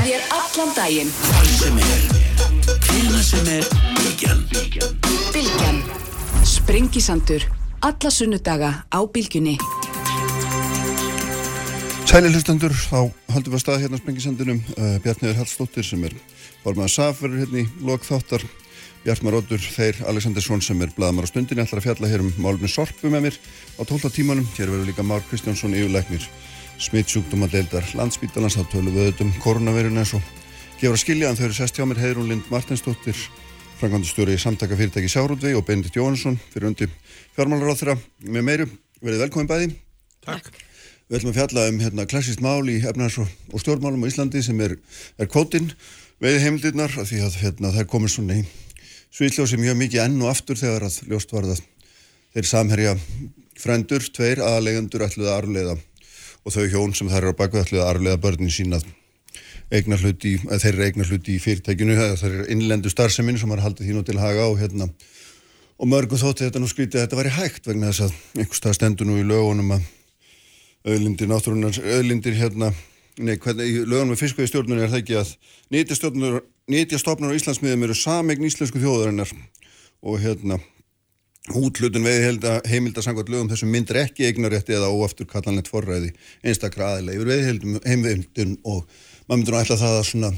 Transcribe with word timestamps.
með 0.00 0.08
þér 0.08 0.22
allan 0.32 0.70
daginn. 0.76 1.10
Hvar 1.20 1.48
sem 1.52 1.78
er, 1.84 2.04
hvila 2.86 3.18
sem 3.24 3.48
er, 3.52 3.66
Bilgjan. 3.98 4.38
Bilgjan. 5.34 5.80
Sprengisandur. 6.48 7.44
Alla 7.84 8.12
sunnudaga 8.12 8.70
á 8.88 9.00
Bilgjunni. 9.12 9.58
Sæli 12.08 12.32
hlustendur, 12.32 12.72
þá 12.74 13.12
haldum 13.30 13.52
við 13.52 13.58
að 13.58 13.62
staða 13.62 13.82
hérna 13.84 14.00
á 14.00 14.02
Spengisandinum 14.02 14.62
uh, 14.74 14.96
Bjarniður 15.04 15.38
Hallstóttir 15.38 15.86
sem 15.86 16.08
er 16.08 16.16
formaða 16.64 16.90
SAF 16.96 17.20
verður 17.22 17.44
hérna 17.44 17.62
í 17.62 17.86
lok 17.86 18.04
þáttar 18.08 18.44
Bjartmar 19.04 19.36
Óttur, 19.38 19.62
þeir 19.62 20.00
Aleksandersson 20.10 20.64
sem 20.64 20.80
er 20.82 20.90
blaðamar 20.96 21.28
á 21.28 21.30
stundinni 21.30 21.62
ætlar 21.62 21.80
að 21.80 21.86
fjalla 21.86 22.10
hér 22.10 22.24
um 22.24 22.32
málumni 22.42 22.68
Sorpu 22.68 23.12
með 23.12 23.28
mér 23.28 23.38
á 23.78 23.82
12. 23.86 24.10
tímanum 24.16 24.48
hér 24.56 24.72
verður 24.74 24.90
líka 24.90 25.06
Már 25.06 25.22
Kristjánsson 25.30 25.76
yfirleiknir 25.76 26.26
smittsjúkdóma 26.80 27.48
deildar 27.52 27.84
landsbítalans 27.98 28.56
þá 28.56 28.64
tölum 28.72 28.94
við 28.94 29.10
auðvitað 29.10 29.26
um 29.26 29.34
koronavirun 29.44 30.00
eins 30.00 30.14
og 30.16 30.24
gefur 30.80 30.96
að 30.96 31.02
skilja 31.02 31.28
en 31.30 31.36
þau 31.36 31.44
eru 31.50 31.56
sest 31.58 31.76
hjá 31.76 31.84
mér 31.84 32.00
Heiðrún 32.00 32.30
Lind 32.30 32.48
Martinsdóttir 32.52 33.18
frangvandastjóri 33.80 34.36
í 34.36 34.40
samtaka 34.40 34.78
fyrirtæki 34.78 35.10
Sjárúdvei 35.12 35.52
og 35.58 35.66
Benedikt 35.68 35.98
Jóhansson 35.98 36.38
fyrir 36.54 36.70
undi 36.70 36.88
fjármálaráþra 37.36 37.98
með 38.24 38.46
meiru, 38.46 38.66
verið 39.00 39.24
velkomin 39.26 39.50
bæði 39.50 39.68
Takk. 40.24 40.48
Við 41.10 41.18
ætlum 41.18 41.32
að 41.32 41.38
fjalla 41.40 41.66
um 41.68 41.82
hérna, 41.82 42.06
klassist 42.08 42.42
mál 42.44 42.68
í 42.70 42.78
efnars 42.86 43.18
og, 43.20 43.28
og 43.52 43.60
stjórnmálum 43.60 44.04
á 44.04 44.10
Íslandi 44.10 44.44
sem 44.46 44.60
er, 44.64 44.76
er 45.18 45.28
kvótinn 45.28 45.72
veiði 46.20 46.44
heimildirnar 46.44 46.96
því 46.96 47.20
að 47.26 47.38
hérna, 47.42 47.72
það 47.74 47.82
er 47.82 47.90
komið 47.92 48.14
svona 48.14 48.40
í 48.40 48.46
sviðljósi 49.10 49.60
mjög 49.60 49.78
mikið 49.80 50.04
enn 50.04 50.20
og 50.22 50.32
aftur 50.32 50.60
þegar 50.60 50.86
að 50.86 50.98
ljóst 51.10 51.32
var 51.34 51.48
það 51.50 51.62
þeir 52.36 52.50
samherja 52.52 52.96
frendur, 53.60 54.04
tveir 54.14 54.44
aðalegendur 54.44 55.04
ætluði 55.08 55.32
að 55.32 55.38
arfleiða 55.40 55.78
og 56.44 56.54
þau 56.54 56.66
hjón 56.72 56.96
sem 56.96 57.10
þær 57.10 57.22
eru 57.22 57.34
á 57.36 57.40
bakvið 57.40 57.62
ætluði 57.64 57.82
að 57.82 57.90
arfleiða 57.92 58.22
börnin 58.24 58.52
sína 58.54 58.80
eignar 59.70 60.02
hluti, 60.02 60.34
þeir 60.42 60.72
eru 60.72 60.86
eignar 60.88 61.10
hluti 61.10 61.36
í 61.36 61.42
fyrirtækinu, 61.42 61.96
það 61.96 62.24
er 62.26 62.50
innlendu 62.50 62.90
starfseminn 62.90 63.38
sem 63.38 63.50
har 63.54 63.62
haldið 63.62 63.90
þínu 63.90 64.04
til 64.08 64.18
haga 64.18 64.48
og 64.50 64.58
hérna 64.58 64.88
og 65.80 65.88
mörgum 65.88 66.20
þótti 66.20 66.48
þetta 66.48 66.60
nú 66.60 66.68
skrítið 66.68 66.98
að 66.98 67.04
þetta 67.06 67.20
væri 67.20 67.34
hægt 67.36 67.68
vegna 67.70 67.92
þess 67.92 68.08
að 68.08 68.40
einhvers 68.40 68.64
það 68.64 68.76
stendur 68.76 69.08
nú 69.08 69.20
í 69.20 69.26
lögunum 69.26 69.76
að 69.76 69.86
auðlindir 70.90 71.30
náttúrunar, 71.30 71.78
auðlindir 71.94 72.36
hérna 72.40 72.72
nei, 73.20 73.36
hvernig, 73.40 73.84
lögunum 73.84 74.14
með 74.14 74.22
fiskveið 74.24 74.50
stjórnur 74.50 74.82
er 74.82 74.92
það 74.92 75.02
ekki 75.02 75.18
að 75.20 75.32
nýtjastofnar 76.70 77.32
á 77.32 77.36
Íslandsmiðum 77.36 77.86
eru 77.86 77.96
samegn 77.96 78.46
íslensku 78.48 78.80
þjóðarinnar. 78.82 79.32
Og 80.00 80.20
hérna 80.22 80.60
útlutun 81.48 82.04
veið 82.04 82.44
heimildasangvat 82.68 83.30
lögum 83.32 83.48
þessum 83.50 83.72
myndir 83.72 84.02
ekki 84.02 84.28
eignarétti 84.28 84.76
eða 84.76 84.92
óaftur 84.92 85.26
kallanlegt 85.26 85.70
forræði 85.72 86.12
einstakra 86.44 86.94
aðilega 86.94 87.16
yfir 87.16 87.30
veið 87.32 88.56
og 88.62 88.84
maður 89.26 89.40
myndur 89.40 89.56
að 89.56 89.64
ætla 89.64 89.80
það 89.80 89.96
að 89.96 90.08
svona 90.10 90.32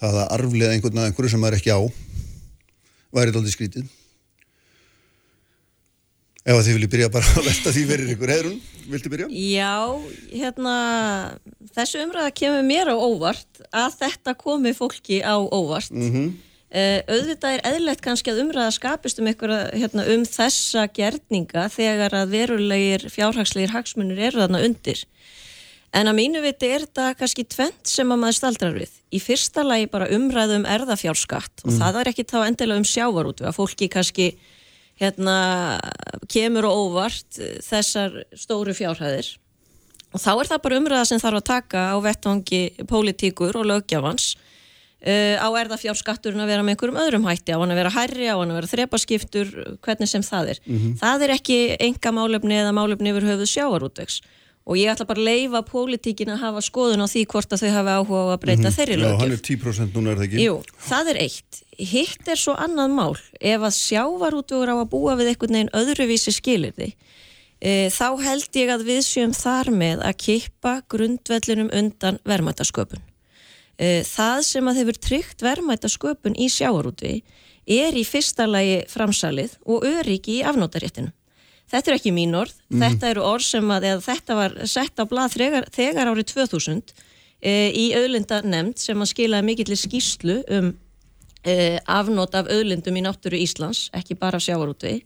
það 0.00 0.20
að 0.22 0.32
arflega 0.38 0.74
einhvern 0.74 1.02
að 1.02 1.10
einhverju 1.10 1.32
sem 1.34 1.42
maður 1.44 1.58
ekki 1.60 1.76
á 1.76 1.80
væri 3.10 3.30
þetta 3.30 3.42
aldrei 3.42 3.56
skrítið 3.56 3.96
Ef 6.40 6.56
að 6.56 6.62
þið 6.64 6.76
viljið 6.78 6.92
byrja 6.94 7.08
bara 7.12 7.32
að 7.36 7.48
velta 7.50 7.72
því 7.74 7.80
verið 7.84 8.12
ykkur 8.14 8.30
Heðrun, 8.32 8.60
viltu 8.88 9.10
byrja? 9.12 9.26
Já, 9.28 9.74
hérna 10.32 10.76
þessu 11.76 12.00
umræða 12.06 12.30
kemur 12.40 12.62
mér 12.64 12.90
á 12.90 12.96
óvart 12.96 13.60
að 13.68 13.98
þetta 13.98 14.34
komi 14.40 14.72
fólki 14.76 15.20
á 15.20 15.36
óvart 15.36 15.92
mm 15.92 16.08
-hmm. 16.14 16.30
Uh, 16.70 17.00
auðvitað 17.10 17.56
er 17.56 17.64
eðlert 17.72 18.02
kannski 18.04 18.32
að 18.32 18.44
umræða 18.44 18.74
skapist 18.76 19.20
um, 19.20 19.30
ykkur, 19.30 19.54
hérna, 19.74 20.06
um 20.14 20.26
þessa 20.28 20.86
gerninga 20.96 21.68
þegar 21.72 22.16
að 22.22 22.36
verulegir 22.36 23.08
fjárhagslegir 23.12 23.74
hagsmunir 23.74 24.22
eru 24.30 24.44
þarna 24.44 24.62
undir. 24.66 25.04
En 25.90 26.06
að 26.06 26.20
mínu 26.20 26.40
viti 26.44 26.68
er 26.70 26.84
þetta 26.84 27.16
kannski 27.18 27.44
tvent 27.50 27.90
sem 27.90 28.12
að 28.14 28.20
maður 28.22 28.38
staldrar 28.38 28.76
við. 28.78 28.92
Í 29.10 29.18
fyrsta 29.18 29.64
lagi 29.66 29.88
bara 29.90 30.06
umræðu 30.14 30.60
um 30.60 30.68
erðafjárskatt. 30.70 31.64
Mm. 31.64 31.72
og 31.72 31.78
það 31.80 32.00
er 32.00 32.10
ekki 32.12 32.28
þá 32.30 32.38
endilega 32.44 32.78
um 32.78 32.86
sjávarútu 32.86 33.46
að 33.48 33.56
fólki 33.58 33.90
kannski 33.90 34.30
hérna 35.00 35.36
kemur 36.30 36.68
og 36.68 36.84
óvart 36.84 37.40
þessar 37.64 38.20
stóru 38.38 38.74
fjárhæðir. 38.76 39.32
Og 40.10 40.22
þá 40.22 40.30
er 40.34 40.50
það 40.50 40.62
bara 40.64 40.78
umræða 40.80 41.08
sem 41.08 41.22
þarf 41.22 41.40
að 41.40 41.48
taka 41.50 41.82
á 41.94 41.96
vettvangi 42.02 42.62
pólitíkur 42.90 43.58
og 43.58 43.68
lögjafans 43.70 44.34
á 45.00 45.48
erðafjárskatturinn 45.48 46.42
að 46.44 46.50
vera 46.52 46.62
með 46.62 46.74
einhverjum 46.74 47.00
öðrum 47.00 47.24
hætti, 47.24 47.54
á 47.56 47.60
hann 47.60 47.72
að 47.72 47.80
vera 47.80 47.94
hærri, 47.94 48.26
á 48.28 48.36
hann 48.36 48.50
að 48.52 48.58
vera 48.58 48.72
þrepaskiptur, 48.74 49.54
hvernig 49.80 50.10
sem 50.10 50.22
það 50.22 50.52
er. 50.52 50.60
Mm 50.66 50.76
-hmm. 50.76 50.98
Það 51.00 51.22
er 51.24 51.30
ekki 51.38 51.58
enga 51.80 52.12
málefni 52.12 52.60
eða 52.60 52.76
málefni 52.76 53.10
yfir 53.14 53.28
höfuð 53.30 53.48
sjáarútvegs 53.48 54.20
og 54.70 54.78
ég 54.78 54.90
ætla 54.92 55.06
bara 55.08 55.18
að 55.18 55.28
leifa 55.28 55.62
pólitíkin 55.66 56.30
að 56.34 56.44
hafa 56.44 56.62
skoðun 56.62 57.02
á 57.02 57.08
því 57.10 57.24
hvort 57.32 57.54
að 57.54 57.62
þau 57.64 57.70
hafa 57.74 57.96
áhuga 57.98 58.20
á 58.20 58.28
að 58.30 58.40
breyta 58.44 58.60
mm 58.60 58.68
-hmm. 58.68 58.76
þeirri 58.76 58.96
lögjöf. 59.00 59.10
Já, 59.10 59.20
hann 59.20 59.32
er 59.32 59.42
10% 59.48 59.94
núna 59.96 60.10
er 60.10 60.16
það 60.16 60.26
ekki? 60.26 60.44
Jú, 60.44 60.54
það 60.90 61.10
er 61.10 61.18
eitt. 61.24 61.62
Hitt 61.78 62.28
er 62.28 62.38
svo 62.38 62.54
annað 62.54 62.90
mál. 62.94 63.16
Ef 63.40 63.60
að 63.60 63.74
sjávarútugur 63.80 64.68
á 64.70 64.76
að 64.76 64.90
búa 64.92 65.16
við 65.16 65.32
einhvern 65.32 65.54
veginn 65.56 65.76
öðruvísi 65.80 66.32
skilir 66.32 66.72
því, 66.76 66.94
e, 67.60 67.88
þá 67.88 68.08
held 68.22 68.52
ég 68.54 68.68
að 68.70 68.84
við 68.84 69.02
séum 69.02 69.32
þar 69.32 69.70
með 69.70 70.04
að 70.04 70.14
kippa 70.16 70.82
grundvellinum 70.88 71.70
undan 71.72 72.20
verðmættasköpun. 72.24 73.09
E, 73.80 74.02
það 74.04 74.42
sem 74.44 74.68
að 74.68 74.82
hefur 74.82 74.98
tryggt 75.06 75.44
verðmættasköpun 75.44 76.36
í 76.36 76.50
sjávarútvi 76.52 77.14
er 77.70 77.96
í 77.96 78.04
fyrsta 78.04 78.44
lagi 78.48 78.82
framsalið 78.90 79.56
og 79.64 79.86
öryggi 79.88 80.40
í 80.40 80.44
afnótaréttinu. 80.44 81.12
Þetta 81.70 81.92
er 81.92 81.96
ekki 82.00 82.12
mín 82.12 82.34
orð, 82.34 82.56
mm. 82.68 82.82
þetta 82.82 83.10
eru 83.12 83.24
orð 83.24 83.46
sem 83.46 83.72
að 83.72 83.86
þetta 84.04 84.36
var 84.36 84.56
sett 84.68 85.00
á 85.00 85.04
blað 85.08 85.36
þegar, 85.38 85.68
þegar 85.72 86.10
árið 86.10 86.28
2000 86.32 86.94
e, 87.40 87.52
í 87.70 87.86
auðlinda 87.94 88.42
nefnd 88.42 88.82
sem 88.82 89.00
að 89.00 89.12
skilaði 89.12 89.46
mikill 89.46 89.78
skýslu 89.78 90.40
um 90.58 90.72
e, 91.46 91.78
afnót 91.86 92.34
af 92.36 92.50
auðlindum 92.50 92.98
í 92.98 93.04
náttúru 93.06 93.38
Íslands, 93.38 93.86
ekki 93.96 94.18
bara 94.18 94.42
sjávarútvi 94.42 94.98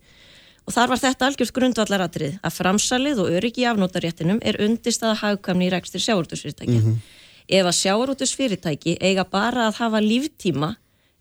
og 0.64 0.72
þar 0.72 0.94
var 0.94 1.02
þetta 1.02 1.28
algjörð 1.28 1.52
grundvallaratrið 1.58 2.38
að 2.40 2.56
framsalið 2.56 3.20
og 3.22 3.36
öryggi 3.36 3.62
í 3.62 3.68
afnótaréttinum 3.68 4.40
er 4.42 4.58
undist 4.64 5.04
að 5.04 5.18
hagkamni 5.20 5.68
í 5.68 5.74
rekstir 5.74 6.02
sjávarútusfyrirtæki. 6.02 6.78
Mm 6.80 6.86
-hmm. 6.86 7.20
Ef 7.48 7.66
að 7.66 7.78
sjávarútusfyrirtæki 7.80 8.96
eiga 9.00 9.24
bara 9.24 9.68
að 9.68 9.78
hafa 9.82 10.00
líftíma 10.00 10.74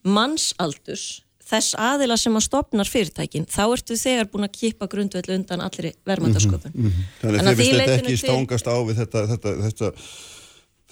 mannsaldus 0.04 1.24
þess 1.44 1.76
aðila 1.80 2.18
sem 2.20 2.36
að 2.38 2.46
stopnar 2.48 2.90
fyrirtækin 2.90 3.48
þá 3.52 3.64
ertu 3.66 3.98
þegar 4.00 4.30
búin 4.32 4.48
að 4.48 4.54
kipa 4.58 4.88
grundveldu 4.92 5.36
undan 5.36 5.64
allir 5.64 5.92
verðmændasköpun 6.08 6.72
mm 6.74 6.86
-hmm. 6.86 7.10
Þannig 7.22 7.50
að 7.52 7.64
þið 7.64 7.74
þetta 7.80 7.98
ekki 7.98 8.22
stángast 8.22 8.70
á 8.72 8.76
við 8.80 9.02
þetta, 9.02 9.26
þetta, 9.34 9.56
þetta 9.66 9.92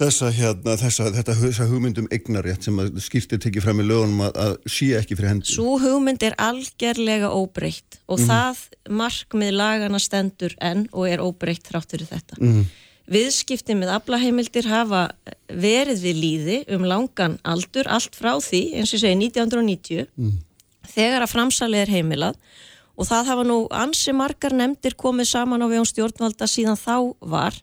þessa, 0.02 0.32
hérna, 0.36 0.76
þessa, 0.80 1.08
þetta, 1.16 1.36
þessa 1.40 1.68
hugmyndum 1.70 2.08
eignarétt 2.14 2.68
sem 2.68 2.80
skýrtir 3.06 3.42
tekið 3.44 3.66
fram 3.66 3.82
í 3.84 3.88
lögunum 3.88 4.24
að, 4.28 4.40
að 4.46 4.54
sé 4.76 4.92
ekki 5.00 5.18
fyrir 5.18 5.34
hendi 5.34 5.56
Svo 5.56 5.78
hugmynd 5.82 6.24
er 6.26 6.38
algerlega 6.42 7.32
óbreytt 7.32 8.00
og 8.08 8.20
mm 8.20 8.26
-hmm. 8.26 8.32
það 8.32 8.96
markmið 9.02 9.52
lagana 9.56 10.00
stendur 10.00 10.56
enn 10.60 10.88
og 10.92 11.10
er 11.10 11.24
óbreytt 11.24 11.68
þrátt 11.70 11.92
fyrir 11.96 12.10
þetta 12.12 12.40
mm 12.40 12.54
-hmm. 12.54 12.66
Viðskipti 13.12 13.76
með 13.76 13.96
aflaheimildir 13.98 14.70
hafa 14.72 15.10
verið 15.52 16.00
við 16.06 16.22
líði 16.24 16.60
um 16.72 16.86
langan 16.88 17.40
aldur, 17.44 17.90
allt 17.92 18.16
frá 18.16 18.38
því, 18.40 18.62
eins 18.80 18.94
og 18.94 19.00
ég 19.00 19.04
segi 19.04 19.18
1990 19.20 20.08
mm 20.16 20.40
þegar 20.90 21.26
að 21.26 21.34
framsalið 21.34 21.84
er 21.86 21.94
heimilað 21.96 22.38
og 23.00 23.08
það 23.10 23.28
hafa 23.32 23.48
nú 23.48 23.58
ansi 23.74 24.14
margar 24.16 24.56
nefndir 24.56 24.98
komið 25.00 25.32
saman 25.32 25.64
á 25.64 25.68
vegum 25.72 25.88
stjórnvalda 25.88 26.48
síðan 26.50 26.80
þá 26.80 26.96
var 27.20 27.58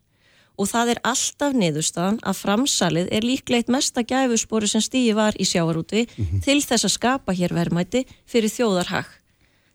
og 0.58 0.66
það 0.66 0.94
er 0.94 1.00
alltaf 1.06 1.54
niðurstaðan 1.54 2.18
að 2.26 2.40
framsalið 2.40 3.12
er 3.14 3.26
líklegt 3.26 3.70
mesta 3.70 4.02
gæfuspori 4.02 4.70
sem 4.70 4.82
stíði 4.82 5.14
var 5.18 5.36
í 5.38 5.46
sjávarúti 5.46 6.06
mm 6.06 6.24
-hmm. 6.24 6.42
til 6.42 6.58
þess 6.62 6.88
að 6.88 6.96
skapa 6.96 7.32
hér 7.32 7.54
verðmæti 7.54 8.06
fyrir 8.26 8.50
þjóðarhag. 8.50 9.06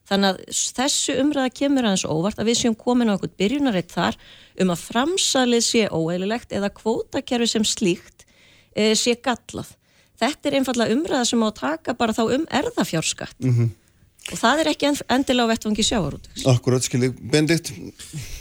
Þannig 0.09 0.33
að 0.33 0.57
þessu 0.77 1.13
umræða 1.21 1.51
kemur 1.55 1.85
aðeins 1.87 2.07
óvart 2.09 2.41
að 2.41 2.49
við 2.51 2.57
séum 2.59 2.75
komin 2.75 3.07
á 3.07 3.15
eitthvað 3.15 3.37
byrjunaritt 3.39 3.93
þar 3.93 4.17
um 4.59 4.73
að 4.73 4.81
framsalið 4.89 5.63
sé 5.63 5.85
óeililegt 5.87 6.51
eða 6.55 6.73
kvótakerfi 6.75 7.47
sem 7.53 7.67
slíkt 7.67 8.25
e, 8.75 8.91
sé 8.99 9.15
gallað. 9.15 9.71
Þetta 10.19 10.49
er 10.49 10.57
einfallega 10.59 10.97
umræða 10.97 11.23
sem 11.29 11.45
á 11.45 11.47
að 11.47 11.55
taka 11.61 11.95
bara 11.99 12.15
þá 12.15 12.23
um 12.25 12.43
erðafjárskatt 12.51 13.39
mm 13.39 13.53
-hmm. 13.55 13.69
og 14.31 14.41
það 14.43 14.59
er 14.59 14.71
ekki 14.73 14.91
endilega 15.15 15.51
vettvangi 15.53 15.85
sjávarút 15.87 16.27
Akkurat, 16.45 16.83
skiljið, 16.83 17.15
Bendit 17.31 17.71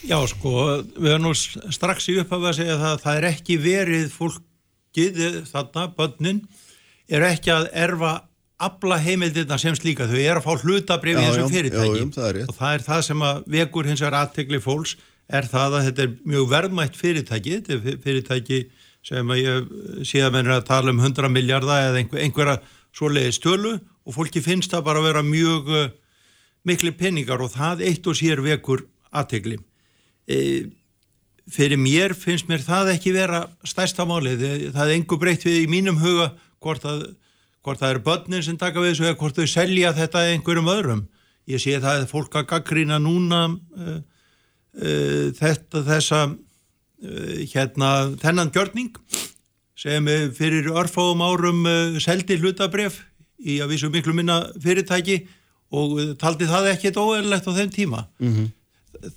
Já, 0.07 0.19
sko, 0.27 0.83
við 0.99 1.15
erum 1.15 1.31
nú 1.31 1.35
strax 1.35 2.11
í 2.11 2.19
upphafðu 2.23 2.51
að 2.51 2.59
segja 2.59 2.77
það 2.83 3.01
það 3.07 3.17
er 3.17 3.29
ekki 3.31 3.57
verið 3.63 4.11
fólkið 4.19 5.23
þarna, 5.49 5.89
bönnin 5.97 6.45
er 7.09 7.27
ekki 7.31 7.51
að 7.55 7.71
erfa 7.73 8.13
abla 8.67 8.99
heimildirna 9.03 9.59
sem 9.61 9.75
slíka, 9.79 10.07
þau 10.11 10.21
er 10.21 10.39
að 10.41 10.47
fá 10.47 10.53
hlutabrif 10.63 11.19
í 11.19 11.25
þessum 11.27 11.51
fyrirtæki 11.53 11.99
já, 11.99 12.05
já, 12.05 12.13
það 12.17 12.39
og 12.47 12.59
það 12.59 12.77
er 12.77 12.85
það 12.87 13.03
sem 13.09 13.25
að 13.29 13.41
vekur 13.57 13.89
hins 13.91 14.05
vegar 14.05 14.19
aðtegli 14.21 14.63
fólks 14.63 14.95
er 15.33 15.49
það 15.49 15.79
að 15.79 15.89
þetta 15.89 16.05
er 16.05 16.15
mjög 16.35 16.49
verðmætt 16.53 16.99
fyrirtæki, 16.99 17.57
þetta 17.59 17.75
er 17.79 17.99
fyrirtæki 18.05 18.61
sem 19.03 19.33
að 19.35 19.41
ég 19.43 19.73
sé 20.07 20.23
að 20.23 20.37
menn 20.37 20.51
er 20.51 20.61
að 20.61 20.69
tala 20.69 20.93
um 20.95 21.03
100 21.03 21.33
miljardar 21.33 21.89
eða 21.89 22.03
einhver, 22.03 22.23
einhverja 22.23 22.59
svoleiði 22.95 23.35
stölu 23.35 23.73
og 23.79 24.15
fólki 24.17 24.43
finnst 24.45 24.73
það 24.75 24.87
bara 24.87 25.03
að 25.03 25.09
vera 25.09 25.25
mjög 25.27 25.73
uh, 25.73 25.91
miklu 26.69 26.93
peningar 26.99 27.43
og 27.43 27.53
það 27.55 27.85
eitt 27.89 28.07
og 28.07 28.19
sér 28.19 28.43
vekur 28.45 28.85
aðtegli. 29.13 29.59
E, 30.31 30.37
fyrir 31.51 31.81
mér 31.81 32.15
finnst 32.17 32.49
mér 32.51 32.63
það 32.65 32.95
ekki 32.95 33.15
vera 33.17 33.45
stærsta 33.67 34.07
málið. 34.09 34.45
Það 34.75 34.85
er 34.85 34.95
engu 34.95 35.19
breytt 35.21 35.47
við 35.47 35.65
í 35.65 35.71
mínum 35.71 35.99
huga 36.03 36.31
hvort, 36.63 36.87
að, 36.87 37.09
hvort 37.63 37.81
það 37.81 37.95
eru 37.95 38.05
börnin 38.07 38.45
sem 38.45 38.59
taka 38.59 38.83
við 38.83 38.93
þessu 38.93 39.09
eða 39.09 39.19
hvort 39.21 39.39
þau 39.39 39.51
selja 39.51 39.93
þetta 39.97 40.25
einhverjum 40.33 40.71
öðrum. 40.73 41.03
Ég 41.51 41.63
sé 41.63 41.77
það 41.83 42.03
að 42.05 42.09
fólk 42.11 42.39
að 42.39 42.49
gaggrína 42.53 42.99
núna 43.03 43.45
uh, 43.51 43.99
uh, 44.79 45.29
þetta, 45.39 45.83
þessa 45.87 46.23
uh, 46.31 47.37
hérna, 47.53 47.93
þennan 48.23 48.53
gjörning 48.55 48.95
sem 49.83 50.07
fyrir 50.37 50.69
örfáum 50.79 51.23
árum 51.25 51.65
seldi 51.99 52.37
hlutabref 52.39 53.01
í 53.43 53.57
að 53.63 53.73
vísu 53.73 53.89
miklu 53.91 54.13
minna 54.15 54.37
fyrirtæki 54.63 55.25
og 55.75 55.97
taldi 56.21 56.47
það 56.47 56.69
ekkert 56.75 57.01
óeirlegt 57.01 57.49
á 57.49 57.53
þeim 57.57 57.73
tíma. 57.73 58.05
Mm 58.21 58.35
-hmm. 58.35 58.51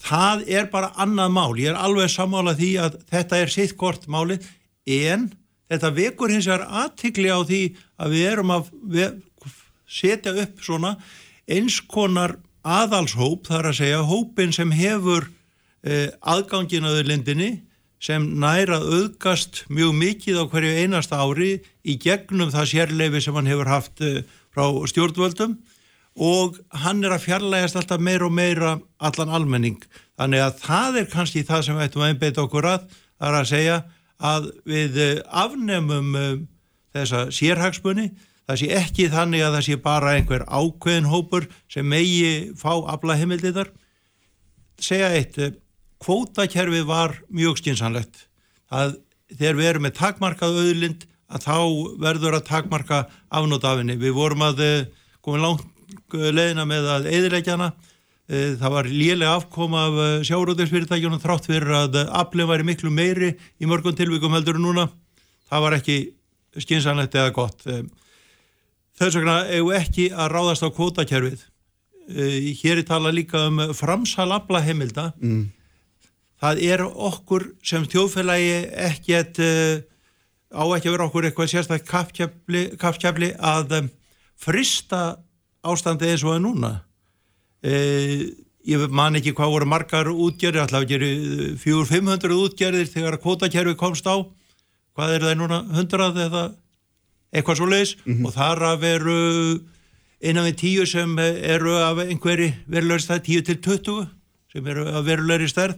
Það 0.02 0.46
er 0.50 0.70
bara 0.72 0.94
annað 0.96 1.32
mál. 1.36 1.54
Ég 1.60 1.70
er 1.70 1.78
alveg 1.78 2.10
sammálað 2.10 2.58
því 2.62 2.72
að 2.82 2.98
þetta 3.12 3.38
er 3.38 3.50
sitt 3.54 3.76
kort 3.78 4.08
máli 4.08 4.40
en 4.86 5.30
þetta 5.76 5.94
vekur 6.00 6.34
hins 6.34 6.50
vegar 6.50 6.66
aðtikli 6.84 7.30
á 7.32 7.40
því 7.46 7.62
að 8.02 8.16
við 8.16 8.28
erum 8.32 8.54
að 8.56 8.72
setja 9.86 10.34
upp 10.44 10.64
svona 10.66 10.96
eins 11.46 11.78
konar 11.86 12.38
aðalshóp 12.66 13.46
þar 13.48 13.70
að 13.70 13.80
segja 13.80 14.02
hópin 14.10 14.54
sem 14.56 14.72
hefur 14.74 15.30
eh, 15.86 16.10
aðgangin 16.26 16.88
að 16.90 17.04
lindinni 17.06 17.52
sem 18.02 18.26
næra 18.42 18.80
auðgast 18.82 19.64
mjög 19.72 19.94
mikið 19.98 20.42
á 20.42 20.44
hverju 20.50 20.74
einasta 20.82 21.22
ári 21.22 21.52
í 21.86 21.96
gegnum 22.02 22.52
það 22.54 22.72
sérleifi 22.74 23.22
sem 23.24 23.38
hann 23.38 23.50
hefur 23.50 23.70
haft 23.70 24.02
eh, 24.02 24.24
frá 24.54 24.68
stjórnvöldum 24.90 25.56
og 26.16 26.60
hann 26.84 27.04
er 27.04 27.14
að 27.16 27.26
fjarlægast 27.28 27.78
alltaf 27.80 28.02
meira 28.02 28.28
og 28.28 28.34
meira 28.34 28.78
allan 29.04 29.34
almenning. 29.36 29.82
Þannig 30.16 30.46
að 30.46 30.60
það 30.64 31.00
er 31.02 31.10
kannski 31.12 31.44
það 31.44 31.66
sem 31.68 31.78
við 31.78 31.88
ættum 31.90 32.06
að 32.06 32.14
einbeita 32.14 32.46
okkur 32.46 32.68
að, 32.72 32.86
það 33.20 33.30
er 33.30 33.40
að 33.40 33.50
segja 33.52 33.80
að 34.22 34.52
við 34.68 35.00
eh, 35.02 35.24
afnemum 35.28 36.16
eh, 36.20 36.36
þessa 36.96 37.26
sérhagsmunni, 37.36 38.10
það 38.46 38.62
sé 38.62 38.70
ekki 38.78 39.10
þannig 39.12 39.44
að 39.44 39.58
það 39.58 39.66
sé 39.68 39.80
bara 39.84 40.14
einhver 40.16 40.46
ákveðin 40.48 41.10
hópur 41.12 41.50
sem 41.72 41.88
megi 41.88 42.54
fá 42.60 42.72
afla 42.78 43.18
heimildiðar. 43.20 43.72
Segja 44.80 45.10
eitt, 45.16 45.40
kvótakerfið 46.04 46.86
var 46.88 47.16
mjög 47.34 47.60
skinsanlegt 47.62 48.28
að 48.70 48.98
þegar 49.34 49.60
við 49.60 49.70
erum 49.70 49.86
með 49.88 49.98
takmarkað 50.00 50.60
auðlind 50.62 51.06
að 51.32 51.46
þá 51.48 51.58
verður 52.04 52.38
að 52.38 52.48
takmarka 52.50 53.02
afnótafinni. 53.34 53.98
Við 54.00 54.16
vorum 54.18 54.46
að 54.46 54.62
eh, 54.66 54.88
koma 55.26 55.42
langt 55.42 55.66
eh, 56.14 56.30
leðina 56.34 56.66
með 56.70 56.90
að 56.98 57.10
eðilegjana. 57.12 57.72
Eh, 58.26 58.56
það 58.58 58.76
var 58.78 58.90
lélega 58.90 59.36
afkoma 59.38 59.84
af 59.86 59.98
sjáróðinsfyrirtækjunum 60.30 61.22
þrátt 61.22 61.50
fyrir 61.50 61.74
að 61.78 62.00
aflið 62.06 62.52
væri 62.52 62.68
miklu 62.72 62.94
meiri 62.94 63.34
í 63.62 63.70
mörgum 63.70 63.96
tilvíkum 63.98 64.34
heldur 64.34 64.60
en 64.60 64.66
núna. 64.66 64.88
Það 65.50 65.66
var 65.68 65.78
ekki 65.78 65.98
skinsanlegt 66.58 67.18
eða 67.18 67.36
gott. 67.36 67.68
Þess 68.96 69.20
vegna 69.20 69.42
eigum 69.52 69.76
ekki 69.76 70.08
að 70.10 70.32
ráðast 70.34 70.66
á 70.66 70.70
kvótakerfið. 70.74 71.44
Hér 72.62 72.80
er 72.80 72.88
tala 72.88 73.12
líka 73.14 73.48
um 73.50 73.62
framsal 73.76 74.32
afla 74.34 74.62
heimilda. 74.64 75.12
Mm 75.22 75.52
það 76.42 76.64
er 76.68 76.84
okkur 76.86 77.50
sem 77.66 77.86
þjóðfélagi 77.90 78.56
ekkert 78.88 79.42
uh, 79.44 79.78
á 80.52 80.64
ekki 80.78 80.90
að 80.90 80.96
vera 80.96 81.08
okkur 81.10 81.30
eitthvað 81.30 81.52
sérstaklega 81.52 82.76
kappkjafli 82.82 83.32
að 83.40 83.78
frista 84.40 85.04
ástandi 85.66 86.12
eins 86.12 86.26
og 86.26 86.36
það 86.36 86.44
núna 86.46 86.74
uh, 87.66 88.26
ég 88.66 88.90
man 88.90 89.18
ekki 89.20 89.34
hvað 89.38 89.54
voru 89.54 89.70
margar 89.70 90.10
útgerðir, 90.10 90.64
alltaf 90.66 90.88
gerir 90.90 91.56
400-500 91.62 92.38
útgerðir 92.40 92.92
þegar 92.92 93.20
kvotakerfi 93.22 93.76
komst 93.78 94.08
á. 94.10 94.26
Hvað 94.96 95.16
er 95.16 95.26
það 95.28 95.40
núna? 95.42 95.60
100 95.76 96.22
eða 96.26 96.44
eitthvað 97.36 97.60
svo 97.60 97.68
leiðis 97.70 97.96
mm 97.98 98.14
-hmm. 98.14 98.26
og 98.26 98.34
þar 98.34 98.64
að 98.72 98.82
veru 98.86 99.20
innan 100.22 100.48
við 100.50 100.56
tíu 100.62 100.86
sem 100.88 101.18
eru 101.20 101.76
af 101.78 102.00
einhverji 102.06 102.54
verulegri 102.68 103.04
stærð, 103.04 103.24
10 103.24 103.42
til 103.42 103.58
20 103.62 104.08
sem 104.54 104.68
eru 104.68 104.88
af 104.88 105.06
verulegri 105.06 105.50
stærð. 105.50 105.76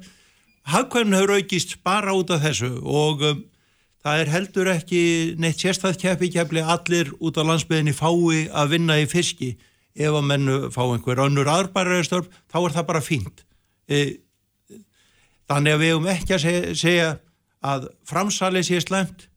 Hagkvæmn 0.67 1.13
hefur 1.13 1.35
aukist 1.35 1.77
bara 1.83 2.13
út 2.13 2.29
af 2.29 2.41
þessu 2.43 2.71
og 2.83 3.21
um, 3.23 3.43
það 4.03 4.19
er 4.21 4.31
heldur 4.31 4.67
ekki 4.67 5.35
neitt 5.39 5.59
sérstæðkjæpi 5.63 6.31
kjæfli 6.35 6.61
allir 6.61 7.11
út 7.19 7.39
á 7.39 7.43
landsbyðinni 7.47 7.95
fái 7.95 8.47
að 8.51 8.69
vinna 8.75 8.99
í 8.99 9.07
fiski 9.07 9.57
ef 9.97 10.17
að 10.19 10.27
mennu 10.29 10.57
fá 10.73 10.83
einhver 10.85 11.23
önnur 11.25 11.49
aðrbæraðistörf 11.51 12.29
þá 12.47 12.59
er 12.61 12.75
það 12.77 12.89
bara 12.91 13.03
fínt. 13.05 13.43
E, 13.89 14.19
þannig 15.49 15.73
að 15.73 15.81
við 15.83 15.93
hefum 15.93 16.11
ekki 16.13 16.37
að 16.37 16.45
segja, 16.77 17.09
að 17.65 17.89
framsalið 18.07 18.69
sé 18.69 18.81
slemt 18.85 19.27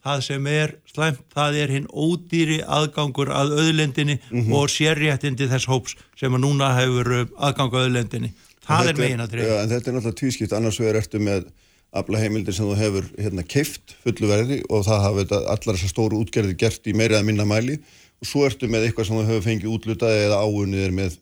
það 0.00 0.22
sem 0.24 0.46
er 0.48 0.76
slemt 0.88 1.24
það 1.34 1.58
er 1.60 1.72
hinn 1.74 1.88
ódýri 1.92 2.60
aðgangur 2.64 3.32
að 3.36 3.56
auðlendinni 3.58 4.16
mm 4.16 4.38
-hmm. 4.38 4.54
og 4.56 4.70
sérréttindi 4.72 5.48
þess 5.50 5.68
hóps 5.68 5.96
sem 6.16 6.32
að 6.32 6.44
núna 6.46 6.72
hefur 6.78 7.10
aðgang 7.36 7.74
að 7.74 7.84
auðlendinni 7.84 8.32
það 8.64 8.92
er 8.92 9.00
megin 9.00 9.24
að 9.24 9.34
treyja. 9.34 9.58
En 9.62 9.72
þetta 9.72 9.90
er 9.90 9.96
náttúrulega 9.96 10.20
tvískipt, 10.20 10.54
annars 10.56 10.80
vegar 10.80 11.00
ertu 11.02 11.20
með 11.20 11.50
afla 11.90 12.20
heimildir 12.22 12.54
sem 12.54 12.68
þú 12.68 12.76
hefur 12.78 13.08
hérna, 13.18 13.42
keift 13.42 13.96
fullu 14.04 14.30
verði 14.30 14.60
og 14.70 14.84
það 14.86 15.04
hafa 15.06 15.40
allar 15.40 15.76
þessar 15.76 15.92
stóru 15.92 16.20
útgerði 16.22 16.54
gert 16.58 16.86
í 16.86 16.94
meira 16.94 17.18
eða 17.18 17.26
minna 17.26 17.46
mæli 17.48 17.80
og 18.20 18.28
svo 18.28 18.44
ertu 18.48 18.68
með 18.70 18.88
eitthvað 18.88 19.08
sem 19.08 19.18
þú 19.18 19.24
hefur 19.28 19.46
fengið 19.46 19.72
útlutaði 19.74 20.26
eða 20.26 20.42
áunnið 20.44 20.94
með 20.96 21.16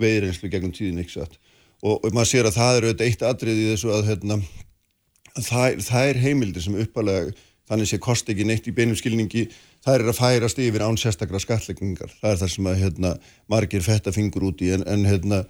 veiðreynslu 0.00 0.50
gegnum 0.52 0.74
tíðin. 0.74 1.04
Og, 1.78 2.00
og 2.02 2.08
maður 2.10 2.30
sér 2.32 2.48
að 2.48 2.56
það 2.58 2.80
eru 2.80 2.94
eitt 3.06 3.22
atrið 3.22 3.60
í 3.60 3.68
þessu 3.72 3.92
að, 3.94 4.08
hérna, 4.08 4.40
að 5.36 5.46
það, 5.46 5.82
það 5.86 6.10
er 6.10 6.20
heimildir 6.24 6.64
sem 6.64 6.80
uppalega 6.82 7.36
þannig 7.68 7.90
sé 7.90 7.98
kosti 8.00 8.32
ekki 8.32 8.46
neitt 8.48 8.66
í 8.66 8.74
beinum 8.74 8.96
skilningi 8.96 9.44
það 9.84 9.94
er 9.94 10.08
að 10.08 10.18
færast 10.18 10.60
yfir 10.64 10.84
án 10.88 10.98
sérstakra 10.98 11.40
skatlegningar. 11.42 12.10
Það 12.22 12.30
er 12.32 12.40
það 12.42 12.52
sem 12.54 12.70
að 12.70 12.80
hérna, 12.82 13.12
margir 13.52 13.84
fetta 13.84 14.14
fingur 14.14 14.48
út 14.48 14.64
í 14.64 14.72
en, 14.74 14.86
en 14.88 15.04
hérna 15.08 15.44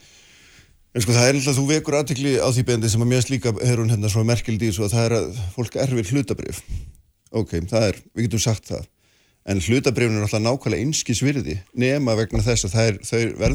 En 0.97 1.05
sko 1.05 1.13
það 1.13 1.27
er 1.29 1.37
alltaf, 1.37 1.57
þú 1.59 1.65
vekur 1.69 1.95
aðtikli 1.99 2.31
á 2.41 2.49
því 2.49 2.63
bendi 2.67 2.89
sem 2.91 3.03
að 3.05 3.11
mjög 3.13 3.25
slíka 3.27 3.51
er 3.61 3.79
hún 3.79 3.91
hérna 3.93 4.09
svo 4.11 4.23
merkild 4.27 4.63
í 4.65 4.71
þessu 4.71 4.87
að 4.87 4.95
það 4.95 5.05
er 5.05 5.15
að 5.19 5.27
fólk 5.53 5.77
erfir 5.85 6.13
hlutabrif. 6.15 6.63
Ok, 7.29 7.53
það 7.69 7.85
er, 7.91 7.99
við 8.17 8.25
getum 8.25 8.43
sagt 8.43 8.71
það. 8.71 8.87
En 9.49 9.61
hlutabrifin 9.65 10.19
er 10.19 10.27
alltaf 10.27 10.43
nákvæmlega 10.45 10.85
einskísvirði 10.85 11.55
nema 11.81 12.17
vegna 12.19 12.43
þess 12.45 12.69
að 12.69 12.75
er, 12.83 13.55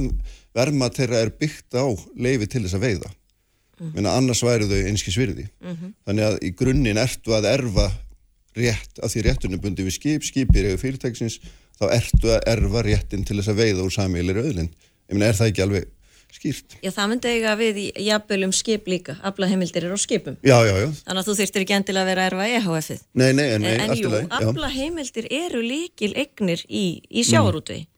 verma 0.56 0.90
þeirra 0.94 1.22
er 1.22 1.34
byggt 1.38 1.78
á 1.78 1.86
leifi 2.18 2.48
til 2.50 2.64
þess 2.64 2.78
að 2.80 2.86
veiða. 2.88 3.12
Mm 3.80 3.92
-hmm. 3.92 4.08
Annars 4.10 4.44
væri 4.44 4.70
þau 4.70 4.88
einskísvirði. 4.90 5.46
Mm 5.62 5.76
-hmm. 5.76 5.94
Þannig 6.06 6.24
að 6.24 6.38
í 6.42 6.50
grunninn 6.58 6.98
ertu 6.98 7.36
að 7.38 7.50
erfa 7.52 7.92
rétt, 8.58 9.00
að 9.02 9.12
því 9.12 9.22
réttunum 9.26 9.62
bundi 9.62 9.84
við 9.84 9.98
skip, 9.98 10.24
skipir 10.24 10.66
eða 10.66 10.82
fyrirtæksins, 10.82 11.40
þá 11.80 11.86
ertu 11.92 12.30
að 12.30 12.42
erfa 12.48 12.82
réttin 12.86 13.26
til 13.26 13.38
þess 13.38 13.50
að 13.50 13.62
veiða 13.62 13.86
úr 13.86 13.94
samílir 13.94 14.42
öðlind. 14.42 14.74
Ég 15.10 15.18
meina, 15.18 15.30
er 15.30 15.38
það 15.38 15.50
ekki 15.52 15.64
alveg 15.66 15.88
skýrt. 16.34 16.76
Já, 16.84 16.90
það 16.96 17.10
myndi 17.12 17.32
eiga 17.32 17.54
við 17.60 17.80
í 17.84 17.86
jafnbölum 18.08 18.54
skip 18.56 18.90
líka, 18.90 19.16
aflaheimildir 19.26 19.88
er 19.88 19.96
á 19.96 20.00
skipum. 20.02 20.38
Já, 20.42 20.58
já, 20.66 20.74
já. 20.82 20.90
Þannig 21.06 21.22
að 21.22 21.30
þú 21.30 21.38
þurftir 21.40 21.66
ekki 21.66 21.78
endilega 21.78 22.04
að 22.04 22.12
vera 22.12 22.28
erfa 22.32 22.50
EHF-ið. 22.58 23.06
Nei, 23.22 23.30
nei, 23.38 23.46
nei, 23.62 23.72
en, 23.74 23.86
en 23.86 23.96
jú, 24.00 24.14
aflaheimildir 24.40 25.30
eru 25.30 25.64
líkil 25.64 26.14
egnir 26.26 26.66
í, 26.68 26.86
í 27.10 27.26
sjáarútvei. 27.28 27.84
Mm. 27.84 27.90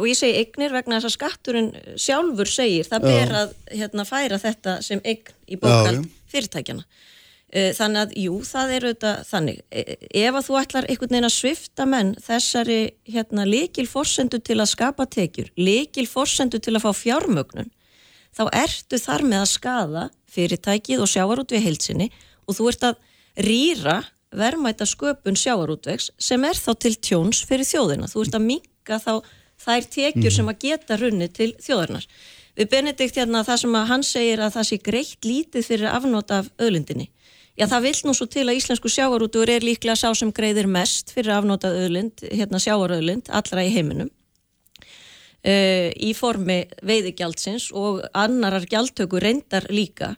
Og 0.00 0.06
ég 0.08 0.16
segi 0.16 0.38
egnir 0.40 0.72
vegna 0.72 0.96
þess 0.96 1.10
að 1.10 1.16
skatturinn 1.18 1.72
sjálfur 2.00 2.48
segir, 2.48 2.86
það 2.88 3.08
ber 3.10 3.34
að 3.42 3.56
hérna, 3.68 4.06
færa 4.08 4.38
þetta 4.40 4.78
sem 4.84 5.02
egn 5.04 5.34
í 5.44 5.58
bókald 5.60 6.06
fyrirtækjana. 6.32 6.86
Eh, 7.54 7.70
þannig 7.76 8.00
að, 8.00 8.14
jú, 8.18 8.38
það 8.42 8.72
er 8.74 8.84
auðvitað 8.88 9.18
þannig. 9.28 9.58
Eh, 9.70 9.90
ef 10.24 10.34
að 10.34 10.46
þú 10.48 10.56
ætlar 10.58 10.86
einhvern 10.88 11.12
veginn 11.12 11.28
að 11.28 11.34
svifta 11.36 11.84
menn 11.86 12.08
þessari 12.24 12.78
hérna, 13.06 13.44
líkil 13.46 13.84
forsendu 13.86 14.40
til 14.42 14.56
að 14.58 14.72
skapa 14.72 15.06
tekjur, 15.06 15.52
líkil 15.54 16.08
forsendu 16.10 16.58
til 16.58 16.74
að 16.74 16.82
fá 16.82 16.90
fjármögnun, 16.98 17.70
þá 18.34 18.44
ertu 18.64 19.00
þar 19.00 19.24
með 19.30 19.42
að 19.44 19.52
skada 19.52 20.04
fyrirtækið 20.34 21.02
og 21.04 21.10
sjávarútvegi 21.10 21.64
heilsinni 21.64 22.10
og 22.48 22.58
þú 22.58 22.68
ert 22.72 22.86
að 22.90 23.00
rýra 23.46 23.96
verðmæta 24.34 24.86
sköpun 24.88 25.38
sjávarútvegs 25.38 26.10
sem 26.18 26.44
er 26.46 26.58
þá 26.58 26.70
til 26.82 26.94
tjóns 26.98 27.42
fyrir 27.46 27.68
þjóðina. 27.68 28.10
Þú 28.10 28.24
ert 28.24 28.38
að 28.38 28.46
minga 28.48 28.98
þá 29.02 29.12
þær 29.64 29.86
tekjur 29.96 30.30
mm. 30.30 30.36
sem 30.38 30.50
að 30.50 30.64
geta 30.64 30.98
runni 30.98 31.28
til 31.30 31.52
þjóðarnar. 31.62 32.08
Við 32.54 32.70
Benedikt 32.70 33.18
hérna 33.18 33.44
það 33.46 33.60
sem 33.64 33.76
að 33.78 33.88
hann 33.90 34.06
segir 34.06 34.42
að 34.42 34.56
það 34.56 34.68
sé 34.68 34.80
greitt 34.90 35.26
lítið 35.26 35.68
fyrir 35.68 35.90
afnóta 35.90 36.42
af 36.42 36.50
öðlindinni. 36.62 37.08
Já 37.54 37.68
það 37.70 37.86
vil 37.86 37.94
nú 38.02 38.16
svo 38.18 38.26
til 38.30 38.48
að 38.48 38.58
íslensku 38.58 38.90
sjávarútur 38.90 39.50
er 39.50 39.62
líklega 39.62 39.94
sá 39.98 40.08
sem 40.18 40.32
greiðir 40.34 40.66
mest 40.66 41.12
fyrir 41.14 41.36
afnótað 41.36 41.78
öðlind, 41.84 42.24
hérna 42.34 42.58
sjávaröðlind, 42.62 43.30
allra 43.30 43.62
í 43.62 43.70
heiminum 43.74 44.10
uh, 45.44 45.88
í 45.92 46.12
formi 46.16 46.64
veiðigjaldsins 46.86 47.70
og 47.76 48.02
annarar 48.16 48.66
gjaldtöku 48.70 49.20
reyndar 49.22 49.68
líka. 49.70 50.14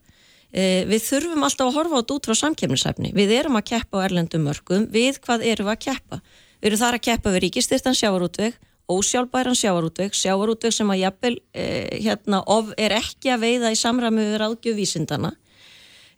Uh, 0.51 0.87
við 0.89 1.03
þurfum 1.09 1.47
alltaf 1.47 1.71
að 1.71 1.79
horfa 1.81 2.03
át 2.03 2.15
út 2.17 2.29
frá 2.31 2.39
samkefnisæfni. 2.43 3.13
Við 3.17 3.35
erum 3.41 3.59
að 3.59 3.69
keppa 3.75 4.03
á 4.03 4.07
erlendum 4.07 4.47
mörgum, 4.47 4.87
við 4.93 5.21
hvað 5.25 5.47
erum 5.47 5.71
við 5.71 5.77
að 5.77 5.85
keppa? 5.89 6.21
Við 6.61 6.71
erum 6.71 6.83
þar 6.85 6.99
að 6.99 7.07
keppa 7.11 7.35
við 7.35 7.45
ríkistyrtan 7.47 7.99
sjávarútveg, 7.99 8.61
ósjálfbæran 8.87 9.59
sjávarútveg, 9.59 10.15
sjávarútveg 10.15 10.73
sem 10.75 10.93
að 10.95 11.03
jafnvel 11.03 11.35
uh, 11.41 11.97
hérna, 12.07 12.45
er 12.79 12.97
ekki 13.01 13.35
að 13.35 13.43
veiða 13.49 13.75
í 13.75 13.83
samræmi 13.83 14.31
við 14.31 14.41
ráðgjöf 14.45 14.79
vísindana. 14.79 15.35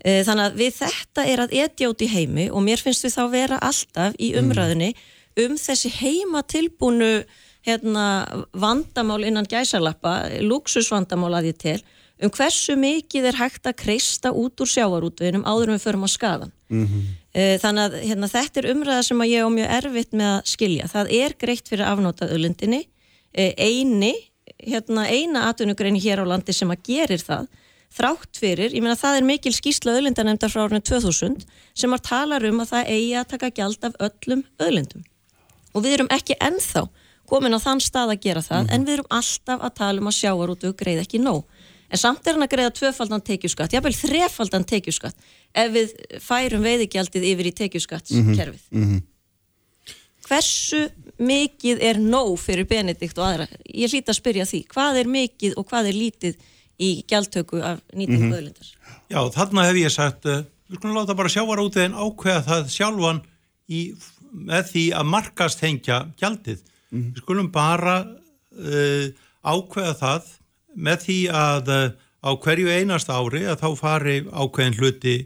Eh, 0.07 0.23
Þannig 0.27 0.45
að 0.47 0.59
við 0.61 0.75
þetta 0.79 1.27
er 1.27 1.41
að 1.43 1.55
etja 1.59 1.91
út 1.91 2.03
í 2.05 2.11
heimi 2.13 2.47
og 2.55 2.63
mér 2.63 2.83
finnst 2.83 3.07
við 3.07 3.17
þá 3.17 3.23
vera 3.33 3.57
alltaf 3.67 4.15
í 4.23 4.31
umræðinni 4.39 4.93
um 5.43 5.57
þessi 5.59 5.91
heima 5.99 6.45
tilbúnu 6.47 7.11
hérna, 7.69 8.05
vandamál 8.57 9.23
innan 9.29 9.47
gæsalappa, 9.49 10.41
luxusvandamál 10.43 11.39
að 11.39 11.51
ég 11.53 11.59
tel, 11.63 11.79
um 12.19 12.33
hversu 12.35 12.75
mikið 12.81 13.29
er 13.31 13.39
hægt 13.39 13.69
að 13.69 13.77
kreista 13.85 14.33
út 14.35 14.59
úr 14.59 14.71
sjávarútveginum 14.73 15.47
áður 15.47 15.71
en 15.71 15.79
við 15.79 15.85
förum 15.87 16.07
á 16.07 16.11
skadan. 16.11 16.53
Eh, 17.33 17.55
Þannig 17.63 17.85
að 17.85 17.99
hérna, 18.09 18.29
þetta 18.33 18.61
er 18.63 18.71
umræða 18.73 19.03
sem 19.07 19.23
ég 19.29 19.47
á 19.47 19.49
mjög 19.53 19.75
erfitt 19.79 20.13
með 20.17 20.33
að 20.33 20.51
skilja. 20.51 20.89
Það 20.91 21.13
er 21.21 21.37
greitt 21.39 21.69
fyrir 21.71 21.87
afnótað 21.87 22.35
öllundinni, 22.35 22.83
eini, 23.37 24.15
hérna, 24.59 25.07
eina 25.07 25.47
atvinnugreini 25.49 26.01
hér 26.03 26.25
á 26.25 26.27
landi 26.27 26.53
sem 26.57 26.71
að 26.73 26.83
gerir 26.89 27.23
það, 27.23 27.47
þrátt 27.95 28.39
fyrir, 28.41 28.75
ég 28.75 28.83
meina 28.85 28.99
það 28.99 29.21
er 29.21 29.27
mikil 29.29 29.53
skýsla 29.55 29.95
öðlindanemndar 29.97 30.51
frá 30.53 30.67
árinu 30.67 30.83
2000 30.85 31.45
sem 31.79 31.95
að 31.95 32.05
tala 32.09 32.41
um 32.51 32.61
að 32.61 32.73
það 32.73 32.91
eigi 32.95 33.15
að 33.17 33.29
taka 33.33 33.51
gjald 33.57 33.87
af 33.89 33.97
öllum 34.09 34.43
öðlindum. 34.61 35.05
Og 35.73 35.85
við 35.85 35.99
erum 35.99 36.11
ekki 36.13 36.37
ennþá 36.41 36.89
komin 37.29 37.57
á 37.57 37.61
þann 37.61 37.83
stað 37.85 38.15
að 38.15 38.23
gera 38.25 38.45
það, 38.45 38.71
en 38.75 38.87
við 38.87 38.99
erum 38.99 39.13
alltaf 39.19 39.67
að 39.67 39.75
tala 39.81 40.03
um 40.03 40.11
að 40.11 40.19
sjávarútu 40.19 40.73
greið 40.79 41.03
ekki 41.05 41.21
nóg. 41.23 41.45
En 41.89 42.01
samt 42.01 42.27
er 42.27 42.37
hann 42.37 42.45
að 42.45 42.53
greiða 42.53 42.73
tvöfaldan 42.77 43.25
tekjuskatt, 43.25 43.73
jáfnvel 43.73 43.95
þrefaldan 43.97 44.67
tekjuskatt 44.69 45.29
ef 45.57 45.71
við 45.73 45.95
færum 46.21 46.67
veiðigjaldið 46.67 47.31
yfir 47.31 47.49
í 47.49 47.55
tekjuskattskerfið. 47.63 48.67
Hversu 50.29 50.83
mikið 51.25 51.81
er 51.89 52.01
nóg 52.03 52.35
fyrir 52.43 52.69
Benedikt 52.69 53.17
og 53.17 53.25
aðra? 53.31 53.47
Ég 53.65 53.89
hlýta 53.89 54.13
að 54.13 54.19
spyrja 54.21 54.45
því, 54.49 54.61
hvað 54.69 55.01
er 55.01 55.11
mikið 55.15 55.57
og 55.57 55.69
hvað 55.71 55.89
er 55.89 55.97
lítið 55.97 56.37
í 56.79 56.91
gjaldtöku 57.09 57.63
af 57.65 57.81
nýtingu 57.97 58.37
öðlindar? 58.37 58.69
Já, 59.09 59.21
þarna 59.35 59.65
hef 59.67 59.81
ég 59.81 59.95
sagt, 59.95 60.29
uh, 60.29 60.45
við 60.69 60.83
skulum 60.83 60.99
láta 61.01 61.17
bara 61.17 61.33
sjávarútiðin 61.33 61.97
ákveða 61.97 62.45
það 62.51 62.69
sjálfan 62.75 63.23
í, 63.73 63.81
með 64.37 64.69
því 64.75 64.85
að 65.01 65.09
markast 65.15 65.65
hengja 65.65 66.03
gjaldið. 66.21 66.61
Við 66.93 67.23
skulum 67.23 67.51
bara 67.53 67.97
uh, 68.05 69.09
ákveða 69.45 69.95
það 69.99 70.31
með 70.79 71.03
því 71.05 71.19
að 71.35 71.73
uh, 71.75 71.89
á 72.25 72.31
hverju 72.35 72.71
einasta 72.73 73.19
ári 73.19 73.45
að 73.47 73.61
þá 73.63 73.69
fari 73.79 74.17
ákveðin 74.27 74.79
hluti 74.79 75.17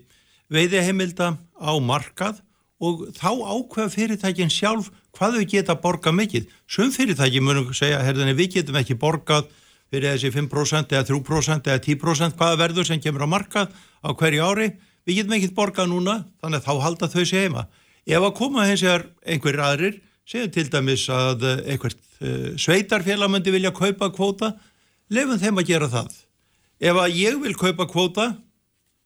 veiðiheimilda 0.52 1.34
á 1.38 1.72
markað 1.80 2.42
og 2.82 3.06
þá 3.16 3.30
ákveða 3.30 3.94
fyrirtækin 3.94 4.52
sjálf 4.52 4.90
hvað 5.16 5.38
þau 5.38 5.48
geta 5.52 5.76
borgað 5.78 6.16
mikið. 6.18 6.46
Sum 6.66 6.92
fyrirtæki 6.92 7.42
munum 7.44 7.70
segja, 7.76 8.00
herðinni, 8.02 8.34
við 8.36 8.58
getum 8.58 8.78
ekki 8.80 8.98
borgað 8.98 9.48
fyrir 9.92 10.14
þessi 10.16 10.32
5% 10.34 10.94
eða 10.96 11.06
3% 11.08 11.68
eða 11.68 11.82
10% 11.84 12.38
hvaða 12.40 12.58
verður 12.60 12.88
sem 12.88 13.02
kemur 13.02 13.26
á 13.28 13.34
markað 13.34 13.74
á 14.02 14.10
hverju 14.10 14.46
ári. 14.48 14.72
Við 15.06 15.20
getum 15.20 15.36
ekki 15.36 15.52
borgað 15.54 15.90
núna, 15.92 16.22
þannig 16.40 16.62
að 16.62 16.66
þá 16.66 16.84
halda 16.86 17.10
þau 17.12 17.22
sig 17.26 17.44
heima. 17.44 17.66
Ef 18.06 18.22
að 18.22 18.34
koma 18.38 18.66
hins 18.66 18.82
vegar 18.82 19.06
einhverjir 19.22 19.64
aðrir, 19.66 19.98
segjum 20.28 20.52
til 20.54 20.68
dæmis 20.72 21.06
að 21.12 21.46
eh, 21.48 21.62
einhvert 21.74 21.98
uh, 22.22 22.52
sveitarfélagmöndi 22.60 23.54
vilja 23.54 23.72
kaupa 23.74 24.10
kvóta, 24.14 24.52
lefum 25.12 25.40
þeim 25.40 25.62
að 25.62 25.72
gera 25.72 25.90
það. 25.92 26.18
Ef 26.82 26.98
að 26.98 27.16
ég 27.18 27.40
vil 27.42 27.54
kaupa 27.58 27.86
kvóta, 27.90 28.28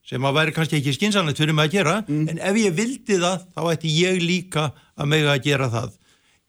sem 0.07 0.23
að 0.23 0.37
væri 0.39 0.55
kannski 0.57 0.79
ekki 0.79 0.95
skinsanlegt 0.95 1.41
fyrir 1.41 1.57
mig 1.57 1.69
að 1.69 1.79
gera, 1.79 1.97
en 2.09 2.39
ef 2.39 2.61
ég 2.61 2.77
vildi 2.77 3.17
það, 3.23 3.49
þá 3.57 3.63
ætti 3.73 3.95
ég 3.97 4.21
líka 4.23 4.69
að 4.95 5.11
mega 5.11 5.33
að 5.35 5.49
gera 5.49 5.71
það. 5.73 5.97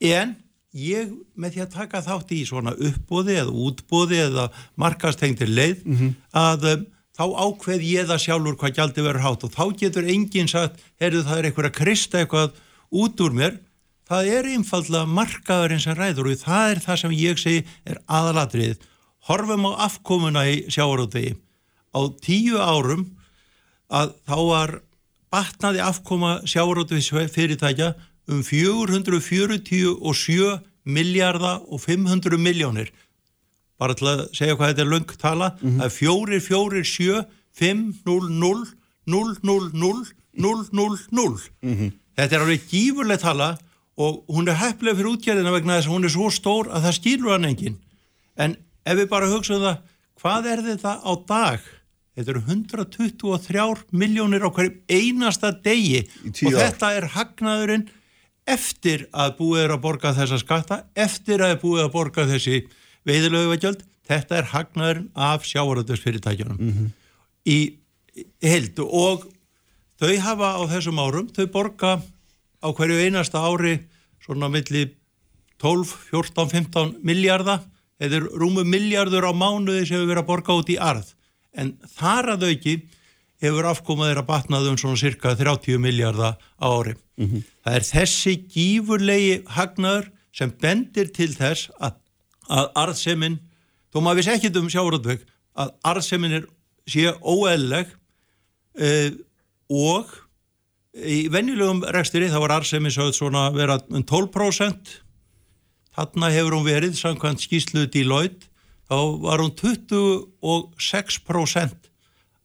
En 0.08 0.36
ég 0.78 1.10
með 1.40 1.56
því 1.56 1.64
að 1.64 1.74
taka 1.74 2.04
þátt 2.06 2.34
í 2.36 2.44
svona 2.46 2.76
uppbóði 2.76 3.40
eða 3.42 3.56
útbóði 3.66 4.22
eða 4.28 4.46
markastengtir 4.80 5.50
leið 5.50 5.84
að 6.38 6.68
um, 6.74 6.86
þá 7.18 7.24
ákveð 7.48 7.86
ég 7.88 8.10
það 8.12 8.24
sjálfur 8.26 8.58
hvað 8.62 8.76
gjaldi 8.78 9.06
verður 9.08 9.26
hátt 9.26 9.46
og 9.48 9.54
þá 9.56 9.64
getur 9.80 10.10
enginn 10.12 10.52
sagt, 10.52 10.78
heyrðu 11.02 11.24
það 11.26 11.38
er 11.40 11.48
eitthvað 11.50 11.70
að 11.72 11.78
krista 11.80 12.22
eitthvað 12.22 12.60
út 12.94 13.24
úr 13.26 13.34
mér 13.34 13.58
það 14.08 14.24
er 14.38 14.44
einfallega 14.54 15.06
markaðurinn 15.12 15.84
sem 15.84 15.96
ræður 15.98 16.30
og 16.32 16.38
það 16.42 16.72
er 16.72 16.80
það 16.86 16.98
sem 17.02 17.12
ég 17.18 17.36
segi 17.42 17.62
er 17.88 17.98
aðalatrið. 18.08 18.78
Horfum 19.28 19.68
á 19.68 19.72
afkomuna 19.90 20.42
í 20.48 20.50
sjávarútvegi. 20.72 21.36
Á 21.92 22.00
tíu 22.24 22.56
árum 22.62 23.04
að 23.92 24.14
þá 24.28 24.38
var 24.48 24.72
batnaði 25.34 25.80
afkoma 25.84 26.32
sjávarútvegi 26.48 27.28
fyrirtækja 27.34 27.90
um 28.32 28.44
447 28.44 30.60
miljardar 30.88 31.60
og 31.68 31.82
500 31.84 32.38
miljónir. 32.40 32.92
Bara 33.78 33.94
til 33.94 34.08
að 34.10 34.24
segja 34.34 34.56
hvað 34.58 34.68
þetta 34.72 34.82
er 34.86 34.90
löng 34.92 35.12
tala, 35.22 35.52
það 35.62 35.86
er 35.86 35.90
4, 35.94 36.40
4, 36.48 36.84
7, 36.84 37.24
5, 37.60 37.94
0, 38.08 38.30
0, 38.40 38.66
0, 39.06 39.36
0, 39.44 39.70
0, 39.74 40.06
0, 40.34 40.66
0, 40.72 40.98
0. 41.12 41.38
Þetta 42.18 42.36
er 42.36 42.42
alveg 42.44 42.62
gífurleg 42.72 43.20
tala 43.22 43.58
og 43.98 44.22
hún 44.30 44.50
er 44.50 44.60
hefnileg 44.62 44.98
fyrir 45.00 45.12
útgjörðina 45.16 45.54
vegna 45.56 45.78
þess 45.78 45.90
að 45.90 45.96
hún 45.96 46.08
er 46.08 46.14
svo 46.14 46.30
stór 46.34 46.70
að 46.70 46.86
það 46.86 46.98
skilur 47.00 47.34
hann 47.34 47.50
enginn. 47.50 47.78
En 48.38 48.54
ef 48.86 49.00
við 49.00 49.10
bara 49.10 49.30
hugsaum 49.32 49.64
það, 49.64 49.80
hvað 50.22 50.50
er 50.54 50.64
þetta 50.68 50.94
á 51.02 51.12
dag? 51.30 51.68
Þetta 52.18 52.34
eru 52.34 52.42
123 52.50 53.86
miljónir 53.94 54.46
á 54.46 54.50
hverjum 54.50 54.78
einasta 54.90 55.52
degi. 55.66 56.04
Og 56.46 56.56
þetta 56.58 56.92
er 56.98 57.10
hagnaðurinn 57.14 57.88
eftir 58.48 59.06
að 59.12 59.36
búið 59.42 59.64
er 59.66 59.74
að 59.76 59.84
borga 59.84 60.14
þessa 60.18 60.40
skatta, 60.42 60.80
eftir 60.96 61.44
að 61.46 61.58
búið 61.62 61.82
er 61.84 61.90
að 61.90 61.96
borga 61.98 62.26
þessi 62.30 62.62
veiðilöguvegjöld, 63.08 63.82
þetta 64.08 64.38
er 64.40 64.52
hagnaðurinn 64.54 65.10
af 65.14 65.46
sjávaröldusfyrirtækjunum 65.50 66.92
í 67.48 67.58
heild. 68.46 68.80
Og 68.82 69.28
þau 70.00 70.14
hafa 70.24 70.54
á 70.58 70.62
þessum 70.74 71.02
árum, 71.02 71.28
þau 71.34 71.46
borga 71.54 71.98
á 72.64 72.68
hverju 72.74 73.00
einasta 73.06 73.42
ári 73.44 73.78
svona 74.24 74.50
milli 74.52 74.88
12, 75.62 75.94
14, 76.12 76.50
15 76.54 76.98
miljardar, 77.06 77.64
eða 77.98 78.22
rúmu 78.38 78.66
miljardur 78.68 79.26
á 79.26 79.34
mánuði 79.34 79.88
sem 79.88 79.98
hefur 79.98 80.12
verið 80.12 80.24
að 80.24 80.30
borga 80.30 80.58
út 80.60 80.70
í 80.70 80.78
arð. 80.78 81.14
En 81.58 81.74
þar 81.98 82.36
að 82.36 82.46
auki 82.52 82.76
hefur 83.42 83.70
afkomað 83.70 84.12
þeirra 84.12 84.26
batnað 84.28 84.70
um 84.72 84.78
svona 84.78 85.00
cirka 85.02 85.34
30 85.38 85.82
miljardar 85.82 86.38
á 86.38 86.68
ári. 86.70 86.94
Það 87.66 87.80
er 87.80 87.88
þessi 87.88 88.34
gífurlegi 88.54 89.34
hagnaður 89.50 90.12
sem 90.34 90.54
bendir 90.62 91.10
til 91.14 91.32
þess 91.34 91.72
að, 91.82 91.98
að 92.50 92.70
arðsemin, 92.84 93.40
þó 93.90 94.02
maður 94.02 94.22
vissi 94.22 94.34
ekkit 94.36 94.60
um 94.62 94.70
sjávarútveg, 94.70 95.26
að 95.58 95.74
arðsemin 95.90 96.38
er, 96.38 96.46
sé 96.86 97.10
óeðleg 97.22 97.90
uh, 98.78 99.10
og 99.74 100.14
í 101.06 101.28
venjulegum 101.34 101.82
rekstri 101.94 102.30
þá 102.32 102.40
var 102.42 102.52
arðsemin 102.58 102.94
sögð 102.94 103.14
svona 103.18 103.44
vera 103.56 103.76
um 103.92 104.04
12% 104.06 105.02
þarna 105.98 106.28
hefur 106.34 106.54
hún 106.58 106.68
verið 106.68 106.94
samkvæmt 106.98 107.42
skýslu 107.44 107.82
Deloitte. 107.92 108.44
Þá 108.88 108.98
var 109.20 109.40
hún 109.44 109.54
26% 109.58 111.90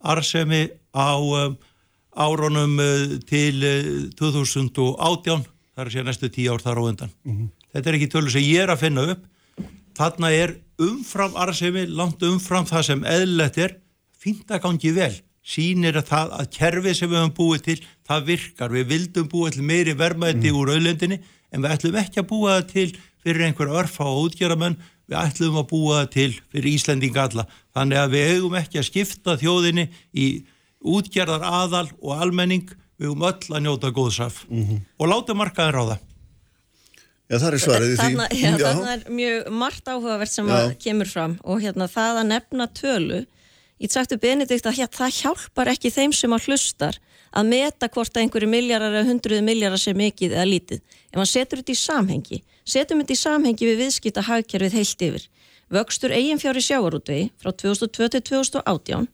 arðsemi 0.02 0.62
á 0.90 1.14
um, 1.14 1.54
árunum 2.18 2.74
uh, 2.82 2.86
til 3.28 3.62
uh, 3.62 4.10
2018 4.18 5.46
þar 5.72 5.86
er 5.86 5.92
sér 5.94 6.06
næstu 6.08 6.26
tíu 6.32 6.52
ár 6.52 6.62
þar 6.64 6.78
á 6.82 6.84
undan. 6.90 7.12
Þetta 7.72 7.88
er 7.88 7.96
ekki 7.96 8.12
tölur 8.12 8.32
sem 8.34 8.44
ég 8.44 8.58
er 8.64 8.70
að 8.74 8.82
finna 8.82 9.02
upp. 9.14 9.22
Þarna 9.96 10.28
er 10.34 10.50
umfram 10.82 11.34
arðsemi 11.38 11.82
langt 11.86 12.20
umfram 12.26 12.66
það 12.68 12.82
sem 12.90 13.00
eðlilegt 13.06 13.56
er. 13.62 13.72
Fínt 14.18 14.50
að 14.50 14.62
gangi 14.66 14.90
vel 14.96 15.14
sýnir 15.42 15.98
að 15.98 16.08
það 16.12 16.34
að 16.38 16.50
kerfið 16.56 16.96
sem 16.98 17.10
við 17.10 17.18
höfum 17.18 17.34
búið 17.36 17.64
til 17.66 17.78
það 18.06 18.26
virkar, 18.30 18.74
við 18.76 18.90
vildum 18.92 19.30
búið 19.32 19.56
til 19.56 19.66
meiri 19.66 19.94
vermaði 19.98 20.52
úr 20.54 20.74
auðlendinni 20.76 21.18
en 21.52 21.64
við 21.64 21.74
ætlum 21.74 21.98
ekki 22.02 22.22
að 22.22 22.28
búa 22.30 22.56
það 22.58 22.68
til 22.72 22.88
fyrir 23.22 23.46
einhver 23.46 23.72
örfa 23.82 24.06
og 24.06 24.28
útgeramenn 24.28 24.78
við 25.10 25.18
ætlum 25.18 25.58
að 25.60 25.68
búa 25.72 25.98
það 26.02 26.12
til 26.14 26.30
fyrir 26.52 26.70
Íslendinga 26.72 27.26
alla. 27.26 27.46
Þannig 27.74 28.00
að 28.02 28.14
við 28.14 28.30
eigum 28.36 28.56
ekki 28.60 28.80
að 28.80 28.88
skipta 28.88 29.36
þjóðinni 29.40 29.88
í 30.14 30.28
útgerðar 30.82 31.44
aðal 31.46 31.88
og 32.00 32.22
almenning. 32.22 32.70
Við 32.98 33.10
eigum 33.10 33.26
öll 33.26 33.56
að 33.56 33.62
njóta 33.66 33.90
góðsaf 33.94 34.42
og 34.46 35.10
láta 35.10 35.34
markaðin 35.34 35.74
ráða. 35.74 35.98
Já, 37.32 37.38
það 37.38 37.46
er 37.48 37.62
svarið 37.64 37.92
í 37.92 37.94
því. 37.96 38.02
Þarna, 38.02 38.26
já, 38.36 38.50
þarna 38.60 38.90
er 38.92 39.04
mjög 39.16 39.46
margt 39.62 39.86
áhugavert 39.88 40.32
sem 40.32 40.48
Já. 40.50 40.56
að 40.58 40.74
kemur 40.84 41.08
fram. 41.08 41.36
Og 41.48 41.62
hérna 41.64 41.86
það 41.88 42.18
að 42.20 42.28
nefna 42.28 42.66
tölu 42.76 43.20
ég 43.82 43.92
sagtu 43.92 44.18
Benedikt 44.22 44.68
að 44.68 44.78
hérna, 44.78 44.96
það 44.96 45.18
hjálpar 45.18 45.72
ekki 45.74 45.90
þeim 45.90 46.14
sem 46.14 46.32
að 46.32 46.48
hlustar 46.48 47.00
að 47.32 47.48
meta 47.48 47.88
hvort 47.88 48.14
að 48.14 48.26
einhverju 48.26 48.48
milljarar 48.52 48.94
eða 48.94 49.08
hundruðu 49.08 49.44
milljarar 49.44 49.80
sé 49.80 49.94
mikið 49.96 50.34
eða 50.36 50.48
lítið. 50.48 50.82
Ef 51.10 51.18
hann 51.18 51.30
setur 51.30 51.62
þetta 51.62 51.72
í 51.72 51.80
samhengi 51.80 52.42
setjum 52.64 53.02
þetta 53.02 53.14
í 53.14 53.20
samhengi 53.20 53.68
við 53.68 53.80
viðskipta 53.82 54.24
hagkerfið 54.26 54.76
heilt 54.78 55.04
yfir. 55.06 55.26
Vöxtur 55.72 56.12
eiginfjári 56.14 56.62
sjávarútvegi 56.62 57.30
frá 57.40 57.50
2002 57.50 58.08
til 58.14 58.22
2018 58.28 59.08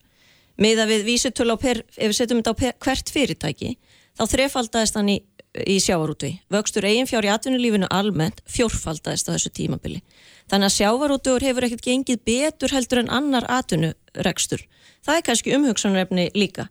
miða 0.59 0.89
við 0.91 1.05
vísitölu 1.07 1.55
á 1.55 1.59
per, 1.61 1.85
ef 1.97 2.11
við 2.11 2.17
setjum 2.19 2.41
þetta 2.43 2.55
á 2.55 2.61
per, 2.61 2.79
hvert 2.83 3.13
fyrirtæki 3.15 3.75
þá 4.19 4.25
þrefaldaðist 4.33 4.99
hann 4.99 5.13
í, 5.13 5.19
í 5.65 5.79
sjávarútvegi. 5.83 6.41
Vöxtur 6.51 6.89
eiginfjár 6.89 7.29
í 7.29 7.33
atvinnulífinu 7.33 7.89
almennt 7.95 8.43
fjórfaldaðist 8.51 9.31
á 9.31 9.35
þessu 9.37 9.55
tímabili. 9.55 10.03
Þannig 10.51 10.73
að 10.73 10.77
sjávarútvegur 10.81 11.47
hefur 11.47 11.69
ekkert 11.69 11.87
gengið 11.87 12.25
betur 12.27 12.75
heldur 12.75 13.05
en 13.05 13.13
annar 13.15 13.47
atvinnurekstur 14.19 14.67
það 15.07 15.17
er 15.17 15.27
kannski 15.31 15.57
umhugsanrefni 15.57 16.31
líka 16.35 16.69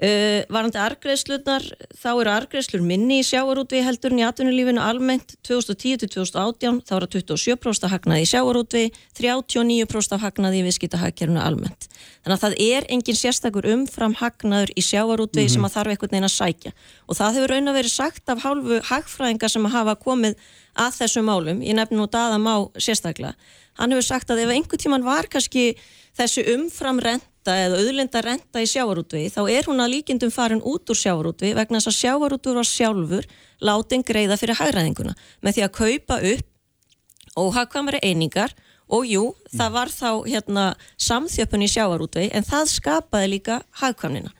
Uh, 0.00 0.46
varandi 0.48 0.78
argreðslunar, 0.80 1.60
þá 1.92 2.06
eru 2.08 2.30
argreðslur 2.32 2.80
minni 2.80 3.18
í 3.20 3.24
sjávarútvi 3.28 3.82
heldur 3.84 4.14
en 4.14 4.22
í 4.22 4.24
atvinnulífinu 4.24 4.80
almennt 4.80 5.34
2010-2018 5.44 6.78
þá 6.88 6.94
eru 6.96 7.08
27% 7.18 7.84
af 7.84 7.92
hagnaði 7.92 8.24
í 8.24 8.30
sjávarútvi 8.30 8.86
39% 9.18 10.16
af 10.16 10.24
hagnaði 10.24 10.62
í 10.62 10.64
viðskiptahagkerfinu 10.70 11.44
almennt. 11.44 11.90
Þannig 12.24 12.32
að 12.38 12.46
það 12.46 12.56
er 12.70 12.88
engin 12.96 13.20
sérstakur 13.20 13.68
umfram 13.74 14.16
hagnaður 14.22 14.72
í 14.72 14.86
sjávarútvi 14.88 15.42
mm 15.42 15.50
-hmm. 15.50 15.52
sem 15.58 15.68
að 15.68 15.76
þarf 15.76 15.92
einhvern 15.92 16.14
veginn 16.16 16.30
að 16.30 16.36
sækja 16.38 16.72
og 17.04 17.20
það 17.20 17.34
hefur 17.36 17.52
raun 17.52 17.68
að 17.68 17.78
verið 17.82 17.92
sagt 17.98 18.32
af 18.32 18.42
hálfu 18.46 18.80
hagfræðinga 18.88 19.52
sem 19.52 19.66
að 19.68 19.76
hafa 19.76 20.00
komið 20.00 20.40
að 20.80 20.96
þessum 20.96 21.28
málum, 21.28 21.60
ég 21.60 21.76
nefnum 21.76 22.00
nú 22.00 22.08
daðam 22.08 22.48
á 22.48 22.56
sérstaklega. 22.80 23.36
Hann 23.80 23.94
hefur 23.94 24.06
sagt 24.06 24.30
að 24.30 24.44
ef 24.44 24.54
einhver 24.54 24.80
tíman 24.80 25.06
var 25.06 25.28
kannski 25.32 25.72
þessu 26.18 26.44
umframrent 26.54 27.30
renta 27.40 27.56
eða 27.56 27.78
auðlinda 27.80 28.20
renta 28.22 28.60
í 28.60 28.68
sjávarútvi 28.68 29.30
þá 29.32 29.40
er 29.48 29.64
hún 29.66 29.80
að 29.80 29.94
líkindum 29.94 30.30
farin 30.30 30.60
út 30.60 30.90
úr 30.90 30.96
sjávarútvi 30.96 31.54
vegna 31.54 31.80
þess 31.80 31.88
að 31.88 31.98
sjávarútvi 32.00 32.54
var 32.54 32.68
sjálfur 32.68 33.26
látin 33.60 34.04
greiða 34.04 34.36
fyrir 34.36 34.58
hægræðinguna 34.58 35.14
með 35.40 35.54
því 35.54 35.64
að 35.64 35.76
kaupa 35.78 36.18
upp 36.20 37.40
óhagkvamari 37.40 38.00
einingar 38.02 38.52
og 38.90 39.06
jú, 39.06 39.24
það 39.54 39.72
var 39.72 39.88
þá 39.88 40.10
hérna, 40.26 40.64
samþjöpun 40.98 41.62
í 41.64 41.70
sjávarútvi 41.70 42.28
en 42.34 42.44
það 42.44 42.72
skapaði 42.72 43.28
líka 43.30 43.60
hagkvamnina. 43.78 44.32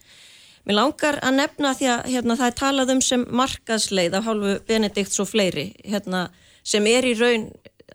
Mér 0.67 0.77
langar 0.77 1.21
að 1.23 1.37
nefna 1.39 1.71
því 1.79 1.87
að 1.89 2.09
hérna, 2.11 2.37
það 2.37 2.51
er 2.51 2.57
talað 2.59 2.93
um 2.97 3.01
sem 3.01 3.23
markaðsleið 3.31 4.17
af 4.19 4.27
hálfu 4.27 4.57
Benedikts 4.67 5.23
og 5.23 5.31
fleiri 5.31 5.71
hérna, 5.87 6.27
sem 6.67 6.85
er 6.91 7.07
í 7.07 7.15
raun 7.15 7.47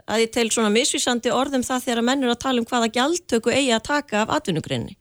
að 0.05 0.25
ég 0.25 0.33
tel 0.35 0.47
svona 0.51 0.71
misvísandi 0.73 1.31
orðum 1.33 1.63
það 1.65 1.87
þegar 1.87 2.01
að 2.01 2.07
mennur 2.09 2.33
að 2.33 2.41
tala 2.43 2.61
um 2.61 2.67
hvaða 2.69 2.91
gjaldtöku 2.97 3.53
eigi 3.53 3.73
að 3.75 3.87
taka 3.87 4.23
af 4.23 4.33
atvinnugrinni. 4.39 4.97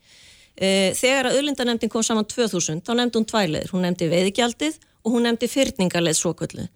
E, 0.54 0.92
þegar 0.94 1.30
að 1.30 1.38
auðlindanemndin 1.40 1.90
kom 1.90 2.04
saman 2.06 2.28
2000 2.30 2.84
þá 2.86 2.92
nefndi 2.98 3.20
hún 3.20 3.28
tvæleður, 3.30 3.74
hún 3.74 3.86
nefndi 3.88 4.10
veiðgjaldið 4.12 4.78
og 5.04 5.16
hún 5.16 5.26
nefndi 5.28 5.50
fyrningarleið 5.50 6.20
svokvöldu. 6.20 6.68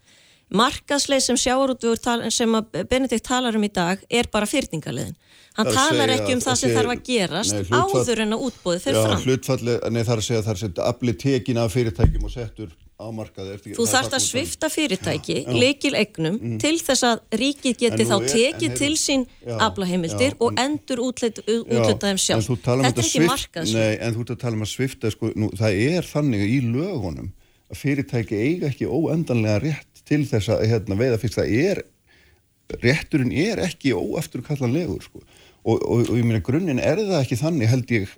Markaðsleið 0.49 1.25
sem 1.27 1.37
sjáarútvegur 1.37 2.31
sem 2.33 2.55
Benedikt 2.89 3.27
talar 3.27 3.55
um 3.55 3.65
í 3.65 3.69
dag 3.69 4.01
er 4.09 4.29
bara 4.33 4.49
fyrningarleiðin. 4.49 5.15
Hann 5.59 5.69
talar 5.75 6.09
ekki 6.15 6.33
um 6.33 6.41
það 6.41 6.59
sem 6.61 6.73
þarf 6.73 6.93
að 6.95 7.01
gerast 7.05 7.53
nei, 7.53 7.63
hlutfall, 7.67 8.01
áður 8.01 8.21
en 8.23 8.35
að 8.35 8.45
útbóðið 8.47 8.85
fyrir 8.85 9.05
fram. 9.05 9.23
Hlutfalli, 9.25 9.75
nei 9.93 10.01
það 10.01 10.13
er 10.13 10.21
að 10.21 10.27
segja 10.27 10.41
er 10.53 10.63
að 10.69 10.81
afli 10.87 11.15
tekin 11.25 11.61
af 11.61 11.75
fyrirtækjum 11.75 12.25
og 12.25 12.33
settur 12.33 12.71
ámarkaði. 12.99 13.73
Þú 13.77 13.85
þarfst 13.87 14.15
að 14.15 14.23
svifta 14.23 14.69
fyrirtæki, 14.71 15.37
leikil 15.55 15.93
egnum, 15.97 16.35
mm. 16.35 16.55
til 16.61 16.75
þess 16.83 17.05
að 17.07 17.39
ríkið 17.39 17.75
geti 17.79 18.07
þá 18.09 18.15
tekið 18.27 18.75
til 18.79 18.91
sín 18.99 19.25
aflaheimildir 19.47 20.35
og 20.43 20.59
endur 20.59 21.03
útlutaðum 21.07 22.19
sjálf. 22.19 22.49
Um 22.49 22.59
Þetta 22.59 22.89
er 22.89 23.03
ekki 23.05 23.23
markað. 23.25 23.73
Nei, 23.75 23.93
en 24.03 24.15
þú 24.15 24.25
ert 24.25 24.33
að 24.35 24.41
tala 24.43 24.59
um 24.59 24.65
að 24.65 24.71
svifta, 24.73 25.11
sko, 25.13 25.31
nú, 25.39 25.51
það 25.59 25.83
er 25.85 26.09
þannig 26.09 26.43
í 26.45 26.57
lögunum 26.65 27.29
að 27.69 27.83
fyrirtæki 27.83 28.39
eiga 28.39 28.71
ekki 28.71 28.89
óendanlega 28.89 29.61
rétt 29.63 30.03
til 30.09 30.23
þess 30.27 30.51
að 30.55 30.65
hérna, 30.71 30.97
veiða 30.99 31.19
fyrst. 31.21 31.39
Það 31.39 31.53
er, 31.69 31.83
rétturinn 32.83 33.35
er 33.45 33.61
ekki 33.63 33.93
óafturkallanlegur, 33.95 35.05
sko. 35.05 35.23
Og, 35.63 35.77
og, 35.77 36.09
og 36.09 36.17
ég 36.17 36.25
meina, 36.25 36.41
grunninn 36.43 36.81
er 36.81 36.99
það 37.03 37.21
ekki 37.21 37.37
þannig, 37.39 37.71
held 37.71 37.93
ég, 37.93 38.11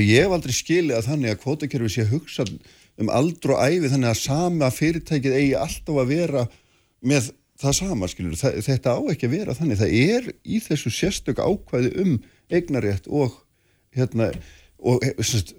ég 0.00 0.24
hef 0.24 0.34
aldrei 0.34 0.54
skilið 0.54 0.98
að 0.98 1.08
þannig 1.10 1.32
að 1.34 1.40
kvotakerfi 1.42 1.92
sé 1.92 2.06
hugsað 2.10 2.52
um 3.00 3.10
aldru 3.12 3.56
og 3.56 3.64
æfi 3.66 3.90
þannig 3.92 4.12
að 4.12 4.22
sama 4.22 4.70
fyrirtækið 4.72 5.36
eigi 5.36 5.58
alltaf 5.60 6.00
að 6.00 6.12
vera 6.14 6.46
með 7.06 7.30
það 7.60 7.76
sama, 7.78 8.08
skilur, 8.10 8.36
það, 8.38 8.58
þetta 8.66 8.96
á 8.96 9.00
ekki 9.12 9.28
að 9.28 9.36
vera 9.36 9.56
þannig, 9.56 9.80
það 9.80 9.94
er 10.00 10.26
í 10.44 10.60
þessu 10.64 10.92
sérstök 10.92 11.40
ákvæði 11.40 11.92
um 12.02 12.16
eignarétt 12.52 13.08
og 13.08 13.38
hérna, 13.96 14.30
og 14.76 15.04
sérst, 15.24 15.54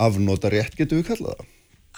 afnóta 0.00 0.50
rétt 0.52 0.76
getur 0.78 1.00
við 1.00 1.10
kallað 1.10 1.40
það. 1.40 1.48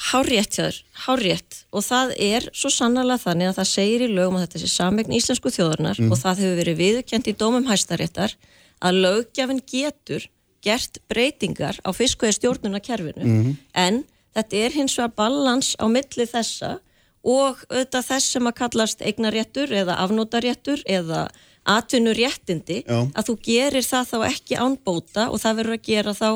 Hárétt 0.03 0.57
þér, 0.57 0.77
hárétt 1.05 1.57
og 1.71 1.85
það 1.85 2.15
er 2.25 2.47
svo 2.57 2.71
sannlega 2.73 3.21
þannig 3.23 3.51
að 3.51 3.59
það 3.59 3.69
segir 3.69 4.05
í 4.07 4.09
lögum 4.11 4.39
að 4.39 4.47
þetta 4.47 4.62
sé 4.62 4.71
samvegn 4.73 5.17
íslensku 5.19 5.53
þjóðarnar 5.53 6.01
mm. 6.01 6.09
og 6.09 6.21
það 6.23 6.41
hefur 6.43 6.61
verið 6.62 6.79
viðkjönd 6.81 7.29
í 7.29 7.35
dómum 7.39 7.68
hæstaréttar 7.68 8.35
að 8.83 9.03
lögjafin 9.05 9.61
getur 9.68 10.25
gert 10.64 10.99
breytingar 11.12 11.79
á 11.85 11.90
fiskveið 11.92 12.38
stjórnuna 12.38 12.81
mm. 12.81 13.53
en 13.85 14.01
Þetta 14.33 14.57
er 14.64 14.77
hins 14.77 14.97
vegar 14.99 15.14
balans 15.16 15.75
á 15.77 15.85
milli 15.92 16.27
þessa 16.29 16.79
og 17.23 17.61
auðvitað 17.71 18.09
þess 18.09 18.35
sem 18.35 18.49
að 18.49 18.59
kallast 18.59 19.03
eignaréttur 19.05 19.73
eða 19.83 19.99
afnótaréttur 20.03 20.83
eða 20.90 21.27
atvinnuréttindi 21.62 22.83
Já. 22.83 22.99
að 23.14 23.29
þú 23.29 23.35
gerir 23.47 23.87
það 23.87 24.09
þá 24.11 24.16
ekki 24.27 24.59
ánbóta 24.59 25.29
og 25.31 25.38
það 25.42 25.61
verður 25.61 25.79
að 25.79 25.85
gera 25.87 26.14
þá 26.18 26.29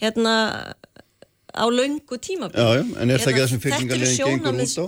hérna 0.00 0.34
á 1.50 1.66
laungu 1.66 2.16
tímabili. 2.22 2.62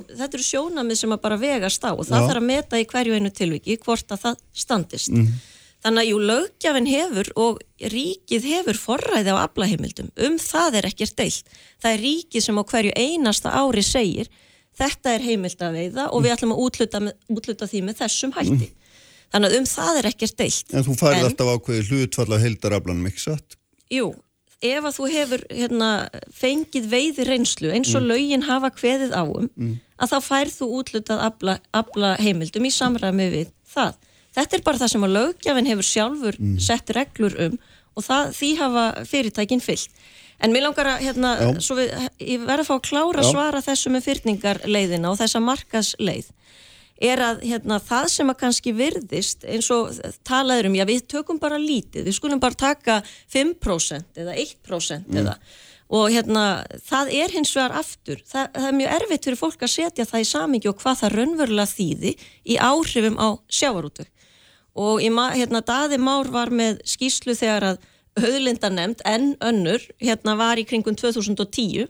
Er? 0.08 0.16
Þetta 0.22 0.38
eru 0.38 0.46
sjónamið 0.46 1.00
sem 1.02 1.14
að 1.14 1.22
bara 1.24 1.38
vegast 1.40 1.84
á 1.84 1.90
og 1.92 2.04
það 2.06 2.22
já. 2.22 2.26
þarf 2.30 2.42
að 2.42 2.48
meta 2.48 2.80
í 2.80 2.86
hverju 2.88 3.18
einu 3.18 3.32
tilviki 3.34 3.78
hvort 3.82 4.14
að 4.14 4.22
það 4.26 4.44
standist. 4.64 5.12
Mm 5.12 5.26
-hmm. 5.26 5.51
Þannig 5.82 6.04
að 6.04 6.08
jú 6.12 6.18
lögjafin 6.22 6.86
hefur 6.86 7.28
og 7.42 7.60
ríkið 7.92 8.44
hefur 8.46 8.78
forræði 8.78 9.34
á 9.34 9.42
aflaheimildum. 9.42 10.12
Um 10.14 10.38
það 10.38 10.78
er 10.78 10.88
ekkert 10.92 11.16
deilt. 11.18 11.52
Það 11.82 11.96
er 11.96 12.04
ríkið 12.06 12.44
sem 12.46 12.60
á 12.60 12.62
hverju 12.62 12.92
einasta 12.94 13.54
ári 13.58 13.82
segir 13.86 14.30
þetta 14.78 15.16
er 15.16 15.24
heimild 15.26 15.62
að 15.64 15.78
veiða 15.78 16.08
og 16.10 16.24
við 16.24 16.34
ætlum 16.36 16.54
að 16.54 16.62
útluta, 16.66 17.00
með, 17.02 17.16
útluta 17.32 17.68
því 17.68 17.82
með 17.88 18.02
þessum 18.02 18.34
hætti. 18.36 18.68
Þannig 19.32 19.48
að 19.48 19.56
um 19.58 19.66
það 19.70 19.98
er 19.98 20.08
ekkert 20.10 20.36
deilt. 20.38 20.74
En 20.76 20.86
þú 20.86 20.98
færði 21.00 21.24
alltaf 21.28 21.50
ákveði 21.56 21.86
hlutfalla 21.88 22.38
heildaraflanum, 22.42 23.08
ekki 23.08 23.24
satt? 23.24 23.56
Jú, 23.92 24.10
ef 24.62 24.88
að 24.88 24.96
þú 24.98 25.08
hefur 25.12 25.44
hérna, 25.50 25.90
fengið 26.36 26.88
veiði 26.92 27.26
reynslu 27.28 27.72
eins 27.72 27.92
og 27.96 28.04
mm. 28.04 28.10
lögin 28.12 28.46
hafa 28.46 28.72
kveðið 28.76 29.16
áum 29.16 29.48
mm. 29.48 29.74
að 30.04 30.14
þá 30.14 30.18
færð 30.28 30.56
þú 30.58 30.70
útlutað 30.80 31.24
afla, 31.28 31.58
afla 31.74 32.14
heimildum 32.20 32.68
í 32.68 32.72
samræmi 32.74 33.28
við 33.32 33.52
það. 33.72 33.98
Þetta 34.32 34.58
er 34.58 34.64
bara 34.64 34.80
það 34.80 34.92
sem 34.94 35.06
að 35.06 35.14
lögjafin 35.18 35.70
hefur 35.70 35.88
sjálfur 35.88 36.38
mm. 36.40 36.58
sett 36.64 36.92
reglur 36.96 37.38
um 37.46 37.56
og 37.92 38.04
það, 38.06 38.30
því 38.38 38.50
hafa 38.56 38.84
fyrirtækin 39.08 39.60
fyllt. 39.60 40.04
En 40.42 40.54
mér 40.54 40.64
langar 40.64 40.88
að, 40.94 41.02
hérna, 41.06 41.32
við, 41.76 41.90
ég 42.18 42.46
verði 42.46 42.62
að 42.64 42.68
fá 42.70 42.74
að 42.74 42.86
klára 42.88 43.22
að 43.22 43.28
svara 43.28 43.60
þessu 43.62 43.92
með 43.92 44.06
fyrningarleiðina 44.08 45.10
og 45.12 45.18
þessa 45.20 45.42
markasleið 45.44 46.30
er 47.02 47.22
að 47.22 47.42
hérna, 47.46 47.78
það 47.82 48.08
sem 48.14 48.30
að 48.30 48.38
kannski 48.40 48.72
virðist 48.78 49.44
eins 49.48 49.68
og 49.74 49.92
talaður 50.26 50.70
um, 50.70 50.78
já 50.78 50.84
við 50.88 51.04
tökum 51.10 51.40
bara 51.42 51.58
lítið, 51.60 52.06
við 52.06 52.16
skulum 52.16 52.42
bara 52.42 52.58
taka 52.58 53.00
5% 53.32 54.22
eða 54.22 54.36
1% 54.38 55.10
mm. 55.10 55.20
eða 55.22 55.36
og 55.92 56.08
hérna 56.08 56.44
það 56.86 57.10
er 57.18 57.34
hins 57.34 57.52
vegar 57.56 57.74
aftur, 57.82 58.22
það, 58.24 58.46
það 58.54 58.68
er 58.68 58.76
mjög 58.78 58.94
erfitt 58.96 59.26
fyrir 59.28 59.40
fólk 59.40 59.64
að 59.66 59.74
setja 59.74 60.06
það 60.08 60.24
í 60.24 60.28
samingi 60.30 60.70
og 60.70 60.78
hvað 60.80 61.00
það 61.02 61.16
raunverulega 61.18 61.72
þýði 61.72 62.12
í 62.48 62.58
áhrifum 62.70 63.18
á 63.20 63.28
sjávarútök 63.52 64.08
og 64.74 65.00
hérna, 65.02 65.60
Daði 65.60 65.98
Már 66.00 66.30
var 66.32 66.50
með 66.50 66.80
skýslu 66.88 67.34
þegar 67.36 67.72
að 67.72 67.88
höðlinda 68.22 68.70
nefnd 68.72 69.02
en 69.08 69.32
önnur 69.40 69.84
hérna 70.00 70.36
var 70.36 70.60
í 70.60 70.66
kringum 70.68 70.96
2010 70.96 71.88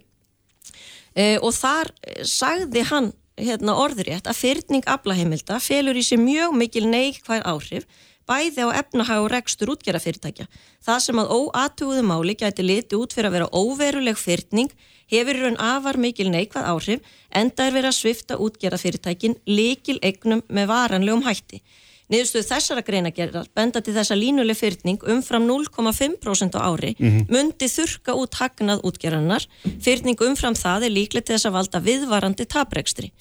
e, 1.15 1.39
og 1.39 1.53
þar 1.55 1.91
sagði 2.27 2.85
hann 2.91 3.11
hérna, 3.39 3.75
orðurétt 3.75 4.29
að 4.31 4.39
fyrning 4.39 4.87
aflaheimilda 4.87 5.59
felur 5.63 5.99
í 5.99 6.05
sig 6.07 6.21
mjög 6.21 6.55
mikil 6.59 6.87
neikvæð 6.91 7.47
áhrif 7.49 7.87
bæði 8.29 8.67
á 8.67 8.79
efnahag 8.79 9.25
og 9.25 9.31
rekstur 9.33 9.73
útgerðafyrirtækja. 9.75 10.47
Það 10.83 11.01
sem 11.05 11.21
að 11.23 11.33
óatuguðu 11.37 12.05
máli 12.07 12.37
gæti 12.39 12.63
liti 12.63 12.99
út 12.99 13.15
fyrir 13.15 13.29
að 13.29 13.37
vera 13.37 13.49
óveruleg 13.51 14.19
fyrning 14.19 14.71
hefur 15.11 15.41
raun 15.43 15.59
afar 15.59 15.99
mikil 16.01 16.29
neikvæð 16.31 16.69
áhrif 16.71 17.17
enda 17.35 17.67
er 17.67 17.75
verið 17.75 17.91
að 17.91 17.99
svifta 17.99 18.39
útgerðafyrirtækin 18.39 19.39
likil 19.51 19.99
egnum 20.03 20.45
með 20.49 20.71
varanlegum 20.71 21.27
hætti. 21.27 21.63
Niðurstuð 22.11 22.49
þessara 22.49 22.83
greinagerðar 22.85 23.47
benda 23.55 23.81
til 23.81 23.95
þessa 23.95 24.17
línuleg 24.19 24.59
fyrtning 24.59 25.05
umfram 25.09 25.47
0,5% 25.47 26.59
á 26.59 26.61
ári 26.67 26.97
mm 26.99 27.09
-hmm. 27.09 27.29
myndi 27.31 27.69
þurka 27.71 28.17
út 28.19 28.35
hagnað 28.41 28.83
útgerðarnar. 28.83 29.47
Fyrtning 29.81 30.19
umfram 30.21 30.55
það 30.55 30.85
er 30.85 30.97
líklegt 30.99 31.27
til 31.27 31.37
þess 31.37 31.47
að 31.47 31.57
valda 31.57 31.81
viðvarandi 31.81 32.45
tapregstri. 32.47 33.13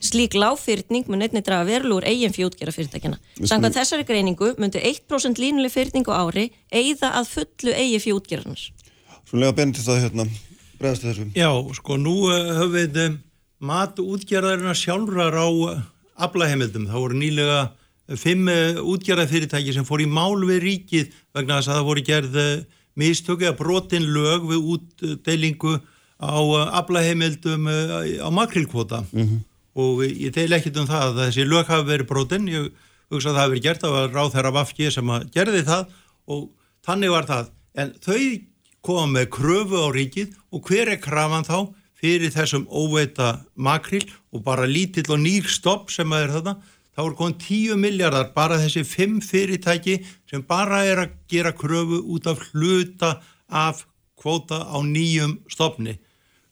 Slík 0.00 0.34
lágfyrtning 0.36 1.08
mun 1.08 1.22
einnig 1.24 1.44
draga 1.44 1.64
verluur 1.64 2.04
eigin 2.04 2.34
fjútgerðarfyrirtækina. 2.34 3.16
Sangan 3.48 3.72
þessari 3.72 4.04
greiningu 4.04 4.52
myndi 4.60 4.78
1% 4.78 5.40
línuleg 5.40 5.72
fyrtning 5.72 6.04
á 6.12 6.20
ári 6.20 6.50
eigða 6.68 7.14
að 7.16 7.30
fullu 7.32 7.72
eigi 7.72 8.02
fjútgerðarnar. 8.04 8.60
Svo 9.24 9.40
lega 9.40 9.56
bendi 9.56 9.80
það 9.80 10.02
hérna, 10.04 10.26
bregðast 10.78 11.06
þessu. 11.06 11.24
Já, 11.34 11.48
sko 11.74 11.96
nú 11.96 12.28
uh, 12.28 12.52
höfum 12.60 12.76
við 12.76 13.00
uh, 13.06 13.16
mat 13.58 13.96
útgerðarina 13.98 14.74
sjálfrar 14.76 15.34
á 15.34 15.48
uh, 15.48 15.80
aflaheimildum. 16.28 16.86
Það 16.92 17.02
voru 17.06 17.18
nýlega 17.18 17.58
fimm 18.14 18.48
eh, 18.48 18.78
útgerðarfyrirtæki 18.78 19.74
sem 19.74 19.86
fór 19.86 20.04
í 20.04 20.06
mál 20.06 20.38
við 20.46 20.62
ríkið 20.62 21.14
vegna 21.34 21.58
þess 21.58 21.70
að 21.72 21.78
það 21.78 21.88
voru 21.88 22.04
gerð 22.06 22.38
eh, 22.42 22.64
mistöku 22.96 23.48
að 23.48 23.58
brotin 23.58 24.06
lög 24.14 24.46
við 24.52 24.68
útdeilingu 24.74 25.74
á 26.22 26.38
eh, 26.38 26.66
aflaheimildum 26.80 27.66
á 28.22 28.28
makrilkvota 28.30 29.02
mm 29.10 29.22
-hmm. 29.22 29.40
og 29.74 30.04
ég 30.06 30.32
teil 30.32 30.52
ekkit 30.52 30.78
um 30.78 30.86
það 30.86 31.02
að 31.08 31.22
þessi 31.24 31.48
lög 31.48 31.66
hafi 31.66 31.88
verið 31.90 32.06
brotin, 32.06 32.48
ég 32.48 32.70
hugsa 33.10 33.30
að 33.30 33.34
það 33.34 33.42
hafi 33.42 33.50
verið 33.50 33.66
gert, 33.66 33.80
það 33.80 33.96
var 33.96 34.14
ráð 34.14 34.32
þeirra 34.34 34.52
vafki 34.54 34.90
sem 34.90 35.10
að 35.10 35.26
gerði 35.34 35.62
það 35.66 35.86
og 36.26 36.50
þannig 36.86 37.10
var 37.10 37.26
það, 37.26 37.50
en 37.74 37.92
þau 38.00 38.22
koma 38.86 39.06
með 39.06 39.26
kröfu 39.34 39.82
á 39.82 39.88
ríkið 39.90 40.28
og 40.54 40.62
hver 40.62 40.88
er 40.94 41.02
krafan 41.02 41.44
þá 41.44 41.74
fyrir 41.96 42.30
þessum 42.30 42.66
óveita 42.70 43.40
makril 43.54 44.04
og 44.30 44.44
bara 44.46 44.68
lítill 44.68 45.08
og 45.10 45.18
nýr 45.18 45.48
stopp 45.50 45.90
sem 45.90 46.12
að 46.12 46.26
er 46.26 46.34
þarna, 46.36 46.54
þá 46.96 47.02
er 47.04 47.16
komin 47.18 47.36
10 47.42 47.76
miljardar 47.80 48.30
bara 48.34 48.56
þessi 48.62 48.82
5 48.88 49.20
fyrirtæki 49.28 49.98
sem 50.30 50.42
bara 50.48 50.80
er 50.88 51.04
að 51.04 51.18
gera 51.28 51.52
kröfu 51.52 52.00
út 52.16 52.26
af 52.30 52.40
hluta 52.50 53.18
af 53.52 53.84
kvóta 54.16 54.62
á 54.64 54.80
nýjum 54.80 55.36
stopni. 55.52 55.98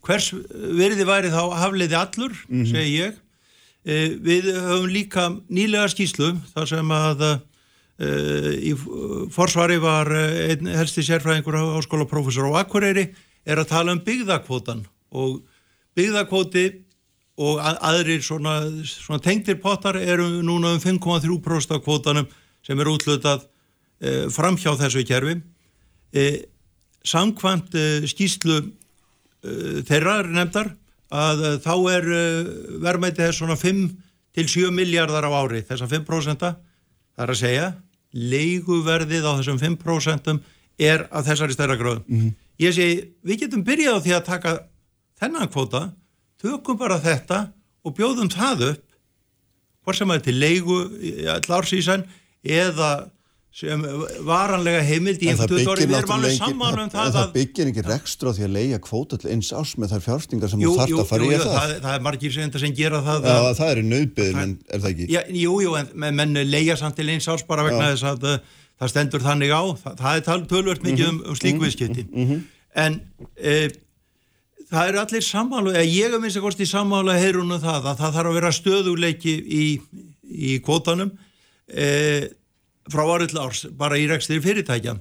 Hvers 0.04 0.34
verði 0.52 1.06
væri 1.08 1.32
þá 1.32 1.42
hafliði 1.56 1.96
allur, 1.96 2.34
segi 2.68 2.98
ég. 2.98 3.16
E, 3.84 4.16
við 4.20 4.50
höfum 4.52 4.90
líka 4.92 5.26
nýlega 5.48 5.88
skýslu 5.92 6.34
þar 6.52 6.68
sem 6.68 6.92
að 6.92 7.24
e, 7.24 8.10
í 8.68 8.72
forsvari 9.32 9.80
var 9.80 10.12
einn 10.12 10.68
helsti 10.72 11.04
sérfræðingur 11.04 11.56
á 11.56 11.80
skólaprófessor 11.84 12.52
á 12.52 12.60
Akureyri 12.64 13.10
er 13.44 13.60
að 13.60 13.70
tala 13.72 13.96
um 13.96 14.00
byggðakvótan 14.04 14.84
og 15.12 15.42
byggðakvóti 15.96 16.64
og 17.40 17.58
að, 17.58 17.78
aðrir 17.90 18.22
svona, 18.22 18.54
svona 18.86 19.22
tengtir 19.22 19.58
pottar 19.62 19.98
eru 19.98 20.28
núna 20.46 20.74
um 20.76 20.82
5,3% 20.82 21.74
af 21.74 21.82
kvótanum 21.82 22.28
sem 22.64 22.80
er 22.80 22.90
útlutað 22.90 23.44
e, 24.00 24.28
fram 24.32 24.58
hjá 24.60 24.72
þessu 24.78 25.02
kerfi. 25.08 25.40
E, 26.14 26.24
samkvæmt 27.04 27.74
e, 27.74 27.86
skýslu 28.10 28.60
e, 28.60 29.82
þeirra 29.88 30.20
er 30.22 30.30
nefndar 30.36 30.72
að 31.14 31.44
þá 31.62 31.74
er 31.92 32.06
verðmætið 32.82 33.26
þess 33.28 33.42
svona 33.42 33.58
5 33.58 33.82
til 34.34 34.46
7 34.50 34.70
miljardar 34.74 35.26
á 35.26 35.30
ári, 35.30 35.62
þessar 35.66 35.90
5% 35.92 36.46
það 37.14 37.26
er 37.26 37.32
að 37.34 37.40
segja, 37.40 37.66
leiguverðið 38.14 39.26
á 39.26 39.32
þessum 39.38 39.60
5% 39.62 40.32
er 40.82 41.06
að 41.10 41.28
þessari 41.30 41.54
stærra 41.54 41.76
gröðum. 41.78 42.06
Mm 42.06 42.20
-hmm. 42.20 42.32
Ég 42.58 42.74
segi, 42.74 42.96
við 43.22 43.44
getum 43.44 43.64
byrjað 43.66 43.98
á 43.98 44.02
því 44.02 44.12
að 44.14 44.26
taka 44.26 44.52
þennan 45.18 45.50
kvóta, 45.50 45.82
tökum 46.44 46.80
bara 46.80 47.00
þetta 47.02 47.40
og 47.84 47.96
bjóðum 47.96 48.30
það 48.32 48.68
upp 48.72 48.84
hvort 49.84 50.00
sem 50.00 50.12
að 50.12 50.20
þetta 50.20 50.32
er 50.32 50.40
leigu 50.40 50.78
lársísan 51.50 52.06
eða 52.44 52.92
sem 53.54 53.82
varanlega 54.26 54.80
heimild 54.82 55.20
í 55.22 55.28
einhvern 55.30 55.52
veginn, 55.54 55.90
við 55.92 55.98
erum 56.00 56.12
alveg 56.16 56.32
saman 56.34 56.78
um 56.82 56.88
það 56.90 57.04
en 57.04 57.12
það 57.14 57.28
byggir 57.36 57.68
ekki 57.70 57.84
rekstur 57.86 58.30
á 58.30 58.32
því 58.34 58.46
að 58.48 58.56
leia 58.56 58.80
kvóta 58.82 59.18
til 59.22 59.30
eins 59.30 59.50
ás 59.54 59.74
með 59.78 59.92
þær 59.92 60.02
fjárstingar 60.08 60.50
sem 60.50 60.64
þú 60.64 60.72
þarft 60.80 61.02
að 61.04 61.06
fara 61.12 61.28
í 61.28 61.36
það. 61.36 61.52
það 61.52 61.74
það 61.84 61.98
er 61.98 62.02
margir 62.08 62.34
sem, 62.34 62.56
sem 62.64 62.74
gera 62.74 63.02
það 63.06 63.28
Já, 63.30 63.36
það 63.60 63.70
er 63.70 63.80
nöðbyðin, 63.92 64.40
en 64.42 64.56
er 64.66 64.82
það 64.82 64.90
ekki? 64.90 65.06
Já, 65.14 65.20
jú, 65.38 65.54
jú, 65.62 65.76
en 65.78 66.18
menn 66.18 66.40
leia 66.50 66.76
samt 66.80 66.98
til 66.98 67.06
eins 67.14 67.30
ás 67.30 67.46
bara 67.46 67.68
vegna 67.68 67.92
þess 67.92 68.08
að 68.10 68.26
uh, 68.32 68.58
það 68.82 68.92
stendur 68.96 69.24
þannig 69.28 69.54
á, 69.54 69.62
það, 69.84 70.02
það 70.02 70.18
er 70.18 70.44
tölvört 70.50 70.88
mikið 70.88 71.06
mm 71.06 71.14
-hmm. 71.14 71.22
um, 71.22 71.30
um 71.30 71.38
slíkviðskipti 71.38 72.06
mm 72.10 72.26
-hmm. 72.26 72.42
en 72.74 73.00
e, 73.38 73.54
það 74.74 74.90
eru 74.90 75.02
allir 75.02 75.24
sammálu, 75.24 75.72
eða 75.74 75.88
ég 75.88 76.12
hef 76.12 76.22
minnst 76.22 76.40
að 76.40 76.46
kosti 76.46 76.66
sammálu 76.68 77.12
að 77.14 77.22
heyrunum 77.22 77.62
það, 77.62 77.90
að 77.90 78.00
það 78.02 78.16
þarf 78.18 78.30
að 78.30 78.38
vera 78.38 78.52
stöðuleiki 78.58 79.34
í, 79.34 79.64
í 80.24 80.54
kvótanum 80.64 81.12
e, 81.68 81.88
frá 82.92 83.02
árið 83.04 83.32
til 83.32 83.42
árs, 83.42 83.64
bara 83.78 83.98
í 84.00 84.06
rekstri 84.10 84.40
fyrirtækja 84.44 84.96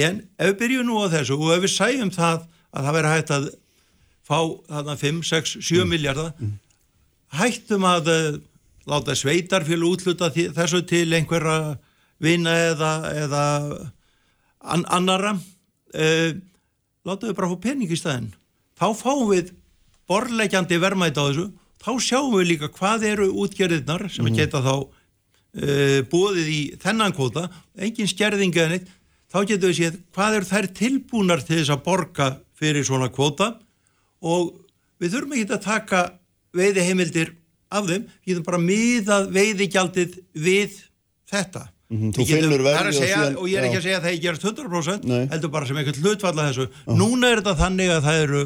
en 0.00 0.22
ef 0.38 0.52
við 0.52 0.58
byrjum 0.62 0.88
nú 0.88 1.00
á 1.02 1.12
þessu 1.12 1.38
og 1.38 1.52
ef 1.56 1.64
við 1.64 1.74
sæjum 1.74 2.12
það 2.14 2.46
að 2.70 2.86
það 2.86 2.96
verður 2.96 3.14
hægt 3.14 3.32
að 3.34 3.46
fá 4.30 4.38
þarna 4.70 4.96
5, 5.00 5.22
6, 5.26 5.54
7 5.58 5.80
mm. 5.80 5.90
miljardar 5.90 6.34
mm. 6.38 6.52
hættum 7.40 7.86
að 7.88 8.10
uh, 8.14 8.28
láta 8.90 9.16
sveitarfjölu 9.18 9.94
útluta 9.94 10.30
þessu 10.34 10.84
til 10.88 11.08
einhverja 11.14 11.76
vinna 12.22 12.54
eða, 12.70 12.92
eða 13.24 13.44
an, 14.60 14.84
annara 14.86 15.34
uh, 15.34 16.30
láta 17.06 17.26
við 17.26 17.38
bara 17.38 17.50
fá 17.50 17.58
pening 17.66 17.90
í 17.90 17.98
staðin 17.98 18.30
þá 18.80 18.86
fáum 18.96 19.26
við 19.30 19.52
borlegjandi 20.10 20.78
verðmætt 20.80 21.20
á 21.20 21.24
þessu 21.28 21.50
þá 21.80 21.90
sjáum 22.04 22.36
við 22.38 22.48
líka 22.54 22.70
hvað 22.76 23.06
eru 23.10 23.28
útgerðirnar 23.44 24.06
sem 24.12 24.26
mm. 24.26 24.36
geta 24.36 24.62
þá 24.64 24.74
uh, 24.80 25.98
bóðið 26.10 26.48
í 26.52 26.60
þennan 26.82 27.16
kvota, 27.16 27.48
engin 27.78 28.10
skerðing 28.10 28.56
eða 28.56 28.74
neitt, 28.74 28.94
þá 29.30 29.38
getur 29.48 29.72
við 29.72 29.78
séð 29.80 29.98
hvað 30.16 30.38
eru 30.38 30.50
þær 30.50 30.70
tilbúnar 30.80 31.44
til 31.44 31.60
þess 31.60 31.74
að 31.74 31.84
borga 31.86 32.30
fyrir 32.60 32.86
svona 32.86 33.10
kvota 33.12 33.54
og 34.20 34.54
við 35.00 35.16
þurfum 35.16 35.36
ekki 35.36 35.56
að 35.56 35.66
taka 35.68 36.06
veiði 36.56 36.86
heimildir 36.88 37.34
af 37.70 37.86
þeim, 37.86 38.08
við 38.24 38.32
getum 38.32 38.46
bara 38.48 38.62
miðað 38.62 39.28
veiðigjaldið 39.36 40.16
við 40.34 40.80
þetta. 41.30 41.68
Mm 41.90 42.00
-hmm, 42.00 42.26
finnur 42.26 42.62
verði 42.62 43.00
og 43.34 43.46
ég 43.50 43.58
er 43.58 43.66
ekki 43.66 43.78
að 43.78 43.86
segja 43.86 43.98
að 43.98 44.04
það 44.04 44.12
er 44.12 44.20
gerast 44.24 44.44
100%, 44.46 45.06
Nei. 45.10 45.22
heldur 45.32 45.50
bara 45.50 45.66
sem 45.66 45.78
einhvern 45.78 46.02
hlutfalla 46.04 46.46
þessu. 46.50 46.66
Uh. 46.86 46.98
Núna 46.98 47.30
er 47.30 47.40
þetta 47.40 47.54
þannig 47.58 47.94
að 47.94 48.04
það 48.04 48.20
eru 48.24 48.42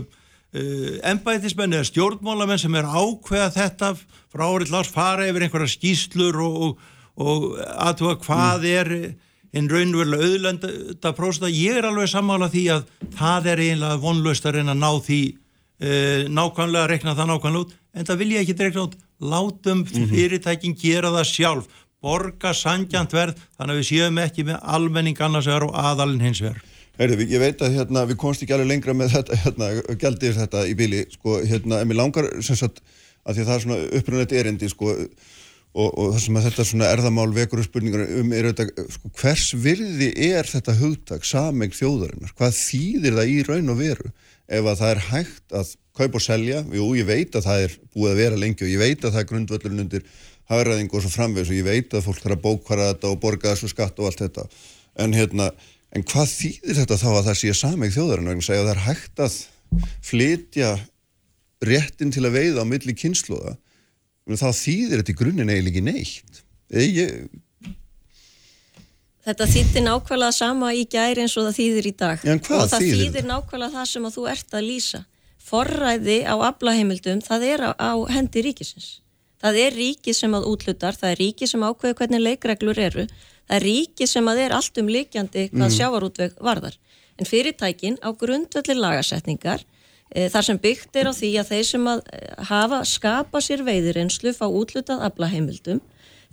uh, 0.54 0.96
embætismenn 1.10 1.76
eða 1.76 1.88
stjórnmálamenn 1.90 2.62
sem 2.62 2.74
er 2.78 2.88
ákveða 2.88 3.50
þetta 3.54 3.92
frá 4.32 4.46
árið 4.46 4.74
lás 4.74 4.90
fara 4.92 5.28
yfir 5.28 5.46
einhverja 5.46 5.74
skýslur 5.74 6.40
og, 6.44 6.58
og, 6.64 6.90
og 7.20 7.46
aðtúa 7.60 8.18
hvað 8.24 8.66
mm. 8.66 8.74
er 8.80 8.92
einn 9.54 9.70
raunverulega 9.70 10.26
auðlenda 10.26 11.14
prósta. 11.14 11.50
Ég 11.50 11.78
er 11.78 11.86
alveg 11.86 12.10
sammála 12.10 12.50
því 12.50 12.64
að 12.74 12.88
það 13.14 13.48
er 13.52 13.64
einlega 13.68 14.02
vonlöst 14.02 14.46
að 14.48 14.58
reyna 14.58 14.74
að 14.74 14.82
ná 14.82 14.90
því 15.06 15.22
uh, 15.30 16.20
nákvæmlega, 16.40 16.90
rekna 16.90 17.14
það 17.14 17.30
nákvæmlega 17.30 17.64
út, 17.64 17.78
en 17.94 18.10
það 18.10 18.20
vil 18.22 18.32
ég 18.34 18.44
ekki 18.44 18.60
rekna 18.66 18.86
út. 18.88 19.00
Látum 19.24 19.84
-hmm. 19.84 20.08
fyrirtækin 20.10 20.74
gera 20.74 21.12
það 21.14 21.30
sjálf 21.30 21.68
borga 22.04 22.52
sangjant 22.56 23.14
verð 23.14 23.40
þannig 23.56 23.72
að 23.74 23.80
við 23.80 23.88
séum 23.88 24.18
ekki 24.20 24.44
með 24.44 24.62
almenning 24.76 25.20
annars 25.24 25.48
vegar 25.48 25.68
og 25.68 25.76
aðalinn 25.78 26.24
hins 26.24 26.42
vegar. 26.44 26.60
Herði, 26.94 27.24
ég 27.26 27.42
veit 27.42 27.62
að 27.64 27.78
hérna, 27.78 28.04
við 28.06 28.18
komst 28.22 28.42
ekki 28.44 28.54
alveg 28.54 28.70
lengra 28.70 28.94
með 28.94 29.16
þetta, 29.16 29.38
hérna, 29.42 29.70
gældir 29.98 30.36
þetta 30.36 30.60
í 30.70 30.74
bíli, 30.78 31.00
sko, 31.16 31.40
hérna, 31.42 31.80
en 31.82 31.90
mér 31.90 31.98
langar 31.98 32.28
sem 32.38 32.58
sagt 32.58 32.84
að 33.24 33.34
því 33.34 33.42
að 33.42 33.48
það 33.48 33.54
er 33.54 33.64
svona 33.64 33.78
uppröndið 33.98 34.38
erindi, 34.38 34.68
sko, 34.70 34.92
og, 35.74 35.88
og 35.88 36.12
það 36.12 36.20
sem 36.22 36.38
að 36.38 36.46
þetta 36.48 36.66
svona 36.68 36.90
erðamál 36.94 37.32
vekur 37.34 37.62
og 37.62 37.66
spurningar 37.66 38.04
um 38.20 38.30
er 38.36 38.50
þetta, 38.52 38.84
sko, 38.94 39.10
hvers 39.18 39.48
virði 39.64 40.12
er 40.28 40.50
þetta 40.50 40.76
hugtak, 40.78 41.26
sameng 41.26 41.74
þjóðarinnar, 41.74 42.36
hvað 42.38 42.60
þýðir 42.60 43.18
það 43.18 43.32
í 43.32 43.40
raun 43.48 43.74
og 43.74 43.80
veru 43.82 44.14
ef 44.44 44.68
að 44.68 44.78
það 44.84 44.92
er 44.92 45.02
hægt 45.08 45.56
að 45.56 45.74
kaupa 45.98 46.20
og 46.20 46.24
selja, 46.28 46.62
jú, 46.74 46.86
ég 46.98 47.08
veit 47.08 47.34
að 47.34 47.48
það 47.48 47.66
er 47.66 47.76
búið 47.94 48.12
að 48.12 48.22
vera 48.22 48.38
lengi 48.38 48.66
og 48.66 48.70
ég 48.70 48.82
veit 48.82 49.02
að 49.02 49.16
það 49.16 49.20
er 49.22 49.28
grundvöldurinn 49.32 49.84
undir 49.84 50.06
hafraðing 50.50 50.94
og 50.94 51.04
svo 51.04 51.12
framvegs 51.12 51.50
og 51.50 51.58
ég 51.58 51.66
veit 51.66 51.94
að 51.94 52.06
fólk 52.06 52.22
þarf 52.22 52.36
að 52.36 52.42
bókvara 52.44 52.88
þetta 52.92 53.12
og 53.12 53.20
borga 53.22 53.54
þessu 53.54 53.70
skatt 53.72 54.00
og 54.02 54.10
allt 54.10 54.24
þetta. 54.24 54.44
En 55.00 55.14
hérna 55.16 55.48
En 55.94 56.02
hvað 56.02 56.30
þýðir 56.32 56.78
þetta 56.80 56.98
þá 56.98 57.08
að 57.12 57.26
það 57.28 57.36
sé 57.40 57.52
sameg 57.54 57.94
þjóðarinn 57.94 58.32
að 58.34 58.48
það 58.48 58.72
er 58.72 58.82
hægt 58.88 59.22
að 59.22 59.36
flytja 60.04 60.72
réttin 61.64 62.10
til 62.14 62.24
að 62.26 62.36
veiða 62.38 62.64
á 62.66 62.70
milli 62.70 62.94
kynsluða 62.98 63.54
þá 64.32 64.48
þýðir 64.56 65.00
þetta 65.00 65.12
í 65.12 65.16
grunninn 65.18 65.52
eiginlega 65.52 65.70
ekki 65.70 65.84
neitt. 65.84 66.40
Ég... 66.74 67.26
Þetta 69.24 69.48
þýðir 69.48 69.84
nákvæmlega 69.86 70.36
sama 70.36 70.72
í 70.76 70.84
gæri 70.90 71.24
eins 71.24 71.36
og 71.40 71.46
það 71.48 71.58
þýðir 71.58 71.88
í 71.88 71.92
dag 72.00 72.24
Já, 72.24 72.32
og 72.34 72.66
það 72.72 72.74
þýðir, 72.74 72.98
þýðir 73.00 73.28
nákvæmlega 73.30 73.76
það 73.76 73.86
sem 73.92 74.08
að 74.08 74.16
þú 74.16 74.26
ert 74.32 74.56
að 74.56 74.66
lýsa. 74.68 75.00
Forræði 75.44 76.18
á 76.24 76.34
aflaheimildum 76.48 77.22
það 77.24 77.46
er 77.52 77.64
á, 77.68 77.70
á 77.76 77.92
hendi 78.12 78.44
ríkisins. 78.44 78.88
Það 79.44 79.60
er 79.60 79.74
ríkið 79.76 80.16
sem 80.16 80.36
að 80.36 80.48
útlutar, 80.48 80.96
það 80.96 81.14
er 81.14 81.20
ríkið 81.20 81.50
sem 81.52 81.64
ákveður 81.64 81.98
hvernig 82.00 82.24
leikreglur 82.24 82.80
eru 82.80 83.06
það 83.48 83.56
er 83.58 83.66
ríki 83.68 84.08
sem 84.08 84.28
að 84.30 84.42
er 84.46 84.56
allt 84.56 84.80
um 84.80 84.90
líkjandi 84.90 85.46
hvað 85.52 85.68
mm. 85.68 85.76
sjávarútveg 85.76 86.36
varðar. 86.40 86.76
En 87.18 87.28
fyrirtækin 87.28 88.00
á 88.02 88.10
grundvelli 88.18 88.76
lagasetningar 88.78 89.62
e, 90.10 90.28
þar 90.32 90.48
sem 90.48 90.60
byggt 90.60 90.96
er 90.98 91.10
á 91.10 91.12
því 91.14 91.30
að 91.40 91.50
þeir 91.52 91.68
sem 91.68 91.90
að 91.92 92.02
e, 92.10 92.22
hafa 92.50 92.80
skapa 92.88 93.42
sér 93.44 93.64
veiðirinslu 93.66 94.34
fá 94.34 94.46
útlutað 94.48 95.04
aflaheimildum, 95.10 95.82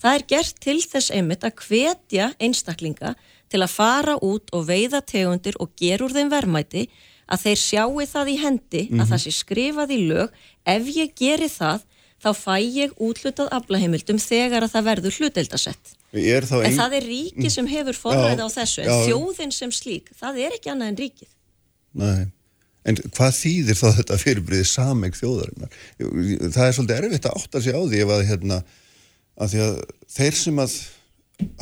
það 0.02 0.18
er 0.18 0.28
gert 0.34 0.64
til 0.64 0.80
þess 0.82 1.14
einmitt 1.14 1.46
að 1.46 1.62
hvetja 1.68 2.32
einstaklinga 2.42 3.16
til 3.52 3.62
að 3.62 3.76
fara 3.76 4.18
út 4.24 4.50
og 4.56 4.68
veiða 4.70 5.04
tegundir 5.06 5.58
og 5.60 5.76
gerur 5.78 6.14
þeim 6.16 6.32
verðmæti 6.32 6.88
að 7.32 7.46
þeir 7.46 7.62
sjáu 7.62 8.06
það 8.10 8.32
í 8.32 8.38
hendi 8.42 8.84
mm 8.84 8.88
-hmm. 8.88 9.00
að 9.00 9.06
mhm. 9.06 9.12
það 9.12 9.24
sé 9.24 9.32
skrifað 9.32 9.96
í 9.96 10.00
lög 10.08 10.30
ef 10.66 10.92
ég 10.96 11.16
geri 11.16 11.50
það 11.50 11.88
þá 12.22 12.30
fæ 12.38 12.58
ég 12.62 12.92
útlutað 13.02 13.50
aflaheimildum 13.56 14.20
þegar 14.22 14.66
að 14.66 14.74
það 14.76 14.88
verður 14.90 15.18
hluteldasett. 15.18 16.01
En 16.12 16.68
ein... 16.68 16.76
það 16.76 16.96
er 16.98 17.08
ríki 17.08 17.50
sem 17.52 17.68
hefur 17.72 17.96
forræði 17.96 18.44
á 18.44 18.50
þessu, 18.52 18.84
en 18.84 18.90
já. 18.90 18.96
þjóðin 19.08 19.54
sem 19.56 19.72
slík, 19.72 20.12
það 20.20 20.40
er 20.44 20.56
ekki 20.58 20.72
annað 20.74 20.92
en 20.92 20.98
ríkið. 21.00 21.30
Nei, 22.02 22.24
en 22.88 23.00
hvað 23.16 23.36
þýðir 23.38 23.80
þá 23.80 23.86
þetta 24.00 24.18
fyrirbriðið 24.26 24.68
sameg 24.72 25.20
þjóðarinnar? 25.20 25.78
Það 26.02 26.64
er 26.66 26.76
svolítið 26.76 26.98
erfitt 26.98 27.30
að 27.30 27.38
átta 27.40 27.62
sig 27.64 27.78
á 27.78 27.82
því 27.82 28.02
ef 28.04 28.12
að, 28.16 28.24
hérna, 28.28 28.58
að, 29.40 29.56
að 29.68 29.78
þeir 30.18 30.42
sem 30.42 30.60
að 30.66 30.76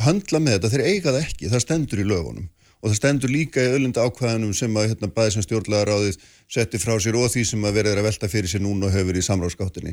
handla 0.06 0.42
með 0.42 0.56
þetta, 0.56 0.72
þeir 0.74 0.84
eiga 0.88 1.12
það 1.12 1.20
ekki, 1.20 1.52
það 1.52 1.64
stendur 1.66 2.02
í 2.02 2.08
lögunum 2.10 2.50
og 2.80 2.88
það 2.88 2.96
stendur 2.96 3.32
líka 3.32 3.62
í 3.62 3.72
öllunda 3.76 4.02
ákvæðanum 4.08 4.52
sem 4.56 4.76
að 4.80 4.86
hérna, 4.88 5.12
bæði 5.14 5.36
sem 5.36 5.44
stjórnlega 5.44 5.86
ráðið 5.90 6.20
setti 6.50 6.80
frá 6.80 6.94
sér 6.96 7.18
og 7.20 7.28
því 7.28 7.42
sem 7.50 7.64
að 7.68 7.76
verður 7.76 8.00
að 8.00 8.06
velta 8.08 8.30
fyrir 8.32 8.50
sér 8.50 8.62
núna 8.64 8.88
og 8.88 8.94
hefur 8.94 9.18
í 9.20 9.24
samráðskáttinni. 9.26 9.92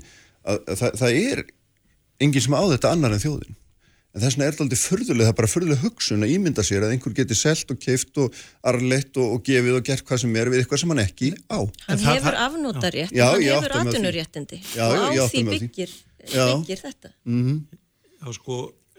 Það, 0.71 0.93
það 1.01 1.17
er 1.19 1.41
enginn 2.23 2.45
sem 2.45 2.55
á 2.55 2.63
þetta 2.63 2.93
annar 2.95 3.17
en 3.17 3.23
þjóðin 3.25 3.57
en 4.15 4.23
þess 4.23 4.37
vegna 4.37 4.45
er 4.47 4.55
þetta 4.55 4.65
aldrei 4.65 4.79
furðulega, 4.81 5.25
það 5.27 5.33
er 5.33 5.37
bara 5.41 5.51
furðulega 5.51 5.83
hugsun 5.83 6.25
að 6.25 6.31
ímynda 6.37 6.63
sér 6.65 6.85
að 6.87 6.93
einhver 6.95 7.13
geti 7.19 7.37
selt 7.37 7.73
og 7.73 7.81
keift 7.83 8.17
og 8.23 8.39
arleitt 8.71 9.19
og, 9.21 9.35
og 9.37 9.43
gefið 9.45 9.77
og 9.79 9.85
gert 9.91 10.05
hvað 10.07 10.23
sem 10.23 10.39
er 10.41 10.51
við 10.53 10.63
eitthvað 10.63 10.81
sem 10.83 10.93
hann 10.95 11.03
ekki 11.03 11.29
á. 11.51 11.59
Hann 11.87 12.01
það- 12.01 12.17
hefur 12.17 12.39
afnótarétt 12.47 13.13
og 13.13 13.35
hann 13.35 13.45
hefur 13.45 13.77
atvinnuréttindi 13.81 14.61
Já, 14.73 14.85
og 14.87 15.13
já, 15.13 15.21
á 15.21 15.25
því 15.29 15.43
byggir, 15.51 15.93
byggir 16.25 16.83
þetta. 16.87 17.13
Já, 18.17 18.33
sko, 18.33 18.55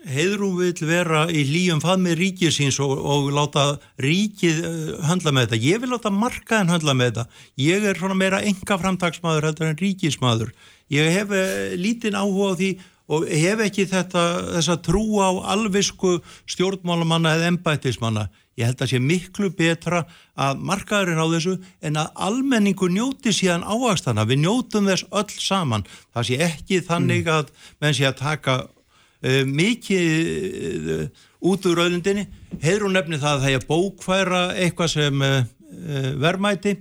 heiðrún 0.08 0.54
vill 0.60 0.86
vera 0.86 1.24
í 1.26 1.40
líum 1.48 1.80
faðmi 1.82 2.12
ríkið 2.14 2.52
síns 2.54 2.76
og, 2.84 2.92
og 2.94 3.32
láta 3.34 3.64
ríkið 3.98 4.60
uh, 4.62 4.92
höndla 5.08 5.32
með 5.34 5.48
þetta. 5.48 5.58
Ég 5.66 5.80
vil 5.82 5.90
láta 5.90 6.12
markaðin 6.14 6.70
höndla 6.70 6.94
með 6.94 7.10
þetta. 7.10 7.24
Ég 7.64 7.88
er 7.90 7.98
svona 7.98 8.14
meira 8.14 8.38
enga 8.46 8.78
framtagsmaður 8.78 9.48
heldur 9.50 9.72
en 9.72 9.80
ríkismadur. 9.82 10.54
Ég 10.94 11.10
hef 11.16 11.34
uh, 11.34 11.74
lítinn 11.76 12.14
áhuga 12.16 12.54
á 12.54 12.58
því 12.62 12.70
og 13.08 13.24
hef 13.28 13.62
ekki 13.64 13.86
þetta, 13.88 14.24
þessa 14.58 14.76
trú 14.84 15.20
á 15.24 15.30
alvisku 15.54 16.18
stjórnmálamanna 16.50 17.36
eða 17.38 17.52
embættismanna. 17.54 18.28
Ég 18.58 18.66
held 18.66 18.82
að 18.82 18.90
sé 18.90 18.98
miklu 19.00 19.52
betra 19.54 20.02
að 20.34 20.64
markaðurinn 20.66 21.22
á 21.22 21.26
þessu 21.30 21.54
en 21.84 22.00
að 22.00 22.10
almenningu 22.26 22.88
njóti 22.90 23.32
síðan 23.32 23.64
ávastana. 23.64 24.26
Við 24.26 24.42
njótum 24.42 24.90
þess 24.90 25.06
öll 25.14 25.38
saman. 25.38 25.86
Það 26.12 26.28
sé 26.28 26.40
ekki 26.48 26.82
þannig 26.84 27.30
að 27.32 27.52
menn 27.78 27.94
sé 27.96 28.08
að 28.08 28.18
taka 28.18 28.56
uh, 28.66 29.42
mikið 29.46 30.90
uh, 30.96 31.24
út 31.48 31.70
úr 31.70 31.84
auðlindinni. 31.84 32.26
Heiður 32.58 32.88
hún 32.88 32.98
nefni 32.98 33.22
það 33.22 33.36
að 33.36 33.46
það 33.46 33.56
er 33.60 33.68
bókfæra 33.70 34.42
eitthvað 34.58 34.94
sem 34.96 35.22
uh, 35.22 35.38
uh, 35.78 36.12
verðmæti 36.18 36.76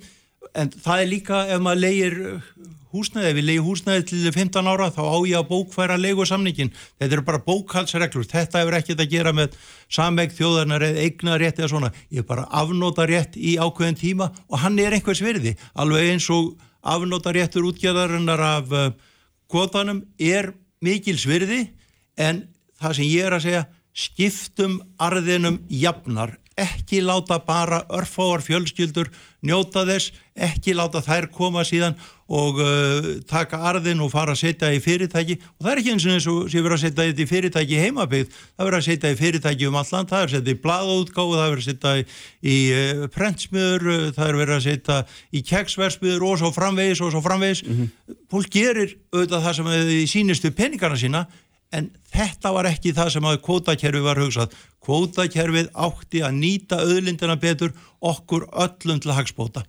en 0.57 0.73
það 0.73 1.03
er 1.03 1.11
líka 1.11 1.43
ef 1.53 1.61
maður 1.61 1.83
leigir 1.85 2.19
húsnæði, 2.93 3.29
ef 3.29 3.35
við 3.37 3.45
leigir 3.47 3.65
húsnæði 3.65 4.05
til 4.09 4.31
15 4.33 4.69
ára 4.71 4.87
þá 4.93 5.01
á 5.03 5.17
ég 5.27 5.39
að 5.39 5.49
bókfæra 5.51 5.97
leigu 5.99 6.25
samningin. 6.27 6.71
Þetta 6.99 7.17
eru 7.17 7.25
bara 7.27 7.41
bókhalsreglur. 7.45 8.27
Þetta 8.29 8.61
hefur 8.61 8.77
ekkert 8.77 9.03
að 9.03 9.11
gera 9.11 9.33
með 9.35 9.57
samveg 9.93 10.35
þjóðarnar 10.37 10.87
eða 10.87 11.03
eignar 11.05 11.43
rétt 11.43 11.61
eða 11.61 11.71
svona. 11.73 11.91
Ég 12.09 12.23
er 12.23 12.29
bara 12.29 12.47
afnóta 12.61 13.07
rétt 13.09 13.37
í 13.37 13.57
ákveðin 13.59 13.99
tíma 13.99 14.31
og 14.47 14.63
hann 14.63 14.79
er 14.79 14.97
einhvers 14.97 15.23
virði. 15.25 15.57
Alveg 15.75 16.13
eins 16.13 16.29
og 16.33 16.55
afnóta 16.81 17.35
réttur 17.35 17.67
útgjörðarinnar 17.67 18.43
af 18.47 18.73
uh, 18.73 18.89
kvotanum 19.51 20.03
er 20.19 20.53
mikils 20.83 21.27
virði 21.27 21.65
en 22.17 22.45
það 22.79 22.99
sem 22.99 23.09
ég 23.11 23.27
er 23.27 23.37
að 23.37 23.47
segja 23.47 23.63
skiptum 23.97 24.77
arðinum 25.01 25.63
jafnar 25.73 26.37
ekki 26.57 27.01
láta 27.05 27.37
bara 27.45 27.83
örfáar 27.93 28.41
fjölskyldur 28.41 29.11
njóta 29.45 29.85
þess, 29.87 30.11
ekki 30.33 30.73
láta 30.77 31.03
þær 31.05 31.29
koma 31.33 31.63
síðan 31.67 31.97
og 32.27 32.59
uh, 32.59 33.07
taka 33.29 33.59
arðin 33.69 34.01
og 34.03 34.11
fara 34.11 34.33
að 34.35 34.41
setja 34.41 34.71
í 34.75 34.81
fyrirtæki 34.83 35.37
og 35.39 35.61
það 35.63 35.71
er 35.71 35.81
ekki 35.81 35.93
eins 35.93 36.07
og 36.07 36.15
eins 36.15 36.27
og 36.31 36.49
sé 36.51 36.63
verið 36.63 36.75
að 36.75 36.81
setja 36.83 37.05
þetta 37.07 37.23
í 37.23 37.29
fyrirtæki 37.31 37.77
í 37.77 37.81
heimabygð, 37.85 38.35
það 38.35 38.63
er 38.63 38.69
verið 38.69 38.79
að 38.79 38.87
setja 38.89 39.11
í 39.13 39.19
fyrirtæki 39.21 39.69
um 39.69 39.79
alland, 39.79 40.11
það 40.11 40.19
er 40.19 40.27
að 40.27 40.35
setja 40.35 40.55
í 40.55 40.61
blaðútgáfu, 40.65 41.37
það 41.37 41.45
er 41.45 41.55
verið 41.55 41.63
að 41.63 41.69
setja 41.71 41.95
í, 41.95 42.05
í 42.43 42.57
uh, 42.75 43.07
prentsmiður, 43.15 43.89
uh, 43.93 44.05
það 44.17 44.27
er 44.27 44.39
verið 44.41 44.57
að 44.57 44.65
setja 44.67 44.99
í 45.31 45.43
keksversmiður 45.47 46.27
og 46.27 46.39
svo 46.43 46.53
framvegis 46.55 47.03
og 47.05 47.13
svo 47.15 47.23
framvegis. 47.23 47.63
Fólk 48.31 48.51
gerir 48.51 48.97
auðvitað 49.15 49.45
það 49.47 49.59
sem 49.59 49.71
þið 49.71 50.07
sínistu 50.11 50.51
peningarna 50.55 50.99
sína 50.99 51.27
en 51.75 51.89
þetta 52.13 52.51
var 52.55 52.69
ekki 52.69 52.93
það 52.95 53.13
sem 53.15 53.27
að 53.27 53.39
kvótakerfi 53.45 54.03
var 54.03 54.21
hugsað. 54.21 54.53
Kvótakerfið 54.83 55.71
átti 55.75 56.23
að 56.23 56.37
nýta 56.41 56.79
auðlindina 56.83 57.35
betur 57.39 57.73
okkur 57.99 58.47
öllum 58.51 59.01
til 59.03 59.15
hagspóta. 59.15 59.65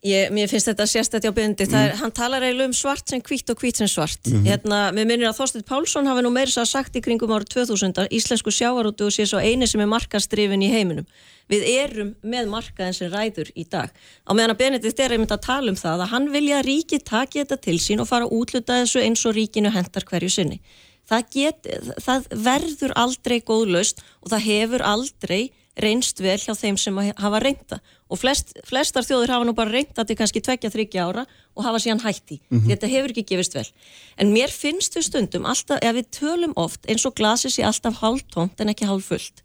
Ég, 0.00 0.30
mér 0.32 0.48
finnst 0.48 0.64
þetta 0.64 0.86
sérstætt 0.88 1.26
hjá 1.26 1.32
Bindi, 1.36 1.66
mm. 1.68 1.98
hann 2.00 2.12
talar 2.16 2.40
eiginlega 2.46 2.70
um 2.70 2.76
svart 2.76 3.10
sem 3.12 3.20
hvitt 3.20 3.50
og 3.52 3.60
hvitt 3.60 3.82
sem 3.82 3.88
svart. 3.90 4.30
Hérna, 4.46 4.78
mér 4.96 5.04
minnir 5.04 5.28
að 5.28 5.42
Þorstein 5.42 5.66
Pálsson 5.68 6.08
hafi 6.08 6.22
nú 6.24 6.30
meiri 6.32 6.54
svo 6.54 6.64
sagt 6.64 6.96
í 6.96 7.02
kringum 7.04 7.34
árið 7.36 7.50
2000 7.52 8.00
að 8.00 8.16
íslensku 8.16 8.54
sjávarútu 8.54 9.10
og 9.10 9.12
sé 9.12 9.26
svo 9.28 9.42
eini 9.44 9.68
sem 9.68 9.82
er 9.84 9.90
markastrifin 9.92 10.64
í 10.64 10.72
heiminum. 10.72 11.04
Við 11.52 11.68
erum 11.68 12.14
með 12.24 12.48
markaðin 12.48 12.96
sem 12.96 13.12
ræður 13.12 13.52
í 13.52 13.66
dag. 13.68 13.92
Á 14.24 14.30
meðan 14.32 14.54
að 14.54 14.60
Benedikt 14.62 15.04
er 15.04 15.18
einmitt 15.18 15.36
að 15.36 15.44
tala 15.50 15.74
um 15.74 15.76
það 15.76 16.06
að 16.06 16.12
hann 16.14 16.32
vilja 16.32 16.62
að 16.62 16.68
ríkið 16.70 17.06
taki 17.12 17.42
þetta 17.42 17.60
til 17.68 17.78
sín 17.84 18.00
og 18.00 18.08
fara 18.08 18.24
að 18.24 18.38
útluta 18.40 18.80
þessu 18.80 19.04
eins 19.04 19.28
og 19.28 19.36
ríkinu 19.36 19.74
hendar 19.74 20.08
hverju 20.08 20.32
sinni. 20.32 20.62
Það, 21.10 21.28
get, 21.34 21.72
það 22.00 22.28
verður 22.48 22.96
aldrei 22.96 23.40
góðlaust 23.44 24.00
og 24.24 24.32
það 24.32 24.46
hefur 24.48 24.88
aldrei 24.96 25.42
reynst 25.82 26.20
vel 26.22 26.38
hjá 26.38 26.54
þeim 26.56 26.76
sem 26.80 26.96
hafa 26.96 27.40
reynda 27.42 27.80
og 28.10 28.18
flest, 28.20 28.52
flestar 28.66 29.06
þjóður 29.06 29.32
hafa 29.34 29.46
nú 29.46 29.54
bara 29.56 29.72
reynda 29.72 30.04
til 30.04 30.16
kannski 30.18 30.42
tvekja, 30.44 30.70
þryggja 30.72 31.06
ára 31.06 31.24
og 31.54 31.64
hafa 31.64 31.78
síðan 31.82 32.02
hætti. 32.04 32.40
Mm 32.48 32.58
-hmm. 32.58 32.68
Þetta 32.70 32.86
hefur 32.86 33.10
ekki 33.10 33.26
gefist 33.30 33.54
vel. 33.54 33.68
En 34.16 34.32
mér 34.34 34.50
finnst 34.50 34.96
við 34.96 35.04
stundum 35.08 35.46
alltaf, 35.46 35.78
ef 35.82 35.94
við 35.96 36.06
tölum 36.10 36.52
oft 36.56 36.86
eins 36.86 37.06
og 37.06 37.14
glasið 37.14 37.50
sé 37.50 37.62
alltaf 37.62 38.00
hálf 38.00 38.22
tómt 38.34 38.60
en 38.60 38.68
ekki 38.68 38.86
hálf 38.86 39.04
fullt. 39.04 39.42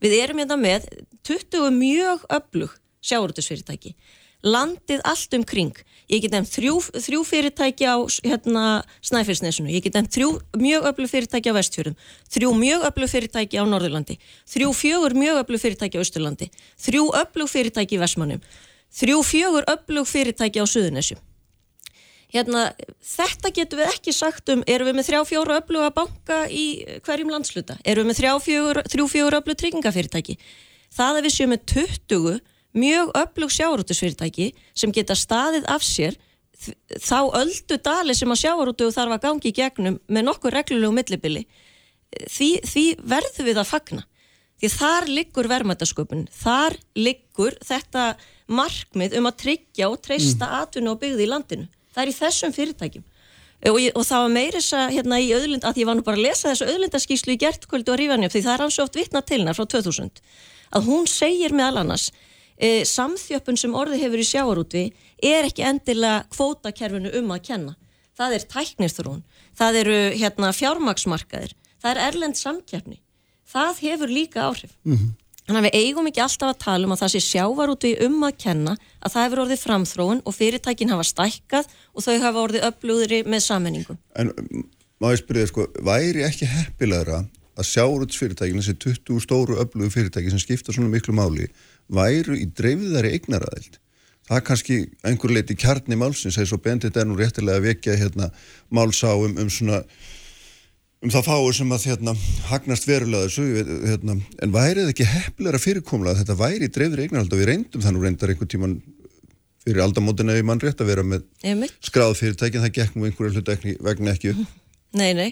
Við 0.00 0.12
erum 0.22 0.38
hérna 0.38 0.56
með 0.56 0.88
20 1.22 1.70
mjög 1.70 2.26
öflug 2.28 2.70
sjáurútusfyrirtæki. 3.02 3.94
Landið 4.44 5.00
allt 5.08 5.34
um 5.38 5.44
kring. 5.48 5.76
Ég 6.12 6.20
get 6.20 6.34
nefnt 6.34 6.52
þrjú, 6.52 6.74
þrjú 7.00 7.22
fyrirtæki 7.24 7.86
á 7.88 7.96
hérna, 8.26 8.64
Snæfellsnesunu, 9.00 9.72
ég 9.72 9.86
get 9.86 9.96
nefnt 9.96 10.12
þrjú 10.12 10.34
mjög 10.60 10.88
öflug 10.90 11.08
fyrirtæki 11.08 11.48
á 11.48 11.56
Vestfjörðum, 11.56 11.96
þrjú 12.28 12.50
mjög 12.60 12.84
öflug 12.90 13.12
fyrirtæki 13.14 13.56
á 13.56 13.64
Norðurlandi, 13.64 14.18
þrjú 14.52 14.74
fjögur 14.76 15.16
mjög 15.16 15.40
öflug 15.40 15.64
fyrirtæki 15.64 15.96
á 15.96 16.04
Östurlandi, 16.04 16.50
þrjú 16.76 17.06
öflug 17.22 17.48
fyrirtæki 17.48 17.96
í 17.96 18.02
Vestmannum, 18.04 18.44
þrjú 18.92 19.22
fjögur 19.24 19.68
öflug 19.72 20.10
fyrirtæki 20.12 20.60
á 20.60 20.66
Suðunesjum. 20.68 21.24
Hérna, 22.34 22.68
þetta 23.00 23.52
getum 23.54 23.80
við 23.80 23.92
ekki 23.94 24.12
sagt 24.12 24.50
um, 24.52 24.64
erum 24.68 24.90
við 24.90 24.96
með 24.98 25.08
þrjá 25.08 25.20
fjóra 25.28 25.60
öfluga 25.62 25.92
banka 25.94 26.40
í 26.50 26.82
hverjum 27.06 27.30
landsluta, 27.30 27.78
erum 27.86 28.04
við 28.04 28.10
með 28.10 28.20
þrjá 28.20 29.08
fjóra 29.14 29.38
öflug 29.38 29.60
tryggingafyrirtæki. 29.60 30.34
Það 30.94 31.20
að 31.20 31.28
við 31.28 31.34
séum 31.36 31.54
með 31.54 31.62
20 31.70 32.40
mjög 32.74 33.12
öflug 33.18 33.52
sjávarútusfyrirtæki 33.54 34.50
sem 34.74 34.92
geta 34.94 35.16
staðið 35.18 35.68
af 35.70 35.84
sér 35.86 36.18
þá 37.02 37.18
öldu 37.40 37.78
dali 37.82 38.14
sem 38.16 38.30
að 38.30 38.42
sjávarútu 38.44 38.88
þarf 38.94 39.16
að 39.16 39.22
gangi 39.26 39.50
í 39.50 39.54
gegnum 39.54 40.00
með 40.06 40.26
nokkur 40.28 40.54
reglulegu 40.54 40.94
millibili. 40.94 41.44
Því, 42.30 42.50
því 42.62 42.84
verður 43.10 43.48
við 43.48 43.60
að 43.60 43.70
fagna. 43.70 44.04
Því 44.62 44.70
þar 44.70 45.08
liggur 45.10 45.48
verðmættasköpun 45.50 46.28
þar 46.32 46.76
liggur 46.96 47.56
þetta 47.64 48.12
markmið 48.46 49.16
um 49.18 49.26
að 49.28 49.40
tryggja 49.42 49.90
og 49.90 49.98
treysta 50.04 50.46
mm. 50.46 50.60
atvinnu 50.62 50.94
og 50.94 51.00
byggði 51.02 51.26
í 51.26 51.30
landinu. 51.30 51.66
Það 51.94 52.04
er 52.04 52.12
í 52.12 52.16
þessum 52.20 52.54
fyrirtækjum. 52.54 53.04
Og, 53.64 53.78
ég, 53.80 53.94
og 53.96 54.04
það 54.04 54.22
var 54.26 54.32
meiris 54.34 54.66
að 54.76 54.90
hérna 54.92 55.18
í 55.24 55.30
auðlind 55.32 55.64
að 55.64 55.78
ég 55.80 55.88
var 55.88 55.96
nú 55.96 56.04
bara 56.04 56.18
að 56.18 56.26
lesa 56.26 56.50
þessu 56.50 56.66
auðlindaskíslu 56.68 57.32
í 57.32 57.40
gertkvöldu 57.40 57.94
og 57.94 58.00
rífanjum 58.00 58.32
því 58.32 58.42
það 58.44 58.54
er 58.54 58.62
hans 58.64 58.80
oft 58.82 58.98
vitna 58.98 59.22
til 59.24 59.38
hennar 59.40 59.56
frá 59.56 59.64
2000 59.72 60.20
að 60.76 60.88
hún 60.90 61.08
segir 61.08 61.54
meðal 61.56 61.80
annars 61.80 62.10
e, 62.58 62.84
samþjöppun 62.88 63.58
sem 63.60 63.74
orði 63.74 64.00
hefur 64.02 64.22
í 64.22 64.28
sjáarútvi 64.28 64.84
er 65.22 65.48
ekki 65.48 65.66
endilega 65.66 66.24
kvótakerfinu 66.34 67.12
um 67.20 67.34
að 67.34 67.44
kenna. 67.50 67.74
Það 68.14 68.36
er 68.36 68.46
tæknirþrún, 68.52 69.24
það 69.58 69.80
eru 69.82 69.98
hérna, 70.20 70.52
fjármaksmarkaðir, 70.54 71.54
það 71.82 71.90
er 71.90 72.02
erlend 72.08 72.38
samkeppni. 72.38 73.00
Það 73.54 73.82
hefur 73.88 74.10
líka 74.10 74.48
áhrif. 74.48 74.72
Mm 74.84 74.96
-hmm. 74.96 75.12
Þannig 75.44 75.60
að 75.60 75.66
við 75.66 75.74
eigum 75.82 76.06
ekki 76.08 76.22
alltaf 76.24 76.50
að 76.54 76.62
tala 76.62 76.86
um 76.86 76.92
að 76.94 77.00
það 77.02 77.10
sé 77.12 77.20
sjávarútvi 77.20 77.90
um 78.06 78.22
að 78.24 78.38
kenna 78.40 78.76
að 79.04 79.12
það 79.12 79.24
hefur 79.24 79.42
orðið 79.42 79.60
framþróun 79.60 80.22
og 80.24 80.34
fyrirtækin 80.34 80.92
hafa 80.94 81.04
stækkað 81.04 81.66
og 81.92 82.04
þau 82.06 82.16
hafa 82.22 82.44
orðið 82.46 82.64
upplúðri 82.70 83.18
með 83.28 83.44
sammenningu. 83.44 83.96
En 84.16 84.32
má 85.02 85.10
ég 85.12 85.20
spyrja, 85.20 85.50
sko, 85.50 85.66
væri 85.84 86.24
ekki 86.24 86.48
heppilegra 86.48 87.26
að 87.54 87.68
sjávarútsfyrirtækin, 87.70 88.62
þessi 88.62 88.78
20 89.04 89.20
stóru 89.20 89.58
upplúðu 89.60 89.92
fyrirtæki 89.92 90.32
sem 90.32 90.40
skipta 90.40 90.72
svona 90.72 90.88
miklu 90.88 91.12
máli 91.14 91.50
væru 91.92 92.36
í 92.38 92.46
dreifðari 92.56 93.14
eignaraðild. 93.18 93.78
Það 94.24 94.38
er 94.38 94.44
kannski 94.48 94.76
einhver 95.04 95.34
leiti 95.36 95.56
kjarni 95.60 95.98
málsins, 96.00 96.38
eða 96.38 96.48
svo 96.54 96.58
bendit 96.64 96.96
er 96.96 97.08
nú 97.08 97.16
réttilega 97.18 97.60
að 97.60 97.66
vekja 97.68 97.96
hérna, 98.00 98.30
málsá 98.72 99.10
um, 99.12 99.36
svona 99.52 99.82
um 101.04 101.12
það 101.12 101.26
fáur 101.26 101.56
sem 101.56 101.74
að 101.76 101.86
hérna, 101.90 102.14
hagnast 102.48 102.86
verulega 102.88 103.28
þessu, 103.28 103.64
hérna, 103.90 104.16
en 104.40 104.54
værið 104.54 104.94
ekki 104.94 105.08
hefnilega 105.10 105.60
fyrirkomlega 105.60 106.14
að 106.14 106.22
þetta 106.22 106.38
væri 106.40 106.70
í 106.70 106.72
dreifðari 106.72 107.04
eignaraðild 107.04 107.36
og 107.36 107.42
við 107.42 107.50
reyndum 107.50 107.84
það 107.84 107.96
nú 107.96 108.04
reyndar 108.06 108.32
einhvern 108.32 108.52
tíman 108.54 108.78
fyrir 109.64 109.84
aldamótina 109.84 110.36
í 110.38 110.44
mann 110.44 110.62
rétt 110.62 110.80
að 110.80 110.90
vera 110.92 111.04
með 111.04 111.26
skráð 111.84 112.16
fyrirtækin, 112.20 112.64
það 112.64 112.74
gekk 112.78 112.96
nú 112.96 113.08
einhverju 113.08 113.36
hlutu 113.36 113.76
vegna 113.84 114.16
ekki 114.16 114.32
upp. 114.32 114.56
Nei, 114.96 115.12
nei. 115.16 115.30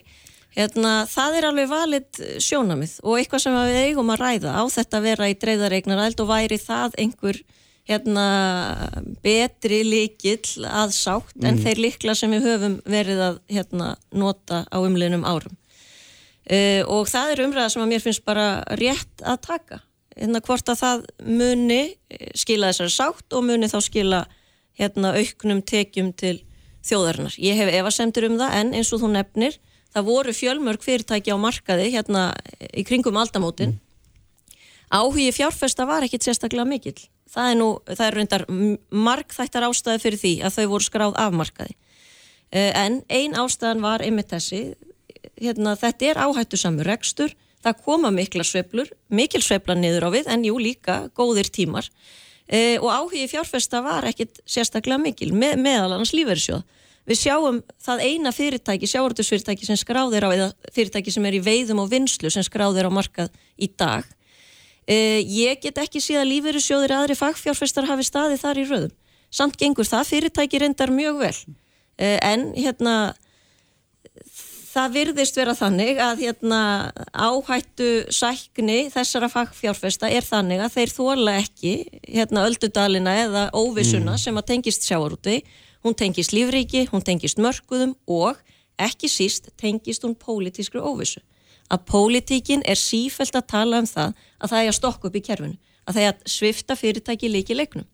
Hérna, 0.52 1.06
það 1.08 1.38
er 1.38 1.46
alveg 1.48 1.68
valið 1.70 2.22
sjónamið 2.44 2.98
og 3.06 3.16
eitthvað 3.16 3.44
sem 3.46 3.54
við 3.56 3.78
eigum 3.86 4.10
að 4.12 4.20
ræða 4.20 4.56
á 4.60 4.62
þetta 4.74 4.98
að 4.98 5.06
vera 5.06 5.28
í 5.30 5.36
dreifðareignaræld 5.40 6.20
og 6.20 6.28
væri 6.28 6.58
það 6.60 6.98
einhver 7.00 7.38
hérna, 7.88 8.26
betri 9.24 9.80
líkill 9.86 10.66
að 10.68 10.92
sátt 10.96 11.32
mm. 11.34 11.46
en 11.48 11.62
þeir 11.62 11.80
líkla 11.86 12.14
sem 12.18 12.34
við 12.36 12.46
höfum 12.50 12.76
verið 12.84 13.24
að 13.30 13.40
hérna, 13.50 13.94
nota 14.12 14.62
á 14.68 14.76
umliðnum 14.78 15.24
árum. 15.26 15.56
Uh, 16.42 16.82
og 16.90 17.08
það 17.10 17.32
er 17.32 17.44
umræða 17.46 17.72
sem 17.72 17.84
að 17.84 17.90
mér 17.94 18.04
finnst 18.04 18.24
bara 18.26 18.46
rétt 18.78 19.24
að 19.24 19.42
taka. 19.46 19.80
Hérna, 20.18 20.42
hvort 20.44 20.68
að 20.68 20.80
það 20.82 21.04
muni 21.24 21.82
skila 22.36 22.70
þessari 22.70 22.92
sátt 22.92 23.36
og 23.36 23.46
muni 23.48 23.70
þá 23.72 23.78
skila 23.86 24.24
hérna, 24.78 25.16
auknum 25.16 25.62
tekjum 25.64 26.12
til 26.12 26.42
þjóðarinnar. 26.84 27.38
Ég 27.40 27.56
hef 27.56 27.70
efasemtur 27.72 28.28
um 28.28 28.40
það 28.40 28.58
en 28.58 28.74
eins 28.76 28.90
og 28.92 29.00
þú 29.00 29.14
nefnir 29.14 29.58
það 29.92 30.08
voru 30.08 30.34
fjölmörg 30.36 30.84
fyrirtæki 30.84 31.32
á 31.32 31.38
markaði 31.40 31.90
hérna 31.94 32.30
í 32.72 32.84
kringum 32.88 33.18
aldamótin. 33.20 33.78
Áhugi 34.92 35.30
fjárfesta 35.32 35.86
var 35.88 36.04
ekkit 36.04 36.26
sérstaklega 36.26 36.68
mikill. 36.68 36.98
Það 37.32 37.50
er 37.50 37.56
nú, 37.56 37.68
það 37.88 38.06
er 38.06 38.16
reyndar 38.18 38.42
margþættar 38.92 39.64
ástæði 39.70 40.02
fyrir 40.02 40.20
því 40.20 40.32
að 40.44 40.56
þau 40.58 40.66
voru 40.74 40.86
skráð 40.88 41.14
af 41.20 41.36
markaði. 41.36 41.76
Eh, 42.52 42.72
en 42.76 43.00
ein 43.08 43.36
ástæðan 43.40 43.80
var 43.80 44.04
einmitt 44.04 44.28
þessi. 44.32 44.74
Hérna, 45.40 45.72
þetta 45.80 46.10
er 46.10 46.20
áhættu 46.20 46.60
samur 46.60 46.88
rekstur. 46.88 47.32
Það 47.62 47.80
koma 47.86 48.10
mikla 48.12 48.44
sveiflur 48.44 48.90
mikil 49.08 49.40
sveifla 49.40 49.76
niður 49.78 50.10
á 50.10 50.14
við 50.18 50.28
en 50.34 50.44
jú 50.44 50.58
líka 50.58 51.06
góðir 51.16 51.48
tímar. 51.48 51.88
E, 52.50 52.76
og 52.82 52.90
áhugi 52.90 53.28
fjárfesta 53.30 53.80
var 53.84 54.04
ekkit 54.10 54.42
sérstaklega 54.44 54.98
mikil 54.98 55.30
með, 55.32 55.60
meðal 55.62 55.92
annars 55.94 56.12
lífverðsjóð 56.12 56.64
við 57.08 57.20
sjáum 57.24 57.60
það 57.82 58.02
eina 58.06 58.32
fyrirtæki 58.34 58.90
sjávartusfyrirtæki 58.90 59.68
sem 59.68 59.78
skráðir 59.80 60.26
á 60.26 60.30
eða 60.30 60.48
fyrirtæki 60.74 61.14
sem 61.14 61.26
er 61.28 61.38
í 61.38 61.42
veiðum 61.44 61.82
og 61.84 61.90
vinslu 61.92 62.30
sem 62.30 62.44
skráðir 62.46 62.88
á 62.88 62.90
markað 62.92 63.32
í 63.58 63.68
dag. 63.68 64.06
E, 64.86 65.22
ég 65.22 65.62
get 65.62 65.78
ekki 65.82 66.02
síðan 66.02 66.30
lífverðsjóðir 66.30 66.94
aðri 66.96 67.18
fagfjárfestar 67.18 67.88
hafi 67.90 68.06
staði 68.06 68.38
þar 68.40 68.62
í 68.62 68.68
röðum. 68.70 68.94
Samt 69.32 69.58
gengur 69.58 69.88
það 69.88 70.08
fyrirtæki 70.10 70.60
reyndar 70.60 70.92
mjög 70.92 71.20
vel. 71.22 71.36
Eh, 71.98 72.18
en 72.20 72.50
hérna 72.56 73.14
það 74.72 74.94
virðist 74.96 75.36
vera 75.36 75.54
þannig 75.56 75.98
að 76.00 76.22
hérna 76.26 76.60
áhættu 77.12 77.88
sækni 78.12 78.86
þessara 78.92 79.28
fagfjárfesta 79.32 80.08
er 80.12 80.24
þannig 80.24 80.62
að 80.64 80.78
þeir 80.78 80.94
þóla 80.96 81.34
ekki 81.42 81.74
hérna 82.06 82.46
öldudalina 82.48 83.16
eða 83.26 83.42
óvissuna 83.52 84.14
mm. 84.14 84.22
sem 84.22 84.40
að 84.40 84.48
tengist 84.52 84.88
sjáarúti 84.88 85.42
hún 85.84 85.96
tengist 85.98 86.32
lífriki, 86.32 86.86
hún 86.92 87.04
tengist 87.04 87.40
mörguðum 87.42 87.96
og 88.06 88.38
ekki 88.80 89.10
síst 89.10 89.50
tengist 89.60 90.04
hún 90.06 90.16
pólitískru 90.18 90.82
óvissu. 90.82 91.22
Að 91.72 91.86
pólitíkin 91.88 92.64
er 92.68 92.76
sífælt 92.76 93.36
að 93.38 93.48
tala 93.54 93.82
um 93.82 93.88
það 93.88 94.16
að 94.38 94.50
það 94.50 94.62
er 94.62 94.72
að 94.72 94.78
stokka 94.78 95.08
upp 95.08 95.16
í 95.16 95.24
kerfinu 95.24 95.58
að 95.82 95.96
það 95.96 96.04
er 96.04 96.12
að 96.12 96.28
svifta 96.30 96.76
fyrirtæki 96.78 97.30
líki 97.30 97.56
leiknum. 97.56 97.88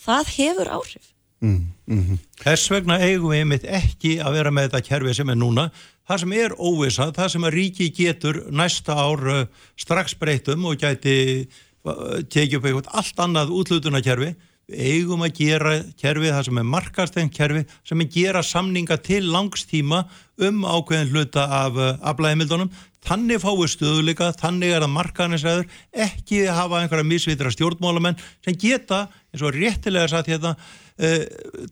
Það 0.00 0.30
hefur 0.36 0.70
áhrif. 0.78 1.10
Mm, 1.44 1.74
mm. 1.90 2.22
Þess 2.40 2.70
vegna 2.72 2.96
eigum 3.04 3.34
við 3.34 3.42
einmitt 3.42 3.66
ekki 3.68 4.14
að 4.24 4.38
vera 4.38 4.52
með 4.54 4.70
þetta 4.70 4.86
kerfi 4.86 5.14
sem 5.18 5.32
er 5.32 5.38
núna. 5.38 5.66
Það 6.08 6.22
sem 6.22 6.34
er 6.38 6.56
óvisa, 6.56 7.10
það 7.16 7.30
sem 7.34 7.46
að 7.48 7.54
ríki 7.58 7.90
getur 7.96 8.40
næsta 8.52 8.96
ár 8.96 9.28
uh, 9.28 9.44
strax 9.80 10.16
breytum 10.20 10.64
og 10.70 10.80
gæti 10.80 11.16
uh, 11.44 12.20
tekið 12.32 12.58
upp 12.58 12.68
eitthvað 12.68 12.90
allt 13.00 13.22
annað 13.26 13.54
útlutunarkerfi 13.60 14.32
eigum 14.72 15.24
að 15.26 15.34
gera 15.36 15.74
kerfi 16.00 16.30
það 16.32 16.46
sem 16.46 16.60
er 16.60 16.68
markastengt 16.72 17.36
kerfi 17.36 17.64
sem 17.84 18.00
er 18.00 18.10
gera 18.12 18.42
samninga 18.44 18.96
til 19.04 19.26
langstíma 19.28 20.04
um 20.40 20.64
ákveðin 20.64 21.12
hluta 21.12 21.44
af 21.62 21.76
uh, 21.76 21.90
aflæðimildunum 22.00 22.70
þannig 23.04 23.42
fáið 23.42 23.66
stöðuleika, 23.74 24.30
þannig 24.40 24.72
er 24.72 24.84
það 24.86 24.94
markaðnisæður, 24.94 25.66
ekki 26.06 26.38
hafa 26.48 26.80
einhverja 26.80 27.04
misvitra 27.04 27.52
stjórnmálamenn 27.52 28.16
sem 28.44 28.56
geta, 28.56 29.04
eins 29.28 29.44
og 29.44 29.52
réttilega 29.52 30.08
satt 30.08 30.30
hérna, 30.32 30.54
uh, 30.56 31.18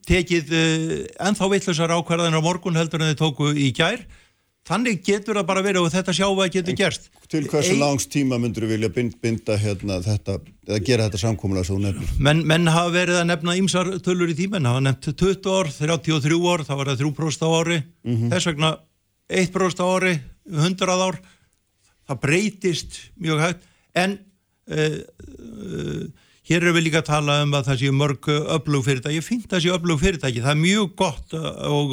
tekið 0.09 0.53
uh, 0.53 0.99
ennþá 1.29 1.49
vittlusar 1.55 1.97
ákvarðanar 1.97 2.45
á 2.45 2.49
morgun 2.49 2.77
heldur 2.77 3.01
en 3.01 3.15
þið 3.15 3.23
tóku 3.25 3.55
í 3.57 3.73
gær 3.77 4.05
þannig 4.69 5.03
getur 5.07 5.39
það 5.39 5.49
bara 5.49 5.65
verið 5.65 5.87
og 5.87 5.93
þetta 5.93 6.15
sjáum 6.17 6.41
að 6.43 6.55
getur 6.57 6.77
gerst. 6.79 7.09
Til 7.33 7.43
hversu 7.49 7.75
langs 7.81 8.07
tíma 8.13 8.39
myndur 8.41 8.67
þú 8.67 8.71
vilja 8.75 8.91
binda 8.93 9.57
hérna, 9.59 9.99
þetta, 10.05 10.39
eða 10.69 10.81
gera 10.87 11.09
þetta 11.09 11.21
samkómulega 11.23 11.69
svo 11.69 11.79
nefnir? 11.83 12.15
Menn, 12.23 12.43
menn 12.49 12.71
hafa 12.71 12.93
verið 12.95 13.21
að 13.23 13.29
nefna 13.31 13.57
ýmsar 13.59 13.93
tölur 14.05 14.33
í 14.33 14.37
tíma, 14.39 14.59
menn 14.59 14.71
hafa 14.71 14.85
nefnt 14.87 15.11
20 15.23 15.53
ár 15.57 15.71
33 15.79 16.41
ár, 16.53 16.65
þá 16.69 16.75
var 16.79 16.93
það 16.93 17.05
3% 17.07 17.47
á 17.47 17.51
ári. 17.59 17.79
Mm 18.05 18.17
-hmm. 18.17 18.35
þess 18.35 18.51
vegna 18.51 18.73
1% 19.43 19.83
á 19.83 19.87
ári 19.89 20.15
100 20.47 21.07
ár. 21.09 21.23
Það 22.09 22.21
breytist 22.27 23.01
mjög 23.17 23.41
hægt. 23.47 23.71
En 23.95 24.19
uh, 24.69 24.99
uh, 24.99 26.05
Hér 26.43 26.65
erum 26.65 26.75
við 26.75 26.89
líka 26.89 27.01
að 27.05 27.07
tala 27.07 27.37
um 27.45 27.53
að 27.55 27.69
það 27.69 27.77
séu 27.79 27.93
mörg 27.95 28.27
öflug 28.27 28.83
fyrirtæki, 28.83 29.15
ég 29.21 29.25
finnst 29.25 29.53
það 29.53 29.61
séu 29.63 29.75
öflug 29.77 30.01
fyrirtæki, 30.01 30.41
það 30.43 30.51
er 30.51 30.59
mjög 30.59 30.89
gott 30.99 31.35
og 31.39 31.93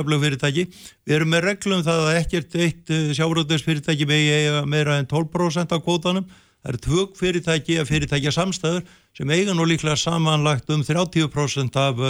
öflug 0.00 0.24
fyrirtæki. 0.24 0.66
Við 1.06 1.16
erum 1.16 1.32
með 1.32 1.46
reglum 1.50 1.84
það 1.86 2.02
að 2.06 2.18
ekkert 2.20 2.56
eitt 2.64 2.92
sjáróðusfyrirtæki 3.18 4.08
megi 4.08 4.64
meira 4.68 4.98
en 5.00 5.08
12% 5.10 5.72
af 5.72 5.84
kvótanum. 5.84 6.26
Það 6.62 6.72
eru 6.72 6.82
tvög 6.86 7.14
fyrirtæki 7.20 7.78
að 7.80 7.90
fyrirtækja 7.92 8.34
samstæður 8.34 8.82
sem 9.16 9.30
eiga 9.30 9.54
nú 9.54 9.64
líklega 9.68 9.96
samanlagt 10.00 10.70
um 10.74 10.82
30% 10.84 11.78
af 11.80 12.02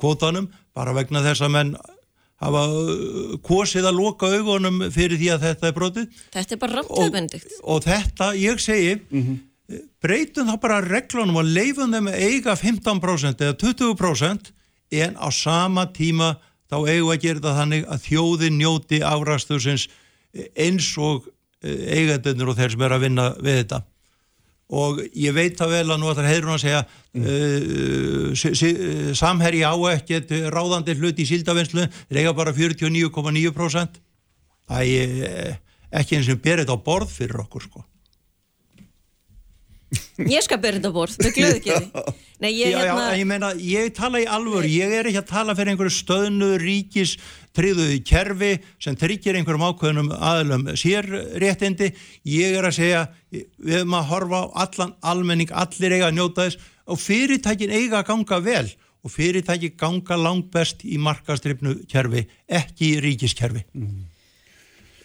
kvótanum 0.00 0.50
bara 0.74 0.94
vegna 0.96 1.22
þess 1.24 1.46
að 1.46 1.54
menn 1.54 1.76
hafa 2.40 2.64
kosið 3.44 3.86
að 3.90 4.00
loka 4.00 4.30
augunum 4.32 4.80
fyrir 4.90 5.20
því 5.20 5.28
að 5.34 5.46
þetta 5.46 5.68
er 5.68 5.76
brotið. 5.76 6.18
Þetta 6.34 6.56
er 6.56 6.60
bara 6.64 6.80
rámtöðbendikt. 6.80 7.54
Og, 7.60 7.76
og 7.76 7.86
þetta, 7.86 8.34
ég 8.40 8.60
segi... 8.64 8.98
Mm 9.10 9.22
-hmm 9.22 9.46
breytum 10.02 10.48
þá 10.48 10.56
bara 10.62 10.80
reglunum 10.84 11.40
og 11.42 11.50
leifum 11.50 11.92
þeim 11.94 12.10
að 12.10 12.22
eiga 12.26 12.56
15% 12.58 13.44
eða 13.46 13.56
20% 13.60 14.52
en 15.00 15.14
á 15.14 15.28
sama 15.30 15.86
tíma 15.94 16.34
þá 16.70 16.76
eigum 16.86 17.12
að 17.12 17.22
gera 17.24 17.40
þetta 17.40 17.54
þannig 17.58 17.86
að 17.90 18.02
þjóðin 18.06 18.58
njóti 18.60 19.00
árastursins 19.02 19.86
eins 20.54 20.90
og 21.02 21.28
eh, 21.64 21.96
eigendunir 21.98 22.52
og 22.52 22.58
þeir 22.58 22.74
sem 22.74 22.84
er 22.86 22.96
að 22.96 23.06
vinna 23.06 23.30
við 23.40 23.62
þetta. 23.62 23.80
Og 24.80 25.00
ég 25.18 25.34
veit 25.34 25.56
það 25.58 25.72
vel 25.74 25.86
að 25.90 25.98
nú 25.98 26.10
ætlar 26.12 26.28
heyrun 26.30 26.54
að 26.54 26.60
segja 26.62 26.82
mm. 27.18 27.24
uh, 28.30 29.08
samherji 29.18 29.64
á 29.66 29.74
ekkert 29.96 30.30
ráðandi 30.54 30.94
hlut 30.94 31.18
í 31.18 31.26
síldavinslu 31.26 31.88
þeir 31.90 32.20
eiga 32.22 32.36
bara 32.38 32.54
49,9% 32.54 33.98
það 34.70 34.92
er 34.94 35.58
ekki 35.90 36.20
eins 36.20 36.30
og 36.30 36.38
berið 36.44 36.70
á 36.70 36.76
borð 36.78 37.10
fyrir 37.16 37.42
okkur 37.42 37.66
sko 37.66 37.82
Ég 40.30 40.42
skal 40.44 40.60
byrja 40.62 40.78
þetta 40.78 40.92
bort, 40.94 41.16
með 41.18 41.32
glöðu 41.38 41.56
ekki 41.58 42.18
Nei, 42.40 42.54
ég, 42.54 42.70
já, 42.72 42.78
hérna... 42.78 43.06
já, 43.10 43.18
ég 43.18 43.26
meina, 43.28 43.48
ég 43.60 43.88
tala 43.92 44.20
í 44.22 44.26
alvöru, 44.30 44.68
ég 44.70 44.92
er 44.96 45.08
ekki 45.10 45.20
að 45.20 45.28
tala 45.28 45.54
fyrir 45.58 45.74
einhverju 45.74 45.92
stöðnu 45.92 46.50
ríkis 46.62 47.16
tríðuði 47.56 47.98
kerfi 48.06 48.50
sem 48.80 48.96
tryggir 48.96 49.36
einhverjum 49.36 49.66
ákveðnum 49.66 50.12
aðlum 50.14 50.68
sér 50.78 51.08
réttindi, 51.42 51.90
ég 52.30 52.56
er 52.56 52.68
að 52.70 52.78
segja 52.78 53.02
við 53.34 53.74
höfum 53.74 53.98
að 53.98 54.08
horfa 54.14 54.40
á 54.40 54.46
allan 54.64 54.94
almenning, 55.12 55.52
allir 55.52 55.96
eiga 55.98 56.08
að 56.08 56.16
njóta 56.16 56.46
þess 56.46 56.70
og 56.90 57.02
fyrirtækin 57.02 57.74
eiga 57.74 58.00
að 58.00 58.08
ganga 58.14 58.40
vel 58.46 58.68
og 59.04 59.12
fyrirtæki 59.12 59.74
ganga 59.80 60.16
langt 60.20 60.48
best 60.54 60.84
í 60.84 60.96
markastripnu 61.00 61.82
kerfi, 61.90 62.24
ekki 62.46 62.94
í 62.94 63.02
ríkiskerfi. 63.04 63.66
Mm. 63.76 64.09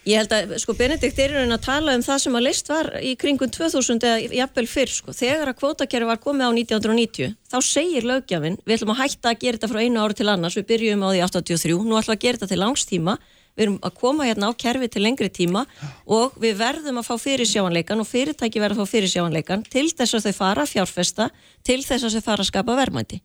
Ég 0.05 0.19
held 0.21 0.33
að, 0.37 0.51
sko, 0.61 0.75
Benedikt 0.77 1.17
er 1.17 1.31
að 1.41 1.55
tala 1.65 1.95
um 1.97 2.03
það 2.05 2.19
sem 2.21 2.35
að 2.37 2.43
list 2.45 2.67
var 2.69 2.91
í 3.01 3.15
kringum 3.17 3.49
2000 3.49 4.03
eða 4.05 4.35
jafnvel 4.37 4.65
fyrr, 4.69 4.91
sko. 4.93 5.15
Þegar 5.17 5.49
að 5.49 5.57
kvótakerfi 5.63 6.09
var 6.11 6.19
komið 6.21 6.45
á 6.45 6.51
1990, 6.53 7.33
þá 7.49 7.57
segir 7.65 8.05
lögjafinn, 8.05 8.59
við 8.61 8.75
ætlum 8.75 8.93
að 8.93 8.99
hætta 9.01 9.31
að 9.31 9.39
gera 9.41 9.57
þetta 9.57 9.69
frá 9.71 9.79
einu 9.81 10.03
ári 10.03 10.17
til 10.19 10.27
annars, 10.29 10.57
við 10.59 10.67
byrjum 10.69 11.05
á 11.05 11.09
því 11.09 11.23
83, 11.25 11.79
nú 11.89 11.97
ætlum 11.97 12.13
að 12.13 12.21
gera 12.21 12.37
þetta 12.37 12.51
til 12.51 12.61
langstíma, 12.61 13.17
við 13.55 13.65
erum 13.65 13.79
að 13.87 13.97
koma 14.03 14.29
hérna 14.29 14.51
á 14.51 14.59
kerfi 14.61 14.91
til 14.93 15.03
lengri 15.07 15.31
tíma 15.31 15.65
og 16.05 16.37
við 16.43 16.57
verðum 16.59 17.01
að 17.01 17.07
fá 17.07 17.15
fyrirsjáanleikan 17.23 18.03
og 18.03 18.09
fyrirtæki 18.09 18.61
verða 18.61 18.83
að 18.83 18.83
fá 18.83 18.93
fyrirsjáanleikan 18.93 19.65
til 19.71 19.87
þess 19.89 20.19
að 20.19 20.27
þau 20.27 20.37
fara 20.37 20.65
að 20.65 20.73
fjárfesta, 20.75 21.29
til 21.63 21.79
þess 21.81 22.03
að 22.03 22.17
þau 22.19 22.25
fara 22.27 22.43
að 22.43 22.51
skapa 22.51 22.77
verðmæti. 22.77 23.21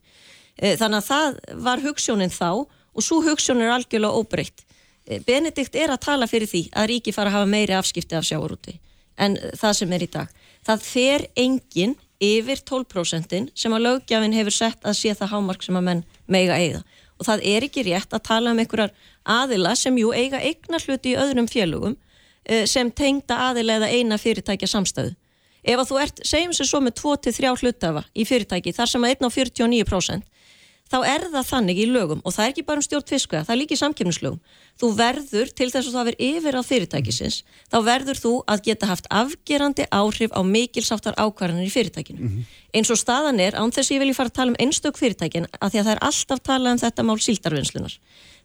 Eh, 0.57 0.77
þannig 0.79 1.03
að 1.03 1.09
það 1.11 1.41
var 1.67 1.83
hugssjónin 1.83 2.33
þá 2.33 2.49
og 2.63 3.03
svo 3.05 3.21
hugssjón 3.27 3.61
er 3.61 3.75
algjörlega 3.75 4.17
óbreytt. 4.17 4.63
Benedikt 5.25 5.75
er 5.75 5.91
að 5.91 6.03
tala 6.05 6.27
fyrir 6.29 6.49
því 6.49 6.67
að 6.77 6.87
ríki 6.91 7.13
fara 7.15 7.31
að 7.31 7.39
hafa 7.39 7.49
meiri 7.49 7.75
afskipti 7.77 8.15
af 8.17 8.27
sjáurúti 8.27 8.77
en 9.21 9.35
það 9.57 9.73
sem 9.77 9.93
er 9.93 10.05
í 10.05 10.09
dag. 10.09 10.29
Það 10.65 10.83
fer 10.85 11.25
engin 11.37 11.95
yfir 12.21 12.61
12% 12.69 13.49
sem 13.57 13.73
að 13.73 13.85
lögjafinn 13.87 14.35
hefur 14.37 14.55
sett 14.55 14.85
að 14.85 14.97
sé 14.99 15.13
það 15.17 15.33
hámark 15.33 15.65
sem 15.65 15.77
að 15.77 15.87
menn 15.87 16.03
meiga 16.29 16.57
eiga 16.57 16.83
og 17.21 17.27
það 17.27 17.43
er 17.53 17.65
ekki 17.67 17.85
rétt 17.85 18.13
að 18.13 18.23
tala 18.25 18.53
um 18.53 18.61
einhverjar 18.61 18.93
aðila 19.29 19.75
sem 19.77 19.97
jú 20.01 20.09
eiga 20.13 20.41
eigna 20.41 20.79
hluti 20.81 21.13
í 21.13 21.17
öðrum 21.21 21.49
félögum 21.49 21.95
eh, 22.45 22.65
sem 22.65 22.89
tengda 22.89 23.37
aðila 23.49 23.77
eða 23.77 23.91
eina 23.93 24.17
fyrirtækja 24.21 24.69
samstæðu. 24.71 25.13
Ef 25.61 25.77
að 25.77 25.89
þú 25.91 25.99
ert, 26.01 26.21
segjum 26.25 26.53
sér 26.57 26.69
svo 26.71 26.79
með 26.81 26.95
2-3 26.97 27.51
hlutafa 27.61 28.01
í 28.17 28.25
fyrirtæki 28.25 28.73
þar 28.73 28.89
sem 28.89 29.05
að 29.05 29.13
1,49% 29.19 30.25
þá 30.91 30.97
er 31.07 31.25
það 31.31 31.47
þannig 31.47 31.79
í 31.79 31.85
lögum 31.87 32.21
og 32.25 32.35
það 32.35 32.43
er 32.43 32.51
ekki 32.51 32.65
bara 32.67 32.81
um 32.81 32.85
stjórn 32.85 33.07
fiskveða, 33.07 33.45
það 33.47 33.53
er 33.55 33.59
líka 33.61 33.75
í 33.75 33.79
samkjöfnislögum. 33.79 34.39
Þú 34.81 34.89
verður, 34.97 35.51
til 35.55 35.67
þess 35.71 35.87
að 35.87 35.95
það 35.95 36.07
verður 36.09 36.25
yfir 36.27 36.57
á 36.57 36.61
fyrirtækisins, 36.67 37.37
þá 37.71 37.77
verður 37.87 38.21
þú 38.21 38.33
að 38.51 38.63
geta 38.67 38.89
haft 38.89 39.07
afgerandi 39.21 39.85
áhrif 39.91 40.35
á 40.35 40.41
mikilsáttar 40.43 41.15
ákvarðanir 41.15 41.69
í 41.69 41.73
fyrirtækinu. 41.73 42.19
Mm 42.19 42.29
-hmm. 42.29 42.57
Eins 42.75 42.91
og 42.91 42.99
staðan 42.99 43.39
er, 43.39 43.55
án 43.55 43.71
þess 43.71 43.91
að 43.91 43.95
ég 43.95 44.01
vilji 44.03 44.17
fara 44.19 44.29
að 44.29 44.37
tala 44.39 44.51
um 44.51 44.59
einstök 44.59 44.97
fyrirtækin, 44.97 45.47
að 45.61 45.69
því 45.71 45.79
að 45.79 45.85
það 45.85 45.95
er 45.95 46.03
alltaf 46.09 46.39
talað 46.39 46.71
um 46.71 46.83
þetta 46.83 47.03
mál 47.03 47.19
síldarvinnslunar. 47.19 47.99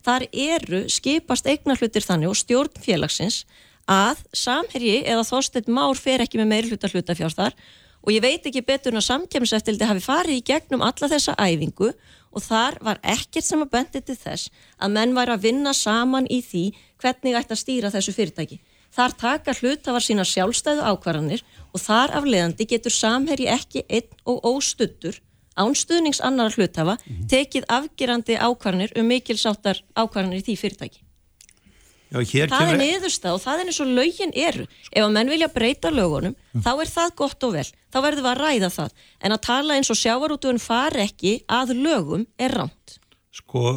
Þar 0.07 0.23
eru 0.33 0.89
skipast 0.89 1.47
eignarhlutir 1.47 2.03
þannig 2.03 2.29
og 2.29 2.37
stjórn 2.37 2.75
félagsins 2.79 3.45
að 3.87 4.23
samherji 4.35 5.03
eða 5.07 5.25
þóstett 5.27 5.69
már 5.71 5.97
fer 5.97 6.21
ekki 6.21 6.39
með 6.39 6.51
meiri 6.51 6.71
hluta 6.71 6.91
hlutafjárþar 6.91 7.55
og 8.07 8.13
ég 8.15 8.23
veit 8.23 8.47
ekki 8.47 8.63
betur 8.67 8.95
en 8.95 9.01
að 9.01 9.09
samkjöfniseftildi 9.09 9.87
hafi 9.89 10.03
farið 10.05 10.39
í 10.39 10.45
gegnum 10.47 10.85
alla 10.87 11.11
þessa 11.11 11.35
æfingu 11.39 11.93
og 12.37 12.45
þar 12.45 12.79
var 12.85 13.01
ekkert 13.03 13.47
sem 13.47 13.63
að 13.65 13.73
bendi 13.73 14.03
til 14.05 14.17
þess 14.21 14.51
að 14.77 14.97
menn 14.99 15.15
væri 15.17 15.35
að 15.35 15.47
vinna 15.49 15.73
saman 15.77 16.29
í 16.29 16.43
því 16.45 16.65
hvernig 17.03 17.39
ætti 17.41 17.57
að 17.57 17.63
stýra 17.63 17.93
þessu 17.95 18.17
fyrirtæki. 18.17 18.59
Þar 18.97 19.15
taka 19.21 19.55
hlutafar 19.59 20.05
sína 20.05 20.25
sjálfstæðu 20.25 20.85
ákvarðanir 20.93 21.43
og 21.73 21.81
þar 21.83 22.15
af 22.21 22.29
leiðandi 22.29 22.69
getur 22.69 22.95
samherji 22.95 23.49
ekki 23.53 23.85
einn 23.89 24.13
og 24.29 24.45
óstuttur 24.53 25.19
ánstuðnings 25.57 26.21
annar 26.25 26.53
hlutafa 26.55 26.97
tekið 27.31 27.67
afgerandi 27.73 28.37
ákvarðanir 28.37 28.95
um 29.01 29.11
mikilsáttar 29.11 29.83
ákvarðanir 29.97 30.43
í 30.43 30.47
því 30.47 30.57
fyrirtæki. 30.63 31.03
Já, 32.07 32.23
Það 32.23 32.69
er 32.71 32.79
niðurstað 32.79 33.35
og 33.35 33.41
það 33.43 33.61
er 33.61 33.71
eins 33.71 33.81
og 33.83 33.89
lögin 33.91 34.33
eru. 34.39 34.67
Ef 34.93 35.03
að 35.03 35.15
menn 35.17 35.33
vilja 35.33 35.49
breyta 35.51 35.91
lögunum, 35.91 36.37
þá 36.55 36.71
er 36.85 36.93
það 36.93 37.15
gott 37.19 37.47
og 37.49 37.57
vel. 37.57 37.67
Þá 37.97 38.03
verðum 38.05 38.27
við 38.27 38.29
að 38.29 38.41
ræða 38.43 38.69
það. 38.75 38.97
En 39.25 39.33
að 39.33 39.39
tala 39.47 39.77
eins 39.79 39.89
og 39.89 39.97
sjávarútugun 39.97 40.59
fari 40.61 41.01
ekki 41.07 41.31
að 41.49 41.71
lögum 41.81 42.27
er 42.37 42.53
rámt. 42.53 42.99
Sko, 43.33 43.71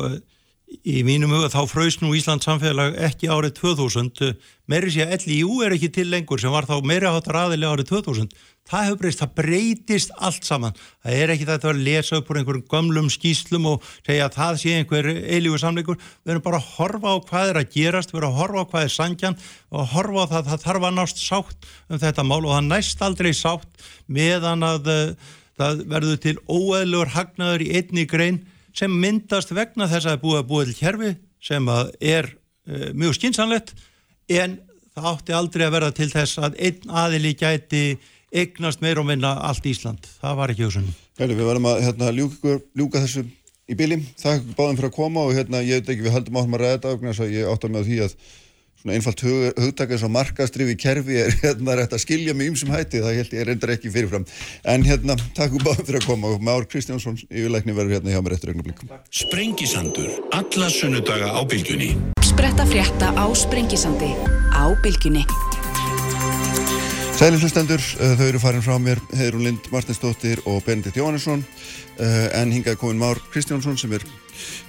í 0.84 0.97
mínum 1.07 1.32
huga 1.38 1.47
þá 1.53 1.61
fröys 1.72 1.95
nú 2.01 2.11
Íslands 2.17 2.43
samfélag 2.43 2.97
ekki 3.07 3.30
árið 3.32 3.53
2000, 3.61 4.34
meiri 4.67 4.91
sé 4.91 5.07
að 5.07 5.24
LIU 5.30 5.61
er 5.63 5.78
ekki 5.78 5.91
til 5.95 6.09
lengur 6.11 6.43
sem 6.43 6.51
var 6.51 6.67
þá 6.67 6.82
meiri 6.84 7.07
áttar 7.07 7.39
aðili 7.45 7.70
árið 7.70 7.93
2000. 7.93 8.28
Það 8.70 8.86
hefur 8.86 8.99
breyst, 9.01 9.22
það 9.24 9.32
breytist 9.39 10.11
allt 10.22 10.45
saman. 10.45 10.76
Það 11.01 11.15
er 11.24 11.32
ekki 11.34 11.47
þetta 11.49 11.72
að 11.72 11.80
lesa 11.88 12.20
upp 12.20 12.28
úr 12.30 12.39
einhverjum 12.41 12.67
gömlum 12.70 13.07
skýslum 13.09 13.65
og 13.72 13.88
segja 14.05 14.28
að 14.28 14.36
það 14.36 14.59
sé 14.61 14.76
einhver 14.78 15.09
eilífu 15.09 15.61
samleikur. 15.63 15.97
Við 16.22 16.34
erum 16.36 16.45
bara 16.45 16.59
að 16.61 16.70
horfa 16.76 17.13
á 17.13 17.17
hvað 17.32 17.49
er 17.49 17.59
að 17.63 17.74
gerast, 17.74 18.13
við 18.13 18.22
erum 18.22 18.36
að 18.36 18.39
horfa 18.43 18.61
á 18.61 18.70
hvað 18.74 18.86
er 18.86 18.93
sangjan 18.93 19.39
og 19.72 19.82
að 19.82 19.89
horfa 19.95 20.22
á 20.22 20.32
það, 20.34 20.51
það 20.51 20.63
þarf 20.67 20.88
að 20.89 20.95
nást 20.99 21.24
sátt 21.24 21.70
um 21.89 22.03
þetta 22.03 22.28
mál 22.30 22.39
og 22.43 22.53
það 22.53 22.70
næst 22.70 23.03
aldrei 23.09 23.32
sátt 23.34 23.89
meðan 24.20 24.67
að 24.70 24.93
uh, 24.93 25.34
það 25.59 25.84
verður 25.95 26.22
til 26.28 26.38
óeðlugur 26.45 27.13
hagnaður 27.15 27.65
í 27.65 27.72
einni 27.80 28.05
grein 28.09 28.41
sem 28.78 28.93
myndast 29.01 29.51
vegna 29.55 29.89
þess 29.89 30.05
að 30.05 30.11
það 30.11 30.17
er 30.17 30.24
búið 30.24 30.39
að 30.43 30.49
búið 30.53 30.70
til 30.70 30.80
kerfi 30.84 31.11
sem 31.49 31.74
er 31.74 32.30
uh, 32.30 32.89
mjög 32.93 33.17
skinsanlegt 33.17 33.74
en 34.30 34.59
það 34.93 35.11
átti 35.13 35.36
aldrei 35.36 35.65
að 35.65 35.76
verða 35.76 35.91
til 35.97 36.09
þess 36.11 36.39
að 36.43 36.57
einn 36.70 36.95
aðili 37.01 37.36
gæti 37.39 37.84
eignast 38.34 38.84
meir 38.84 39.00
og 39.02 39.08
minna 39.10 39.36
allt 39.50 39.66
Ísland. 39.66 40.10
Það 40.22 40.36
var 40.40 40.54
ekki. 40.54 40.84
Herri, 41.20 41.36
við 41.36 41.50
verðum 41.50 41.70
að 41.70 41.82
hérna, 41.88 42.12
ljúka, 42.16 42.60
ljúka 42.78 43.04
þessu 43.06 43.26
í 43.70 43.78
bíli. 43.78 44.02
Takk 44.22 44.46
báðum 44.58 44.78
fyrir 44.80 44.92
að 44.92 44.98
koma 44.98 45.26
og 45.28 45.34
hérna, 45.38 45.64
ég 45.66 45.82
veit 45.82 45.96
ekki, 45.96 46.06
við 46.06 46.16
höldum 46.18 46.40
áfram 46.42 46.56
að 46.58 46.64
ræða 46.64 46.78
þetta 46.94 47.26
að 47.26 47.34
ég 47.36 47.50
átta 47.50 47.72
mig 47.72 47.84
á 47.84 47.88
því 47.90 48.00
að 48.06 48.16
svona 48.80 48.96
einfalt 48.96 49.22
hug, 49.26 49.42
hugtak 49.60 49.92
eins 49.92 50.06
og 50.08 50.14
markastrifi 50.16 50.76
kerfi 50.80 51.18
er 51.20 51.36
hérna 51.42 51.76
rétt 51.76 51.96
að 51.96 52.04
skilja 52.06 52.36
með 52.38 52.54
ymsum 52.54 52.72
hætti, 52.72 53.02
það 53.04 53.20
held 53.20 53.36
ég 53.36 53.48
reyndar 53.50 53.74
ekki 53.76 53.92
fyrirfram. 53.92 54.26
En 54.64 54.88
hérna, 54.88 55.18
takk 55.36 55.58
báðum 55.60 55.84
fyrir 55.84 56.00
að 56.00 56.08
koma 56.08 56.32
og 56.32 56.46
Már 56.46 56.68
Kristjánsson 56.72 57.20
yfirleikni 57.28 57.76
verður 57.76 58.00
hérna 58.00 58.16
hjá 58.16 58.24
mér 58.24 58.38
eftir 58.38 58.54
augnablík. 58.54 58.86
Sprengisandur, 59.12 60.16
alla 60.32 60.72
sunnudaga 60.72 61.36
á 61.36 61.42
bylgjunni. 61.44 61.94
Spretta 62.24 62.66
frétta 62.70 63.12
á 63.20 63.26
Sprengisandi 63.36 64.14
á 64.56 64.64
Bilginni. 64.80 65.28
Sælir 67.20 67.41
hlustendur, 67.43 67.82
uh, 67.99 68.13
þau 68.15 68.28
eru 68.30 68.39
farin 68.39 68.61
frá 68.63 68.78
mér, 68.80 68.99
Heiðrún 69.11 69.41
Lind 69.43 69.65
Martinsdóttir 69.74 70.39
og 70.47 70.61
Benedikt 70.63 70.95
Jóhannesson, 70.95 71.41
uh, 71.99 72.28
en 72.39 72.53
hingað 72.55 72.78
komin 72.80 73.01
Már 73.01 73.20
Kristjánsson 73.34 73.76
sem 73.76 73.91
er 73.97 74.05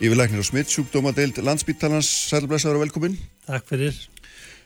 yfirleiknir 0.02 0.42
á 0.42 0.46
smittsjúkdómadeild 0.48 1.38
landsbítalans. 1.46 2.08
Sælir 2.26 2.50
blessaður 2.50 2.80
og 2.80 2.82
velkomin. 2.88 3.14
Takk 3.46 3.70
fyrir. 3.70 3.94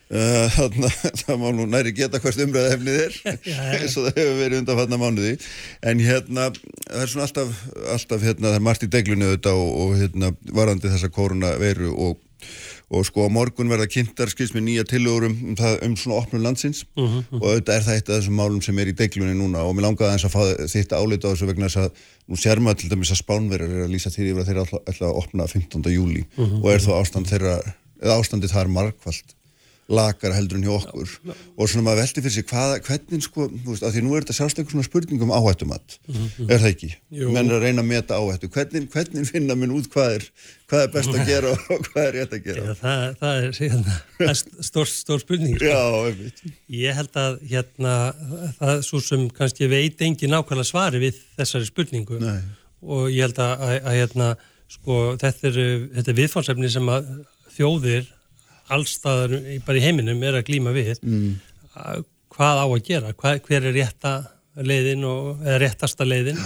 Uh, 0.08 0.48
þarna, 0.56 0.88
það 1.26 1.44
má 1.44 1.46
nú 1.58 1.68
næri 1.68 1.92
geta 1.98 2.22
hvert 2.24 2.40
umræða 2.46 2.72
efnið 2.78 2.98
er 3.02 3.20
eins 3.76 3.98
og 4.00 4.08
það 4.08 4.18
hefur 4.22 4.40
verið 4.40 4.58
undan 4.62 4.80
fatna 4.80 5.00
mánuði 5.00 5.36
en 5.84 6.02
hérna, 6.04 6.50
það 6.88 7.00
er 7.02 7.12
svona 7.12 7.28
alltaf, 7.28 7.62
alltaf 7.98 8.26
hérna, 8.30 8.50
það 8.50 8.58
er 8.62 8.66
margt 8.68 8.84
í 8.84 8.90
deglunni 8.96 9.28
auðvitað 9.28 9.60
og, 9.60 9.72
og 9.80 9.96
hérna, 10.00 10.32
varandi 10.56 10.92
þessa 10.92 11.12
koronaviru 11.12 11.92
og, 11.92 12.20
og 12.92 13.06
sko 13.08 13.28
morgun 13.32 13.70
verða 13.72 13.86
kynntar 13.90 14.30
skils 14.32 14.52
með 14.54 14.66
nýja 14.68 14.84
tillögur 14.88 15.28
um, 15.28 15.36
um, 15.52 15.60
um 15.86 15.94
svona 15.96 16.18
opnum 16.20 16.44
landsins. 16.44 16.84
Og 17.40 17.46
auðvitað 17.46 17.76
er 17.76 17.86
það 17.86 17.94
eitt 17.98 18.10
af 18.10 18.18
þessum 18.18 18.36
málum 18.38 18.60
sem 18.64 18.78
er 18.78 18.90
í 18.92 18.96
deglunni 18.98 19.36
núna. 19.38 19.64
Og 19.64 19.76
mér 19.76 19.88
langaði 19.88 20.10
aðeins 20.10 20.26
að 20.28 20.34
fá 20.34 20.68
þitt 20.74 20.92
álita 20.92 21.30
á 21.30 21.32
þessu 21.32 21.48
vegna 21.50 21.70
þess 21.70 21.82
að 21.84 22.02
nú 22.28 22.40
sér 22.40 22.60
maður 22.64 22.82
til 22.82 22.90
dæmis 22.92 23.14
að 23.14 23.22
spánverjar 23.22 23.72
er 23.72 23.86
að 23.86 23.94
lýsa 23.94 24.12
til 24.12 24.28
yfir 24.28 24.42
að 24.44 24.50
þeirra 24.50 24.66
ætla, 24.84 25.08
að 25.08 25.22
opna 25.22 25.48
15. 25.48 25.88
júli 25.92 26.26
og 26.38 26.68
er 26.72 26.84
þó 26.84 26.92
ástand 26.98 27.28
þeirra, 27.28 27.56
eða 28.02 28.18
ástandi 28.20 28.52
þar 28.52 28.72
margfald 28.72 29.34
lakar 29.92 30.32
heldur 30.32 30.56
en 30.56 30.62
hjá 30.64 30.72
okkur 30.78 31.10
og 31.60 31.68
svona 31.68 31.82
maður 31.84 31.98
veldi 32.00 32.22
fyrir 32.24 32.32
sig 32.38 32.44
hvað, 32.48 32.70
hvernig 32.86 33.24
sko, 33.26 33.44
þú 33.52 33.68
veist, 33.74 33.82
af 33.84 33.92
því 33.92 34.02
nú 34.06 34.14
er 34.16 34.24
þetta 34.24 34.36
sjálfst 34.38 34.60
einhver 34.62 34.72
svona 34.72 34.86
spurning 34.86 35.24
um 35.26 35.32
áhættumat 35.36 35.96
er 36.48 36.62
það 36.62 36.68
ekki? 36.70 36.88
Jú. 37.18 37.28
Menn 37.34 37.50
er 37.52 37.58
að 37.58 37.66
reyna 37.66 37.84
að 37.84 37.90
meta 37.90 38.16
áhættu 38.16 38.48
hvernig, 38.54 38.86
hvernig 38.94 39.28
finna 39.28 39.56
minn 39.60 39.74
út 39.76 39.90
hvað 39.92 40.14
er 40.16 40.24
hvað 40.72 40.86
er 40.86 40.94
best 40.94 41.12
að 41.12 41.26
gera 41.32 41.52
og 41.52 41.84
hvað 41.90 42.00
er 42.06 42.16
rétt 42.16 42.32
að 42.38 42.42
gera 42.48 42.64
Já, 42.64 42.72
það, 42.80 43.04
það 43.20 43.42
er 43.42 43.60
hérna, 43.60 43.98
það 44.22 44.32
er 44.32 44.40
stór, 44.70 44.88
stór 44.94 45.22
spurning. 45.26 45.58
sko. 45.60 45.68
Já, 45.68 45.84
einmitt 46.08 46.42
Ég 46.80 46.98
held 47.02 47.20
að 47.26 47.38
hérna, 47.52 47.94
það 48.62 48.72
er 48.78 48.82
svo 48.88 49.02
sem 49.04 49.28
kannski 49.36 49.68
veit 49.74 50.00
engin 50.08 50.32
nákvæmlega 50.32 50.70
svari 50.72 51.04
við 51.04 51.20
þessari 51.36 51.68
spurningu 51.68 52.22
Nei. 52.24 52.40
og 52.88 53.06
ég 53.12 53.26
held 53.28 53.44
að, 53.44 53.54
að, 53.68 53.76
að 53.84 54.00
hérna, 54.00 54.32
sko, 54.80 54.98
þetta 55.20 55.52
er, 55.52 55.62
þetta 56.00 56.14
er 56.16 56.20
viðfársefni 56.24 56.72
sem 56.72 56.88
að 56.96 57.12
þjóðir 57.54 58.08
allstaðar 58.72 59.34
bara 59.66 59.80
í 59.80 59.84
heiminum 59.84 60.22
er 60.24 60.38
að 60.38 60.46
glíma 60.50 60.74
við. 60.76 60.94
Mm. 61.02 61.34
hvað 62.34 62.60
á 62.62 62.66
að 62.66 62.84
gera, 62.86 63.14
hvað, 63.18 63.40
hver 63.48 63.66
er 63.68 63.76
rétta 63.76 64.14
leiðin 64.56 65.04
og, 65.08 65.42
eða 65.42 65.58
réttasta 65.62 66.06
leiðin? 66.06 66.38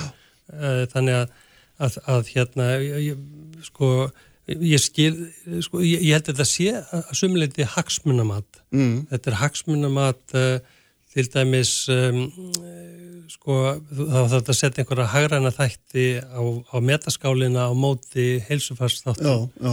Uh, 0.49 0.87
þannig 0.93 1.19
að, 1.19 1.37
að, 1.85 2.01
að 2.09 2.33
hérna 2.33 2.69
ég, 2.81 3.21
sko 3.67 3.91
ég 4.49 4.81
skil, 4.81 5.13
sko, 5.65 5.83
ég, 5.85 6.07
ég 6.09 6.17
held 6.17 6.31
að 6.31 6.33
þetta 6.33 6.49
sé 6.49 6.71
að 6.81 7.11
sumuleiti 7.21 7.67
hagsmunamat. 7.69 8.63
Mm. 8.73 9.07
þetta 9.11 9.31
er 9.33 9.41
hagsmunamat 9.43 10.37
uh, 10.41 10.79
til 11.13 11.29
dæmis 11.33 11.73
um, 11.93 12.25
sko 13.29 13.59
þá 13.89 14.03
þarf 14.09 14.33
þetta 14.35 14.53
að 14.55 14.59
setja 14.59 14.83
einhverja 14.85 15.13
hagræna 15.13 15.53
þætti 15.55 16.07
á, 16.25 16.41
á 16.45 16.77
metaskálina 16.85 17.69
á 17.69 17.73
móti 17.77 18.29
heilsufars 18.49 19.03
þáttu 19.05 19.25
Já, 19.25 19.37
já, 19.65 19.73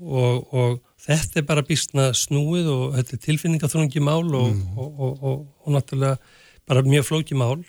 og, 0.00 0.54
og 0.54 0.95
þetta 1.06 1.40
er 1.40 1.46
bara 1.48 1.64
býstna 1.66 2.10
snúið 2.16 2.70
og 2.72 2.84
þetta 2.98 3.16
er 3.16 3.22
tilfinningaþrungi 3.26 4.02
mál 4.04 4.24
og, 4.36 4.54
og, 4.76 4.86
og, 4.86 5.18
og, 5.22 5.42
og 5.64 5.74
náttúrulega 5.76 6.16
bara 6.66 6.82
mjög 6.86 7.06
flóki 7.10 7.38
mál. 7.38 7.60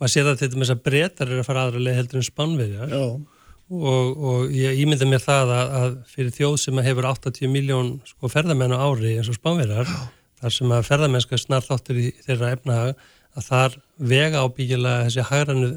Maður 0.00 0.14
sér 0.14 0.30
að 0.30 0.40
þetta 0.42 0.58
með 0.58 0.66
þess 0.66 0.76
að 0.76 0.86
breytar 0.88 1.30
er 1.30 1.42
að 1.42 1.46
fara 1.50 1.66
aðra 1.66 1.84
leið 1.84 1.98
heldur 2.00 2.20
en 2.20 2.26
spannverjar 2.26 2.94
já, 2.94 3.02
og, 3.70 4.22
og 4.30 4.54
ég 4.56 4.80
ímynda 4.82 5.06
mér 5.08 5.22
það 5.22 5.52
að, 5.56 5.74
að 5.80 5.98
fyrir 6.14 6.34
þjóð 6.38 6.56
sem 6.64 6.80
hefur 6.86 7.10
80 7.10 7.52
miljón 7.52 7.92
sko, 8.08 8.30
ferðamenn 8.32 8.74
á 8.74 8.80
ári 8.80 9.14
eins 9.18 9.28
og 9.30 9.36
spánverjar 9.36 9.90
þar 10.40 10.56
sem 10.56 10.72
að 10.72 10.88
ferðamennska 10.88 11.38
snar 11.38 11.66
þáttur 11.66 12.00
í 12.00 12.08
þeirra 12.24 12.54
efnahag 12.56 13.04
að 13.36 13.46
þar 13.46 13.76
vega 14.10 14.42
ábyggilega 14.42 15.06
þessi 15.06 15.26
hægrannu 15.28 15.70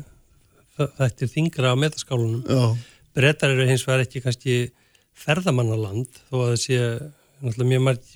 þetta 0.78 1.26
er 1.26 1.30
þingra 1.30 1.74
á 1.74 1.76
metaskálunum. 1.78 2.46
Já, 2.48 2.64
Bretar 3.14 3.54
eru 3.54 3.68
hins 3.70 3.84
vegar 3.86 4.08
ekki 4.08 4.24
kannski 4.24 4.56
ferðamannaland 5.24 6.24
þó 6.30 6.40
að 6.40 6.48
það 6.54 6.64
sé 6.64 6.80
mjög 7.44 7.84
marg, 7.84 8.10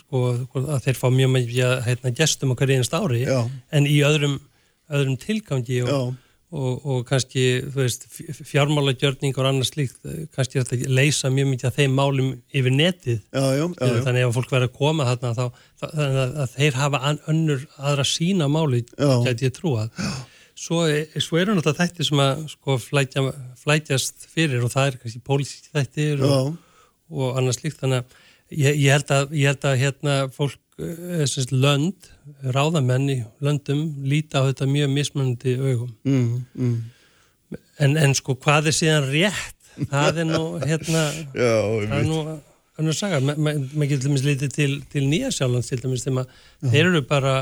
sko, 0.00 0.24
að 0.62 0.82
þeir 0.86 0.98
fá 0.98 1.06
mjög 1.12 1.32
mikið 1.36 1.72
hérna, 1.86 2.12
gestum 2.16 2.54
okkar 2.54 2.72
einast 2.72 2.94
ári 2.96 3.24
Já. 3.26 3.44
en 3.72 3.88
í 3.88 3.98
öðrum, 4.06 4.38
öðrum 4.92 5.18
tilgangi 5.20 5.82
og, 5.84 5.90
Já. 5.92 6.00
og, 6.56 6.86
og 6.86 7.04
kannski 7.08 7.44
veist, 7.74 8.08
fjármálagjörning 8.48 9.36
og 9.36 9.50
annars 9.50 9.74
slíkt, 9.74 10.00
kannski 10.32 10.62
þetta 10.62 10.78
að 10.78 10.96
leysa 10.96 11.32
mjög 11.32 11.52
mikið 11.52 11.68
af 11.68 11.78
þeim 11.80 11.96
málum 12.00 12.34
yfir 12.48 12.76
netið 12.78 13.20
já, 13.20 13.44
já, 13.58 13.66
já, 13.68 13.92
já. 13.92 14.02
þannig 14.08 14.26
ef 14.26 14.36
fólk 14.38 14.56
verður 14.56 14.70
að 14.70 14.76
koma 14.80 15.08
þarna 15.10 15.34
þá, 15.36 15.64
þannig 15.84 16.20
að, 16.24 16.36
að 16.46 16.56
þeir 16.56 16.80
hafa 16.80 17.16
önnur 17.34 17.66
aðra 17.76 18.08
sína 18.08 18.48
máli, 18.52 18.84
Já. 18.96 19.14
gæti 19.28 19.50
ég 19.50 19.58
trúað 19.58 20.04
svo, 20.58 20.82
svo 21.22 21.38
eru 21.40 21.54
náttúrulega 21.56 21.86
þættir 21.86 22.08
sem 22.08 22.20
að 22.22 22.42
sko 22.52 22.76
flætja, 22.82 23.24
flætjast 23.62 24.26
fyrir 24.32 24.64
og 24.66 24.72
það 24.74 24.90
er 24.90 24.98
kannski 25.02 25.22
pólitíski 25.26 25.72
þættir 25.74 26.24
og, 26.26 26.52
og 27.12 27.38
annars 27.40 27.60
slíkt. 27.60 27.80
Þannig 27.82 28.02
að 28.02 28.18
ég, 28.58 28.76
ég, 28.82 28.90
held 28.92 29.14
að 29.16 29.34
ég 29.38 29.52
held 29.52 29.66
að 29.70 29.80
hérna 29.82 30.18
fólk 30.34 30.58
eh, 30.82 31.24
sem 31.24 31.42
sagt, 31.46 31.56
lönd, 31.56 32.10
ráðamenn 32.54 33.08
í 33.12 33.18
löndum 33.44 33.82
líta 34.08 34.42
á 34.44 34.48
þetta 34.50 34.68
mjög 34.70 34.94
mismunandi 34.96 35.56
augum. 35.58 35.90
Mm, 36.04 36.44
mm. 36.54 37.58
en, 37.86 37.98
en 38.06 38.16
sko 38.18 38.36
hvað 38.36 38.70
er 38.72 38.78
síðan 38.78 39.10
rétt? 39.12 39.58
Það 39.88 40.22
er 40.22 40.28
nú 40.28 40.42
hérna 40.60 41.06
já, 41.42 41.52
það 41.88 41.98
er 42.02 42.08
nú 42.10 42.22
önnur 42.80 42.96
saga, 42.96 43.20
Ma- 43.24 43.36
ma- 43.36 43.56
maður 43.56 43.90
getur 43.90 44.02
til 44.02 44.10
dæmis 44.10 44.24
litið 44.26 44.52
til, 44.56 44.70
til 44.92 45.02
nýja 45.08 45.30
sjálfans 45.32 45.68
til 45.68 45.80
dæmis 45.82 46.04
þegar 46.04 46.16
maður, 46.18 46.38
þeir 46.72 46.88
eru 46.90 47.02
bara 47.08 47.34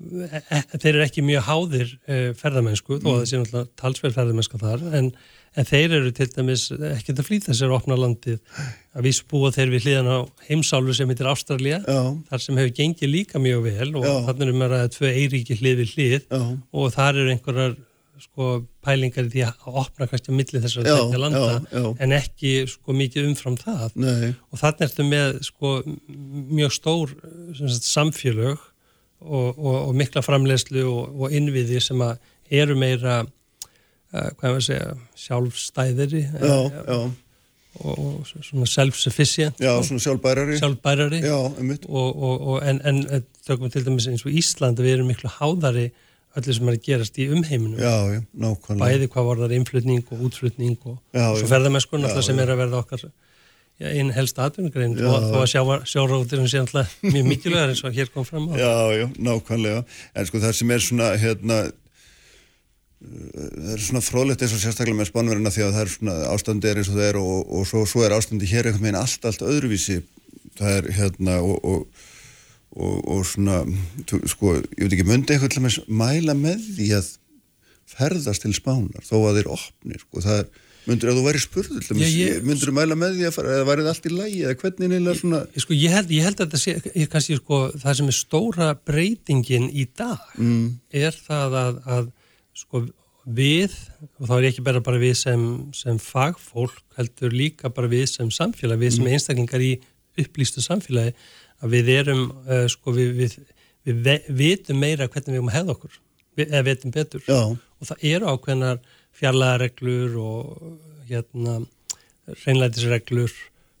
þeir 0.00 0.94
eru 0.94 1.02
ekki 1.04 1.24
mjög 1.24 1.44
háðir 1.48 1.90
e, 2.08 2.20
ferðamennsku, 2.38 3.00
þó 3.02 3.10
að 3.10 3.18
það 3.18 3.26
sé 3.28 3.40
náttúrulega 3.40 3.68
talsverð 3.82 4.16
ferðamennska 4.16 4.60
þar, 4.62 4.86
en, 4.96 5.10
en 5.60 5.68
þeir 5.68 5.96
eru 5.98 6.14
til 6.16 6.28
dæmis 6.32 6.64
ekkert 6.72 7.20
að 7.20 7.28
flýta 7.28 7.56
sér 7.56 7.68
að 7.68 7.76
opna 7.80 7.98
landið 8.00 8.40
að 8.96 9.06
vísu 9.10 9.28
búa 9.30 9.52
þeir 9.54 9.74
við 9.74 9.86
hliðan 9.88 10.10
á 10.10 10.18
heimsálfu 10.48 10.96
sem 10.96 11.12
heitir 11.12 11.28
Ástralía 11.30 11.82
Já. 11.84 12.00
þar 12.30 12.44
sem 12.46 12.62
hefur 12.62 12.74
gengið 12.80 13.12
líka 13.12 13.42
mjög 13.42 13.68
vel 13.68 13.92
og 14.00 14.08
þannig 14.30 14.48
er 14.48 14.58
maður 14.62 14.78
að 14.80 14.90
tvö 14.96 15.12
eiríki 15.20 15.60
hlið 15.60 15.84
við 15.84 15.94
hlið 15.94 16.18
Já. 16.24 16.42
og 16.48 16.92
þar 16.96 17.20
eru 17.20 17.36
einhverjar 17.36 17.78
sko 18.20 18.48
pælingar 18.84 19.28
í 19.28 19.32
því 19.32 19.44
að 19.46 19.78
opna 19.80 20.08
kannski 20.08 20.32
á 20.32 20.36
milli 20.36 20.60
þessar 20.60 20.88
Já, 20.88 20.92
þetta 20.98 21.20
landa 21.22 21.44
já, 21.44 21.60
já. 21.72 21.84
en 22.04 22.12
ekki 22.16 22.50
sko 22.68 22.96
mikið 22.96 23.30
umfram 23.30 23.56
það 23.60 23.96
Nei, 24.00 24.32
og 24.50 24.60
þannig 24.60 24.84
ertu 24.88 25.06
með 25.08 25.38
sko 25.46 25.72
mjög 26.50 26.74
stór 26.76 27.14
sem 27.56 27.70
sagt, 27.70 27.88
samfélög 27.88 28.66
og, 29.20 29.58
og, 29.58 29.76
og 29.88 29.96
mikla 29.98 30.22
framleiðslu 30.24 30.84
og, 30.88 31.16
og 31.20 31.34
innviði 31.36 31.80
sem 31.84 32.00
að 32.04 32.18
eru 32.60 32.76
meira 32.78 33.22
uh, 33.22 34.28
hvað 34.38 34.46
maður 34.46 34.66
segja 34.66 34.94
sjálfstæðiri 35.24 36.22
já, 36.24 36.54
eh, 36.56 36.78
já, 36.88 37.00
og, 37.80 37.98
og 37.98 38.26
svona 38.26 38.66
self-sufficient. 38.66 39.60
Já, 39.62 39.72
sko, 39.76 39.88
svona 39.92 40.04
sjálfbærari. 40.06 40.58
sjálfbærari. 40.58 41.22
Já, 41.22 41.36
og, 41.88 42.20
og, 42.20 42.54
en, 42.66 42.80
en 42.84 43.24
tökum 43.46 43.70
til 43.70 43.86
dæmis 43.86 44.08
eins 44.10 44.26
og 44.26 44.34
Ísland 44.34 44.82
við 44.82 44.98
erum 44.98 45.10
miklu 45.12 45.30
háðari 45.38 45.90
öllu 46.38 46.54
sem 46.54 46.68
er 46.70 46.76
að 46.78 46.84
gerast 46.86 47.18
í 47.18 47.26
umheiminum. 47.30 47.80
Já, 47.82 48.20
bæði 48.78 49.08
hvað 49.10 49.28
vorðar 49.30 49.54
innflutning 49.54 50.04
og 50.10 50.26
útflutning 50.28 50.76
og, 50.84 51.00
svo 51.12 51.44
já. 51.44 51.50
ferðamennskun 51.50 52.04
Já, 52.04 52.10
alltaf 52.10 52.26
sem 52.26 52.42
er 52.42 52.52
að 52.54 52.62
verða 52.64 52.82
okkar 52.84 53.06
einn 53.80 54.10
helsta 54.12 54.44
atvinnugrein 54.48 54.96
og 55.08 55.36
að 55.40 55.46
sjá, 55.54 55.60
sjáróðurinn 55.88 56.48
sé 56.50 56.60
alltaf 56.60 56.92
mjög 57.04 57.28
mikilvægur 57.30 57.72
eins 57.72 57.80
og 57.86 57.94
hér 57.96 58.10
kom 58.12 58.26
fram 58.28 58.50
á 58.52 58.60
Já, 58.60 58.72
já, 58.92 59.06
nákvæmlega. 59.16 59.84
En 60.14 60.28
sko 60.28 60.42
það 60.42 60.56
sem 60.58 60.74
er 60.74 60.84
svona, 60.84 61.06
hérna, 61.20 61.58
það 63.00 63.72
er 63.72 63.84
svona 63.86 64.04
frólægt 64.04 64.44
eins 64.44 64.52
og 64.56 64.60
sérstaklega 64.60 64.98
með 65.00 65.10
spánverðina 65.12 65.54
því 65.54 65.64
að 65.64 65.74
það 65.78 65.84
er 65.86 65.92
svona 65.94 66.16
ástandi 66.34 66.70
er 66.70 66.82
eins 66.82 66.92
og 66.92 66.98
það 66.98 67.08
er 67.08 67.20
og, 67.22 67.36
og 67.56 67.68
svo, 67.72 67.84
svo 67.88 68.04
er 68.04 68.16
ástandi 68.18 68.50
hér 68.50 68.68
einhvern 68.68 68.84
veginn 68.90 69.00
allt, 69.00 69.24
allt 69.30 69.46
öðruvísi. 69.48 70.00
Það 70.60 70.76
er 70.76 70.90
hérna 70.98 71.38
og, 71.40 71.64
og, 71.64 72.08
og, 72.76 72.96
og 73.16 73.24
svona, 73.32 73.62
sko, 74.28 74.58
ég 74.76 74.84
veit 74.84 74.98
ekki, 74.98 75.08
myndi 75.08 75.38
eitthvað 75.38 75.56
til 75.56 75.64
að 75.64 75.94
mæla 76.02 76.36
með 76.36 76.68
því 76.76 76.90
að 77.00 77.14
ferðast 77.90 78.44
til 78.44 78.52
spánar 78.54 79.08
þó 79.08 79.16
að 79.24 79.40
þeir 79.40 79.54
opnir, 79.56 80.04
sko, 80.04 80.20
það 80.26 80.42
er, 80.42 80.50
myndur, 80.88 81.10
ef 81.12 81.18
þú 81.18 81.24
væri 81.26 81.40
spurður, 81.42 81.88
myndur 82.46 82.70
þú 82.70 82.74
mæla 82.78 82.96
með 82.98 83.18
því 83.18 83.26
að 83.28 83.34
fara, 83.36 83.56
eða 83.58 83.66
værið 83.68 83.90
allt 83.92 84.06
í 84.08 84.12
lægi, 84.14 84.38
eða 84.46 84.56
hvernig 84.62 84.90
neila 84.94 85.14
svona, 85.18 85.40
Ég, 85.56 85.64
sko, 85.64 85.76
ég, 85.76 85.94
held, 85.96 86.14
ég 86.16 86.24
held 86.28 86.40
að 86.40 86.46
þetta 86.46 86.60
sé 86.62 86.74
ég, 87.02 87.10
kannski, 87.12 87.36
sko, 87.40 87.58
það 87.82 87.98
sem 88.00 88.10
er 88.12 88.16
stóra 88.16 88.70
breytingin 88.88 89.68
í 89.70 89.84
dag 89.98 90.24
mm, 90.40 90.64
er 91.04 91.18
það 91.26 91.58
að, 91.60 91.78
að 91.96 92.08
sko, 92.62 92.82
við, 93.40 93.76
og 94.18 94.26
þá 94.30 94.34
er 94.38 94.48
ekki 94.50 94.64
bara, 94.66 94.80
bara 94.84 95.00
við 95.02 95.14
sem, 95.20 95.46
sem 95.76 95.98
fagfólk 96.00 96.80
heldur 96.96 97.34
líka 97.36 97.68
bara 97.76 97.90
við 97.92 98.06
sem 98.14 98.30
samfélag 98.32 98.80
við 98.80 98.96
sem 98.96 99.10
einstaklingar 99.12 99.62
í 99.62 99.74
upplýstu 100.20 100.64
samfélagi 100.64 101.12
að 101.60 101.74
við 101.76 101.90
erum 101.98 102.22
uh, 102.48 102.64
sko, 102.72 102.94
við, 102.96 103.12
við, 103.20 103.36
við 103.86 104.00
ve- 104.06 104.22
vitum 104.40 104.80
meira 104.80 105.06
hvernig 105.12 105.34
við 105.34 105.38
erum 105.42 105.52
að 105.52 105.58
hefða 105.60 105.74
okkur 105.76 105.98
við, 106.40 106.46
eða 106.48 106.62
vitum 106.70 106.94
betur. 106.96 107.22
Já, 107.28 107.40
og 107.52 107.88
það 107.90 108.04
eru 108.14 108.32
ákveðnar 108.32 108.80
fjarlæðareglur 109.20 110.16
og 110.20 111.10
hérna 111.10 111.60
reynlætisreglur, 112.44 113.32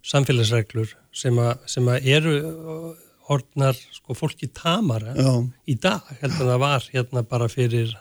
samfélagsreglur 0.06 0.92
sem, 1.14 1.38
a, 1.38 1.54
sem 1.70 1.88
að 1.90 2.10
eru 2.16 2.36
uh, 2.40 2.92
orðnar 3.30 3.78
sko 3.94 4.16
fólki 4.18 4.50
tamara 4.54 5.14
já, 5.14 5.32
í 5.70 5.76
dag. 5.78 6.06
Heldur 6.22 6.46
en 6.46 6.52
það 6.52 6.62
var 6.64 6.86
hérna 6.92 7.24
bara 7.26 7.50
fyrir 7.52 7.92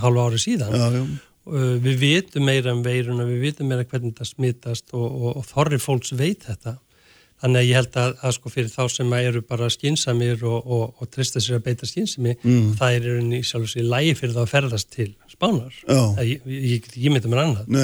hálfa 0.00 0.28
ári 0.28 0.44
síðan. 0.44 0.76
Já, 0.76 1.00
já, 1.00 1.08
Uh, 1.48 1.78
við 1.80 1.94
vitum 2.02 2.44
meira 2.44 2.74
um 2.76 2.82
veiruna, 2.84 3.24
við 3.24 3.38
vitum 3.46 3.70
meira 3.70 3.86
hvernig 3.88 4.12
það 4.18 4.26
smitast 4.28 4.90
og, 4.92 5.06
og, 5.06 5.38
og 5.40 5.46
þorri 5.48 5.78
fólks 5.80 6.10
veit 6.12 6.42
þetta 6.44 6.74
þannig 7.42 7.60
að 7.62 7.68
ég 7.68 7.78
held 7.78 7.96
að, 8.02 8.12
að 8.26 8.32
sko 8.38 8.50
fyrir 8.52 8.68
þá 8.72 8.82
sem 8.90 9.12
eru 9.20 9.42
bara 9.46 9.68
skinsamir 9.70 10.44
og, 10.48 10.58
og, 10.66 10.84
og 11.02 11.10
trista 11.14 11.40
sér 11.44 11.60
að 11.60 11.66
beita 11.70 11.86
skinsami 11.88 12.36
Mm. 12.42 12.74
það 12.78 12.96
er 12.98 13.08
í 13.38 13.42
sjálf 13.46 13.66
og 13.68 13.72
sér 13.72 13.86
lægi 13.92 14.14
fyrir 14.18 14.34
það 14.36 14.44
að 14.46 14.52
ferðast 14.54 14.90
til 14.94 15.10
spánar. 15.30 15.74
Það- 15.86 16.22
ég, 16.26 16.46
ég, 16.74 16.88
ég 16.98 17.12
mynda 17.14 17.30
mér 17.30 17.42
annað 17.44 17.74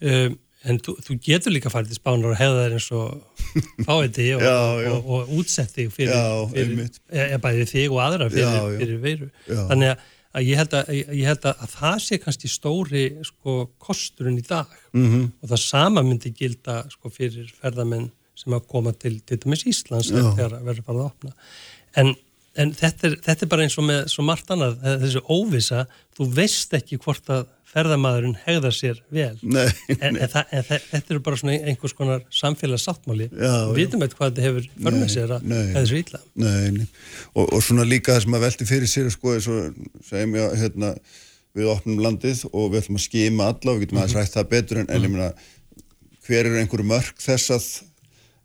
um, 0.00 0.36
en 0.66 0.78
þú, 0.82 0.96
þú 1.06 1.16
getur 1.22 1.54
líka 1.54 1.70
farið 1.70 1.92
til 1.92 1.98
spánar 2.00 2.32
og 2.32 2.38
hefða 2.40 2.64
þær 2.66 2.74
eins 2.76 2.88
og 2.96 3.46
fáiði 3.86 4.28
og, 4.36 4.44
og, 4.90 5.08
og 5.16 5.32
útsett 5.38 5.72
þig 5.76 5.92
fyrir, 5.94 6.12
Já, 6.14 6.46
fyrir 6.50 6.82
e, 6.82 7.22
e, 7.30 7.38
bæði 7.42 7.66
þig 7.70 7.94
og 7.94 8.00
aðra 8.06 8.28
fyrir, 8.32 8.44
Já, 8.46 8.66
já. 8.72 8.78
fyrir 8.82 9.00
veiru 9.04 9.28
Já. 9.46 9.60
þannig 9.70 9.92
að, 9.92 10.04
að 10.36 10.48
ég 10.50 10.62
að, 10.66 10.90
ég 11.20 11.30
held 11.30 11.46
að, 11.50 11.62
að 11.66 11.74
það 11.78 11.98
sé 12.06 12.18
kannski 12.24 12.50
stóri 12.52 13.04
sko, 13.24 13.54
kosturinn 13.82 14.40
í 14.42 14.44
dag 14.46 14.74
mhm, 14.92 15.28
og 15.42 15.52
það 15.54 15.62
sama 15.64 16.02
myndi 16.06 16.34
gilda 16.36 16.80
sko, 16.92 17.12
fyrir 17.14 17.50
ferðamenn 17.62 18.10
sem 18.36 18.54
að 18.56 18.68
koma 18.70 18.92
til, 18.96 19.16
til 19.26 19.40
dæmis 19.42 19.66
Íslands 19.68 20.12
þegar 20.12 20.58
verður 20.60 20.86
farið 20.86 21.02
að 21.02 21.08
opna 21.08 21.34
en, 21.96 22.14
en 22.56 22.72
þetta, 22.76 23.10
er, 23.10 23.18
þetta 23.26 23.46
er 23.46 23.52
bara 23.52 23.66
eins 23.66 23.76
og 23.80 23.88
með 23.88 24.02
svo 24.12 24.24
margt 24.26 24.52
annað, 24.52 24.78
þessi 25.04 25.22
óvisa 25.26 25.86
þú 26.16 26.30
veist 26.36 26.76
ekki 26.76 27.00
hvort 27.02 27.32
að 27.32 27.46
ferðamaðurinn 27.76 28.36
hegðar 28.46 28.74
sér 28.74 29.00
vel. 29.12 29.34
Nei, 29.42 29.66
en, 29.98 30.16
en, 30.16 30.28
það, 30.32 30.52
en 30.54 30.64
þetta 30.64 31.12
eru 31.12 31.22
bara 31.26 31.38
svona 31.40 31.56
einhvers 31.58 31.94
konar 31.96 32.22
samfélagssáttmáli. 32.32 33.26
Við 33.34 33.72
vitum 33.76 34.04
eitthvað 34.06 34.20
hvað 34.20 34.30
þetta 34.30 34.46
hefur 34.46 34.68
för 34.70 34.86
með 34.86 35.02
Nei, 35.02 35.12
sér 35.12 35.34
að 35.36 35.48
nei. 35.50 36.14
nei, 36.44 36.70
nei. 36.78 36.86
Og, 37.34 37.42
og 37.50 37.64
svona 37.66 37.86
líka 37.88 38.14
það 38.14 38.24
sem 38.24 38.38
að 38.38 38.46
velti 38.46 38.68
fyrir 38.70 38.92
sér 38.92 39.10
sko, 39.12 39.34
segjum 39.42 40.38
ég 40.38 40.56
hérna, 40.62 40.94
við 41.56 41.72
opnum 41.72 42.00
landið 42.06 42.46
og 42.52 42.70
við 42.72 42.82
ætlum 42.82 43.00
að 43.00 43.04
skima 43.06 43.50
alla 43.52 43.72
og 43.72 43.76
við 43.76 43.86
getum 43.86 44.00
aðeins 44.00 44.16
rætt 44.20 44.38
það 44.38 44.50
betur 44.54 44.82
en, 44.82 44.90
ég 44.96 45.12
meina, 45.12 45.28
hver 46.26 46.48
er 46.48 46.58
einhverju 46.62 46.88
mörg 46.94 47.22
þess 47.26 47.54
að 47.56 47.68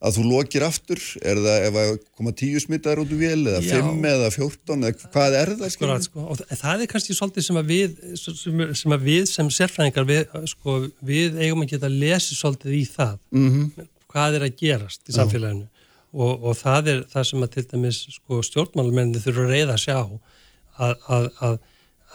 að 0.01 0.15
þú 0.17 0.23
lokir 0.31 0.63
aftur, 0.65 0.99
er 1.21 1.37
það 1.37 1.65
ef 1.67 1.75
að 1.81 1.89
koma 2.17 2.31
tíu 2.33 2.59
smittar 2.63 2.97
út 3.03 3.11
úr 3.13 3.19
vél 3.21 3.43
eða 3.51 3.59
Já. 3.61 3.75
fimm 3.77 4.05
eða 4.09 4.29
fjórtán 4.33 4.85
eða 4.87 5.09
hvað 5.13 5.35
er 5.41 5.51
það 5.59 5.73
sko, 5.75 6.23
þa- 6.39 6.57
það 6.63 6.81
er 6.85 6.89
kannski 6.89 7.13
svolítið 7.17 7.45
sem 7.45 7.59
að 7.61 7.69
við 7.69 7.99
sem, 8.17 8.63
sem 8.81 8.95
að 8.97 9.05
við 9.05 9.27
sem 9.29 9.51
sérfræðingar 9.59 10.07
við, 10.09 10.23
sko, 10.55 10.77
við 11.05 11.37
eigum 11.45 11.61
að 11.65 11.73
geta 11.75 11.91
lesið 11.93 12.39
svolítið 12.39 12.77
í 12.79 12.83
það. 12.95 13.19
Mhm. 13.31 13.67
hvað 14.11 14.39
er 14.39 14.43
að 14.49 14.55
gerast 14.59 15.05
í 15.07 15.13
samfélaginu? 15.15 15.67
Og, 16.11 16.43
og 16.49 16.57
það 16.59 16.87
er 16.91 17.03
það 17.13 17.27
sem 17.29 17.43
að 17.45 17.51
til 17.53 17.63
dæmis 17.71 17.99
sko, 18.17 18.41
stjórnmálamenni 18.43 19.21
þurfa 19.23 19.45
að 19.45 19.53
reyða 19.53 19.77
að 19.77 19.83
sjá 19.85 19.95
að, 20.01 20.95
að, 21.07 21.29
að, 21.45 21.59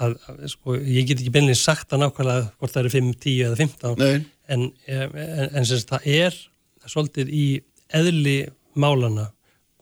að, 0.03 0.18
sko, 0.53 0.74
ég 0.82 1.07
get 1.09 1.22
ekki 1.22 1.32
beinlega 1.32 1.57
sagt 1.62 1.95
að 1.97 2.03
nákvæmlega 2.03 2.51
hvort 2.59 2.74
það 2.74 2.82
eru 2.82 2.93
5, 2.99 3.09
10 3.24 3.47
eða 3.47 3.57
15 3.62 3.97
Nei, 4.03 4.26
en, 4.53 4.66
en, 4.91 5.49
en 5.57 5.64
sagt, 5.70 5.89
það 5.95 6.11
er 6.18 6.37
svolítið 6.87 7.32
í 7.32 7.47
eðli 7.95 8.39
málana 8.76 9.30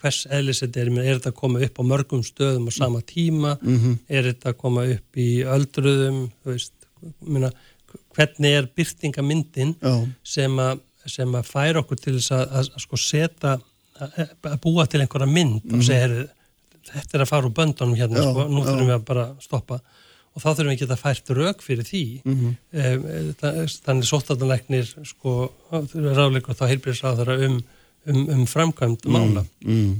hvers 0.04 0.24
eðlis 0.28 0.60
þetta 0.60 0.82
er, 0.82 0.90
er 1.00 1.18
þetta 1.18 1.32
að 1.32 1.38
koma 1.38 1.60
upp 1.64 1.80
á 1.80 1.84
mörgum 1.88 2.24
stöðum 2.26 2.68
á 2.68 2.72
sama 2.76 3.00
tíma? 3.08 3.54
Er 4.08 4.28
þetta 4.28 4.52
að 4.52 4.58
koma 4.60 4.84
upp 4.92 5.20
í 5.20 5.28
öldruðum? 5.48 6.18
Veist, 6.44 6.74
minna, 7.24 7.50
hvernig 8.16 8.58
er 8.58 8.68
byrtingamyndin 8.76 9.74
já, 9.80 9.94
sem 10.22 10.58
að, 10.60 10.82
sem 11.06 11.34
að 11.34 11.48
færa 11.48 11.80
okkur 11.80 12.00
til 12.00 12.16
þess 12.18 12.32
að, 12.36 12.44
að, 12.50 12.70
að 12.76 12.84
sko 12.84 13.00
setja 13.00 13.54
að, 13.54 14.56
búa 14.62 14.86
til 14.90 15.02
einhverja 15.04 15.30
mynd 15.30 15.72
og 15.72 15.84
segja, 15.84 16.06
heyrðu, 16.06 16.24
þetta 16.90 17.16
er 17.16 17.24
að 17.24 17.30
fara 17.30 17.48
úr 17.48 17.56
böndunum 17.56 17.98
hérna, 17.98 18.20
Já, 18.20 18.30
sko, 18.30 18.48
nú 18.50 18.64
þurfum 18.64 18.90
við 18.90 18.96
að 18.98 19.06
bara 19.08 19.28
stoppa. 19.42 19.80
Og 20.34 20.42
þá 20.42 20.48
þurfum 20.48 20.70
við 20.72 20.74
ekki 20.74 20.88
að 20.90 21.02
fært 21.04 21.32
rauk 21.38 21.62
fyrir 21.62 21.86
því. 21.88 22.04
Mm 22.26 22.54
þannig 23.84 24.08
sóttatanleiknir 24.08 24.88
sko, 25.06 25.52
ráðleikur 25.70 26.58
þá 26.58 26.64
heilbyrðisráðara 26.72 27.36
um, 27.46 27.60
um, 28.10 28.24
um 28.36 28.46
framkvæmd 28.48 29.06
mála. 29.10 29.44
mm, 29.64 29.92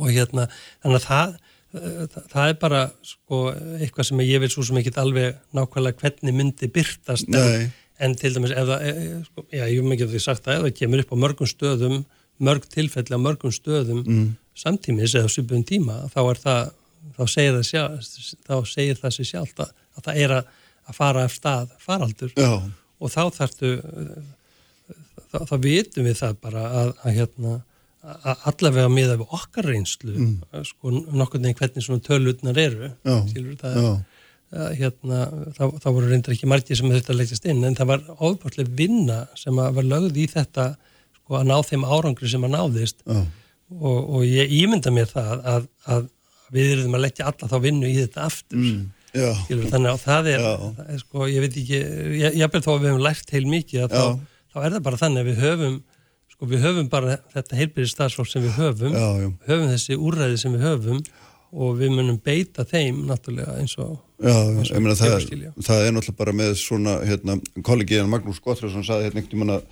og 0.00 0.10
hérna, 0.10 0.48
þannig 0.82 1.00
að 1.00 1.06
það 1.06 1.36
eh, 1.78 2.02
það, 2.14 2.28
það 2.32 2.50
er 2.50 2.58
bara 2.64 2.82
sko 3.02 3.40
eitthvað 3.78 4.10
sem 4.10 4.24
ég 4.26 4.44
vil 4.44 4.52
svo 4.52 4.66
sem 4.66 4.80
ekki 4.80 4.94
alveg 5.00 5.40
nákvæmlega 5.56 6.02
hvernig 6.02 6.36
myndi 6.36 6.70
byrtast 6.74 7.30
en, 7.30 7.72
en 8.04 8.16
til 8.18 8.34
dæmis 8.34 8.54
ef 8.54 8.68
það, 8.70 8.86
e, 8.88 9.08
sko, 9.28 9.46
já, 9.50 9.64
ég 9.64 9.80
hef 9.80 9.90
mikið 9.92 10.14
því 10.14 10.22
sagt 10.24 10.48
að 10.48 10.58
ef 10.58 10.68
það 10.68 10.78
kemur 10.80 11.04
upp 11.04 11.14
á 11.14 11.22
mörgum 11.26 11.50
stöðum 11.50 11.98
mörg 12.42 12.66
tilfelli 12.70 13.14
á 13.14 13.20
mörgum 13.22 13.54
stöðum 13.54 14.02
mm, 14.02 14.30
samtímis 14.58 15.14
eða 15.14 15.30
svipum 15.30 15.62
tíma 15.66 16.04
þá 16.12 16.20
er 16.24 16.40
það, 16.42 16.72
þá 17.16 17.24
segir 17.30 17.58
það, 17.58 17.66
sjálf, 17.70 18.08
þá 18.46 18.56
segir 18.70 19.00
það 19.00 19.16
sér 19.16 19.30
sjálft 19.30 19.62
að, 19.62 19.74
að 19.94 20.08
það 20.08 20.22
er 20.24 20.34
að, 20.38 20.56
að 20.84 20.98
fara 20.98 21.26
af 21.28 21.36
stað 21.36 21.76
faraldur. 21.82 22.32
Já, 22.38 22.50
og 23.04 23.12
þá 23.12 23.22
þarftu 23.38 23.70
þá, 25.34 25.38
þá 25.50 25.54
vitum 25.66 26.08
við 26.08 26.18
það 26.22 26.40
bara 26.46 26.64
að, 26.80 26.92
að 27.02 27.18
hérna 27.18 27.54
að 28.04 28.48
allavega 28.50 28.90
miða 28.92 29.18
við 29.20 29.36
okkar 29.38 29.68
reynslu 29.70 30.14
mm. 30.14 30.64
sko 30.68 30.92
nokkur 30.92 31.40
neginn 31.40 31.56
hvernig 31.58 31.86
svona 31.86 32.04
tölutnar 32.04 32.58
eru 32.60 32.90
Já, 32.90 33.14
skilur 33.30 33.54
það 33.60 33.78
að, 33.84 34.74
hérna, 34.78 35.20
þá, 35.56 35.62
þá 35.82 35.86
voru 35.88 36.10
reyndar 36.10 36.34
ekki 36.34 36.50
margir 36.50 36.78
sem 36.78 36.92
þetta 36.92 37.16
leggjast 37.16 37.48
inn 37.48 37.64
en 37.64 37.78
það 37.78 37.90
var 37.94 38.04
ofbúrslega 38.18 38.76
vinna 38.76 39.22
sem 39.40 39.56
var 39.56 39.88
lögð 39.88 40.20
í 40.20 40.26
þetta 40.30 40.74
sko 41.16 41.40
að 41.40 41.48
ná 41.48 41.56
þeim 41.64 41.86
árangri 41.88 42.28
sem 42.30 42.44
að 42.44 42.52
náðist. 42.52 43.00
Og, 43.08 43.96
og 43.96 44.26
ég 44.28 44.52
ímynda 44.52 44.92
mér 44.92 45.08
það 45.08 45.46
að, 45.48 45.64
að 45.88 46.04
við 46.54 46.74
erum 46.74 46.98
að 46.98 47.06
leggja 47.06 47.30
alla 47.30 47.48
þá 47.50 47.56
vinnu 47.64 47.88
í 47.88 47.96
þetta 47.96 48.26
aftur 48.28 48.60
mm, 48.60 48.82
já, 49.16 49.30
skilur, 49.40 49.70
þannig 49.72 49.90
að 49.90 50.02
það 50.04 50.28
er, 50.34 50.44
það 50.60 50.92
er 50.92 51.00
sko, 51.00 51.28
ég 51.32 51.44
veit 51.44 51.58
ekki, 51.62 51.80
ég, 52.20 52.36
ég 52.42 52.52
bel 52.52 52.62
þó 52.62 52.70
að 52.74 52.84
við 52.84 52.90
hefum 52.90 53.04
lært 53.06 53.34
heil 53.34 53.44
mikið 53.48 53.86
að 53.86 53.96
þá, 53.96 54.04
þá 54.54 54.62
er 54.62 54.76
það 54.76 54.86
bara 54.86 55.02
þannig 55.02 55.24
að 55.24 55.30
við 55.30 55.44
höfum 55.44 55.76
sko 56.34 56.48
við 56.50 56.64
höfum 56.66 56.88
bara 56.90 57.18
þetta 57.34 57.58
heilbyrði 57.58 57.90
starfsfólk 57.90 58.30
sem 58.30 58.42
við 58.44 58.56
höfum 58.58 58.94
já, 58.96 59.06
já, 59.22 59.28
höfum 59.50 59.70
þessi 59.70 59.98
úrræði 59.98 60.40
sem 60.40 60.54
við 60.56 60.66
höfum 60.68 61.02
og 61.54 61.76
við 61.78 61.92
munum 61.94 62.16
beita 62.22 62.64
þeim 62.66 63.04
náttúrulega 63.08 63.58
eins 63.60 63.76
og 63.78 63.98
Já, 64.24 64.32
ég 64.32 64.80
meina 64.80 64.94
það, 64.96 65.26
já. 65.30 65.50
það 65.62 65.84
er 65.84 65.92
náttúrulega 65.94 66.18
bara 66.18 66.34
með 66.38 66.54
svona 66.58 66.94
hérna, 67.04 67.36
kollegiðan 67.66 68.10
Magnús 68.10 68.40
Gottfriðsson 68.42 68.86
saði 68.86 69.08
hérna 69.08 69.20
einhvern 69.20 69.32
tímann 69.34 69.54
að, 69.56 69.64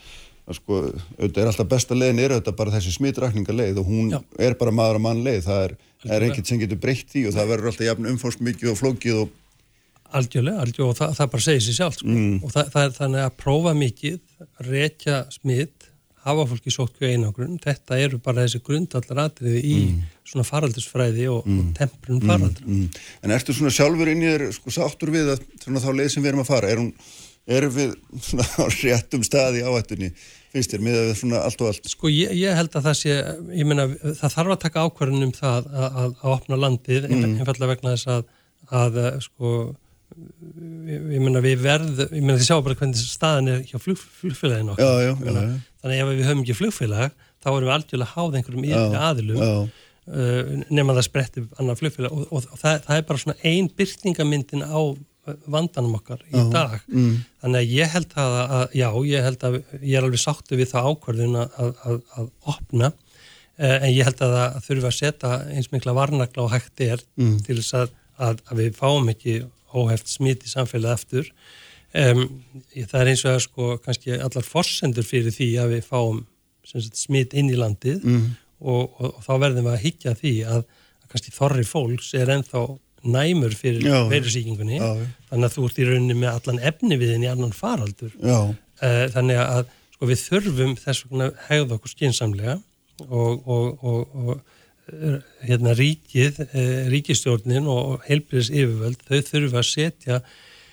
sko, 0.59 0.81
auðvitað 1.17 1.43
er 1.43 1.51
alltaf 1.51 1.71
besta 1.71 1.97
leiðin 1.99 2.23
er 2.23 2.35
auðvitað 2.37 2.59
bara 2.59 2.75
þessi 2.77 2.95
smitrakninga 2.97 3.57
leið 3.57 3.81
og 3.83 3.91
hún 3.91 4.13
Já. 4.13 4.19
er 4.47 4.59
bara 4.61 4.75
maður 4.75 5.01
að 5.01 5.05
mann 5.07 5.23
leið, 5.27 5.41
það 5.47 5.65
er, 5.67 5.77
er 6.19 6.27
ekkert 6.29 6.51
sem 6.51 6.63
getur 6.63 6.83
breytt 6.83 7.17
í 7.19 7.25
og 7.31 7.37
það 7.39 7.53
verður 7.55 7.73
alltaf 7.73 7.89
jafn 7.89 8.11
umfórst 8.13 8.45
mikið 8.51 8.75
og 8.75 8.81
flókið 8.83 9.23
og 9.23 9.33
Algjörlega, 10.19 10.65
algjörlega 10.65 10.91
og 10.91 10.99
það, 10.99 11.15
það 11.19 11.33
bara 11.37 11.47
segir 11.47 11.65
sér 11.67 11.79
sjálf 11.79 11.97
sko. 12.01 12.11
Mm. 12.11 12.35
og 12.43 12.53
það, 12.53 12.69
það 12.75 12.85
er 12.89 12.99
þannig 12.99 13.25
að 13.27 13.39
prófa 13.43 13.73
mikið, 13.79 14.21
rekja 14.69 15.23
smitt, 15.33 15.89
hafa 16.23 16.45
fólki 16.47 16.71
sótkju 16.71 17.09
einangrun, 17.11 17.57
þetta 17.63 17.99
eru 17.99 18.21
bara 18.23 18.45
þessi 18.45 18.61
grundallar 18.63 19.25
atriði 19.25 19.63
í 19.67 19.79
svona 20.29 20.45
faraldursfræði 20.47 21.27
og, 21.33 21.49
og 21.49 21.73
temprun 21.79 22.23
faraldur. 22.23 22.69
mm. 22.69 23.01
En 23.27 23.35
ertu 23.35 23.57
svona 23.57 23.75
sjálfur 23.75 24.13
inn 24.13 24.23
í 24.23 24.31
þér 24.31 24.47
sko 24.55 24.75
sáttur 24.75 25.11
við 25.15 25.33
að 25.35 25.43
svona 25.65 25.83
þá 25.83 25.91
leið 25.99 26.13
sem 26.15 26.23
við 26.23 26.33
erum 26.33 26.45
að 26.45 26.53
fara, 26.53 26.71
er 26.71 26.83
hún, 26.83 26.93
erum 27.59 27.75
við 27.75 27.97
svona 28.29 28.47
á 28.47 28.65
réttum 28.77 29.27
staði 29.27 29.63
í 29.63 29.67
áhættunni, 29.67 30.13
finnst 30.55 30.77
þér, 30.77 30.87
með 30.87 31.13
svona 31.19 31.43
allt 31.43 31.65
og 31.65 31.73
allt? 31.73 31.91
Sko 31.91 32.13
ég, 32.13 32.35
ég 32.39 32.59
held 32.61 32.79
að 32.79 32.87
það 32.87 32.99
sé, 33.01 33.19
ég 33.59 33.67
meina 33.69 33.89
það 33.91 34.37
þarf 34.37 34.55
að 34.55 34.63
taka 34.69 34.87
ákvarðin 34.87 35.27
um 35.27 35.35
það 35.35 35.71
að, 35.73 35.89
að, 35.91 36.17
að 36.23 36.35
opna 36.37 36.63
landið, 36.69 37.11
mm. 37.11 37.39
einfallega 37.41 37.73
vegna 37.75 37.97
þess 37.97 38.13
að, 38.15 38.27
að 38.83 39.01
sko 39.27 39.57
ég, 40.13 41.21
meina 41.21 41.43
við 41.45 41.63
verð, 41.65 42.03
ég 42.09 42.21
meina 42.23 42.39
þið 42.41 42.49
sjá 42.49 42.57
bara 42.59 42.79
hvernig 42.81 43.03
staðan 43.03 43.53
er 43.53 43.63
hjá 43.69 43.79
flug, 43.83 44.01
flugfélaginu 44.21 44.75
okkar. 44.75 44.89
Já, 44.89 45.13
já, 45.13 45.39
já. 45.39 45.55
Þannig 45.83 46.03
ef 46.03 46.11
við 46.11 46.27
höfum 46.29 46.43
ekki 46.45 46.59
flugfélag, 46.59 47.15
þá 47.43 47.49
erum 47.53 47.67
við 47.67 47.77
algjörlega 47.77 48.15
háð 48.17 48.37
einhverjum 48.39 48.69
yfir 48.69 49.01
aðilum 49.03 49.71
uh, 50.11 50.51
nema 50.73 50.97
það 50.97 51.07
spretti 51.09 51.45
annar 51.61 51.79
flugfélag 51.79 52.15
og, 52.15 52.27
og, 52.29 52.51
og 52.51 52.61
það, 52.61 52.83
það 52.87 52.99
er 52.99 53.07
bara 53.09 53.23
svona 53.23 53.39
ein 53.53 53.71
byrtingamyndin 53.79 54.67
á 54.67 54.81
uh, 54.81 55.39
vandanum 55.55 55.97
okkar 55.99 56.23
í 56.31 56.45
dag 56.53 56.77
mm. 56.89 57.15
þannig 57.45 57.63
að 57.63 57.73
ég 57.77 57.97
held 57.97 58.19
að, 58.25 58.37
að 58.59 58.77
já, 58.79 58.89
ég 59.13 59.27
held 59.29 59.49
að 59.49 59.59
ég 59.79 59.97
er 59.97 60.07
alveg 60.07 60.23
sáttu 60.23 60.59
við 60.59 60.71
það 60.73 60.91
ákvörðun 60.93 61.41
að, 61.45 61.57
að, 61.63 62.05
að, 62.19 62.31
opna 62.55 62.93
uh, 62.93 63.79
en 63.79 63.91
ég 63.91 64.07
held 64.09 64.23
að 64.27 64.37
það 64.39 64.61
þurfi 64.69 64.91
að 64.91 64.99
setja 64.99 65.35
eins 65.57 65.73
mikla 65.75 65.97
varnagla 65.99 66.47
og 66.47 66.55
hægt 66.55 66.85
er 66.85 67.03
til 67.47 67.59
þess 67.59 67.91
að 68.23 68.55
við 68.59 68.75
fáum 68.79 69.11
ekki 69.11 69.41
óheft 69.75 70.09
smit 70.09 70.45
í 70.47 70.51
samfélagi 70.53 70.93
aftur. 70.93 71.33
Um, 71.93 72.23
það 72.73 73.01
er 73.03 73.11
eins 73.13 73.25
og 73.27 73.35
að 73.35 73.43
sko 73.45 73.67
kannski 73.85 74.15
allar 74.17 74.47
forsendur 74.49 75.05
fyrir 75.05 75.35
því 75.35 75.49
að 75.61 75.75
við 75.75 75.83
fáum 75.91 76.23
sagt, 76.65 76.97
smit 76.97 77.35
inn 77.37 77.51
í 77.53 77.59
landið 77.59 78.07
og, 78.61 78.89
og, 79.01 79.11
og 79.19 79.21
þá 79.27 79.33
verðum 79.43 79.67
við 79.69 79.75
að 79.75 79.85
higgja 79.85 80.15
því 80.17 80.33
að, 80.47 80.63
að 81.03 81.09
kannski 81.13 81.35
þorri 81.37 81.65
fólks 81.69 82.15
er 82.15 82.33
ennþá 82.33 82.63
næmur 83.03 83.53
fyrir 83.59 83.83
veirusíkingunni 84.09 84.79
þannig 85.29 85.47
að 85.49 85.55
þú 85.57 85.65
ert 85.67 85.79
í 85.83 85.87
rauninni 85.89 86.15
með 86.15 86.31
allan 86.37 86.61
efni 86.71 86.97
við 87.01 87.17
í 87.19 87.29
annan 87.33 87.53
faraldur. 87.53 88.13
Já, 88.23 88.55
Eh, 88.83 89.07
þannig 89.15 89.39
að 89.39 89.69
sko, 89.95 90.07
við 90.11 90.21
þurfum 90.27 90.73
þess 90.81 91.05
vegna 91.07 91.27
að 91.29 91.43
hegða 91.47 91.77
okkur 91.77 91.91
skinsamlega 91.93 92.55
og, 93.07 93.45
og, 93.47 93.85
og, 93.85 94.17
og 94.17 94.52
hérna 95.47 95.75
ríkið, 95.79 96.41
eh, 96.53 96.89
ríkistjórnin 96.91 97.69
og 97.71 98.03
heilbyrðis 98.09 98.51
yfirvöld, 98.51 99.05
þau 99.07 99.21
þurfa 99.29 99.61
að 99.61 99.69
setja 99.69 100.23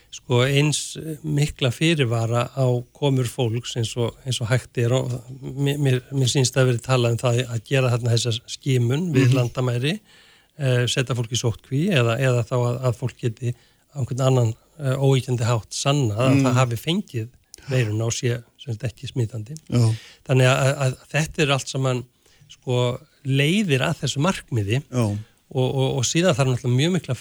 sko 0.10 0.41
eins 0.41 0.97
mikla 1.22 1.70
fyrirvara 1.70 2.47
á 2.57 2.66
komur 2.97 3.30
fólks 3.30 3.76
eins 3.78 3.91
og, 3.97 4.16
eins 4.26 4.39
og 4.41 4.49
hægt 4.49 4.80
er 4.82 4.95
og 4.97 5.12
mér, 5.39 6.01
mér, 6.10 6.32
sínst 6.32 6.57
að 6.57 6.72
verið 6.72 6.88
talað 6.88 7.14
um 7.14 7.20
það 7.22 7.41
að 7.45 7.68
gera 7.70 7.91
þarna 7.93 8.16
þessa 8.16 8.34
skimun 8.49 9.12
við 9.14 9.36
landamæri 9.38 9.99
uh, 9.99 10.88
setja 10.89 11.14
fólk 11.14 11.36
í 11.38 11.38
sótkví 11.38 11.84
eða, 11.93 12.18
eða 12.18 12.41
þá 12.49 12.55
að, 12.57 12.80
að 12.89 12.97
fólk 13.03 13.22
geti 13.22 13.53
á 13.53 14.01
einhvern 14.01 14.26
annan 14.26 14.51
uh, 14.82 14.97
óíkjandi 14.97 15.45
hátt 15.45 15.78
sanna 15.78 16.18
að 16.26 16.41
það 16.47 16.57
hafi 16.57 16.82
fengið 16.88 17.30
veiruna 17.70 18.10
og 18.10 18.18
sé 18.18 18.39
sem 18.57 18.74
sagt 18.74 18.88
ekki 18.89 19.12
smitandi. 19.12 19.53
Já, 19.70 19.86
þannig 20.26 20.49
að, 20.49 20.74
að 20.88 20.97
þetta 21.14 21.45
er 21.45 21.53
allt 21.53 21.70
saman 21.70 22.01
sko 22.49 22.82
leiðir 23.30 23.84
að 23.86 24.03
þessu 24.03 24.23
markmiði 24.23 24.82
og, 24.89 25.17
og, 25.53 25.86
og 25.99 26.07
síðan 26.07 26.38
þarf 26.38 26.53
náttúrulega 26.53 26.80
mjög 26.80 26.95
mikla, 26.97 27.17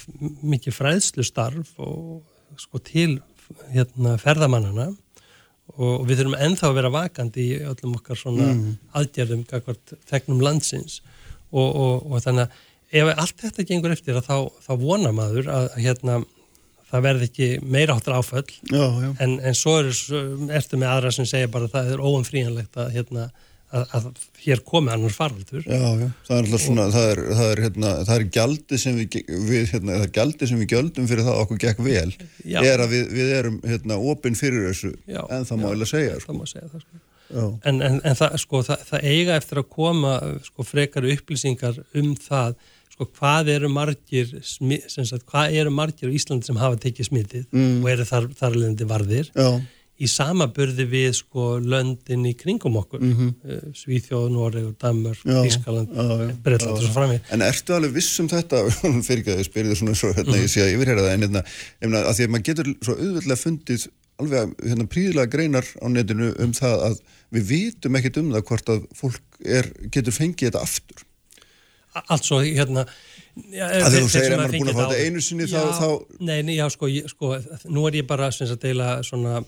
mikið 0.55 0.77
fræðslu 0.77 1.27
starf 1.27 1.75
og 1.83 2.61
sko 2.61 2.81
til 2.85 3.19
hérna, 3.73 4.17
ferðamannana 4.21 4.89
og 5.77 6.07
við 6.09 6.23
þurfum 6.23 6.39
ennþá 6.47 6.71
að 6.71 6.79
vera 6.79 6.95
vakandi 6.95 7.45
í 7.45 7.61
öllum 7.61 7.99
okkar 7.99 8.19
svona 8.19 8.49
aðgerðum 8.97 9.45
gagvart 9.49 9.93
þegnum 10.09 10.41
landsins. 10.43 11.03
Og, 11.49 11.69
og, 11.69 12.09
og 12.09 12.25
þannig 12.25 12.49
að 12.49 12.99
ef 12.99 13.21
allt 13.23 13.45
þetta 13.45 13.67
gengur 13.69 13.95
eftir 13.95 14.19
þá, 14.25 14.49
þá 14.65 14.73
vona 14.81 15.13
maður 15.17 15.51
að, 15.53 15.69
að 15.75 15.85
hérna, 15.85 16.19
það 16.89 17.05
verði 17.05 17.29
ekki 17.29 17.49
meira 17.69 17.97
áttur 17.97 18.17
áföll 18.17 18.47
já, 18.49 18.85
já. 19.05 19.11
en, 19.25 19.37
en 19.45 19.57
svo 19.57 19.77
er, 19.83 19.91
ertu 20.57 20.81
með 20.81 20.93
aðra 20.95 21.13
sem 21.15 21.29
segja 21.29 21.51
bara 21.53 21.69
að 21.69 21.77
það 21.77 21.93
er 21.93 22.05
óumfríanlegt 22.05 22.81
að, 22.81 22.93
hérna, 22.97 23.27
að, 23.75 23.85
að 23.99 24.05
hér 24.45 24.63
komi 24.67 24.93
annar 24.95 25.13
faraldur 25.13 25.65
Já, 25.67 25.77
já, 26.01 26.07
það 26.29 26.35
er 26.39 26.47
alltaf 26.47 26.63
svona, 26.65 26.87
það 26.95 27.09
er, 27.13 27.21
það 27.41 27.51
er, 27.55 27.63
hérna, 27.67 27.91
það 28.09 28.15
er 28.21 28.25
gjaldi 28.39 28.79
sem 28.85 28.97
við, 29.01 29.19
við 29.51 29.67
hérna, 29.75 29.99
það 29.99 30.07
er 30.09 30.15
gjaldi 30.19 30.49
sem 30.53 30.63
við 30.63 30.73
gjöldum 30.77 31.11
fyrir 31.11 31.27
það 31.27 31.35
að 31.37 31.43
okkur 31.45 31.61
gekk 31.67 31.83
vel, 31.89 32.15
Já. 32.49 32.59
er 32.65 32.85
að 32.87 32.95
við, 32.97 33.05
við 33.19 33.35
erum, 33.43 33.61
hérna, 33.75 34.01
opinn 34.15 34.39
fyrir 34.41 34.67
þessu, 34.71 34.95
Já, 35.11 35.21
en 35.29 35.45
það 35.51 35.61
má 35.63 35.69
eiginlega 35.69 35.93
segja, 35.93 36.17
það 36.17 36.25
sko. 36.27 36.39
má 36.41 36.49
segja 36.55 36.73
það 36.73 36.87
sko. 36.87 37.05
Já, 37.29 37.45
en, 37.69 37.83
en, 37.85 38.01
en 38.09 38.17
það, 38.17 38.39
sko, 38.41 38.63
það, 38.65 38.83
það 38.89 39.07
eiga 39.13 39.35
eftir 39.37 39.59
að 39.61 39.67
koma 39.77 40.13
sko, 40.49 40.65
frekar 40.65 41.05
upplýsingar 41.13 41.81
um 42.01 42.15
það 42.25 42.55
sko, 42.95 43.07
hvað 43.19 43.51
eru 43.53 43.69
margir 43.71 44.31
sagt, 44.43 45.27
hvað 45.29 45.59
eru 45.61 45.71
margir 45.77 46.09
á 46.09 46.17
Íslandi 46.17 46.49
sem 46.49 46.57
hafa 46.59 46.81
tekið 46.81 47.11
smitið 47.13 47.45
Mm. 47.53 47.83
og 47.85 47.91
eru 47.93 48.07
þar, 48.09 48.31
þar 48.41 48.57
leðandi 48.57 48.87
varðir 48.89 49.29
já, 49.37 49.51
í 49.99 50.07
samaburði 50.07 50.85
við 50.87 51.09
sko 51.19 51.45
löndin 51.59 52.27
í 52.31 52.35
kringum 52.39 52.77
okkur 52.79 53.01
mm 53.03 53.15
-hmm. 53.19 53.75
Svíþjóð, 53.75 54.29
Noreg, 54.31 54.69
Danmörk. 54.79 55.23
Já, 55.27 55.41
Þískaland 55.43 55.89
já, 55.91 56.05
já, 56.23 56.35
Breitland 56.45 56.77
og 56.77 56.83
svo 56.85 56.93
framir 56.95 57.21
En 57.35 57.43
ertu 57.43 57.75
alveg 57.75 57.93
viss 57.97 58.21
um 58.21 58.29
þetta, 58.31 58.63
fyrir 59.07 59.19
ekki 59.23 59.33
að 59.35 59.41
ég 59.43 59.49
spyrir 59.49 59.71
þið 59.73 59.81
svona 59.83 59.95
svo, 59.99 60.13
hérna, 60.15 60.37
ég 60.39 60.51
sé 60.53 60.63
að 60.63 60.75
yfirherra 60.77 61.03
það, 61.07 61.15
en 61.15 61.27
hérna, 61.27 61.43
meina, 61.83 62.05
að 62.07 62.15
því 62.17 62.25
að 62.29 62.31
maður 62.31 62.49
getur 62.51 62.75
svo 62.83 62.95
auðvitað 62.95 63.43
fundið 63.43 63.89
alveg 64.19 64.55
hérna, 64.67 64.87
príðilega 64.95 65.31
greinar 65.31 65.67
á 65.83 65.87
netinu 65.91 66.33
um 66.39 66.53
það 66.53 66.79
að 66.89 66.97
við 67.35 67.45
vitum 67.53 67.97
ekkert 67.99 68.17
um 68.23 68.33
það 68.33 68.47
hvort 68.49 68.69
að 68.75 68.87
fólk 68.95 69.23
er, 69.45 69.69
getur 69.91 70.13
fengið 70.15 70.49
þetta 70.51 70.63
aftur. 70.63 71.05
Also, 72.09 72.41
hérna 72.45 72.85
já, 73.51 73.67
Að 73.67 73.93
því 73.93 74.01
þú 74.03 74.09
segir 74.13 74.33
ef 74.33 74.39
maður 74.39 74.55
er 74.55 74.59
búin 74.61 74.71
að 74.71 74.77
fá 74.79 74.83
þetta 74.83 75.05
einu 75.07 75.21
sinni, 75.23 75.47
já, 75.47 75.59
þá- 75.59 75.79
þá- 75.83 76.21
Nei, 76.21 76.43
nei, 76.43 76.57
já, 76.57 76.67
sko, 76.71 76.87
ég, 76.91 77.09
sko, 77.11 77.31
nú 77.71 77.87
er 77.89 77.93
ég 78.03 78.07
bara 78.07 78.31
sem 78.33 78.47
sagt 78.47 78.63
deila 78.63 79.03
svona 79.03 79.45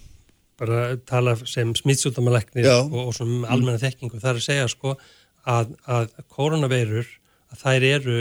bara 0.61 0.83
tala 1.09 1.37
sem 1.49 1.73
smittsjúkdómaleknir 1.79 2.69
Já. 2.69 2.77
og, 2.83 3.01
og 3.09 3.17
svona 3.17 3.49
almenna 3.53 3.81
þekkingu 3.81 4.21
það 4.21 4.31
er 4.33 4.41
að 4.41 4.47
segja 4.47 4.69
sko 4.71 4.95
að, 5.49 5.75
að 5.89 6.11
koronaveirur, 6.29 7.09
að 7.51 7.65
þær 7.65 7.89
eru 7.91 8.19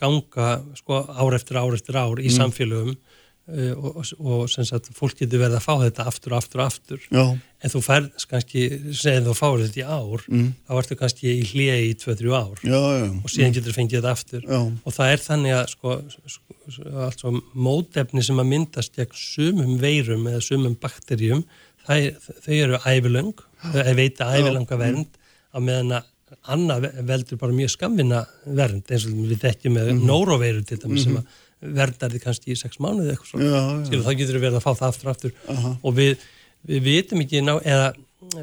ganga 0.00 0.48
sko 0.76 1.00
ár 1.08 1.36
eftir 1.38 1.58
ár 1.60 1.76
eftir 1.76 1.96
ár 1.96 2.20
í 2.20 2.32
samfélögum 2.34 2.92
uh, 2.92 3.15
og, 3.46 3.90
og, 4.00 4.08
og 4.18 4.48
sem 4.50 4.66
sagt 4.66 4.88
fólk 4.96 5.20
getur 5.20 5.44
verið 5.44 5.60
að 5.60 5.66
fá 5.66 5.74
þetta 5.84 6.06
aftur 6.10 6.34
og 6.34 6.40
aftur 6.40 6.62
og 6.62 6.66
aftur. 6.66 7.04
Já, 7.14 7.22
en 7.36 7.72
þú 7.72 7.82
færð 7.86 8.26
kannski, 8.30 8.64
segið 8.90 9.28
þú 9.28 9.36
fáir 9.38 9.62
þetta 9.64 9.80
í 9.80 9.84
ár 9.86 10.24
þá 10.26 10.72
ertu 10.80 10.98
kannski 10.98 11.30
í 11.30 11.44
hlýja 11.50 11.76
í 11.84 11.92
2-3 12.02 12.34
ár. 12.34 12.64
Já, 12.66 12.80
já, 12.80 13.06
og 13.22 13.30
síðan 13.32 13.54
getur 13.54 13.70
þú 13.70 13.76
fengið 13.78 14.00
þetta 14.00 14.16
aftur. 14.16 14.50
Og 14.56 14.96
það 14.96 15.12
er 15.12 15.22
þannig 15.28 15.56
að 15.60 15.70
sko, 15.76 15.94
sko, 16.34 16.58
altså, 17.06 17.34
mótefni 17.54 18.26
sem 18.26 18.42
að 18.42 18.50
myndast 18.50 18.98
gegn 18.98 19.22
sumum 19.22 19.78
veirum 19.82 20.26
eða 20.32 20.42
sumum 20.48 20.74
bakterjum 20.82 21.46
þau 21.86 22.50
eru 22.50 22.82
ævilöng 22.82 23.32
þau 23.62 23.94
veita 23.94 24.30
ævilanga 24.34 24.78
vernd 24.80 25.18
á 25.54 25.58
meðan 25.62 25.98
að 26.00 26.12
annað 26.50 26.88
veldur 27.06 27.38
bara 27.38 27.54
mjög 27.54 27.72
skamvinna 27.76 28.24
vernd 28.58 28.90
eins 28.90 29.06
og 29.06 29.18
við 29.30 29.42
þekkjum 29.44 29.76
með 29.76 29.90
mm. 29.92 30.00
nóroveiru 30.08 30.64
til 30.66 30.78
dæmis 30.82 31.06
sem 31.06 31.18
að 31.20 31.36
verndar 31.60 32.12
þið 32.12 32.24
kannski 32.26 32.52
í 32.52 32.58
sex 32.58 32.80
mánuði 32.82 33.14
eitthvað 33.14 33.30
svona. 33.30 33.60
Skilur, 33.86 34.04
þá 34.04 34.18
getur 34.20 34.36
við 34.36 34.44
verið 34.46 34.58
að 34.58 34.66
fá 34.66 34.72
það 34.74 34.88
aftur 34.90 35.12
aftur 35.12 35.32
og 35.82 35.96
við, 35.96 36.26
við 36.68 36.82
vitum 36.84 37.22
ekki 37.24 37.42
ná, 37.46 37.54
eða 37.64 37.94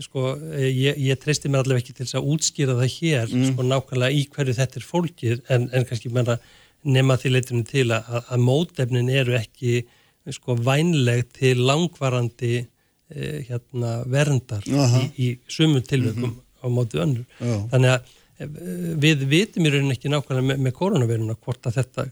sko, 0.03 0.33
ég, 0.57 0.97
ég 0.97 1.19
treysti 1.21 1.49
mér 1.51 1.63
allavega 1.63 1.83
ekki 1.83 1.95
til 1.97 2.05
þess 2.05 2.17
að 2.19 2.29
útskýra 2.33 2.75
það 2.79 2.91
hér 2.97 3.33
sko, 3.33 3.65
nákvæmlega 3.67 4.17
í 4.17 4.23
hverju 4.33 4.55
þetta 4.57 4.79
er 4.79 4.87
fólkið 4.87 5.41
en, 5.53 5.67
en 5.73 5.87
kannski 5.89 6.11
meira 6.13 6.37
nema 6.83 7.17
því 7.19 7.33
leitunum 7.33 7.67
til 7.67 7.87
að, 7.91 8.09
að, 8.09 8.25
að 8.33 8.43
mótefnin 8.43 9.11
eru 9.13 9.37
ekki 9.39 9.83
sko 10.31 10.55
vænleg 10.59 11.27
til 11.35 11.57
langvarandi 11.67 12.55
eh, 12.63 13.39
hérna 13.47 14.01
verndar 14.09 14.63
Aha. 14.71 15.03
í, 15.03 15.29
í 15.35 15.51
sumum 15.51 15.83
tilveikum 15.85 16.37
á 16.63 16.67
móti 16.71 16.99
önnur 17.03 17.25
Já. 17.39 17.55
þannig 17.73 17.93
að 17.93 18.11
eh, 18.39 18.59
við 19.03 19.25
vitum 19.31 19.67
í 19.67 19.73
rauninni 19.73 19.97
ekki 19.97 20.11
nákvæmlega 20.11 20.47
með, 20.51 20.61
með 20.67 20.77
koronaviruna 20.79 21.37
hvort 21.39 21.67
að 21.67 21.81
þetta 21.81 22.07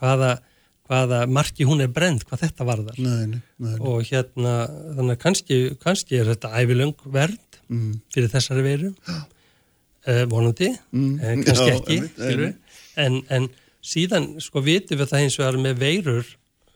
hvaða, 0.00 0.30
hvaða 0.88 1.20
marki 1.28 1.66
hún 1.68 1.82
er 1.84 1.90
brend, 1.92 2.24
hvað 2.28 2.46
þetta 2.46 2.66
varðar. 2.68 2.98
Nei, 3.02 3.26
nei, 3.34 3.40
nei, 3.64 3.74
og 3.80 4.00
hérna 4.08 4.54
þannig 4.96 5.16
að 5.16 5.22
kannski, 5.26 5.58
kannski 5.82 6.20
er 6.22 6.30
þetta 6.34 6.54
ævilöng 6.62 6.96
vernd 7.04 7.44
Mm. 7.68 7.98
fyrir 8.08 8.30
þessari 8.32 8.62
veiru. 8.64 8.86
Uh, 10.08 10.22
vonandi. 10.30 10.70
En 10.96 11.42
kannski 11.44 11.66
Já, 11.68 11.74
ekki 11.74 11.96
skilurðu. 12.14 12.54
en, 12.96 13.18
en 13.28 13.48
síðan 13.84 14.28
sko 14.40 14.62
vitum 14.64 14.96
við 15.02 15.10
það 15.10 15.24
eins 15.26 15.36
og 15.36 15.44
er 15.50 15.58
með 15.60 15.82
veirur 15.82 16.30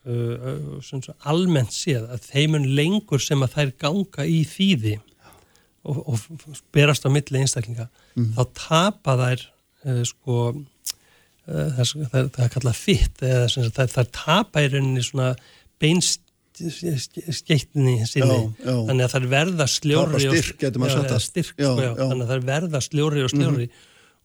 uh, 0.04 0.82
svo 0.84 1.14
almennt 1.32 1.72
séð 1.72 2.10
að 2.12 2.26
þeimun 2.28 2.66
lengur 2.76 3.24
sem 3.24 3.40
að 3.46 3.54
þær 3.56 3.72
ganga 3.86 4.26
í 4.28 4.42
þýði 4.44 4.98
og, 5.88 6.02
og 6.12 6.60
berast 6.76 7.08
á 7.08 7.10
milli 7.14 7.40
einstaklinga 7.40 7.88
þá 8.36 8.42
tapa 8.60 9.16
þær 9.22 9.46
uh, 9.48 10.02
sko 10.12 10.38
uh, 10.52 10.60
það, 11.46 11.92
það, 12.12 12.28
það 12.36 12.44
er 12.46 12.52
kallað 12.56 12.76
fitt 12.78 13.22
eða 13.22 14.04
tapa 14.12 14.62
í 14.62 14.68
rauninni 14.72 15.02
svona 15.06 15.32
beinst 15.82 16.20
skeittinni 17.32 18.02
sinni 18.06 18.28
Já, 18.28 18.66
já. 18.66 18.74
þannig 18.88 19.06
að 19.06 19.14
þær 19.16 19.26
verða 19.32 19.66
sljóri 19.70 20.18
og- 20.28 20.36
styrk, 20.36 20.76
maður 20.78 20.92
Já, 21.02 21.08
það. 21.12 21.22
styrk, 21.24 21.54
sko, 21.56 21.72
þannig 21.98 22.26
að 22.26 22.32
þær 22.34 22.44
verða 22.50 22.80
sljóri 22.84 23.24
og 23.24 23.30
sljóri 23.32 23.68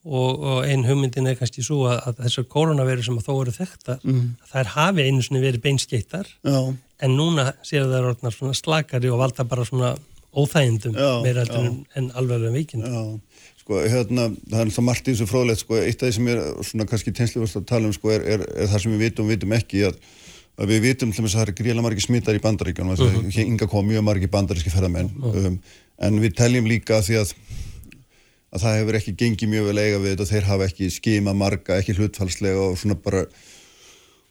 og, 0.07 0.43
og 0.51 0.59
ein 0.67 0.83
hugmyndin 0.87 1.27
er 1.27 1.35
kannski 1.39 1.63
svo 1.65 1.87
að, 1.89 2.01
að 2.07 2.19
þessar 2.27 2.45
koronaviru 2.53 3.03
sem 3.03 3.17
þó 3.19 3.31
eru 3.41 3.51
þekktar 3.55 3.99
Mhm. 4.03 4.27
þær 4.53 4.65
hafi 4.75 5.07
einu 5.07 5.23
sinni 5.25 5.41
verið 5.43 5.61
beinskeittar 5.65 6.27
en 6.99 7.11
núna 7.17 7.53
séu 7.63 7.87
þær 7.87 8.11
orðnar 8.13 8.35
svona 8.35 8.53
slakari 8.55 9.09
og 9.11 9.19
valda 9.19 9.43
bara 9.47 9.65
svona 9.65 9.95
óþægindum 10.37 10.93
meira 11.23 11.45
en, 11.49 11.85
en 11.95 12.11
alveg 12.11 12.51
veikind 12.53 12.83
já. 12.85 13.19
Sko, 13.67 13.81
hérna, 13.83 14.29
það 14.47 14.61
er 14.63 14.69
það 14.71 14.85
margt 14.87 15.07
í 15.09 15.11
þessu 15.11 15.25
fróðlegt, 15.27 15.59
sko, 15.65 15.75
eitt 15.83 15.99
af 15.99 16.07
því 16.07 16.15
sem 16.15 16.27
er 16.31 16.37
svona 16.63 16.85
kannski 16.87 17.11
tensluðast 17.11 17.57
að 17.59 17.65
tala 17.67 17.89
um, 17.89 17.95
sko, 17.97 18.13
er, 18.15 18.23
er, 18.23 18.43
er 18.63 18.69
það 18.71 18.79
sem 18.85 18.93
við 18.93 19.01
vitum, 19.03 19.27
vitum 19.27 19.55
ekki, 19.57 19.81
að, 19.89 19.97
að 20.55 20.71
við 20.71 20.79
vitum 20.85 21.11
til 21.11 21.25
þess 21.25 21.35
að 21.35 21.41
það 21.41 21.49
er 21.51 21.57
gríðlega 21.57 21.83
margir 21.83 22.05
smittar 22.05 22.37
í 22.39 22.43
bandaríkjunum, 22.45 22.93
uh 22.95 23.01
Mhm. 23.03 23.17
-huh. 23.25 23.33
það 23.35 23.49
inga 23.51 23.67
koma 23.67 23.89
mjög 23.91 24.05
margir 24.07 24.31
bandaríski 24.31 24.71
ferðamenn, 24.71 25.11
um, 25.19 25.59
en 25.99 26.21
við 26.23 26.37
teljum 26.39 26.69
líka 26.71 27.01
því 27.03 27.19
að 27.25 27.33
að 28.55 28.63
það 28.63 28.77
hefur 28.79 28.95
ekki 29.01 29.15
gengið 29.19 29.49
mjög 29.51 29.65
vel 29.67 29.77
eiga 29.83 29.99
við 29.99 30.11
þetta 30.15 30.23
og 30.23 30.31
þeir 30.31 30.45
hafa 30.47 30.65
ekki 30.69 30.87
skima 30.95 31.33
marga, 31.35 31.77
ekki 31.81 31.97
hlutfalslega 31.97 32.61
og 32.69 32.77
svona 32.79 32.95
bara 32.95 33.25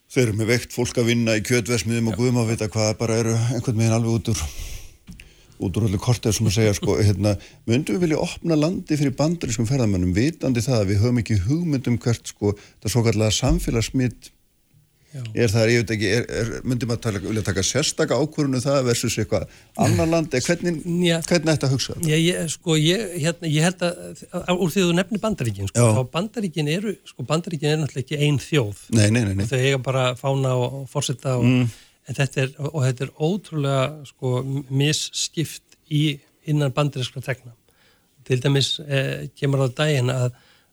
þeir 0.08 0.22
eru 0.30 0.36
með 0.38 0.46
veikt 0.54 0.72
fólk 0.72 0.96
að 0.96 1.10
vinna 1.12 1.36
í 1.36 1.42
kjötversmiðum 1.44 2.08
og 2.08 2.16
guðum 2.16 2.40
að 2.40 2.48
vita 2.54 2.68
hvað 2.72 2.96
bara 2.96 3.18
eru 3.20 3.34
einhvern 3.52 3.76
veginn 3.76 3.92
alveg 3.92 4.16
út 4.16 4.28
úr 4.32 4.40
út 5.58 5.78
úr 5.78 5.88
öllu 5.88 6.00
kortið 6.02 6.36
sem 6.36 6.48
að 6.48 6.56
segja 6.58 6.76
sko, 6.76 6.96
hérna, 7.00 7.34
myndum 7.68 7.96
við 7.96 8.06
vilja 8.06 8.22
opna 8.24 8.58
landi 8.58 8.98
fyrir 8.98 9.16
bandarískum 9.18 9.68
ferðamönnum 9.68 10.14
vitandi 10.16 10.64
það 10.64 10.82
að 10.82 10.88
við 10.92 11.02
höfum 11.04 11.20
ekki 11.22 11.42
hugmyndum 11.46 12.00
hvert 12.02 12.32
sko, 12.32 12.54
það 12.82 12.94
svo 12.94 13.04
kallega 13.06 13.36
samfélagsmitt 13.36 14.32
er 15.36 15.50
það, 15.52 15.70
ég 15.72 15.82
veit 15.82 15.92
ekki, 15.94 16.08
er, 16.12 16.24
er, 16.40 16.50
myndum 16.66 16.92
að 16.94 17.00
tala, 17.06 17.20
vilja 17.22 17.44
taka 17.46 17.64
sérstaka 17.64 18.18
ákvörunu 18.20 18.60
það 18.62 18.88
versus 18.90 19.16
eitthvað 19.20 19.46
annar 19.82 20.10
land, 20.10 20.34
hvernig, 20.34 20.82
hvernig 20.84 21.52
ætti 21.52 21.68
að 21.68 21.72
hugsa 21.72 21.94
þetta? 21.94 22.10
Já, 22.10 22.18
ég, 22.20 22.52
sko, 22.52 22.76
ég, 22.80 23.06
hérna, 23.22 23.50
ég 23.52 23.66
held 23.66 23.86
að, 23.86 24.20
úr 24.56 24.74
því 24.74 24.84
að 24.84 24.90
þú 24.90 24.98
nefnir 24.98 25.22
bandaríkin, 25.24 25.70
sko, 25.70 25.86
Já. 25.86 25.96
þá 25.96 26.12
bandaríkin 26.18 26.70
eru, 26.72 26.94
sko, 27.08 27.26
bandaríkin 27.30 27.72
er 27.72 27.82
náttúrulega 27.82 28.04
ekki 28.06 28.20
ein 28.28 28.40
þjóð. 28.42 28.84
Nei, 28.98 29.06
nei, 29.08 29.22
nei, 29.22 29.34
nei. 29.40 29.48
Þau 29.48 29.58
eiga 29.62 29.82
bara 29.88 30.06
fána 30.18 30.54
og, 30.58 30.80
og 30.82 30.88
fórseta 30.92 31.38
og, 31.40 31.76
en 32.06 32.18
þetta 32.18 32.42
er, 32.44 32.52
og 32.70 32.82
þetta 32.84 33.06
er 33.06 33.14
ótrúlega, 33.28 33.86
sko, 34.10 34.34
misskipt 34.70 35.78
í 35.90 36.18
innan 36.46 36.74
bandarískra 36.74 37.22
tegna. 37.24 37.54
Til 38.26 38.38
dæmis 38.42 38.76
eh, 38.86 39.26
kemur 39.38 39.66
á 39.66 39.68
daginn 39.70 40.10
að, 40.14 40.30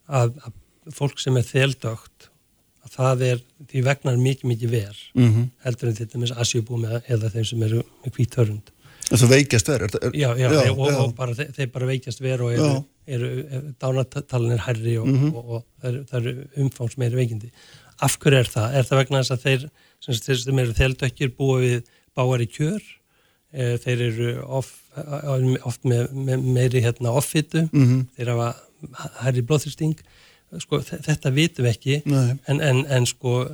að, 0.09 0.37
að 0.45 0.93
fólk 0.93 1.19
sem 1.21 1.37
er 1.37 1.45
þeldögt, 1.47 2.29
að 2.83 2.95
það 2.97 3.25
er, 3.29 3.43
því 3.71 3.83
vegnar 3.87 4.17
mikið, 4.19 4.47
mikið 4.51 4.71
ver, 4.73 5.01
-hmm. 5.15 5.49
heldur 5.65 5.89
en 5.89 5.97
til 5.97 6.09
dæmis 6.13 6.33
asjubúm 6.35 6.85
eða, 6.89 7.01
eða 7.07 7.29
þeim 7.33 7.45
sem 7.49 7.63
eru 7.69 7.83
með 8.03 8.17
hvítörund. 8.17 8.73
En 9.11 9.19
það 9.19 9.29
veikjast 9.35 9.69
verið? 9.69 9.95
er- 10.01 10.15
Já, 10.15 10.29
já, 10.37 10.47
já, 10.51 10.71
og, 10.71 10.89
já. 10.89 10.97
og 10.97 11.15
bara, 11.15 11.33
þeir, 11.35 11.69
bara 11.71 11.85
veikjast 11.85 12.21
veru 12.23 12.45
og 12.47 12.53
eru, 12.53 12.83
eru, 13.07 13.29
eru 13.51 13.73
dánartalin 13.79 14.53
er 14.55 14.63
herri 14.67 14.97
og, 14.97 15.07
og, 15.07 15.49
og 15.49 15.65
það 15.81 15.89
eru, 15.89 16.03
það 16.09 16.19
eru 16.21 16.47
umfangs 16.63 16.97
meiri 16.97 17.19
veikindi. 17.19 17.51
Af 18.01 18.17
hverju 18.19 18.39
er 18.39 18.49
það? 18.49 18.77
Er 18.79 18.87
það 18.89 19.01
vegna 19.01 19.21
þess 19.21 19.35
að 19.35 19.43
þeir 19.43 19.65
sem, 20.03 20.17
þeir 20.25 20.41
sem 20.43 20.59
eru 20.63 20.75
þeldökkir 20.77 21.31
búa 21.37 21.61
við 21.63 21.87
báar 22.17 22.43
í 22.43 22.49
kjör, 22.51 22.81
e, 23.53 23.77
þeir 23.83 24.01
eru 24.09 24.33
of, 24.59 24.69
oft 25.69 25.85
með, 25.87 26.11
með 26.13 26.43
meiri 26.57 26.81
hérna 26.83 27.13
offitu, 27.15 27.65
Mhm. 27.71 28.03
þeir 28.17 28.33
hafa 28.35 28.49
herri 29.23 29.41
blóðþyrsting, 29.47 29.95
sko, 30.59 30.79
þe- 30.85 30.99
þetta 31.07 31.31
vitum 31.33 31.65
við 31.65 31.71
ekki. 31.71 31.95
En, 32.47 32.59
en, 32.61 32.83
en 32.85 33.05
sko 33.09 33.47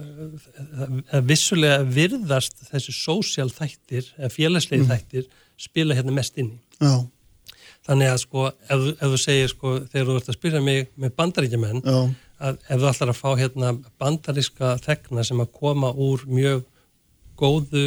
vissulega 1.30 1.84
virðast 1.88 2.58
þessi 2.72 2.94
sósjál 2.96 3.50
þættir, 3.54 4.10
félagslegi 4.34 4.84
Mhm. 4.84 4.92
þættir 4.92 5.26
spila 5.58 5.96
hérna 5.96 6.12
mest 6.14 6.38
inn 6.38 6.52
í. 6.58 6.60
Já, 6.82 7.08
Þannig 7.90 8.10
að 8.12 8.18
sko, 8.20 8.42
ef, 8.70 8.82
ef 9.02 9.08
þú 9.10 9.18
segir 9.18 9.48
sko, 9.50 9.70
þegar 9.90 10.06
þú 10.06 10.16
ert 10.20 10.28
að 10.30 10.36
spyrja 10.38 10.60
mig 10.64 10.90
með 11.00 11.10
bandaríkjumenn, 11.16 11.82
að 12.40 12.58
ef 12.70 12.80
þú 12.82 12.90
ætlar 12.92 13.12
að 13.14 13.20
fá 13.22 13.30
hérna 13.40 13.72
bandaríska 14.00 14.74
þegna 14.86 15.24
sem 15.28 15.40
að 15.44 15.52
koma 15.60 15.92
úr 15.94 16.24
mjög 16.28 16.64
góðu 17.40 17.84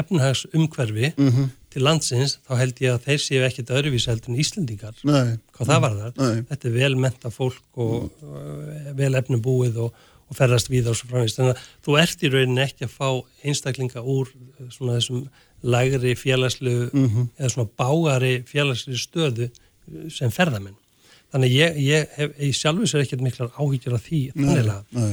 efnahagsumhverfi 0.00 1.12
Mhm. 1.16 1.50
til 1.70 1.82
landsins, 1.82 2.38
þá 2.48 2.56
held 2.56 2.74
ég 2.80 2.94
að 2.94 3.04
þeir 3.04 3.20
séu 3.20 3.42
ekkit 3.46 3.70
öðruvísi 3.70 4.08
heldur 4.08 4.30
en 4.32 4.40
Íslendingar. 4.40 4.94
nei, 5.04 5.38
Hvað 5.52 5.66
það 5.68 5.80
var 5.80 5.90
þar? 5.96 6.12
Nei. 6.16 6.42
Þetta 6.48 6.64
er 6.68 6.72
vel 6.72 6.94
menta 6.96 7.30
fólk 7.30 7.62
og 7.76 8.10
uh, 8.22 8.92
vel 8.96 9.12
efnum 9.14 9.42
búið 9.42 9.76
og, 9.84 9.92
og 10.30 10.36
ferðast 10.36 10.70
við 10.72 10.88
og 10.88 10.96
svo 10.96 11.08
framvist. 11.10 11.36
Þannig 11.36 11.56
að 11.56 11.66
þú 11.84 11.98
ert 12.00 12.22
í 12.24 12.30
rauninni 12.32 12.64
ekki 12.64 12.84
að 12.88 12.96
fá 12.96 13.08
einstaklinga 13.44 14.00
úr 14.02 14.26
uh, 14.32 14.70
svona 14.70 14.96
þessum 14.98 15.28
lægri 15.62 16.14
félagslegu 16.16 16.90
eða 17.38 17.50
svona 17.52 17.68
bágari 17.76 18.42
félagslegu 18.48 18.96
stöðu 19.00 19.50
sem 20.10 20.30
ferðamenn. 20.30 20.76
Þannig 21.34 21.56
ég, 21.56 21.80
ég 21.82 22.12
hef 22.16 22.36
ég 22.40 22.54
sjálfur 22.56 22.90
sér 22.90 23.02
ekkert 23.02 23.24
miklar 23.24 23.50
áhyggjur 23.58 23.96
af 23.96 24.04
því 24.06 24.20
þannig 24.36 24.70
nei. 24.94 25.10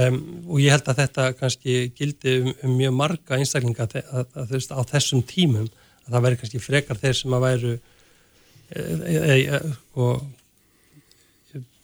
um, 0.00 0.20
og 0.46 0.62
ég 0.62 0.72
held 0.76 0.90
að 0.92 1.00
þetta 1.02 1.26
kannski 1.40 1.76
gildi 1.96 2.38
um, 2.42 2.52
um 2.62 2.78
mjög 2.78 2.94
marga 3.00 3.40
einstaklinga 3.40 3.88
að, 3.88 3.98
að, 4.06 4.30
að, 4.30 4.54
veist, 4.54 4.72
á 4.72 4.80
þessum 4.92 5.24
tímum 5.26 5.66
að 6.06 6.14
það 6.14 6.26
væri 6.26 6.40
kannski 6.42 6.62
frekar 6.62 7.02
þeir 7.02 7.18
sem 7.18 7.36
að 7.36 7.46
væru 7.48 7.74
e, 7.74 8.80
e, 8.80 9.16
e, 9.42 9.60
sko, 9.74 10.08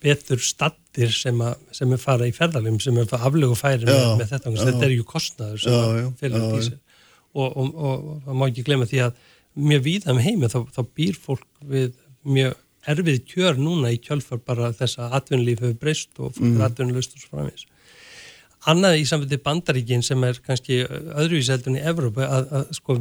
betur 0.03 0.43
stattir 0.43 1.13
sem, 1.15 1.43
sem 1.75 1.95
er 1.95 2.01
fara 2.03 2.29
í 2.29 2.35
ferðalum 2.37 2.79
sem 2.83 2.97
er 2.99 3.11
það 3.11 3.29
aflögu 3.29 3.59
færi 3.59 3.87
með, 3.89 4.07
með 4.21 4.33
þetta 4.37 4.55
já. 4.55 4.63
þetta 4.63 4.89
er 4.89 4.97
ju 4.97 5.07
kostnaður 5.09 5.67
Já, 5.67 5.77
já, 5.99 6.73
og, 7.33 7.47
og, 7.49 7.69
og, 7.73 8.09
og 8.27 8.35
má 8.37 8.49
ekki 8.49 8.67
glemma 8.67 8.89
því 8.89 9.07
að 9.09 9.23
mjög 9.59 9.85
víða 9.87 10.15
um 10.15 10.21
heimi 10.23 10.51
þá, 10.51 10.61
þá 10.73 10.83
býr 10.97 11.19
fólk 11.19 11.49
við 11.69 11.95
mjög 12.23 12.59
erfið 12.89 13.21
kjör 13.31 13.59
núna 13.61 13.93
í 13.95 13.99
kjölfar 14.03 14.41
bara 14.47 14.73
þess 14.75 14.99
að 14.99 15.13
atvinnulíf 15.21 15.61
hefur 15.63 15.79
breyst 15.85 16.19
og 16.19 16.33
fólk 16.35 16.49
Mm. 16.57 16.65
atvinnulust 16.67 17.15
og 17.15 17.21
svo 17.23 17.37
framvegis. 17.37 17.67
Annað 18.71 19.01
í 19.01 19.05
samfélagi 19.11 19.43
bandaríkin 19.43 20.03
sem 20.07 20.23
er 20.25 20.37
kannski 20.39 20.85
öðruvíseldun 20.87 21.79
í 21.81 21.83
Evrópu 21.83 22.23
að, 22.23 22.45
að 22.55 22.69
sko 22.79 22.95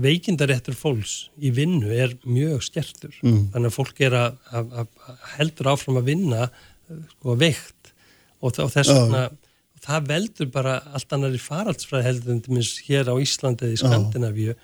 veikindaréttur 0.00 0.76
fólks 0.78 1.28
í 1.44 1.50
vinnu 1.52 1.90
er 1.92 2.14
mjög 2.24 2.62
skertur. 2.64 3.12
Mm. 3.22 3.50
Þannig 3.52 3.68
að 3.70 3.76
fólk 3.76 4.00
er 4.06 4.16
að, 4.16 4.38
að, 4.52 4.70
að 4.80 5.18
heldur 5.36 5.70
áfram 5.74 6.00
að 6.00 6.08
vinna 6.08 6.46
sko 7.18 7.36
veikt 7.40 7.92
og, 8.40 8.58
og 8.60 8.72
þess 8.72 8.92
vegna 8.92 9.26
það 9.84 10.08
veldur 10.08 10.48
bara 10.52 10.78
allt 10.96 11.12
annari 11.12 11.40
faraldsfræði 11.40 12.06
heldur 12.08 12.32
en 12.32 12.40
til 12.44 12.54
minns 12.56 12.72
hér 12.86 13.10
á 13.12 13.14
Íslandi 13.20 13.66
eða 13.68 13.76
í 13.76 13.80
Skandinavíu 13.82 14.54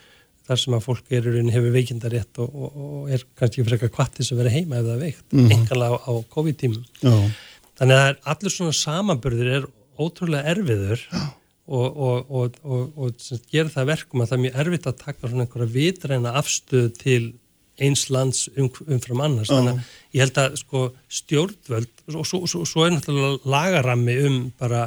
þar 0.51 0.61
sem 0.65 0.75
að 0.77 0.85
fólk 0.89 1.11
er 1.15 1.23
í 1.25 1.33
rauninni 1.33 1.55
hefur 1.55 1.75
veikindarétt 1.79 2.41
og, 2.43 2.55
og, 2.55 2.79
og 2.87 3.11
er 3.15 3.25
kannski 3.39 3.65
frekar 3.67 3.93
kvartis 3.95 4.33
að 4.35 4.43
vera 4.43 4.53
heima 4.55 4.81
ef 4.81 4.89
það 4.89 4.95
er 4.99 5.05
veikt, 5.07 5.27
mm 5.33 5.41
Mhm. 5.45 5.53
einkanlega 5.57 5.97
á, 5.97 6.01
á 6.11 6.13
COVID-tímum. 6.35 6.85
Þannig 7.81 8.01
að 8.05 8.17
allir 8.35 8.53
svona 8.59 8.77
samanburður 8.77 9.53
er 9.59 9.69
ótrúlega 10.01 10.51
erfiður 10.55 11.03
og, 11.71 11.87
og, 11.97 12.31
og, 12.35 12.57
og, 12.65 12.87
og 12.99 13.13
sem 13.23 13.39
sagt 13.39 13.51
gera 13.53 13.71
það 13.71 13.83
að 13.85 13.91
verkum 13.95 14.23
að 14.25 14.29
það 14.33 14.37
er 14.39 14.43
mjög 14.45 14.59
erfitt 14.65 14.89
að 14.91 14.99
taka 15.05 15.29
svona 15.31 15.45
einhverja 15.47 15.75
vitræna 15.77 16.33
afstöð 16.41 16.89
til 16.99 17.21
eins 17.81 18.03
lands 18.13 18.43
um, 18.61 18.67
umfram 18.93 19.23
annars. 19.25 19.49
Þannig 19.49 19.79
að 19.79 20.17
ég 20.19 20.25
held 20.27 20.41
að 20.43 20.57
sko 20.61 20.81
stjórnvöld 21.21 22.03
og 22.17 22.27
svo, 22.29 22.41
svo, 22.51 22.65
svo 22.69 22.85
er 22.85 22.93
náttúrulega 22.97 23.39
lagarammi 23.55 24.17
um 24.27 24.41
bara 24.61 24.83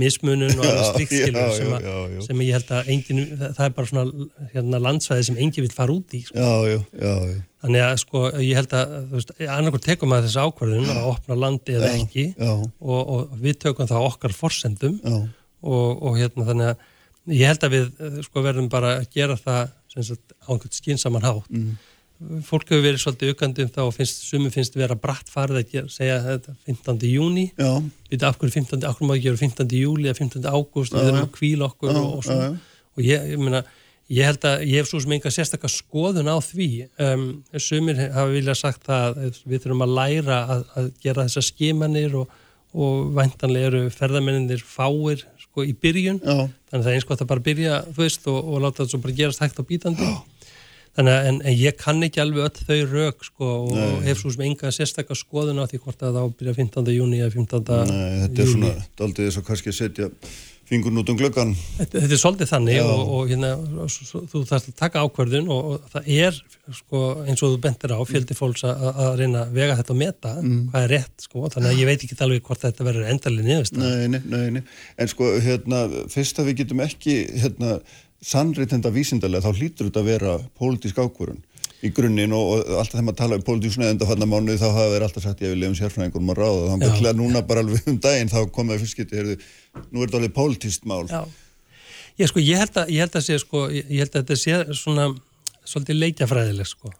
mismunun 0.00 0.52
og 0.56 0.64
annars 0.64 0.88
Já, 0.88 0.94
slíkt 0.96 1.12
já, 1.14 1.24
skilur 1.24 1.40
já, 1.40 1.50
sem, 1.58 2.22
sem 2.26 2.44
ég 2.44 2.56
held 2.56 2.72
að 2.74 2.88
engin, 2.94 3.20
það 3.42 3.64
er 3.66 3.74
bara 3.76 3.90
svona 3.90 4.28
hérna, 4.54 4.80
landsvæði 4.88 5.26
sem 5.28 5.40
engin 5.44 5.66
vil 5.66 5.74
fara 5.74 5.94
út 5.94 6.16
í. 6.16 6.22
Sko. 6.26 6.38
já, 6.38 6.74
já, 6.74 6.80
já. 7.02 7.36
Þannig 7.64 7.84
að 7.84 7.94
sko 8.02 8.24
ég 8.44 8.58
held 8.58 8.74
að 8.76 8.96
þú 8.96 9.18
veist, 9.18 9.30
annarkur 9.56 9.84
tekum 9.84 10.12
að 10.12 10.26
þessi 10.26 10.42
ákvarðun 10.44 10.90
að 10.92 11.06
opna 11.08 11.38
landi 11.40 11.78
eða 11.78 11.92
ekki 11.96 12.26
og, 12.42 12.98
og 13.00 13.38
við 13.40 13.62
tökum 13.62 13.88
það 13.88 14.08
okkar 14.10 14.36
forsendum 14.36 14.98
og, 15.08 15.88
og 16.04 16.18
hérna 16.20 16.44
þannig 16.50 16.74
að 16.74 16.90
ég 17.32 17.48
held 17.48 17.64
að 17.64 17.74
við 17.78 17.86
eh, 18.04 18.20
sko 18.26 18.44
verðum 18.44 18.68
bara 18.72 18.98
að 18.98 19.08
gera 19.14 19.38
það 19.40 19.72
á 19.94 20.50
einhvern 20.50 20.74
skinsaman 20.74 21.24
hátt. 21.24 21.50
Mm. 21.54 21.76
Fólk 22.46 22.68
hefur 22.70 22.84
verið 22.84 23.00
svolítið 23.02 23.32
aukandi 23.34 23.64
um 23.64 23.70
það 23.74 23.88
og 23.88 23.94
finnst, 23.96 24.20
sumum 24.28 24.52
finnst 24.54 24.76
vera 24.78 24.94
bratt 24.94 25.30
farið 25.32 25.60
að 25.60 25.72
gera, 25.72 25.88
segja 25.90 26.20
þetta 26.22 26.54
15. 26.68 27.00
júni 27.10 27.48
við 28.10 28.26
af 28.28 28.38
hverju 28.38 28.54
15. 28.54 28.84
af 28.86 28.98
hverju 28.98 29.08
má 29.08 29.16
ekki 29.16 29.26
gera 29.26 29.40
15. 29.42 29.74
júli 29.80 30.06
eða 30.08 30.20
15. 30.20 30.46
ágúst, 30.46 30.94
við 30.94 31.08
erum 31.10 31.24
að 31.24 31.32
kvíla 31.34 31.66
okkur 31.66 31.90
Já, 31.90 31.98
og, 31.98 32.14
og 32.14 32.28
já, 32.30 32.52
og 32.94 33.02
ég, 33.02 33.26
ég 33.34 33.42
meina 33.42 33.64
ég 34.12 34.28
held 34.28 34.44
að 34.44 34.64
ég 34.68 34.78
hef 34.78 34.88
svo 34.90 35.00
sem 35.00 35.14
enga 35.16 35.32
sérstakka 35.32 35.70
skoðun 35.72 36.28
á 36.28 36.36
því 36.44 36.68
um, 37.00 37.26
sumir 37.56 38.00
hafa 38.12 38.30
viljað 38.32 38.60
sagt 38.60 38.90
að 38.92 39.20
við 39.48 39.64
þurfum 39.64 39.84
að 39.86 39.94
læra 39.98 40.40
að, 40.54 40.64
að 40.76 40.90
gera 41.04 41.24
þessar 41.24 41.46
skimanir 41.48 42.18
og, 42.20 42.34
og 42.74 43.14
væntanlega 43.16 43.70
eru 43.70 43.82
ferðamenninir 43.94 44.64
fáir 44.64 45.24
sko 45.40 45.64
í 45.64 45.72
byrjun 45.72 46.20
Já. 46.20 46.44
þannig 46.44 46.78
að 46.78 46.84
það 46.84 46.92
er 46.92 46.98
eins 46.98 47.08
gott 47.08 47.24
að 47.24 47.30
bara 47.32 47.46
byrja 47.48 47.80
veist 47.96 48.28
og, 48.28 48.52
láta 48.60 48.82
það 48.82 48.92
svo 48.92 49.02
bara 49.06 49.18
gerast 49.22 49.44
hægt 49.44 49.60
á 49.60 49.64
bítandi 49.64 50.10
þannig 50.96 51.14
að 51.18 51.28
en, 51.32 51.40
en 51.44 51.56
ég 51.58 51.76
kann 51.80 52.02
ekki 52.06 52.22
alveg 52.22 52.46
öll 52.46 52.64
þau 52.68 52.80
rauk 52.94 53.24
sko 53.26 53.50
og 53.64 53.74
Nei. 53.74 54.00
hef 54.08 54.20
svo 54.22 54.30
sem 54.34 54.46
enga 54.46 54.70
sérstakka 54.74 55.16
skoðun 55.18 55.58
á 55.62 55.66
því 55.66 55.82
hvort 55.84 56.02
að 56.06 56.18
það 56.20 56.32
byrja 56.40 56.56
15. 56.62 56.94
júni 56.94 57.20
eða 57.24 57.34
15. 57.34 57.68
Nei, 57.90 58.10
þetta 58.24 58.42
er 58.42 58.50
júlí. 58.50 58.56
svona 58.56 58.74
daldið 59.02 59.28
þess 59.30 59.40
að 59.42 59.48
kannski 59.50 59.74
setja 59.74 60.10
fingur 60.64 60.94
út 60.96 61.10
um 61.12 61.16
glöggan. 61.20 61.50
Þetta, 61.76 62.00
þetta 62.00 62.14
er 62.16 62.20
svolítið 62.22 62.48
þannig 62.48 62.76
Já. 62.78 62.84
og, 62.88 63.08
og 63.18 63.26
hérna, 63.28 63.48
svo- 63.92 64.06
svo- 64.08 64.22
þú 64.32 64.40
þarfst 64.48 64.70
að 64.70 64.76
taka 64.78 65.02
ákvörðun 65.04 65.50
og, 65.52 65.66
og 65.74 65.90
það 65.92 66.06
er 66.14 66.38
sko, 66.72 67.00
eins 67.28 67.42
og 67.44 67.50
þú 67.52 67.58
bentir 67.66 67.92
á 67.92 68.00
fjöldi 68.08 68.36
fólks 68.38 68.64
að, 68.64 68.86
að 69.04 69.10
reyna 69.20 69.42
að 69.44 69.52
vega 69.58 69.76
þetta 69.82 69.92
og 69.92 69.98
meta 70.00 70.32
Mm. 70.40 70.62
hvað 70.72 70.86
er 70.86 70.92
rétt 70.94 71.26
sko, 71.26 71.42
þannig 71.52 71.68
að 71.74 71.82
ég 71.82 71.90
veit 71.90 72.06
ekki 72.08 72.16
alveg 72.24 72.42
hvort 72.48 72.64
þetta 72.64 72.86
verður 72.88 73.10
endalið 73.12 73.44
niðurst 73.50 73.76
Nei, 73.76 74.08
nei, 74.08 74.22
nei, 74.24 74.46
nei. 74.56 74.62
En 75.04 75.12
sko, 75.12 75.28
hérna, 75.44 75.82
fyrst 76.16 76.40
að 76.40 76.48
við 76.48 76.56
getum 76.62 76.80
ekki, 76.86 77.18
hérna, 77.44 77.74
sannreitenda 78.24 78.92
vísindarlega, 78.94 79.44
þá 79.44 79.60
hlýtur 79.60 79.90
þetta 79.90 80.02
að 80.02 80.10
vera 80.10 80.36
pólitísk 80.58 80.98
ákvörun 81.00 81.42
í 81.84 81.90
grunninn 81.92 82.32
og, 82.32 82.50
og 82.54 82.78
alltaf 82.80 82.96
þegar 82.96 83.06
maður 83.06 83.18
tala 83.20 83.38
um 83.38 83.44
pólitísk 83.44 83.80
neðenda 83.82 84.08
fannar 84.08 84.30
mánuði 84.30 84.60
þá 84.62 84.68
hafa 84.70 84.90
verið 84.94 85.06
alltaf 85.08 85.26
sagt 85.26 85.44
ég 85.44 85.52
vil 85.52 85.60
lefum 85.60 85.78
sérfræðingur 85.78 86.24
maður 86.24 86.42
ráða, 86.44 86.68
þannig 86.72 86.90
að 86.90 87.00
til 87.00 87.14
núna 87.18 87.42
bara 87.44 87.64
alveg 87.64 87.90
um 87.92 87.98
daginn 88.06 88.32
þá 88.32 88.38
komið 88.54 88.84
fyrst 88.84 89.00
getið, 89.02 89.18
heyrðu, 89.20 89.36
nú 89.90 90.00
er 90.00 90.08
þetta 90.08 90.20
alveg 90.22 90.36
pólitíst 90.38 90.88
mál. 90.88 91.02
Já, 91.10 91.20
ég, 92.22 92.30
sko, 92.30 92.40
ég, 92.40 92.62
held 92.62 92.80
að, 92.80 92.94
ég 92.94 93.04
held 93.04 93.18
að 93.20 93.26
sé 93.28 93.40
sko, 93.42 93.66
ég 93.76 93.92
held 94.00 94.14
að 94.14 94.22
þetta 94.22 94.40
sé 94.40 94.78
svona 94.80 95.10
svolítið 95.64 96.00
leikjafræðileg 96.00 96.70
sko. 96.70 96.94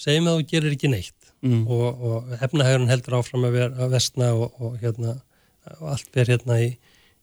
Segjum 0.00 0.32
að 0.32 0.40
þú 0.40 0.48
gerir 0.54 0.78
ekki 0.78 0.92
neitt 0.92 1.18
Mm. 1.42 1.66
og, 1.66 2.02
og 2.06 2.34
efnahægurinn 2.38 2.90
heldur 2.92 3.16
áfram 3.18 3.48
að 3.48 3.56
vera 3.56 3.82
að 3.82 3.94
vestna 3.96 4.28
og, 4.38 4.52
og, 4.62 4.76
hérna, 4.78 5.16
og 5.80 5.88
allt 5.90 6.10
ver 6.14 6.28
hérna 6.30 6.58
í, 6.62 6.68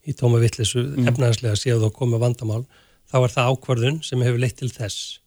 í 0.03 0.15
tóma 0.19 0.41
vittlisu 0.43 0.81
mm. 0.83 1.07
efnahagslega 1.07 1.55
séu 1.55 1.77
þú 1.79 1.89
komið 1.95 2.25
vandamál 2.25 2.65
þá 3.09 3.17
er 3.21 3.33
það 3.35 3.49
ákvörðun 3.53 3.99
sem 4.05 4.23
hefur 4.25 4.43
leitt 4.43 4.59
til 4.59 4.71
þess 4.73 5.19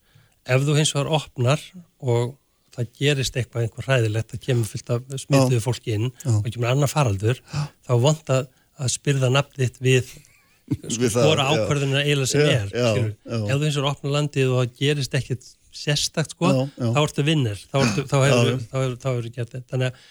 ef 0.50 0.64
þú 0.66 0.76
hins 0.78 0.94
vegar 0.96 1.12
opnar 1.18 1.62
og 2.02 2.34
það 2.72 2.90
gerist 2.96 3.36
eitthvað 3.36 3.66
einhver 3.66 3.88
hræðilegt, 3.88 4.32
það 4.32 4.44
kemur 4.46 4.68
fyllt 4.70 4.92
af 4.94 5.16
smituðu 5.20 5.62
fólki 5.62 5.96
inn 5.98 6.08
Já. 6.22 6.30
og 6.38 6.46
kemur 6.48 6.70
annar 6.70 6.90
faraldur 6.90 7.40
þá 7.52 7.92
vant 8.00 8.32
að, 8.32 8.46
að 8.80 8.94
spyrða 8.94 9.32
nafnið 9.34 9.76
við 9.82 10.14
það, 10.72 11.34
já. 11.36 11.42
ákvörðunina 11.52 12.04
eiginlega 12.06 12.30
sem 12.30 12.40
Já, 12.40 12.52
er 12.54 12.72
já, 12.72 12.86
já. 12.96 13.42
ef 13.42 13.58
þú 13.58 13.66
hins 13.66 13.76
vegar 13.76 13.90
opnar 13.90 14.14
landið 14.16 14.54
og 14.54 14.62
það 14.62 14.78
gerist 14.80 15.18
ekkit 15.18 15.50
sérstakt 15.72 16.34
sko, 16.34 16.50
þá 16.78 16.98
ertu 17.02 17.24
vinnir 17.26 17.60
þá, 17.60 17.78
þá 18.08 18.16
hefur 18.24 18.50
hefur 18.72 19.28
gert 19.32 19.54
þetta 19.56 19.64
þannig 19.72 20.02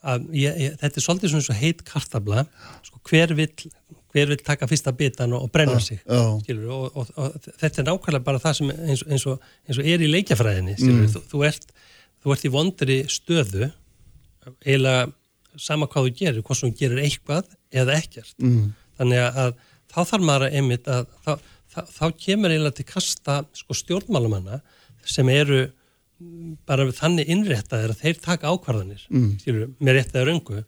að 0.00 0.28
ég, 0.40 0.60
ég, 0.64 0.76
þetta 0.80 0.96
er 1.00 1.04
svolítið 1.04 1.32
svona 1.34 1.46
svo 1.46 1.56
heit 1.60 1.82
kartabla 1.88 2.44
sko, 2.86 3.00
hver, 3.10 3.34
vill, 3.36 3.72
hver 4.12 4.26
vill 4.32 4.42
taka 4.44 4.66
fyrsta 4.70 4.92
bitan 4.96 5.32
og, 5.36 5.48
brenna 5.54 5.78
sig 5.80 6.00
já. 6.02 6.20
skilur, 6.42 6.70
og, 6.74 6.96
og, 6.96 7.10
og 7.16 7.36
þetta 7.60 7.82
er 7.82 7.88
nákvæmlega 7.90 8.24
bara 8.26 8.42
það 8.42 8.56
sem 8.58 8.70
eins, 8.74 9.04
eins, 9.06 9.26
og, 9.30 9.40
eins 9.68 9.78
og 9.78 9.86
er 9.86 10.02
í 10.02 10.10
leikjafræðinni 10.10 10.74
Mm. 10.80 11.06
þú, 11.14 11.22
þú, 11.30 11.44
ert, 11.46 11.66
þú 12.24 12.34
ert 12.34 12.44
í 12.48 12.52
vondri 12.54 12.98
stöðu 13.10 13.70
eiginlega 14.64 15.12
sama 15.60 15.86
hvað 15.90 16.06
þú 16.08 16.12
gerir, 16.20 16.42
hvort 16.46 16.58
sem 16.60 16.70
þú 16.72 16.78
gerir 16.80 17.02
eitthvað 17.04 17.50
eða 17.72 17.96
ekkert 18.00 18.34
Mm. 18.40 18.72
þannig 18.98 19.24
að 19.30 19.54
þá 19.90 20.00
þarf 20.06 20.24
maður 20.26 20.46
að 20.48 20.54
einmitt 20.60 20.86
að 20.88 21.06
þá, 21.24 21.32
þá, 21.74 21.80
þá 21.98 22.04
kemur 22.24 22.50
eiginlega 22.54 22.76
til 22.80 22.88
kasta 22.90 23.44
sko 23.52 23.74
stjórnmálumanna 23.74 24.60
sem 25.04 25.28
eru 25.32 25.68
bara 26.68 26.84
þannig 26.92 27.30
innréttaðir 27.32 27.94
að 27.94 28.02
þeir 28.02 28.18
taka 28.20 28.50
ákvarðanir 28.52 29.06
mm. 29.08 29.30
skilur, 29.40 29.70
með 29.80 29.96
rétt 29.96 30.14
eða 30.14 30.26
röngu 30.28 30.58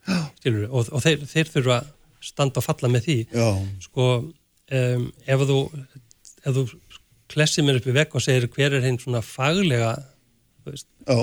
og, 0.71 0.87
og 0.89 1.03
þeir, 1.05 1.27
þeir 1.29 1.51
þurfa 1.53 1.77
að 1.83 1.91
standa 2.23 2.63
og 2.63 2.67
falla 2.67 2.91
með 2.93 3.09
því 3.09 3.19
Já. 3.33 3.49
sko 3.87 4.09
um, 4.23 5.05
ef 5.27 5.45
þú 5.51 5.59
þú 6.43 6.65
klessir 7.33 7.65
mér 7.67 7.81
upp 7.81 7.89
í 7.89 7.97
vekk 7.97 8.19
og 8.19 8.25
segir 8.25 8.49
hver 8.53 8.77
er 8.77 8.87
hinn 8.87 9.01
svona 9.01 9.23
faglega 9.25 9.95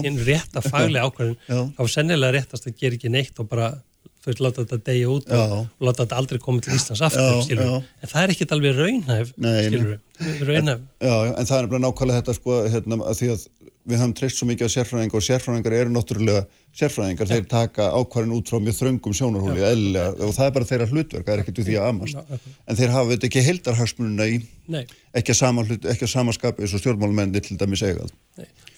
hinn 0.03 0.19
rétta 0.27 0.63
faglega 0.65 1.05
ákvarðin 1.09 1.37
Já. 1.47 1.59
þá 1.77 1.83
sennilega 1.95 2.35
réttast 2.35 2.67
að 2.67 2.79
gera 2.81 2.99
ekki 2.99 3.13
neitt 3.13 3.39
og 3.39 3.49
bara 3.51 3.71
þú 4.19 4.31
veist, 4.31 4.41
láta 4.43 4.65
þetta 4.65 4.79
degja 4.89 5.11
út 5.13 5.29
Já. 5.31 5.43
og 5.55 5.87
láta 5.87 6.03
þetta 6.03 6.19
aldrei 6.19 6.41
koma 6.43 6.63
til 6.63 6.75
Íslands 6.75 7.03
aftur, 7.07 7.39
Já, 7.47 7.63
já. 7.63 7.79
en 8.03 8.11
það 8.13 8.23
er 8.23 8.33
ekkit 8.35 8.55
alveg 8.55 8.79
raunhæf, 8.79 9.33
raunhæf, 9.39 10.81
Já, 10.99 11.15
já, 11.15 11.33
en 11.39 11.49
það 11.49 11.57
er 11.61 11.71
bara 11.71 11.83
nákvæmlega 11.85 12.21
þetta 12.21 12.35
sko, 12.35 12.59
hérna, 12.67 12.99
að 13.07 13.21
því 13.21 13.31
að 13.35 13.47
við 13.89 14.01
höfum 14.01 14.13
treyst 14.17 14.37
svo 14.37 14.45
mikið 14.49 14.69
á 14.69 14.75
sérfræðingar 14.75 15.17
og 15.17 15.25
sérfræðingar 15.25 15.75
eru 15.79 15.93
náttúrulega 15.93 16.41
sérfræðingar, 16.77 17.29
þeir 17.31 17.45
taka 17.49 17.87
ákvarðin 17.95 18.35
út 18.35 18.51
frá 18.51 18.59
mjög 18.61 18.77
þröngum 18.77 19.15
sjónarhóli, 19.17 19.63
eðlilega, 19.65 20.11
og 20.27 20.35
það 20.35 20.45
er 20.45 20.53
bara 20.57 20.69
þeirra 20.69 20.87
hlutverk, 20.91 21.25
það 21.25 21.33
er 21.33 21.43
ekkert 21.43 21.61
við 21.61 21.69
því 21.69 21.77
að 21.79 21.87
amast. 21.89 22.37
En 22.67 22.79
þeir 22.79 22.93
hafa 22.93 23.11
þetta 23.13 23.29
ekki 23.29 23.45
heildarhagsmununa 23.47 24.27
í, 24.29 24.39
nei, 24.75 24.83
ekki 25.17 25.33
að 25.33 25.39
sama, 25.39 25.65
hlut, 25.65 25.87
ekki 25.95 26.05
að 26.05 26.13
sama 26.13 26.35
skapi 26.35 26.65
eins 26.65 26.75
og 26.77 26.83
stjórnmálmenni 26.83 27.43
til 27.47 27.57
dæmis 27.57 27.85
eigað. 27.87 28.13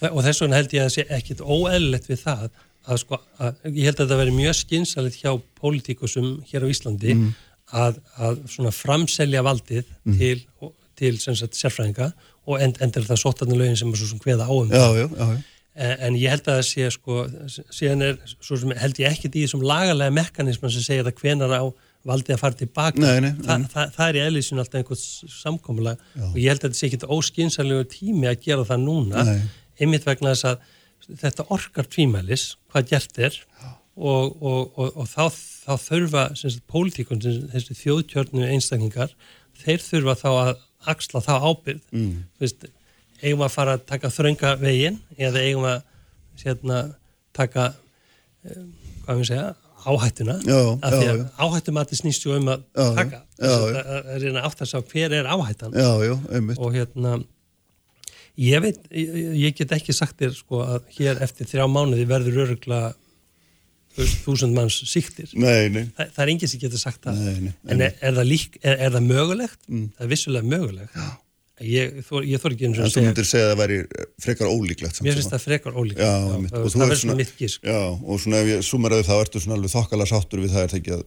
og 0.08 0.22
þess 0.24 0.44
vegna 0.46 0.62
held 0.62 0.72
ég 0.72 0.86
að 0.86 0.88
það 0.88 0.94
sé 0.96 1.06
ekkit 1.18 1.44
óeðlilegt 1.44 2.08
við 2.08 2.22
það 2.24 2.48
að 2.88 2.98
sko, 3.04 3.18
að, 3.38 3.56
ég 3.70 3.84
held 3.88 3.96
að 4.00 4.04
þetta 4.06 4.18
veri 4.22 4.34
mjög 4.36 4.56
skynsalegt 4.58 5.20
hjá 5.22 5.32
pólitíkusum 5.60 6.28
hér 6.50 6.66
á 6.66 6.72
Íslandi 6.72 7.14
Mm. 7.14 7.32
að, 7.72 8.00
að 8.18 8.40
svona 8.52 8.72
framselja 8.74 9.42
valdið 9.46 9.84
til, 10.18 10.42
til 10.98 11.14
sem 11.22 11.36
sagt, 11.38 11.54
sérfræðinga 11.56 12.10
og 12.46 12.58
end, 12.60 12.80
endur 12.82 13.06
það 13.06 13.20
sótarnalögin 13.22 13.78
sem 13.78 13.88
er 13.92 13.96
svo 14.00 14.08
sem 14.10 14.18
hveða 14.24 14.48
á 14.50 14.52
um 14.52 14.68
Já, 14.72 14.86
já, 14.98 15.06
já. 15.08 15.28
En, 15.72 15.94
en 16.04 16.16
ég 16.20 16.28
held 16.34 16.48
að 16.52 16.58
það 16.58 16.66
sé 16.68 16.88
sko, 16.92 17.14
síðan 17.72 18.02
er, 18.04 18.18
svo 18.44 18.58
sem 18.60 18.74
held 18.76 18.98
ég 19.00 19.14
ekkit 19.14 19.38
í 19.40 19.44
þessum 19.46 19.62
lagalega 19.64 20.12
mekanisman 20.12 20.74
sem 20.74 20.84
segir 20.84 21.06
að 21.08 21.16
hvenar 21.22 21.54
á 21.56 21.62
valdið 22.04 22.34
að 22.34 22.40
fara 22.42 22.58
tilbaka. 22.58 22.98
Nei, 23.00 23.20
nei, 23.24 23.30
Þa, 23.46 23.56
nei. 23.62 23.68
það, 23.72 23.92
það 23.94 24.08
er 24.10 24.18
í 24.18 24.22
eðlísinu 24.26 24.60
alltaf 24.60 24.80
einhvers 24.82 25.04
samkomulag 25.38 26.02
og 26.28 26.36
ég 26.42 26.50
held 26.50 26.60
að 26.60 26.66
þetta 26.66 26.80
sé 26.82 26.90
ekkit 26.90 27.06
óskynsalegur 27.16 27.88
tími 27.94 28.28
að 28.28 28.40
gera 28.44 28.66
það 28.68 28.82
núna, 28.84 29.24
einmitt 29.80 30.04
vegna 30.10 30.34
þess 30.34 30.50
að 30.50 30.66
þetta 31.08 31.46
orkar 31.52 31.88
tvímælis, 31.90 32.52
hvað 32.72 32.90
gert 32.92 33.18
er 33.18 33.38
og, 33.96 34.36
og, 34.42 34.72
og, 34.76 34.92
og 34.96 35.08
þá, 35.10 35.24
þá 35.66 35.72
þurfa 35.86 36.26
pólitíkun, 36.70 37.22
þessi 37.52 37.78
þjóðkjörnu 37.82 38.46
einstaklingar, 38.48 39.14
þeir 39.62 39.82
þurfa 39.84 40.18
þá 40.22 40.28
að 40.32 40.52
axla 40.92 41.22
þá 41.22 41.32
ábyrð 41.46 41.82
mm. 41.94 42.14
veist, 42.42 42.66
eigum 43.22 43.44
að 43.46 43.54
fara 43.54 43.76
að 43.76 43.84
taka 43.90 44.10
þrönga 44.12 44.54
veginn 44.62 44.98
eða 45.18 45.42
eigum 45.44 45.68
að 45.70 45.82
sérna, 46.40 46.78
taka 47.36 47.72
um, 48.48 48.72
hvað 49.04 49.20
við 49.20 49.28
segja, 49.30 49.50
áhættuna? 49.82 50.38
Já, 50.46 50.58
af 50.78 50.96
því 50.96 51.06
að 51.10 51.22
áhættumati 51.42 51.98
snýst 51.98 52.26
um 52.30 52.50
að 52.52 52.64
Já, 52.72 52.86
taka 52.98 53.20
já, 53.20 53.52
Þess 53.52 53.78
að, 53.82 54.10
reyna 54.22 54.44
átt 54.46 54.62
að 54.62 54.70
sjá 54.70 54.80
hver 54.92 55.14
er 55.18 55.28
áhættan. 55.30 55.74
Já, 55.74 55.90
já, 56.06 56.14
einmitt. 56.30 56.58
og 56.62 56.76
hérna 56.76 57.16
ég 58.40 58.60
veit, 58.64 58.78
ég, 58.90 59.16
ég 59.42 59.54
get 59.58 59.72
ekki 59.76 59.92
sagt 59.96 60.16
þér 60.22 60.32
sko 60.36 60.62
að 60.64 60.86
hér 60.96 61.20
eftir 61.26 61.46
þrjá 61.50 61.66
mánuði 61.68 62.06
verður 62.08 62.38
örugla 62.46 62.94
þúsund 64.24 64.54
manns 64.56 64.78
síktir 64.88 65.28
Nei, 65.36 65.68
nei. 65.68 65.82
Þa, 65.98 66.06
það 66.14 66.22
er 66.24 66.30
enginn 66.32 66.48
sem 66.48 66.62
getur 66.62 66.80
sagt 66.80 67.02
það 67.04 67.18
Nei, 67.26 67.34
nei, 67.44 67.52
en 67.74 67.82
er, 67.84 67.92
er, 68.00 68.14
það 68.16 68.30
lík, 68.30 68.56
er, 68.64 68.78
er 68.86 68.94
það 68.94 69.04
mögulegt? 69.10 69.58
það 69.68 70.06
er 70.06 70.10
vissulega 70.14 70.48
mögulegt 70.48 70.96
ég, 71.62 71.98
þor, 72.08 72.24
ég 72.26 72.40
þor 72.42 72.54
ekki 72.56 72.68
eins 72.70 72.80
og 72.80 72.86
En 72.86 72.88
að 72.88 72.94
þú 72.96 73.04
myndir 73.04 73.28
segja 73.28 73.44
að 73.44 73.52
það 73.52 73.60
væri 73.60 73.76
frekar 74.24 74.48
ólíklegt. 74.54 75.02
mér 75.04 75.18
finnst 75.18 75.28
að- 75.28 75.34
það 75.36 75.44
frekar 75.44 75.76
ólík 75.76 76.00
Já, 76.00 76.08
einmitt. 76.32 76.54
það, 76.56 76.64
það 76.72 76.84
verður 76.86 77.02
svona 77.04 77.18
mitt 77.20 77.34
gísk 77.38 77.68
Já, 77.68 77.80
og 77.92 78.22
svona 78.24 78.40
ef 78.40 78.48
ég 78.54 78.64
sumeraði 78.72 79.06
þá 79.10 79.14
ertu 79.20 79.42
svona 79.44 79.58
alveg 79.60 79.74
þokkala 79.76 80.08
sáttur 80.08 80.40
við 80.42 80.56
það 80.56 80.64
er 80.64 80.72
það 80.72 80.80
ekki 80.80 80.96
að 80.96 81.04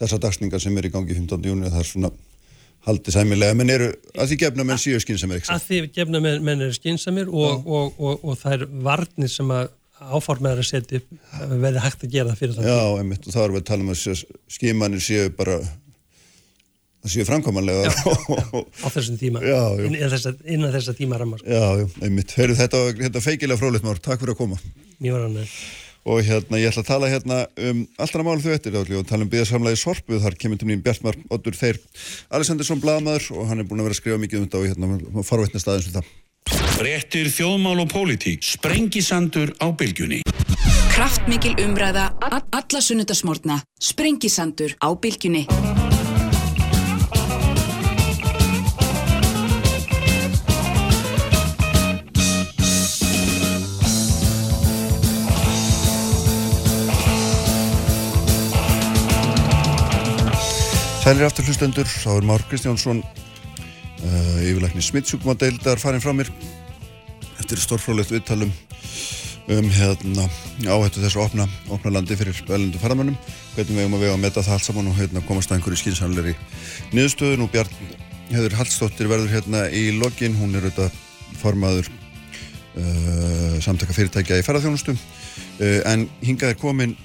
þessar 0.00 0.22
dagsningar 0.24 0.64
sem 0.64 0.78
er 0.80 0.88
í 0.88 0.94
gangi 0.96 1.14
15. 1.20 1.44
júni 1.52 1.68
það 1.70 1.84
er 1.84 1.90
svona 1.92 2.10
haldið 2.84 3.16
sæmilega. 3.16 3.56
Menn 3.58 3.72
eru 3.72 3.92
að 4.14 4.32
því 4.32 4.40
gefna 4.42 4.66
menn 4.68 4.80
síu 4.80 4.96
er 4.96 5.04
ekki 5.04 5.16
að 5.52 5.68
því 5.68 5.80
gefna 5.94 6.20
menn, 6.24 6.42
menn 6.44 6.66
eru 6.66 6.76
skinsamir 6.76 7.30
og, 7.32 7.64
og, 7.64 7.96
og, 7.98 8.24
og 8.24 8.36
það 8.40 8.58
er 8.58 8.66
varnir 8.84 9.32
sem 9.32 9.54
að 9.54 9.70
áformaður 10.04 10.60
að 10.60 10.68
setja 10.68 11.00
upp 11.00 11.14
verði 11.62 11.84
hægt 11.84 12.04
að 12.04 12.12
gera 12.12 12.34
fyrir 12.36 12.58
það 12.58 12.68
Já, 12.68 12.80
einmitt, 12.98 13.24
og 13.24 13.34
þá 13.34 13.40
erum 13.44 13.56
við 13.56 13.62
að 13.62 13.68
tala 13.70 13.84
um 13.86 13.92
að 13.94 14.24
skimanir 14.56 15.04
séu 15.04 15.30
bara 15.38 15.56
það 17.04 17.14
séu 17.14 17.26
framkomanlega 17.28 17.92
á 18.84 18.88
þessum 18.90 19.16
tíma 19.20 19.44
Já, 19.44 19.60
já. 19.78 19.86
innan 19.86 20.12
þessa, 20.16 20.34
innan 20.44 20.74
þessa 20.74 20.96
tíma 20.98 21.20
rammar 21.20 21.40
sko. 21.40 21.48
Já, 21.52 21.64
já, 21.80 21.88
einmitt, 22.08 22.36
Heyrðu, 22.36 22.58
þetta, 22.60 22.82
þetta 23.00 23.24
feikilega 23.24 23.60
frólitt 23.60 23.86
már, 23.86 24.02
takk 24.02 24.22
fyrir 24.24 24.34
að 24.34 24.42
koma. 24.42 24.60
Mjög 24.98 25.18
var 25.18 25.26
hann 25.28 25.40
og 26.04 26.20
hérna 26.24 26.60
ég 26.60 26.70
ætla 26.70 26.84
að 26.84 26.90
tala 26.90 27.10
hérna 27.12 27.38
um 27.70 27.84
allra 28.00 28.26
mál 28.26 28.42
þau 28.42 28.52
eftir 28.54 28.76
og 28.76 29.06
tala 29.08 29.24
um 29.24 29.30
byggðarsamlega 29.32 29.78
í 29.78 29.80
Sorpu. 29.80 30.20
Þar 30.20 30.36
kemur 30.40 30.60
til 30.60 30.68
mín 30.68 30.84
Bjartmar 30.84 31.18
Oddur 31.32 31.56
Þeir 31.56 31.80
Alessandinsson 32.34 32.82
Blaðmaður 32.84 33.30
og 33.38 33.48
hann 33.50 33.62
er 33.62 33.68
búin 33.68 33.80
að 33.82 33.88
vera 33.88 33.96
að 33.96 34.02
skrifa 34.02 34.20
mikið 34.22 34.40
um 34.40 34.46
þetta 34.46 34.60
og 34.60 34.68
hérna 34.68 35.26
farvætna 35.30 35.62
staðins 35.62 35.88
við 35.88 35.98
það. 36.00 36.12
Fréttir 36.74 37.30
þjóðmál 37.32 37.78
og 37.84 37.88
pólitík. 37.92 38.44
Sprengisandur 38.44 39.54
á 39.62 39.66
bylgjunni. 39.72 40.20
Kraftmikil 40.94 41.56
umræða, 41.64 42.12
alla 42.22 42.82
sunnudasmórna, 42.84 43.62
sprengisandur 43.82 44.76
á 44.78 44.94
bylgjunni. 44.94 45.48
Sælir 61.04 61.26
aftur 61.26 61.44
hlustendur, 61.44 61.84
þá 61.84 62.14
er 62.16 62.24
Már 62.24 62.42
Kristjánsson 62.48 63.02
uh, 63.04 64.38
yfirleikni 64.40 64.80
smittsjúkmadeildar 64.80 65.76
farin 65.76 66.00
frá 66.00 66.14
mér 66.16 66.30
eftir 67.42 67.60
stórfrálegt 67.60 68.14
viðtalum 68.14 68.54
um 69.52 69.68
hérna 69.68 70.24
áhættu 70.64 71.02
þessu 71.02 71.20
opna, 71.20 71.44
opna 71.68 71.92
landi 71.92 72.16
fyrir 72.16 72.40
velendu 72.48 72.80
faramönnum 72.80 73.20
hvernig 73.52 73.76
við 73.76 73.82
eigum 73.82 73.98
að 73.98 74.06
vega 74.06 74.16
að 74.16 74.24
meta 74.24 74.46
það 74.48 74.56
allt 74.56 74.68
saman 74.70 74.90
og 74.94 74.96
hérna 75.02 75.26
komast 75.28 75.52
að 75.52 75.58
einhverju 75.58 75.82
skynsanleiri 75.82 76.36
niðurstöðun 76.96 77.44
og 77.44 77.52
Bjarn 77.52 77.94
Heður 78.32 78.60
Hallstóttir 78.62 79.12
verður 79.12 79.34
hérna 79.36 79.66
í 79.68 79.90
lokin, 80.00 80.40
hún 80.40 80.56
er 80.56 80.64
auðvitað 80.70 81.00
formaður 81.42 81.92
uh, 82.80 83.60
samtaka 83.60 83.92
fyrirtækja 83.92 84.40
í 84.40 84.48
ferðarþjónustu 84.48 84.96
uh, 84.96 85.80
en 85.84 86.08
hingað 86.24 86.54
er 86.56 86.64
komin 86.64 86.96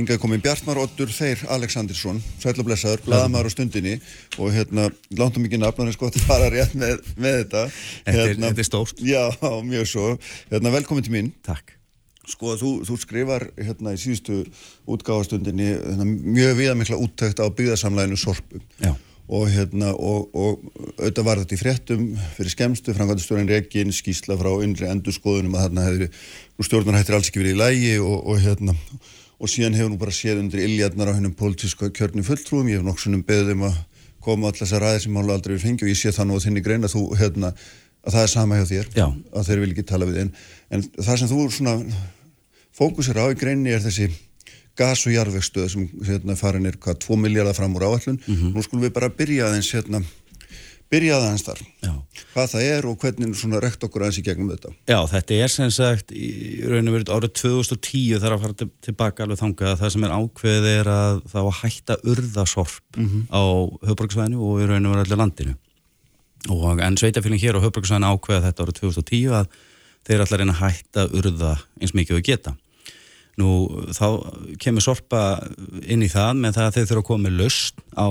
hingað 0.00 0.20
komin 0.22 0.40
Bjartmar 0.44 0.80
Ottur 0.80 1.10
Þeir 1.12 1.42
Aleksandirsson, 1.52 2.20
sætlablessaður, 2.40 3.02
blaðamæður 3.04 3.50
á 3.50 3.54
stundinni 3.54 3.96
og 4.40 4.54
hérna, 4.54 4.86
lántum 5.16 5.44
ekki 5.46 5.60
nafn, 5.60 5.90
sko 5.94 6.08
að 6.08 6.22
fara 6.24 6.48
rétt 6.52 6.76
með, 6.78 7.02
með 7.20 7.36
þetta. 7.42 7.66
Þetta 8.06 8.24
Hérna, 8.30 8.48
þetta 8.48 8.64
er 8.64 8.70
stórt. 8.70 9.04
Já, 9.04 9.22
mjög 9.66 9.90
svo. 9.90 10.06
Hérna, 10.52 10.72
velkomin 10.74 11.06
til 11.06 11.14
mín. 11.14 11.30
Takk. 11.46 11.76
Sko, 12.30 12.54
þú, 12.60 12.72
þú 12.86 12.96
skrifar 13.00 13.46
hérna 13.58 13.94
í 13.96 14.00
síðustu 14.00 14.42
útgáfastundinni 14.90 15.70
hérna, 15.74 16.06
mjög 16.06 16.58
viðamikla 16.60 16.98
úttækt 17.00 17.42
á 17.42 17.46
byggðarsamlæðinu 17.48 18.20
Sorpu. 18.20 18.60
Já. 18.80 18.94
Og 19.30 19.46
hérna, 19.46 19.92
og, 19.94 20.32
og 20.34 20.64
auðvitað 20.96 21.26
var 21.28 21.40
þetta 21.42 21.54
í 21.54 21.60
fréttum 21.60 22.06
fyrir 22.34 22.50
skemstu, 22.50 22.94
framkvæmdastjórin 22.96 23.50
Rekin, 23.50 23.92
skýsla 23.94 24.34
frá 24.40 24.50
innri 24.64 24.88
endurskoðunum 24.90 25.54
að 25.54 25.68
þarna 25.68 25.84
nú 26.08 26.66
stjórnar 26.66 26.98
hættir 26.98 27.18
alls 27.18 27.30
ekki 27.30 27.44
verið 27.44 27.54
í 27.54 27.60
lægi 27.60 27.92
og, 28.02 28.16
og 28.26 28.42
hérna, 28.42 28.74
og 29.40 29.48
síðan 29.48 29.76
hefur 29.78 29.90
nú 29.94 29.98
bara 30.00 30.12
séð 30.14 30.42
undir 30.42 30.60
illjarnar 30.66 31.10
á 31.10 31.16
hennum 31.16 31.32
pólitíska 31.36 31.88
kjörni 31.96 32.24
fulltrúum, 32.26 32.68
ég 32.68 32.80
hef 32.80 32.86
nokksunum 32.86 33.22
beðið 33.26 33.54
um 33.56 33.66
að 33.70 33.78
koma 34.20 34.50
allar 34.50 34.60
þessar 34.60 34.84
ræðir 34.84 35.04
sem 35.06 35.14
mála 35.16 35.36
aldrei 35.38 35.54
við 35.56 35.62
fengi 35.64 35.86
og 35.86 35.92
ég 35.92 35.96
sé 36.00 36.12
það 36.12 36.28
nú 36.28 36.36
á 36.36 36.44
þinni 36.44 36.62
grein 36.64 36.84
að 36.84 36.92
þú, 36.92 37.04
hérna, 37.16 37.52
að 38.04 38.16
það 38.16 38.26
er 38.26 38.32
sama 38.34 38.58
hjá 38.60 38.66
þér, 38.68 38.90
Já. 38.98 39.06
að 39.32 39.46
þeir 39.48 39.62
vil 39.64 39.70
ekki 39.72 39.86
tala 39.88 40.08
við 40.10 40.18
en, 40.26 40.32
en 40.76 40.84
það 41.00 41.22
sem 41.22 41.30
þú 41.32 41.46
svona 41.56 41.74
fókusir 42.76 43.16
á 43.20 43.24
í 43.32 43.38
greinni 43.40 43.72
er 43.72 43.80
þessi 43.84 44.10
gas- 44.78 45.06
og 45.08 45.12
jarðvegstöð 45.16 45.68
sem 45.72 45.88
hérna, 46.06 46.36
farin 46.38 46.68
er 46.68 46.76
hvað 46.80 47.00
2 47.06 47.16
miljardar 47.20 47.56
fram 47.56 47.74
úr 47.76 47.84
áallun 47.88 48.20
nú 48.54 48.62
skulum 48.64 48.84
við 48.86 48.92
bara 48.96 49.08
byrja 49.12 49.48
aðeins 49.48 49.72
hérna, 49.74 50.00
byrja 50.90 51.16
aðeins 51.16 51.44
þar. 51.46 51.60
Já. 51.84 51.92
hvað 52.32 52.52
það 52.52 52.66
er 52.66 52.86
og 52.90 52.96
hvernig 53.00 53.34
svona 53.38 53.60
rekt 53.62 53.84
okkur 53.86 54.04
aðeins 54.04 54.18
í 54.20 54.24
gegnum 54.26 54.50
þetta. 54.50 54.72
Já, 54.90 54.98
þetta 55.12 55.38
er 55.44 55.52
sem 55.54 55.72
sagt 55.74 56.12
í 56.14 56.28
raun 56.66 56.90
og 56.90 56.96
verið 56.96 57.12
árið 57.14 57.34
2010 57.40 58.20
þarf 58.22 58.36
að 58.36 58.44
fara 58.44 58.58
til, 58.60 58.68
tilbaka 58.86 59.24
alveg 59.24 59.40
þangað 59.40 59.72
að 59.72 59.82
það 59.82 59.92
sem 59.94 60.06
er 60.06 60.14
ákveðið 60.18 60.70
er 60.72 60.92
að 60.94 61.20
það 61.32 61.48
var 61.48 61.58
hætta 61.60 61.98
urðasorp 62.14 63.00
á 63.30 63.42
höfbruksvæðinu 63.90 64.46
og 64.48 64.62
í 64.62 64.70
raun 64.70 64.88
og 64.88 64.96
verið 64.96 65.06
allir 65.06 65.22
landinu. 65.22 65.56
Og 66.50 66.80
en 66.80 66.98
sveitafélagin 66.98 67.44
hér 67.44 67.60
á 67.60 67.64
höfbruksvæðinu 67.66 68.10
ákveða 68.10 68.46
þetta 68.48 68.66
árið 68.66 68.82
2010 68.82 69.38
að 69.40 69.54
þeir 70.08 70.24
allar 70.24 70.42
reyna 70.42 70.58
hætta 70.58 71.06
urða 71.14 71.54
eins 71.80 71.94
mikið 71.94 72.18
við 72.18 72.28
geta. 72.32 72.56
Nú, 73.40 73.50
þá 73.94 74.06
kemur 74.60 74.84
sorpa 74.84 75.20
inn 75.86 76.02
í 76.04 76.10
það 76.10 76.40
með 76.42 76.56
það 76.58 76.66
að 76.66 76.76
þeir 76.76 76.88
þurfa 76.90 77.02
að 77.02 77.08
koma 77.08 77.28
með 77.28 77.36
löst 77.40 77.84
á 77.94 78.08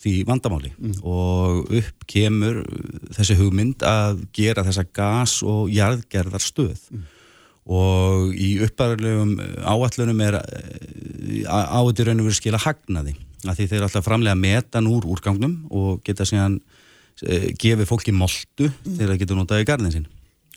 því 0.00 0.14
vandamáli. 0.28 0.72
Og 1.04 1.70
upp 1.80 2.04
kemur 2.10 2.62
þessi 3.16 3.36
hugmynd 3.38 3.84
að 3.86 4.26
gera 4.36 4.64
þessa 4.66 4.86
gas- 4.88 5.40
og 5.46 5.70
jarðgerðar 5.72 6.44
stöð 6.44 6.86
og 7.70 8.32
í 8.34 8.54
uppæðarlegum 8.64 9.34
áallunum 9.62 10.22
er 10.24 10.38
áður 11.46 12.08
raun 12.08 12.22
og 12.22 12.30
verið 12.30 12.38
skila 12.40 12.62
hagnaði. 12.62 13.14
Að 13.46 13.60
því 13.60 13.66
þeir 13.70 13.84
alltaf 13.86 14.04
framlega 14.04 14.36
metan 14.36 14.88
úr 14.90 15.06
úrgangnum 15.08 15.54
og 15.72 16.00
geta 16.04 16.26
síðan 16.28 16.58
e, 17.22 17.52
gefið 17.60 17.88
fólki 17.88 18.12
moltu 18.12 18.68
þegar 18.84 19.14
það 19.14 19.22
getur 19.22 19.38
notað 19.38 19.62
í 19.62 19.68
garðin 19.68 19.94
sinn. 19.94 20.08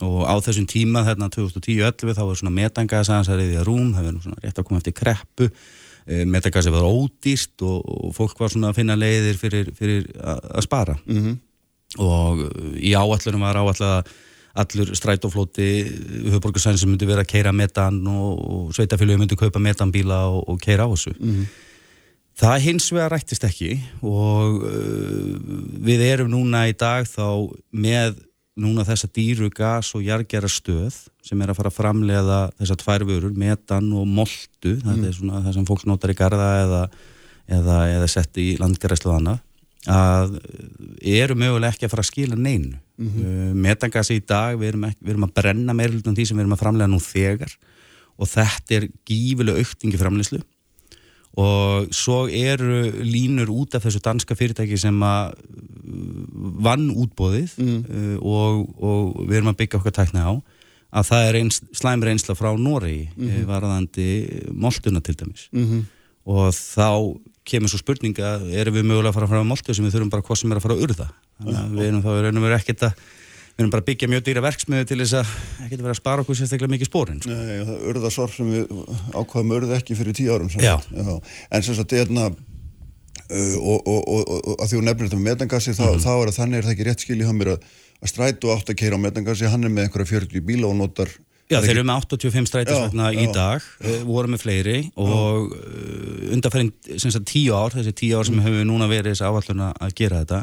Og 0.04 0.26
á 0.26 0.36
þessum 0.44 0.66
tíma 0.68 1.04
þarna 1.06 1.30
2010-11 1.32 2.18
þá 2.18 2.24
var 2.26 2.40
svona 2.40 2.56
metangasa 2.56 3.22
að 3.22 3.40
reyðja 3.40 3.64
rúm, 3.68 3.94
það 3.94 4.10
nú 4.10 4.24
svona 4.24 4.42
rétt 4.44 4.60
að 4.60 4.68
koma 4.68 4.82
eftir 4.82 4.98
kreppu 4.98 5.50
e, 6.08 6.26
metangasi 6.26 6.74
var 6.74 6.86
ódýrt 6.88 7.64
og, 7.66 7.80
og 7.84 8.14
fólk 8.18 8.40
var 8.40 8.54
svona 8.54 8.72
að 8.72 8.82
finna 8.82 9.00
leiðir 9.00 9.40
fyrir, 9.40 9.72
fyrir 9.78 10.06
að 10.20 10.62
spara. 10.68 10.98
-hmm. 11.08 11.40
og 12.04 12.46
í 12.78 12.94
áallunum 12.98 13.42
var 13.42 13.60
áallega 13.62 14.04
allur 14.54 14.94
strætóflóti 14.94 15.68
höfborgarsæðin 16.30 16.78
sem 16.78 16.90
myndi 16.90 17.08
vera 17.10 17.24
að 17.26 17.32
keira 17.32 17.52
metan 17.52 18.02
og, 18.08 18.34
og 18.38 18.74
sveitafélögum 18.78 19.26
myndi 19.26 19.38
kaupa 19.38 19.60
metanbíla 19.60 20.28
og, 20.30 20.44
og 20.50 20.60
keira 20.62 20.86
á 20.86 20.94
þessu. 20.94 21.16
Það 22.38 22.60
hins 22.66 22.92
vegar 22.94 23.14
rættist 23.14 23.44
ekki 23.46 23.72
og 24.02 24.62
uh, 24.66 25.34
við 25.86 26.06
erum 26.06 26.32
núna 26.34 26.68
í 26.70 26.78
dag 26.78 27.06
þá 27.10 27.50
með 27.70 28.22
núna 28.60 28.86
þessa 28.86 29.10
dýru 29.14 29.50
gas 29.54 29.90
og 29.98 30.04
jargera 30.06 30.50
stöð 30.52 31.00
sem 31.26 31.40
er 31.42 31.50
að 31.52 31.58
fara 31.58 31.72
að 31.72 31.80
framleiða 31.80 32.40
þessar 32.60 32.80
tvær 32.84 33.06
vörur, 33.10 33.34
metan 33.38 33.90
og 33.98 34.06
moltu, 34.06 34.76
það 34.84 35.08
er 35.08 35.16
svona 35.18 35.42
það 35.42 35.58
sem 35.58 35.66
fólk 35.70 35.88
notar 35.90 36.14
í 36.14 36.18
garða 36.20 36.52
eða, 36.62 36.84
eða, 37.58 37.80
eða 37.96 38.12
sett 38.12 38.38
í 38.42 38.54
landgæræslu 38.62 39.10
og 39.10 39.20
annað 39.22 39.42
að 39.90 40.38
eru 41.04 41.36
mögulega 41.36 41.74
ekki 41.74 41.88
að 41.90 41.92
fara 41.92 42.04
að 42.06 42.12
skila 42.14 42.40
neinu. 42.40 42.78
Mm 42.98 43.60
metangasi 43.64 44.20
í 44.20 44.22
dag, 44.22 44.56
við 44.60 44.68
erum, 44.68 44.84
ekki, 44.88 45.02
við 45.02 45.12
erum 45.12 45.26
að 45.26 45.34
brenna 45.34 45.74
meirlutum 45.74 46.16
því 46.16 46.26
sem 46.28 46.38
við 46.38 46.44
erum 46.44 46.54
að 46.54 46.62
framlega 46.62 46.92
nú 46.92 47.00
þegar 47.02 47.56
og 48.18 48.30
þetta 48.30 48.76
er 48.78 48.86
gífileg 49.10 49.58
auktingi 49.58 49.98
framleyslu 49.98 50.40
og 51.40 51.90
svo 51.96 52.28
eru 52.30 52.92
línur 53.02 53.50
út 53.50 53.74
af 53.74 53.86
þessu 53.86 54.02
danska 54.06 54.36
fyrirtæki 54.38 54.78
sem 54.78 55.00
að 55.06 55.34
uh, 55.34 56.20
vann 56.62 56.92
útbóðið 56.92 57.56
uh, 57.58 58.18
og, 58.22 58.68
og 58.78 59.24
við 59.26 59.40
erum 59.40 59.54
að 59.54 59.60
byggja 59.64 59.82
okkar 59.82 59.98
tækna 59.98 60.28
á 60.30 60.34
að 60.94 61.08
það 61.10 61.28
er 61.28 61.40
eins, 61.40 61.60
slæm 61.74 62.06
reynsla 62.06 62.36
frá 62.38 62.52
Noregi 62.54 63.10
mm 63.10 63.28
-hmm. 63.30 63.46
varðandi 63.50 64.08
moltuna 64.54 65.02
til 65.02 65.16
dæmis 65.16 65.50
-hmm. 65.52 65.82
og 66.26 66.54
þá 66.54 67.18
kemur 67.44 67.70
svo 67.70 67.78
spurninga 67.82 68.40
erum 68.52 68.76
við 68.76 68.86
mögulega 68.88 69.10
að 69.10 69.14
fara 69.14 69.26
að 69.26 69.30
fara 69.30 69.42
á 69.42 69.52
moltu 69.52 69.74
sem 69.74 69.86
við 69.86 69.94
þurfum 69.96 70.10
bara 70.10 70.24
hvað 70.24 70.38
sem 70.40 70.52
er 70.52 70.58
að 70.58 70.66
fara 70.66 70.76
að 70.76 70.84
urða 70.86 71.08
þannig 71.40 71.60
að 71.60 71.72
við 71.72 71.88
erum 71.88 72.04
þá 72.04 72.08
og 72.08 72.44
veru 72.46 72.56
ekkert 72.56 72.84
að 72.84 72.94
við 73.54 73.62
erum 73.64 73.72
bara 73.74 73.84
að 73.84 73.90
byggja 73.92 74.08
mjög 74.10 74.24
dýra 74.26 74.42
verksmiðu 74.48 74.86
til 74.90 74.98
þess 75.04 75.14
að 75.20 75.34
ekkert 75.68 75.84
vera 75.86 75.94
að 75.94 76.00
spara 76.00 76.24
okkur 76.24 76.38
sérstaklega 76.40 76.74
mikið 76.74 76.90
spórin 76.90 77.20
sko. 77.22 77.36
Nei, 77.38 77.60
það 77.68 77.84
urða 77.92 78.10
sorp 78.16 78.34
sem 78.34 78.50
við 78.50 78.72
ákvaðum 79.14 79.54
urða 79.60 79.78
ekki 79.78 79.98
fyrir 80.00 80.18
tíu 80.18 80.34
árum 80.34 80.50
Já. 80.58 80.80
sagt. 80.82 81.30
en 81.54 81.64
sem 81.68 81.78
sagt 81.78 81.94
hérna 81.94 82.24
uh, 82.32 83.58
og, 83.62 83.84
og, 83.88 84.02
og, 84.08 84.24
og 84.34 84.64
að 84.64 84.72
því 84.72 84.80
þú 84.80 84.84
nefnir 84.88 85.10
þetta 85.12 85.20
með 85.22 85.28
metangasi 85.30 85.76
þá, 85.78 85.86
þá 86.02 86.12
er 86.16 86.32
það 86.32 86.40
þannig 86.40 86.58
er 86.62 86.68
það 86.68 86.74
ekki 86.76 86.88
rétt 86.90 87.06
skil 87.06 87.20
í 87.22 87.28
hann 87.30 87.38
mér 87.40 87.52
að, 87.56 87.68
að 88.04 88.12
strætu 88.14 88.52
átt 88.56 88.74
að 88.74 88.80
keira 88.82 88.98
á 89.00 89.04
metangasi 89.06 89.52
hann 89.54 89.68
er 89.70 89.74
með 89.76 89.88
einhverja 89.88 90.12
40 90.16 90.44
bíla 90.50 90.72
og 90.72 90.76
notar 90.82 91.14
Já, 91.52 91.58
er 91.60 91.66
þeir 91.68 91.76
eru 91.76 91.86
með 91.86 92.06
85 92.08 92.48
strætisvagna 92.50 93.10
Já, 93.12 93.20
í 93.20 93.26
já. 93.28 93.32
dag, 93.36 93.66
já. 93.84 93.96
voru 94.08 94.32
með 94.34 94.42
fleiri 94.46 94.78
og 94.98 95.52
uh, 95.54 96.34
undanferðin 96.34 96.74
tíu 97.30 97.54
ár, 97.54 97.76
þessi 97.76 97.94
tíu 98.00 98.18
ár 98.18 98.26
sem 98.30 98.40
Mm. 98.40 98.46
hefur 98.48 98.66
núna 98.72 98.88
verið 98.90 99.14
þessi 99.14 99.28
áalluna 99.28 99.68
að 99.78 99.94
gera 100.00 100.22
þetta 100.24 100.40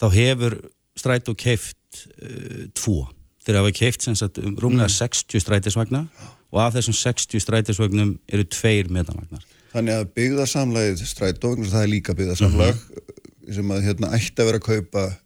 þá 0.00 0.06
hefur 0.16 0.56
strætó 0.98 1.34
keift 1.38 1.76
uh, 2.22 2.66
tvo. 2.74 3.06
Þeir 3.44 3.56
hafa 3.60 3.72
keift 3.72 4.02
sem 4.02 4.14
sagt 4.18 4.38
um 4.38 4.56
rúmlega 4.56 4.88
Mm. 4.90 4.98
60 4.98 5.40
strætisvagna 5.40 6.04
og 6.52 6.60
af 6.60 6.74
þessum 6.74 6.94
60 6.94 7.40
strætisvagnum 7.40 8.18
eru 8.28 8.44
tveir 8.44 8.90
metanvagnar. 8.90 9.42
Þannig 9.72 9.94
að 9.94 10.08
vegna 10.16 10.44
þess 10.44 10.56
að 10.58 11.72
það 11.72 11.82
er 11.82 11.88
líka 11.94 12.14
byggðarsamlag 12.18 12.74
Mhm. 12.74 13.54
sem 13.54 13.68
að 13.70 13.82
hérna 13.86 14.10
ætti 14.14 14.38
að 14.42 14.46
vera 14.46 14.58
að 14.58 14.66
kaupa 14.66 15.16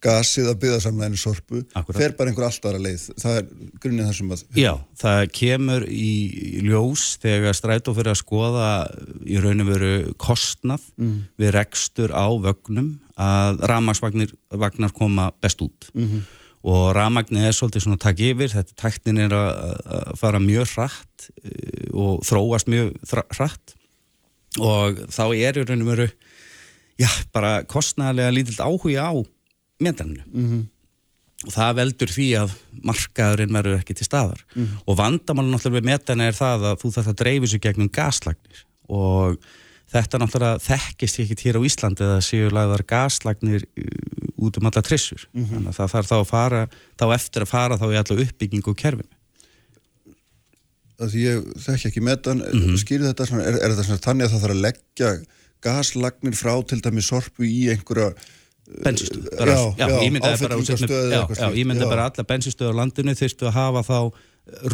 gasið 0.00 0.46
að 0.52 0.58
byggðarsamlaginu 0.62 1.18
sorpu 1.18 1.64
Akkúrat. 1.74 1.96
fer 1.98 2.12
bara 2.14 2.30
einhver 2.30 2.44
allt 2.46 2.62
aðra 2.64 2.78
leið 2.78 3.04
það 3.18 3.36
er 3.38 3.46
grunnið 3.82 4.06
þar 4.06 4.14
sem 4.14 4.30
að 4.30 4.42
Já, 4.54 4.72
það 5.02 5.22
kemur 5.34 5.86
í 5.90 6.62
ljós 6.62 7.18
þegar 7.18 7.54
strætó 7.58 7.94
fyrir 7.96 8.12
að 8.14 8.20
skoða 8.22 8.68
í 9.26 9.40
raun 9.42 9.60
og 9.60 9.66
veru 9.66 10.14
kostnað 10.14 10.80
við 11.38 11.50
rekstur 11.58 12.14
á 12.14 12.26
vögnum 12.30 13.00
að 13.18 13.64
ramagsvagnar 13.70 14.92
koma 14.94 15.30
best 15.42 15.62
út. 15.64 15.90
Og 16.68 16.88
ramagnir 16.96 17.48
er 17.48 17.54
svolítið 17.54 17.84
svona 17.84 17.98
að 17.98 18.04
taka 18.04 18.24
yfir 18.32 18.50
þetta 18.52 18.78
taktin 18.78 19.20
er 19.22 19.34
að, 19.34 20.16
fara 20.18 20.40
mjög 20.42 20.72
hratt 20.74 21.28
eh, 21.44 21.86
og 21.94 22.24
þróast 22.26 22.70
mjög 22.70 22.96
hratt. 23.36 23.74
Og 24.58 25.04
þá 25.12 25.22
er 25.36 25.60
í 25.60 25.64
raun 25.68 25.84
og 25.84 25.92
veru 25.92 26.08
já, 26.98 27.08
bara 27.32 27.62
kostnæðarlega 27.68 28.34
lítill 28.34 28.58
áhuga 28.58 29.06
á 29.06 29.14
metaninu. 29.78 30.24
Og 31.46 31.54
það 31.54 31.76
veldur 31.78 32.10
því 32.10 32.28
að 32.40 32.54
markaðurinn 32.82 33.54
verður 33.54 33.78
ekki 33.78 33.94
til 33.94 34.08
staðar. 34.08 34.40
Og 34.86 34.98
vandamálun 34.98 35.54
náttúrulega 35.54 35.78
við 35.78 35.90
metana 35.92 36.26
er 36.26 36.34
það 36.34 36.66
að 36.72 36.80
þú 36.82 36.90
þarf 36.96 37.12
að 37.12 37.18
dreifi 37.22 37.50
svo 37.52 37.60
gegnum 37.62 37.90
gaslagnir. 37.94 38.64
Og 38.90 39.38
þetta 39.92 40.20
náttúrulega 40.22 40.62
þekkist 40.64 41.20
ekki 41.24 41.38
hér 41.46 41.58
á 41.60 41.66
Íslandi 41.68 42.04
að 42.04 42.14
það 42.14 42.24
séu 42.28 42.50
lagðar 42.52 42.84
gaslagnir 42.92 43.66
uh, 43.66 43.86
út 44.44 44.58
um 44.60 44.68
alla 44.70 44.82
trissur. 44.84 45.28
Þannig 45.34 45.70
að 45.72 45.78
það 45.78 45.94
þarf 45.94 46.10
þá 46.10 46.16
að 46.18 46.26
fara 46.32 46.64
þá 47.00 47.06
eftir 47.16 47.46
að 47.46 47.52
fara 47.52 47.80
þá 47.80 47.86
í 47.88 47.98
alla 48.02 48.20
uppbyggingu 48.26 48.74
og 48.74 48.78
kerfinu. 48.82 49.14
Að 50.98 51.12
því 51.12 51.24
ég 51.24 51.50
þekki 51.62 51.92
ekki 51.92 52.00
metan 52.02 52.40
mm 52.42 52.62
-hmm. 52.62 52.78
skýri 52.82 53.06
þetta 53.06 53.26
svona, 53.28 53.44
er, 53.46 53.60
er 53.62 53.74
þetta 53.74 53.86
svona 53.86 54.06
þannig 54.06 54.26
að 54.26 54.32
það 54.32 54.42
þarf 54.44 54.56
að 54.56 54.64
leggja 54.66 55.12
gaslagnir 55.62 56.34
frá 56.38 56.54
til 56.66 56.80
dæmi 56.82 57.02
sorpu 57.02 57.46
í 57.46 57.68
einhverja 57.70 58.10
bensinstöð 58.84 59.28
Já, 59.38 59.60
já, 59.78 59.86
ég 60.04 60.12
myndi 60.12 60.22
bara, 60.22 61.14
eða 61.78 61.88
bara 61.88 62.08
alla 62.10 62.24
bensinstöð 62.28 62.72
á 62.74 62.78
landinu 62.82 63.14
þurftu 63.16 63.48
að 63.48 63.56
hafa 63.56 63.82
þá 63.86 63.98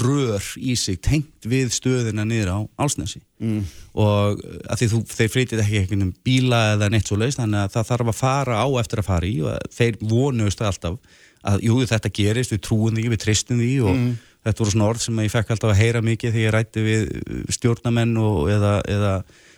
rör 0.01 0.45
í 0.61 0.75
sig 0.79 0.99
tengt 1.03 1.47
við 1.49 1.73
stöðina 1.75 2.25
niður 2.27 2.53
á 2.55 2.59
Álsnesi. 2.85 3.23
Mm. 3.45 3.65
og 3.99 4.39
að 4.71 4.79
því 4.81 4.87
þú, 4.93 4.99
þeir 5.11 5.31
flytið 5.33 5.61
ekki 5.65 5.81
einhvern 5.83 6.13
bíla 6.25 6.61
eða 6.77 6.87
neitt 6.95 7.11
svo 7.11 7.19
leiðist 7.19 7.41
þannig 7.43 7.61
að 7.61 7.73
það 7.75 7.89
þarf 7.91 8.11
að 8.13 8.17
fara 8.21 8.61
á 8.63 8.69
eftir 8.81 9.03
að 9.03 9.09
fara 9.11 9.29
í 9.29 9.35
og 9.45 9.75
þeir 9.75 9.99
vonuðust 10.01 10.63
alltaf 10.65 11.19
að 11.45 11.67
jú 11.67 11.77
þetta 11.91 12.13
gerist, 12.15 12.55
við 12.55 12.63
trúum 12.65 12.95
því, 12.97 13.05
við 13.13 13.21
tristum 13.21 13.61
því 13.61 13.73
og 13.85 13.99
þetta 14.47 14.63
voru 14.63 14.75
svona 14.75 14.89
orð 14.93 15.03
sem 15.05 15.21
ég 15.25 15.35
fekk 15.35 15.53
alltaf 15.53 15.75
að 15.75 15.83
heyra 15.83 16.05
mikið 16.05 16.37
þegar 16.37 16.47
ég 16.47 16.55
rætti 16.55 16.85
við 16.87 17.13
stjórnamenn 17.59 18.15
og, 18.23 18.39
eða, 18.55 18.73
eða 18.95 19.13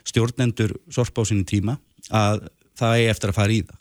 stjórnendur 0.07 0.75
sorpa 0.95 1.23
á 1.23 1.29
sinni 1.29 1.47
tíma 1.47 1.77
að 2.11 2.49
það 2.79 3.05
er 3.05 3.13
eftir 3.13 3.33
að 3.33 3.39
fara 3.39 3.55
í 3.55 3.63
það. 3.67 3.79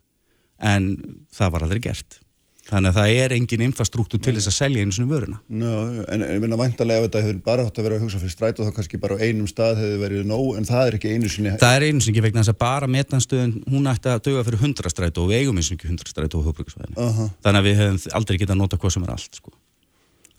En 0.75 0.91
það 1.35 1.55
var 1.55 1.65
aldrei 1.65 1.83
gert 1.87 2.19
þannig 2.65 2.89
að 2.89 2.95
það 2.97 3.11
er 3.21 3.33
engin 3.35 3.63
infrastruktúr 3.67 4.21
til 4.25 4.33
þess 4.33 4.49
að 4.49 4.55
selja 4.55 4.81
einu 4.81 4.93
svona 4.95 5.11
vöruna. 5.11 5.37
Ná, 5.53 5.73
en 6.15 6.23
ég 6.25 6.39
minna 6.41 6.57
væntalega 6.57 7.03
ef 7.03 7.05
þetta 7.05 7.21
hefur 7.21 7.41
bara 7.45 7.65
átt 7.67 7.77
að 7.77 7.85
vera 7.85 7.99
að 7.99 8.05
hugsa 8.05 8.21
fyrir 8.23 8.33
strætó 8.33 8.65
þá 8.65 8.71
kannski 8.79 8.99
bara 9.03 9.17
á 9.17 9.21
einum 9.21 9.49
stað 9.49 9.81
hefur 9.83 10.01
verið 10.01 10.23
nóg 10.31 10.57
en 10.57 10.65
það 10.65 10.89
er 10.89 10.97
ekki 10.97 11.11
einu 11.13 11.29
sinni 11.29 11.53
það 11.61 11.75
er 11.77 11.85
einu 11.85 12.01
sem 12.01 12.13
ekki 12.13 12.23
vegna 12.25 12.41
þess 12.41 12.53
að 12.55 12.59
bara 12.65 12.89
metanstöðun 12.95 13.53
hún 13.69 13.91
ætti 13.91 14.09
að 14.09 14.23
döga 14.29 14.45
fyrir 14.49 14.65
100 14.65 14.93
strætó 14.95 15.25
og 15.25 15.29
við 15.29 15.43
eigum 15.43 15.61
eins 15.61 15.69
og 15.69 15.77
ekki 15.77 15.91
100 15.91 16.09
strætó 16.09 16.41
á 16.41 16.45
höfbruksvæðinu 16.49 17.05
Aha. 17.05 17.29
þannig 17.45 17.61
að 17.61 17.69
við 17.69 17.79
hefum 17.83 18.17
aldrei 18.17 18.41
getað 18.41 18.59
nota 18.63 18.81
hvað 18.81 18.95
sem 18.97 19.05
er 19.05 19.13
allt 19.13 19.39
sko. 19.41 19.53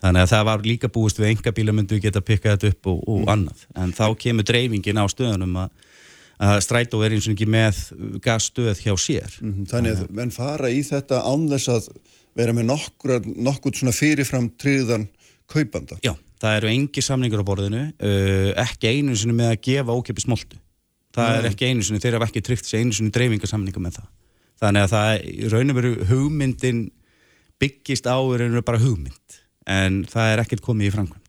þannig 0.03 0.21
að 0.25 0.31
það 0.35 0.47
var 0.51 0.67
líka 0.67 0.91
búist 0.91 1.21
við 1.21 1.31
enga 1.31 1.55
bíla 1.55 1.73
myndu 1.79 1.95
við 1.95 2.09
geta 2.09 2.21
pikkað 2.27 2.67
og, 2.91 2.99
og 3.07 3.23
stöðunum 5.15 5.55
að, 5.63 5.69
að 6.43 6.59
strætó 6.67 7.01
er 7.01 7.15
eins 7.15 7.25
og 7.25 7.33
ekki 7.33 7.47
með 7.49 7.79
gasstöð 8.21 8.77
hjá 8.83 8.93
sér. 9.01 9.39
Mhm, 9.41 9.65
Þannig 9.71 9.95
að 9.95 10.11
menn 10.19 10.33
fara 10.35 10.69
í 10.69 10.83
þetta 10.85 11.23
án 11.25 11.47
þess 11.49 11.71
að 11.73 11.89
vera 12.37 12.53
með 12.53 12.69
nokkur, 12.69 13.17
nokkur 13.25 13.75
svona 13.75 13.95
fyrirfram 13.95 14.51
tryggðan 14.61 15.07
kaupanda. 15.49 15.97
Já, 16.05 16.13
það 16.41 16.61
eru 16.61 16.71
engi 16.71 17.03
samningur 17.03 17.41
á 17.41 17.49
borðinu 17.49 17.83
uh, 17.89 18.53
ekki 18.63 18.93
einu 18.93 19.17
sinni 19.17 19.37
með 19.37 19.53
að 19.55 19.61
gefa 19.69 19.97
ókepi 19.97 20.25
smoltu 20.25 20.61
það 21.17 21.39
er 21.39 21.49
ekki 21.51 21.71
einu 21.71 21.85
sinni, 21.85 22.01
þeir 22.03 22.17
hafa 22.17 22.29
ekki 22.29 22.43
tryggt 22.45 22.67
sér 22.67 22.83
einu 22.83 22.95
sinni 22.95 23.13
dreifingarsamninga 23.15 23.81
með 23.81 23.99
það. 23.99 24.09
Þannig 24.61 24.85
að 24.85 24.93
það, 24.93 25.11
í 25.29 25.49
raun 25.53 25.73
og 25.73 25.77
veru 25.77 25.93
hugmyndin 26.09 26.83
byggist 27.61 28.09
á 28.09 28.17
í 28.17 28.39
raun 28.39 28.51
og 28.51 28.57
veru 28.57 28.67
bara 28.69 28.81
hugmynd 28.81 29.39
en 29.67 30.03
það 30.09 30.33
er 30.33 30.43
ekkert 30.43 30.63
komið 30.65 30.89
í 30.89 30.93
framkvæmt 30.95 31.26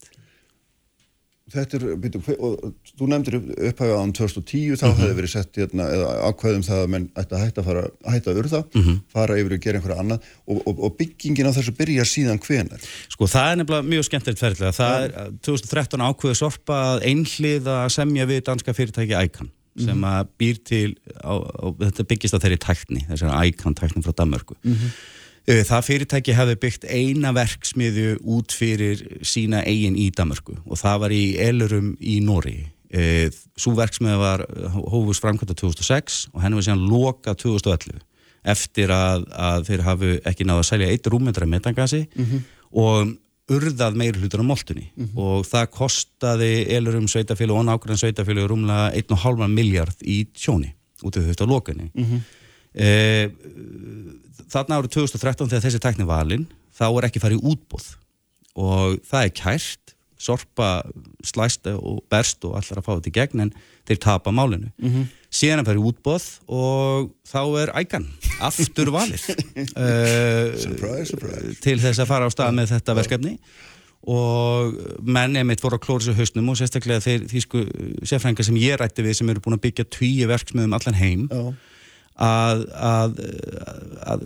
Þetta 1.48 1.78
er, 1.78 1.84
byrju, 2.02 2.34
og 2.44 2.92
þú 2.98 3.08
nefndir 3.08 3.36
upphæfið 3.40 3.94
án 3.96 4.14
2010, 4.16 4.76
þá 4.80 4.86
hefði 4.88 5.16
verið 5.16 5.32
sett 5.32 5.60
hérna, 5.60 5.88
eða 5.96 6.10
ákveðum 6.28 6.64
það 6.66 6.82
að 6.82 6.90
menn 6.94 7.06
ætti 7.14 7.36
að 7.36 7.44
hætta 7.44 7.62
að 7.62 7.68
fara, 7.70 7.84
hætta 8.12 8.32
að 8.32 8.40
urða, 8.42 8.62
fara 9.14 9.38
yfir 9.40 9.54
og 9.56 9.62
gera 9.64 9.80
einhverja 9.80 10.04
annað. 10.04 10.30
Og, 10.44 10.62
og, 10.68 10.82
og 10.88 10.96
byggingin 10.98 11.48
á 11.48 11.56
þessu 11.56 11.74
byrja 11.78 12.08
síðan 12.08 12.42
hvenar. 12.44 12.88
Sko 13.14 13.28
það 13.30 13.52
er 13.52 13.60
nefnilega 13.62 13.88
mjög 13.94 14.08
skemmtilegt 14.10 14.42
ferðilega 14.42 14.76
það 14.76 15.06
er 15.06 15.14
að 15.22 15.38
2013 15.48 16.04
ákveðu 16.08 16.40
sorpa 16.42 16.80
að 16.92 17.06
einhlið 17.08 17.70
að 17.78 17.86
semja 17.96 18.28
við 18.28 18.42
danska 18.50 18.76
fyrirtæki 18.76 19.16
ICAN 19.16 19.52
sem 19.78 20.04
að 20.08 20.32
býr 20.40 20.58
til 20.66 20.88
á, 21.22 21.34
á, 21.38 21.66
þetta 21.84 22.06
byggist 22.10 22.34
á 22.34 22.42
þeirri 22.42 22.58
tækni 22.62 23.04
þessari 23.08 23.52
ICAN 23.52 23.76
tækni 23.78 24.02
frá 24.04 24.14
Danmörku. 24.18 24.56
Uh, 24.66 24.88
Það 25.48 25.84
fyrirtæki 25.86 26.34
hefði 26.36 26.56
byggt 26.60 26.82
eina 26.92 27.30
verksmiðju 27.32 28.18
út 28.36 28.52
fyrir 28.52 29.00
sína 29.24 29.62
eigin 29.64 29.96
í 29.96 30.10
Danmörku 30.12 30.58
og 30.60 30.76
það 30.76 30.98
var 31.04 31.14
í 31.16 31.22
Elurum 31.40 31.94
í 32.04 32.18
Nóri. 32.24 32.58
Svo 33.56 33.72
verksmiðja 33.78 34.18
var 34.20 34.44
hófus 34.92 35.22
framkvæmta 35.24 35.56
2006 35.56 36.20
og 36.34 36.42
henni 36.44 36.58
var 36.58 36.66
síðan 36.68 36.84
loka 36.90 37.32
2011 37.32 37.96
eftir 38.48 38.92
að, 38.92 39.24
að 39.32 39.64
þeir 39.70 39.86
hafu 39.86 40.12
ekki 40.28 40.46
náðu 40.48 40.62
að 40.62 40.68
selja 40.68 40.92
eitt 40.92 41.08
rúmyndra 41.08 41.48
metangasi 41.48 42.04
og 42.76 43.14
urðað 43.48 43.96
meiri 43.96 44.20
hlutur 44.20 44.44
á 44.44 44.50
moltunni 44.50 44.90
og 45.16 45.46
það 45.48 45.70
kostaði 45.78 46.50
Elurum 46.76 47.08
sveitafélag 47.08 47.56
og 47.56 47.64
nákvæmlega 47.70 48.02
sveitafélag 48.04 48.50
rúmlega 48.52 48.92
1,5 49.00 49.48
miljard 49.48 50.04
í 50.04 50.26
tjóni 50.36 50.74
út 51.06 51.16
af 51.16 51.24
þetta 51.30 51.48
lokunni. 51.48 51.88
Mm 51.94 52.20
þarna 54.48 54.80
árið 54.80 54.94
2013 54.98 55.52
þegar 55.52 55.64
þessi 55.66 55.82
tækni 55.82 56.08
valinn 56.08 56.48
þá 56.78 56.86
er 56.90 57.08
ekki 57.08 57.22
farið 57.22 57.46
útbóð 57.52 57.86
og 58.58 58.98
það 59.06 59.24
er 59.24 59.36
kært 59.38 59.94
sorpa 60.18 60.82
slæst 61.26 61.68
og 61.70 62.02
berst 62.10 62.42
og 62.46 62.56
allar 62.58 62.80
að 62.80 62.86
fá 62.86 62.90
þetta 62.96 63.10
í 63.10 63.14
gegn 63.14 63.44
en 63.44 63.54
þeir 63.88 64.00
tapa 64.02 64.32
málinu. 64.34 64.72
Síðan 65.30 65.62
er 65.62 65.68
farið 65.68 65.80
í 65.84 65.88
útbóð 65.92 66.26
og 66.58 67.10
þá 67.28 67.40
er 67.62 67.72
ægan 67.78 68.06
aftur 68.42 68.90
valið. 68.94 69.28
Uh, 69.78 70.58
Surprise, 70.66 71.12
surprise. 71.12 71.56
til 71.62 71.78
þess 71.82 72.02
að 72.02 72.10
fara 72.10 72.26
á 72.26 72.34
stað 72.34 72.54
með 72.58 72.74
þetta 72.74 72.98
verkefni. 72.98 73.36
Og 74.08 74.76
menn 75.02 75.38
emitt 75.40 75.62
voru 75.62 75.78
að 75.78 75.86
klóra 75.86 76.04
sér 76.04 76.18
hausnum 76.18 76.50
og 76.52 76.58
sérstaklega 76.58 77.02
þeir 77.02 77.24
þýsku 77.30 77.64
sérfrænga 78.06 78.46
sem 78.46 78.58
ég 78.58 78.78
rætti 78.78 79.02
við 79.06 79.18
sem 79.18 79.30
eru 79.30 79.42
búin 79.42 79.58
að 79.58 79.64
byggja 79.66 79.88
tvíi 79.90 80.28
verksmiðum 80.30 80.76
allan 80.78 80.98
heim. 80.98 81.26
Já. 81.30 81.50
Að, 82.18 82.64
að, 82.74 83.20
að 84.14 84.24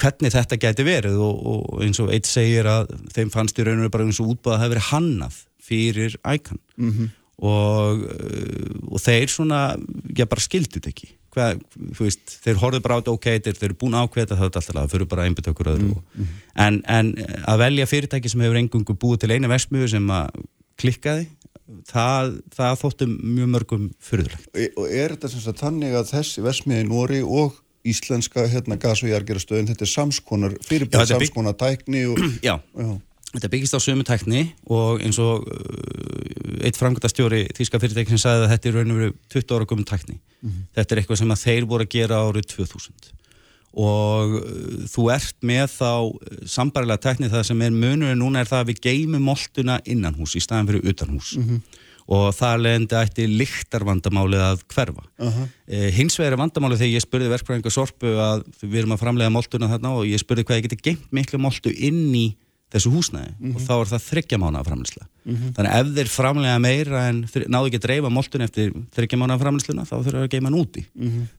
hvernig 0.00 0.34
þetta 0.34 0.60
gæti 0.60 0.86
verið 0.86 1.18
og, 1.22 1.42
og 1.50 1.82
eins 1.84 2.00
og 2.02 2.12
eitt 2.14 2.28
segir 2.28 2.68
að 2.68 2.94
þeim 3.14 3.32
fannst 3.34 3.58
í 3.58 3.66
raun 3.66 3.78
og 3.78 3.86
veru 3.86 3.96
bara 3.96 4.06
eins 4.06 4.22
og 4.22 4.32
útbúið 4.34 4.54
að 4.54 4.56
það 4.56 4.64
hefði 4.64 4.74
verið 4.74 4.88
hannað 4.90 5.42
fyrir 5.64 6.16
ækan 6.22 6.60
-hmm. 6.76 7.12
og, 7.50 8.06
uh, 8.14 8.72
og 8.94 9.04
þeir 9.04 9.28
svona 9.32 9.60
já 10.16 10.26
bara 10.26 10.40
skildi 10.44 10.80
þetta 10.80 10.92
ekki. 10.94 11.12
Þú 11.34 12.04
veist, 12.04 12.36
þeir 12.44 12.60
horfðu 12.62 12.80
bara 12.80 12.94
á 12.94 12.98
þetta 13.00 13.14
ok 13.14 13.24
þeir, 13.26 13.56
þeir 13.58 13.68
eru 13.68 13.78
búin 13.80 13.94
að 13.98 14.04
ákveða 14.06 14.26
þetta 14.38 14.60
alltaf 14.60 14.74
það 14.74 14.92
fyrir 14.92 15.08
bara 15.10 15.24
einbyttökur 15.26 15.70
öðru 15.72 15.94
mm, 15.98 16.28
en, 16.62 16.76
en 16.86 17.08
að 17.50 17.58
velja 17.58 17.86
fyrirtæki 17.90 18.30
sem 18.30 18.44
hefur 18.44 18.58
engungu 18.60 18.94
búið 18.94 19.24
til 19.24 19.32
eina 19.34 19.50
versmiðu 19.50 19.88
sem 19.96 20.12
að 20.14 20.28
klikkaði 20.78 21.26
það, 21.88 22.34
það 22.54 22.78
þóttu 22.82 23.08
mjög 23.10 23.50
mörgum 23.54 23.88
fyrirlegt 24.02 24.48
Og 24.76 24.86
er 24.88 25.14
þetta 25.14 25.30
sem 25.32 25.44
sagt 25.44 25.62
þannig 25.64 25.96
að 25.96 26.10
þessi 26.12 26.44
versmiði 26.44 26.84
í 26.84 26.88
Nóri 26.90 27.22
og 27.24 27.60
íslenska 27.84 28.46
hérna 28.48 28.78
gas- 28.80 29.02
og 29.04 29.10
jargerastöðin, 29.12 29.68
þetta 29.68 29.84
er 29.84 29.92
samskonar, 29.92 30.54
bygg- 30.70 30.94
samskonar 31.10 31.56
tækni 31.60 32.06
og... 32.08 32.20
Já, 32.48 32.56
Já. 32.60 32.92
þetta 33.34 33.50
byggist 33.52 33.76
á 33.76 33.80
sömu 33.84 34.06
tækni 34.08 34.46
og 34.72 35.02
eins 35.04 35.18
og 35.20 35.44
uh, 35.48 36.64
eitt 36.64 36.80
framkvæmtastjóri 36.80 37.42
þýska 37.56 37.80
fyrirtæki 37.82 38.14
sem 38.14 38.22
sagði 38.24 38.46
að 38.46 38.54
þetta 38.54 38.70
er 38.70 38.78
raun 38.78 38.94
og 38.94 39.02
veru 39.02 39.16
20 39.36 39.58
ára 39.58 39.68
gömum 39.68 39.88
tækni. 39.88 40.16
Þetta 40.76 40.94
er 40.94 41.02
eitthvað 41.02 41.20
sem 41.20 41.34
að 41.34 41.44
þeir 41.44 41.68
voru 41.68 41.84
að 41.84 41.92
gera 41.98 42.22
árið 42.24 42.48
2000 42.54 43.13
og 43.74 44.36
uh, 44.38 44.82
þú 44.90 45.08
ert 45.14 45.38
með 45.46 45.64
þá 45.74 45.92
uh, 46.08 46.42
sambarilega 46.46 47.02
tækni 47.08 47.30
það 47.32 47.48
sem 47.50 47.64
er 47.66 47.74
munurinn 47.74 48.20
núna 48.22 48.42
er 48.42 48.50
það 48.50 48.62
að 48.62 48.70
við 48.72 48.84
geymum 48.88 49.26
moltuna 49.30 49.80
innan 49.84 50.14
hús 50.18 50.36
í 50.38 50.44
staðan 50.44 50.70
fyrir 50.70 50.94
utan 50.94 51.16
hús 51.16 51.34
og 52.04 52.26
það 52.36 52.62
leðandi 52.66 52.96
ætti 53.00 53.26
lyktarvandamálið 53.30 54.42
að 54.44 54.62
hverfa. 54.74 55.04
Aha. 55.24 55.46
Eh, 55.64 55.86
hins 55.96 56.18
vegar 56.20 56.34
er 56.36 56.42
vandamálið 56.42 56.82
þegar 56.82 56.92
ég 56.92 57.04
spurði 57.04 57.30
verkfræðingar 57.32 57.72
Sorpu 57.72 58.10
að 58.20 58.42
við 58.60 58.82
erum 58.82 58.92
að 58.96 59.04
framlega 59.06 59.32
moltuna 59.32 59.70
þarna 59.70 59.94
og 59.96 60.08
ég 60.10 60.20
spurði 60.20 60.44
hvað 60.44 60.60
ég 60.60 60.66
geti 60.66 60.80
geimt 60.90 61.06
miklu 61.16 61.40
moltu 61.40 61.72
inn 61.72 62.10
í 62.12 62.26
þessu 62.74 62.92
húsnæði 62.92 63.52
og 63.54 63.62
þá 63.62 63.72
er 63.76 63.90
það 63.92 64.04
þryggja 64.08 64.40
mánuða 64.42 64.66
framlýsla. 64.68 65.08
Þannig 65.24 65.70
að 65.70 65.78
ef 65.80 65.94
þeir 65.96 66.12
framlega 66.12 66.60
meira 66.60 67.06
en 67.08 67.22
náðu 67.46 67.70
ekki 67.70 67.80
að 67.80 67.86
dreifa 67.86 68.12
moltun 68.12 68.44
eftir 68.44 68.74
þryggja 68.98 69.20
mánuða 69.22 69.40
framlýsluna 69.46 69.86
þá 69.88 69.96
þurfa 69.96 70.26
að 70.26 70.30
geima 70.34 70.50
hann 70.50 70.60
úti. 70.60 70.84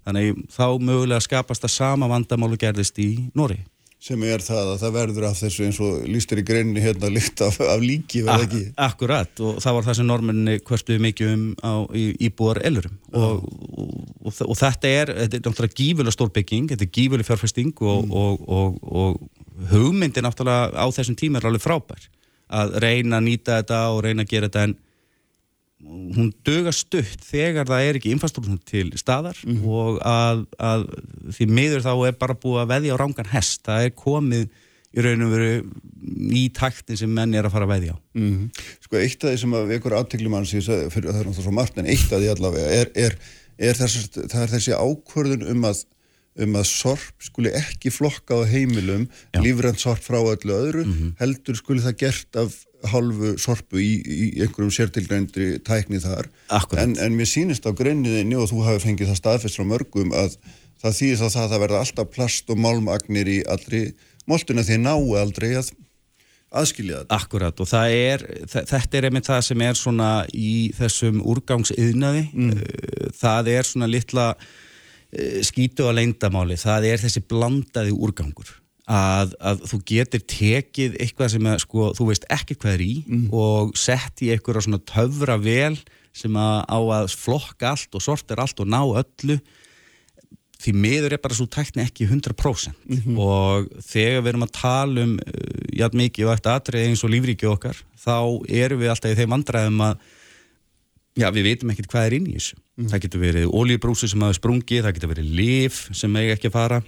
Þannig 0.07 0.31
að 0.31 0.43
þá 0.55 0.65
mögulega 0.89 1.23
skapast 1.27 1.67
það 1.67 1.75
sama 1.75 2.11
vandamálu 2.11 2.57
gerðist 2.61 2.99
í 3.03 3.09
Nóri. 3.35 3.61
sem 4.05 4.21
er 4.27 4.43
það 4.43 4.67
að 4.69 4.81
það 4.83 4.91
verður 4.99 5.23
af 5.25 5.37
þessu 5.39 5.63
eins 5.65 5.77
og 5.81 6.03
lístur 6.13 6.37
í 6.37 6.43
greinni 6.45 6.81
hérna 6.83 7.09
líkt 7.09 7.41
af, 7.41 7.55
af 7.63 7.81
líki 7.81 8.21
verða 8.25 8.45
ekki? 8.45 8.59
Akkurat 8.85 9.41
og 9.41 9.55
það 9.63 9.77
var 9.77 9.87
það 9.87 9.97
sem 9.97 10.09
normenni 10.09 10.57
hverstuði 10.67 11.01
mikið 11.07 11.31
um 11.31 11.45
á 11.65 11.73
í, 11.89 12.03
íbúar 12.27 12.59
elurum 12.67 12.99
og, 13.17 13.47
og, 13.47 13.95
og, 14.21 14.43
og 14.45 14.59
þetta 14.59 14.91
er, 14.91 15.13
þetta 15.23 15.39
er 15.39 15.47
náttúrulega 15.47 15.79
gífulega 15.79 16.13
stór 16.13 16.29
bygging, 16.37 16.69
þetta 16.69 16.85
er 16.85 16.93
gífulega 16.99 17.29
fjárfesting 17.31 17.73
og, 17.81 18.13
og, 18.13 18.45
og, 18.45 18.77
og 18.85 19.34
hugmyndin 19.72 20.26
náttúrulega 20.26 20.73
á 20.76 20.86
þessum 20.95 21.18
tíma 21.19 21.40
er 21.40 21.49
alveg 21.49 21.64
frábær. 21.64 22.10
Að 22.45 22.76
reyna 22.84 23.19
að 23.19 23.27
nýta 23.30 23.61
þetta 23.61 23.80
og 23.94 24.03
reyna 24.06 24.26
að 24.26 24.34
gera 24.34 24.49
þetta 24.49 24.68
en 24.69 24.76
hún 25.86 26.30
döga 26.45 26.72
stutt 26.73 27.26
þegar 27.27 27.68
það 27.69 27.88
er 27.88 27.98
ekki 27.99 28.14
infrastruktúr 28.15 28.60
til 28.65 28.88
staðar 28.98 29.38
og 29.68 29.99
að, 30.07 30.45
að 30.57 30.86
því 31.36 31.48
miður 31.52 31.84
þá 31.86 31.91
er 32.07 32.15
bara 32.22 32.38
búið 32.40 32.61
að 32.64 32.72
veðja 32.72 32.95
á 32.95 33.02
rángan 33.02 33.32
hest, 33.34 33.61
það 33.68 33.88
er 33.88 33.95
komið 33.99 34.45
í 34.95 35.03
raun 35.03 35.26
og 35.26 35.34
veru 35.36 35.49
í 36.40 36.45
taktin 36.56 36.99
sem 36.99 37.11
menn 37.11 37.36
er 37.36 37.48
að 37.48 37.56
fara 37.57 37.68
að 37.68 37.73
veðja 37.76 37.98
á. 37.98 37.98
Mm 38.15 38.48
Sko 38.86 39.02
eitt 39.02 39.26
af 39.26 39.34
því 39.34 39.41
sem 39.41 39.57
að 39.57 39.98
aðtegli 39.99 40.32
mann 40.32 40.48
síðan, 40.48 40.88
það 40.94 41.02
er 41.02 41.10
náttúrulega 41.11 41.41
svo 41.41 41.56
margt 41.56 41.82
en 41.82 41.91
eitt 41.91 42.07
af 42.07 42.22
því 42.22 42.32
allavega 42.32 42.72
er, 42.80 42.91
er, 42.95 43.18
er 43.57 43.82
þess, 43.82 44.07
það 44.15 44.41
er 44.45 44.53
þessi 44.56 44.80
ákvörðun 44.80 45.48
um 45.52 45.69
að 45.69 45.84
um 46.43 46.55
að 46.59 46.65
sorp 46.67 47.23
skuli 47.23 47.51
ekki 47.55 47.91
flokka 47.95 48.35
á 48.35 48.41
heimilum 48.49 49.05
lífrænt 49.39 49.79
sorp 49.79 50.01
frá 50.03 50.17
öllu 50.19 50.51
öðru 50.55 50.83
heldur 51.19 51.55
skuli 51.55 51.79
það 51.85 51.95
gert 52.01 52.35
af, 52.41 52.57
halvu 52.91 53.37
sorpu 53.39 53.79
í, 53.79 53.93
í 54.03 54.41
einhverjum 54.43 54.71
sértilgrændri 54.75 55.59
tækni 55.65 55.97
þar. 56.03 56.27
En, 56.83 56.97
en 56.99 57.15
mér 57.17 57.25
sýnist 57.25 57.65
á 57.65 57.71
greinniðinni 57.73 58.35
og 58.35 58.49
þú 58.51 58.61
hafi 58.67 58.83
fengið 58.83 59.09
það 59.13 59.21
staðfest 59.21 59.57
frá 59.57 59.65
mörgum 59.65 60.11
að 60.13 60.35
það 60.83 60.97
þýðir 60.99 61.17
þá 61.17 61.25
það 61.29 61.43
að 61.45 61.49
það 61.55 61.63
verða 61.63 61.79
alltaf 61.85 62.11
plast 62.13 62.49
og 62.53 62.59
málmagnir 62.61 63.27
í 63.31 63.39
allri 63.49 63.81
moltuna 64.27 64.61
því 64.67 64.77
náu 64.83 65.15
aldrei 65.17 65.55
að 65.57 65.71
aðskilja 66.55 66.99
þetta. 67.01 67.15
Akkurat 67.17 67.59
og 67.63 67.67
það 67.67 67.95
er, 67.95 68.27
þe- 68.51 68.65
þetta 68.69 68.97
er 68.99 69.07
einmitt 69.09 69.27
það 69.31 69.41
sem 69.47 69.63
er 69.65 69.79
svona 69.79 70.11
í 70.35 70.51
þessum 70.77 71.23
úrgangsiðnaði, 71.25 72.23
mm. 72.33 72.61
það 73.17 73.49
er 73.55 73.67
svona 73.71 73.89
litla 73.89 74.27
skítu 75.45 75.87
á 75.87 75.91
leindamáli, 75.95 76.57
það 76.59 76.87
er 76.91 77.03
þessi 77.03 77.23
blandaði 77.29 77.95
úrgangur. 77.95 78.53
Að, 78.85 79.31
að 79.41 79.63
þú 79.71 79.77
getur 79.89 80.23
tekið 80.29 80.97
eitthvað 81.01 81.31
sem 81.33 81.47
að, 81.49 81.61
sko, 81.63 81.87
þú 81.97 82.09
veist 82.11 82.27
ekki 82.29 82.57
hvað 82.61 82.75
er 82.75 82.83
í 82.85 82.91
og 83.33 83.71
sett 83.81 84.21
í 84.21 84.29
eitthvað 84.29 84.67
svona 84.67 84.81
töfra 84.85 85.39
vel 85.41 85.73
sem 86.15 86.35
að 86.37 86.59
á 86.69 86.79
að 86.99 87.15
flokka 87.17 87.71
allt 87.73 87.97
og 87.97 88.03
sortir 88.05 88.41
allt 88.43 88.61
og 88.61 88.69
ná 88.69 88.83
öllu. 88.85 89.39
Því 90.61 90.73
miður 90.77 91.15
er 91.15 91.21
bara 91.23 91.35
svo 91.37 91.47
tækni 91.51 91.83
ekki 91.83 92.05
100% 92.07 93.17
og 93.19 93.65
þegar 93.83 94.21
við 94.21 94.29
erum 94.31 94.45
að 94.45 94.53
tala 94.55 95.03
um 95.03 95.17
uh, 95.17 95.65
jætt 95.75 95.97
mikið 95.97 96.29
og 96.29 96.35
eftir 96.37 96.53
atrið 96.53 96.85
eins 96.89 97.03
og 97.05 97.11
lífríki 97.11 97.49
okkar 97.49 97.81
þá 97.99 98.15
erum 98.47 98.81
við 98.81 98.93
alltaf 98.93 99.11
í 99.11 99.17
þeim 99.19 99.35
vandræðum 99.35 99.83
að 99.89 100.05
já, 101.19 101.27
við 101.35 101.49
veitum 101.49 101.73
ekkert 101.73 101.91
hvað 101.91 102.07
er 102.07 102.17
inn 102.19 102.29
í 102.31 102.37
þessu 102.37 102.61
það 102.76 103.06
getur 103.06 103.23
verið 103.23 103.53
olíubrúsi 103.56 104.10
sem 104.11 104.26
hafa 104.26 104.38
sprungið 104.39 104.84
það 104.84 104.97
getur 104.97 105.14
verið 105.14 105.31
lif 105.39 105.80
sem 105.95 106.19
eiga 106.19 106.35
ekki 106.35 106.52
að 106.52 106.57
fara 106.57 106.81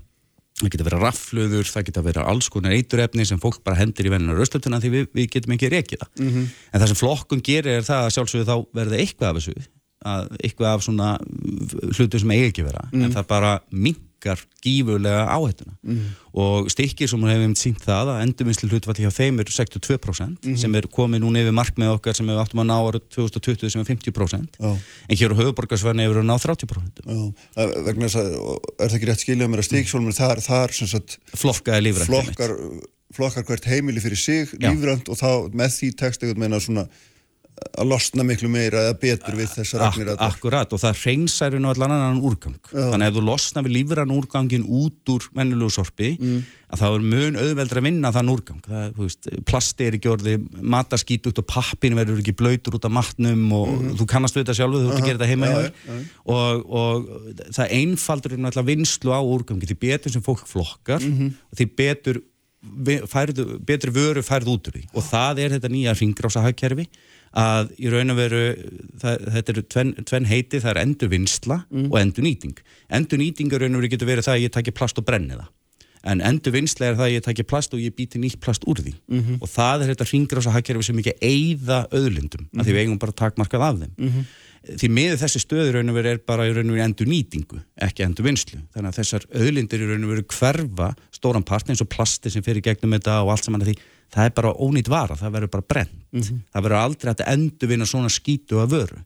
það 0.57 0.71
getur 0.73 0.87
verið 0.89 1.03
raflöður, 1.05 1.69
það 1.69 1.87
getur 1.87 2.05
verið 2.07 2.29
alls 2.31 2.49
konar 2.49 2.73
eiturefni 2.73 3.25
sem 3.29 3.39
fólk 3.41 3.59
bara 3.63 3.77
hendur 3.77 4.07
í 4.09 4.11
vennunar 4.11 4.39
röstutuna 4.41 4.79
því 4.81 4.89
við, 4.95 5.03
við 5.13 5.27
getum 5.35 5.53
ekki 5.53 5.69
rekið 5.69 6.01
það. 6.01 6.23
En 6.73 6.81
það 6.81 6.87
sem 6.91 6.97
flokkun 6.97 7.43
gerir 7.45 7.77
er 7.77 7.85
það 7.85 8.07
að 8.07 8.13
sjálfsögðu 8.15 8.47
þá 8.47 8.55
verði 8.79 9.01
eitthvað 9.03 9.29
af 9.29 9.37
þessu 9.37 9.67
að 10.07 10.27
eitthvað 10.45 10.71
af 10.71 10.83
svona 10.85 11.11
hlutu 11.97 12.19
sem 12.21 12.33
eigi 12.33 12.49
ekki 12.51 12.65
vera 12.65 12.83
en 12.93 13.13
það 13.13 13.29
bara 13.29 13.53
minkar 14.27 14.41
gífurlega 14.63 15.27
áhættuna. 15.31 15.75
Og 16.37 16.69
stikkir 16.71 17.09
sem 17.09 17.23
hefum 17.23 17.53
sínt 17.57 17.81
það 17.85 18.11
að 18.13 18.21
endurvinnslu 18.25 18.69
hlutvalli 18.71 19.05
hjá 19.05 19.13
þeim 19.13 19.39
er 19.41 19.51
62% 19.51 20.49
sem 20.59 20.75
er 20.75 20.87
komið 20.91 21.23
núna 21.23 21.43
yfir 21.43 21.55
markmið 21.55 21.93
okkar 21.95 22.17
sem 22.17 22.27
við 22.27 22.41
áttum 22.41 22.61
að 22.63 22.69
ná 22.69 22.75
ára 22.77 23.01
2020 23.15 23.71
sem 23.73 23.81
er 23.81 23.87
50% 23.87 24.59
Já. 24.59 24.71
en 25.09 25.17
hér 25.17 25.33
á 25.33 25.39
höfuborgarsvæðinu 25.39 26.05
hefur 26.05 26.21
við 26.21 26.27
náð 26.27 26.45
30% 26.45 27.01
Já, 27.07 27.65
vegna 27.87 28.09
þess 28.09 28.21
að, 28.21 28.37
er 28.77 28.91
það 28.91 28.97
ekki 28.99 29.09
rétt 29.11 29.25
skiljað 29.25 29.51
mér 29.53 29.63
að 29.63 29.69
stíksólmur 29.71 30.17
þar, 30.17 30.43
þar 30.45 30.77
sem 30.77 30.91
sagt 30.91 31.19
flokkar, 32.05 32.55
flokkar 33.15 33.47
hvert 33.47 33.69
heimili 33.71 34.03
fyrir 34.03 34.19
sig, 34.19 34.55
Já. 34.57 34.69
lífrænt 34.69 35.09
og 35.09 35.21
þá 35.21 35.29
með 35.53 35.77
því 35.79 35.93
tekst 36.03 36.25
eitthvað 36.25 36.43
meina 36.43 36.61
svona 36.61 36.89
að 37.77 37.89
losna 37.89 38.23
miklu 38.25 38.49
meira 38.51 38.83
eða 38.87 38.97
betur 39.01 39.37
við 39.37 39.49
þessar 39.55 39.81
ragnir 39.83 40.11
Ak 40.13 40.21
akkurat 40.27 40.73
og 40.73 40.81
það 40.81 40.99
hreinsar 41.01 41.55
nú 41.57 41.71
allan 41.71 41.93
annan 41.93 42.21
úrgang. 42.25 42.57
Þannig 42.69 43.05
að 43.05 43.07
ef 43.07 43.17
þú 43.17 43.23
losna 43.25 43.63
við 43.65 43.75
lífrann 43.77 44.13
úrgangin 44.13 44.65
út 44.65 45.11
úr 45.13 45.25
mennulegu 45.37 45.73
sorpi 45.73 46.11
að 46.67 46.81
það 46.81 46.97
er 46.97 47.05
mun 47.13 47.39
auðveldra 47.41 47.81
að 47.81 47.87
vinna 47.87 48.11
þann 48.13 48.31
úrgang. 48.33 48.61
Það, 48.67 48.87
veist, 48.99 49.29
plasti 49.49 49.87
er 49.87 49.97
ekki 49.97 50.11
orði 50.11 50.37
mataskít 50.75 51.29
út 51.31 51.41
og 51.41 51.49
pappin 51.49 51.97
verður 51.97 52.21
ekki 52.21 52.37
blöytur 52.37 52.77
út 52.77 52.87
af 52.89 52.95
matnum 52.97 53.43
og 53.57 53.75
þú 54.01 54.09
kannast 54.13 54.37
við 54.37 54.45
þetta 54.45 54.57
sjálfu 54.61 54.83
þú 54.83 54.89
ert 54.91 55.01
að 55.01 55.09
gera 55.09 55.19
þetta 55.19 55.31
heima 55.33 55.51
hjá 55.51 55.59
þér. 55.67 56.07
og, 56.37 56.65
og 56.81 57.51
það 57.57 57.75
einfaldur 57.81 58.37
er 58.37 58.41
náttúrulega 58.45 58.71
vinslu 58.73 59.13
á 59.17 59.21
úrgangi. 59.21 59.69
Því 59.69 59.79
betur 59.87 60.17
sem 60.17 60.25
fólk 60.25 60.49
flokkar 60.49 61.05
og 61.05 61.55
því 61.57 61.71
betur 61.77 62.21
færðu, 63.07 63.45
betri 63.63 63.93
vöru 63.93 64.23
færð 64.25 64.49
út 64.51 64.67
úr 64.69 64.77
því. 64.77 64.87
Og 64.97 65.05
það 65.05 65.43
er 65.43 65.55
þetta 65.55 65.71
nýja 65.71 65.93
ringrása 65.95 66.43
hagkerfi 66.43 66.87
að 67.33 67.73
í 67.77 67.91
raun 67.91 68.13
og 68.13 68.17
veru 68.17 68.41
það, 69.01 69.27
þetta 69.35 69.53
eru 69.53 69.63
tvenn, 69.73 69.93
tvenn 70.07 70.25
heiti, 70.29 70.61
það 70.63 70.71
er 70.73 70.81
endurvinnsla 70.85 71.59
og 71.91 71.99
endurnýting. 71.99 72.57
Endurnýting 72.89 73.51
í 73.51 73.59
raun 73.61 73.75
og 73.75 73.81
veru 73.81 73.91
getur 73.93 74.07
verið 74.07 74.27
það 74.29 74.37
að 74.37 74.43
ég 74.45 74.51
taki 74.51 74.71
plast 74.71 74.97
og 74.97 75.05
brenni 75.05 75.35
það. 75.35 75.47
En 76.07 76.21
endurvinnsla 76.21 76.85
er 76.87 76.95
það 76.95 77.07
að 77.07 77.13
ég 77.17 77.23
taki 77.25 77.43
plast 77.43 77.73
og 77.73 77.79
ég 77.83 77.91
býti 77.97 78.19
nýtt 78.21 78.39
plast 78.39 78.63
úr 78.69 78.79
því. 78.79 78.93
Og 79.41 79.49
það 79.49 79.81
er 79.81 79.89
þetta 79.91 80.05
ringrása 80.11 80.53
hagkerfi 80.53 80.83
sem 80.87 80.99
ekki 81.01 81.15
eyða 81.19 81.87
öðlindum, 81.91 82.47
af 82.55 82.63
því 82.65 82.71
við 82.75 82.83
eigum 82.85 82.99
bara 83.01 83.11
takmarkað 83.11 83.65
af 83.65 83.81
þeim. 83.81 84.23
Því 84.67 84.87
miður 84.91 85.19
þessi 85.21 85.39
stöður 85.39 85.73
raun 85.77 85.89
og 85.89 85.95
veru 85.95 86.09
er 86.13 86.17
bara 86.27 86.47
í 86.47 86.53
raun 86.53 86.69
og 86.69 86.75
veru 86.75 86.85
endurnýtingu 86.85 87.59
ekki 87.87 88.03
endurvinnslu, 88.03 88.61
þannig 88.75 88.89
að 88.89 88.97
þessar 89.01 89.27
öðlindir 89.41 89.83
í 89.83 89.89
raun 89.89 90.03
og 90.03 90.13
veru 90.13 90.25
hverfa 90.31 90.89
stóran 91.11 91.45
part 91.47 91.69
eins 91.69 91.81
og 91.83 91.89
plasti 91.89 92.31
sem 92.31 92.43
fyrir 92.43 92.63
gegnum 92.63 92.95
þetta 92.97 93.21
og 93.23 93.31
allt 93.31 93.47
saman 93.47 93.63
að 93.63 93.71
því 93.73 93.77
það 94.13 94.25
er 94.29 94.33
bara 94.37 94.51
ónýtt 94.63 94.89
vara, 94.91 95.15
það 95.19 95.33
verður 95.37 95.51
bara 95.57 95.67
brent 95.73 95.95
það 96.53 96.63
verður 96.65 96.77
aldrei 96.81 97.11
að 97.13 97.23
endurvinna 97.33 97.85
svona 97.85 98.09
skítu 98.09 98.59
að 98.63 98.71
vöru. 98.77 98.99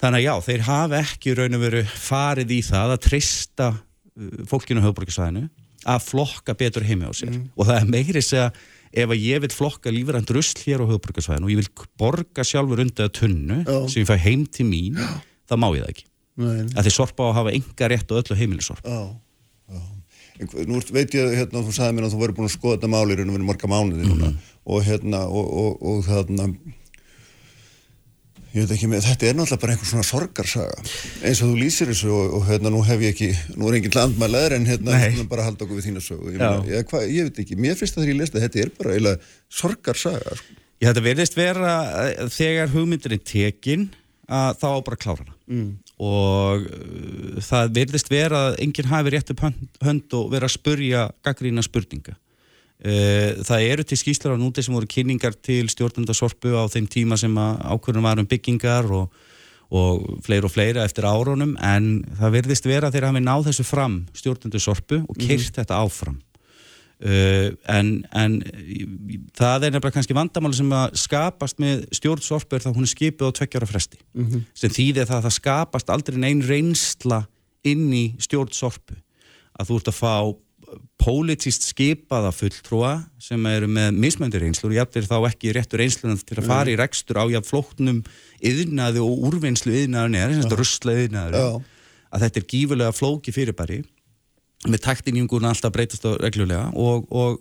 Þannig 0.00 0.16
að 0.20 0.24
já, 0.24 0.34
þeir 0.46 0.62
hafa 0.64 1.00
ekki 1.04 1.34
raun 1.36 1.56
og 1.58 1.60
veru 1.66 1.82
farið 1.84 2.52
í 2.56 2.60
það 2.64 2.94
að 2.94 3.00
trista 3.04 3.66
uh, 3.74 4.44
fólkinu 4.48 4.80
á 4.80 4.86
höfbruksvæðinu 4.88 5.42
að 5.90 6.04
flokka 6.06 6.54
betur 6.56 6.84
heimi 6.88 7.08
á 7.08 7.12
sér. 7.16 7.34
Og 7.56 7.66
það 7.68 7.76
er 7.82 7.90
meiri 7.92 8.22
segja 8.24 8.46
ef 8.90 9.12
að 9.12 9.20
ég 9.22 9.40
vil 9.44 9.52
flokka 9.54 9.92
lífrænt 9.92 10.30
rusl 10.34 10.62
hér 10.64 10.82
á 10.82 10.90
höfbruksvæðinu 10.90 11.46
og 11.46 11.52
ég 11.52 11.60
vil 11.60 11.86
borga 12.00 12.44
sjálfur 12.44 12.80
undir 12.82 13.06
að 13.06 13.12
tunnu 13.20 13.60
Já. 13.64 13.76
sem 13.92 14.02
ég 14.02 14.08
fæ 14.08 14.16
heim 14.24 14.46
til 14.50 14.66
mín 14.66 14.96
þá 14.96 15.54
má 15.60 15.68
ég 15.76 15.84
það 15.84 15.92
ekki. 15.92 16.06
Nei, 16.40 16.62
að 16.78 16.86
því 16.88 16.92
sorpa 16.96 17.22
á 17.22 17.28
að 17.28 17.36
hafa 17.40 17.52
enga 17.58 17.88
rétt 17.92 18.12
og 18.14 18.22
öllu. 18.22 18.38
En 18.40 18.56
hva- 18.56 18.80
Nú 20.68 20.80
veit 20.94 21.14
ég, 21.16 21.32
hérna, 21.36 21.64
þú 21.66 21.74
sagði 21.76 21.96
mér 21.96 22.08
að 22.08 22.14
þú 22.14 22.20
verður 22.24 22.38
búin 22.38 22.48
að 22.48 22.54
skoða 22.56 22.78
þetta 22.78 22.92
máli 22.94 23.14
í 23.14 23.18
raun 23.20 23.32
og 23.32 23.36
verið 23.36 23.48
marga 23.50 23.70
mánuði 23.70 24.08
núna 24.08 24.30
og 24.70 24.84
hérna, 24.86 25.24
og, 25.28 25.50
og, 25.62 25.82
og 25.90 26.04
þarna 26.06 26.46
ég 28.50 28.64
veit 28.64 28.72
ekki 28.74 28.88
með, 28.90 29.04
þetta 29.06 29.28
er 29.28 29.36
náttúrulega 29.38 29.62
bara 29.62 29.74
einhver 29.74 29.88
svona 29.90 30.06
sorgarsaga 30.06 30.80
eins 31.26 31.42
og 31.44 31.52
þú 31.52 31.58
lýsir 31.60 31.90
þessu 31.92 32.10
og, 32.14 32.32
og 32.38 32.48
hérna, 32.48 32.72
nú 32.74 32.80
hef 32.86 33.04
ég 33.04 33.14
ekki, 33.14 33.28
nú 33.54 33.68
er 33.70 33.78
enginn 33.78 33.94
landmælaður 33.94 34.56
en 34.56 34.66
hérna, 34.66 34.96
skulum 35.04 35.28
bara 35.30 35.44
halda 35.46 35.66
okkur 35.66 35.78
við 35.78 35.86
þína 35.86 36.02
sögu 36.02 36.32
ég, 36.32 36.40
Já. 36.40 36.48
meina, 36.48 36.72
ég, 36.72 36.88
hva, 36.90 37.02
ég 37.06 37.28
veit 37.28 37.38
ekki, 37.44 37.58
mér 37.62 37.78
finnst 37.78 37.94
það 37.94 38.04
þegar 38.04 38.14
ég 38.14 38.20
lest 38.24 38.36
að 38.36 38.46
þetta 38.46 38.62
er 38.64 38.72
bara 38.80 38.96
eiginlega 38.96 39.30
sorgarsaga 39.60 40.40
sko. 40.40 40.58
Ég 40.80 40.88
þetta 40.88 41.04
verðist 41.04 41.36
vera 41.36 41.76
að 42.00 42.34
þegar 42.34 42.74
hugmyndin 42.74 43.14
er 43.14 43.24
tekin 43.30 43.86
að 44.26 44.60
þá 44.62 44.68
bara 44.86 44.98
að 44.98 45.02
klára 45.04 45.22
hana 45.22 45.36
mm. 45.46 45.70
Og 46.00 46.64
uh, 46.64 47.38
það 47.44 47.74
verðist 47.76 48.10
vera 48.12 48.46
að 48.48 48.58
enginn 48.64 48.90
hafi 48.90 49.14
rétt 49.14 49.32
upp 49.34 49.44
hönd, 49.44 50.06
og 50.16 50.30
vera 50.32 50.48
að 50.48 50.56
spurja 50.56 51.06
gaggrína 51.26 51.64
spurninga. 51.66 52.16
Uh, 52.80 53.36
það 53.44 53.66
eru 53.66 53.84
til 53.84 54.00
skýslar 54.00 54.36
á 54.36 54.40
núti 54.40 54.64
sem 54.64 54.76
voru 54.76 54.88
kynningar 54.88 55.36
til 55.36 55.68
stjórnundasorpu 55.68 56.54
á 56.56 56.64
þeim 56.72 56.88
tíma 56.88 57.20
sem 57.20 57.36
að 57.36 57.60
ákvörðum 57.74 58.08
var 58.08 58.22
um 58.22 58.30
byggingar 58.30 58.88
og, 58.96 59.20
og 59.68 60.08
fleiri 60.24 60.48
og 60.48 60.54
fleira 60.54 60.88
eftir 60.88 61.04
árunum. 61.04 61.58
En 61.60 62.00
það 62.16 62.36
verðist 62.38 62.70
vera 62.70 62.88
að 62.88 62.96
þeir 62.96 63.10
hafi 63.10 63.24
náð 63.26 63.50
þessu 63.50 63.68
fram 63.68 64.00
stjórnundasorpu 64.16 65.04
og 65.04 65.20
kyrt 65.20 65.60
þetta 65.60 65.84
áfram 65.84 66.18
Uh, 67.00 67.54
en, 67.72 67.94
en 68.12 68.34
það 69.32 69.62
er 69.64 69.72
nefnilega 69.72 69.94
kannski 69.94 70.16
vandamáli 70.16 70.58
sem 70.58 70.72
að 70.76 70.98
skapast 71.00 71.56
með 71.62 71.86
stjórnsorpu 71.96 72.58
það 72.58 72.74
að 72.74 72.76
hún 72.76 72.84
er 72.84 72.92
skipið 72.92 73.30
á 73.32 73.36
tveggjara 73.38 73.68
fresti. 73.70 74.00
Sem 74.52 74.74
þýðir 74.74 75.08
það 75.08 75.16
að 75.16 75.28
það 75.28 75.36
skapast 75.38 75.94
aldrei 75.94 76.20
neinn 76.20 76.44
reynsla 76.44 77.22
inn 77.64 77.88
í 77.96 78.04
stjórnsorpu 78.20 78.98
að 79.60 79.70
þú 79.70 79.80
ert 79.80 79.92
að 79.92 79.96
fá 79.96 80.14
pólitíst 81.00 81.64
skipaða 81.70 82.30
fulltrúa 82.34 82.92
sem 83.22 83.46
eru 83.50 83.68
með 83.70 83.96
mismöndir 83.96 84.44
reynslu 84.44 84.68
og 84.68 84.76
jafnir 84.76 85.08
þá 85.08 85.16
ekki 85.30 85.54
réttur 85.56 85.80
reynslunum 85.80 86.20
til 86.20 86.36
að 86.38 86.50
fara 86.50 86.70
í 86.72 86.76
rekstur 86.78 87.18
á 87.18 87.24
jafn 87.32 87.48
flóknum 87.48 88.02
yðnaði 88.44 89.02
og 89.02 89.24
úrvinnslu 89.30 89.72
yðnaðin 89.82 90.18
er, 90.20 90.34
þess 90.36 90.50
að 90.50 90.60
rusla 90.60 90.96
yðnaður 91.00 91.38
Já. 91.40 91.48
að 92.10 92.26
þetta 92.26 92.40
er 92.42 92.46
gífurlega 92.52 92.96
flóki 92.96 93.34
fyrirbæri 93.34 93.80
með 94.68 94.82
taktinjunguna 94.84 95.54
alltaf 95.54 95.72
breytast 95.72 96.04
á 96.04 96.12
reglulega 96.20 96.66
og, 96.76 97.06
og 97.08 97.40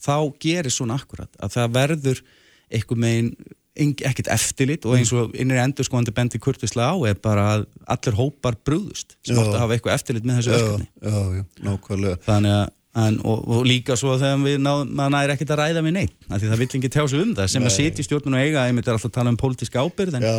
þá 0.00 0.16
gerir 0.42 0.72
svona 0.72 0.98
akkurat 1.00 1.30
að 1.40 1.56
það 1.56 1.72
verður 1.78 2.22
eitthvað 2.70 3.02
megin 3.04 3.32
ekkert 3.80 4.28
eftirlit 4.34 4.84
og 4.84 4.98
eins 4.98 5.12
og 5.16 5.32
innri 5.40 5.60
endur 5.62 5.86
skoðandi 5.86 6.12
bendi 6.12 6.40
kurtislega 6.42 6.92
á 6.92 6.96
er 7.08 7.20
bara 7.22 7.46
að 7.54 7.64
allir 7.94 8.18
hópar 8.18 8.58
brúðust 8.66 9.16
sem 9.24 9.38
átt 9.38 9.54
að 9.54 9.62
hafa 9.62 9.76
eitthvað 9.76 9.96
eftirlit 9.96 10.26
með 10.26 10.40
þessu 10.40 10.52
já, 10.52 10.58
verkefni. 10.58 10.88
já, 11.00 11.16
já, 11.38 11.44
nákvæmlega. 11.68 12.20
Þannig 12.26 12.56
að 12.58 12.66
en, 13.00 13.20
og, 13.22 13.44
og 13.46 13.66
líka 13.68 13.94
svo 13.98 14.16
þegar 14.18 14.42
við 14.42 14.58
ná, 14.64 14.72
maður 14.82 15.14
næri 15.14 15.34
ekkert 15.36 15.54
að 15.54 15.60
ræða 15.62 15.84
við 15.86 15.96
neitt 15.96 16.14
af 16.26 16.40
því 16.40 16.50
það 16.50 16.62
vill 16.62 16.68
ekki 16.80 16.90
tjá 16.90 17.02
sig 17.04 17.22
um 17.22 17.34
það 17.38 17.50
sem 17.52 17.68
að 17.68 17.74
sitja 17.76 18.02
í 18.02 18.08
stjórnun 18.08 18.36
og 18.36 18.42
eiga 18.42 18.64
einmitt 18.66 18.88
er 18.88 18.96
alltaf 18.96 19.12
að 19.12 19.16
tala 19.18 19.32
um 19.32 19.38
pólitíska 19.40 19.84
ábyrð 19.84 20.18
en 20.18 20.26
já, 20.26 20.38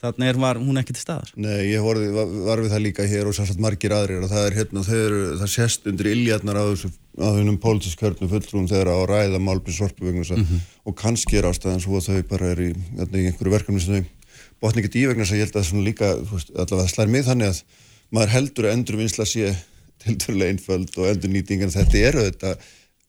þannig 0.00 0.30
er, 0.30 0.38
var 0.40 0.60
hún 0.60 0.80
ekki 0.80 0.94
til 0.96 1.02
staðar 1.04 1.32
Nei, 1.40 1.70
ég 1.70 1.84
vorði, 1.84 2.10
var, 2.14 2.30
var 2.46 2.62
við 2.64 2.72
það 2.74 2.84
líka 2.86 3.06
hér 3.10 3.28
og 3.28 3.36
sérstaklega 3.36 3.64
margir 3.66 3.94
aðrir 3.96 4.24
og 4.24 4.32
það 4.32 4.46
er 4.46 4.56
hérna, 4.58 4.84
eru, 4.96 5.20
það 5.42 5.52
sést 5.54 5.90
undir 5.90 6.10
iljarnar 6.10 6.60
á 6.60 6.64
þessu, 6.70 6.90
á 7.20 7.28
þennum 7.36 7.60
pólitísk 7.62 8.04
hörnum 8.06 8.32
fulltrúum 8.32 8.70
þegar 8.70 8.92
á 8.92 8.96
að 8.96 9.06
ræða 9.12 9.42
málbyrð 9.44 9.76
sorpu 9.76 10.08
vegna 10.08 10.24
þess 10.24 10.36
að, 10.38 10.56
og 10.88 10.96
kannski 11.00 11.40
er 11.40 11.50
ástæðan 11.50 11.84
svo 11.84 12.00
að 12.00 12.08
þau 12.08 12.30
bara 12.32 12.50
er 12.54 12.64
í, 12.64 12.70
í 12.72 13.26
einhverju 13.26 13.54
verkefni 13.56 13.84
sem 13.84 14.00
þau 14.00 14.18
botni 14.60 14.84
ekki 14.84 15.02
í 15.02 15.06
vegna 15.10 15.26
þess 15.26 15.36
að 15.36 15.40
ég 15.40 15.48
held 15.48 15.60
að 15.60 15.68
svona 15.70 15.86
líka, 15.86 16.12
veist, 16.32 16.52
allavega 16.54 16.86
það 16.86 16.92
slær 16.94 17.14
mig 17.14 17.26
þannig 17.28 17.52
að 17.52 17.62
maður 18.10 18.34
heldur 18.34 18.68
að 18.68 18.76
endurvinnsla 18.78 19.28
sé 19.28 19.54
tilturlega 20.04 20.54
einföld 20.54 20.96
og 20.96 21.10
endurnýting 21.10 21.64
en 21.66 21.72
þetta 21.74 22.04
eru 22.08 22.24
þetta 22.30 22.56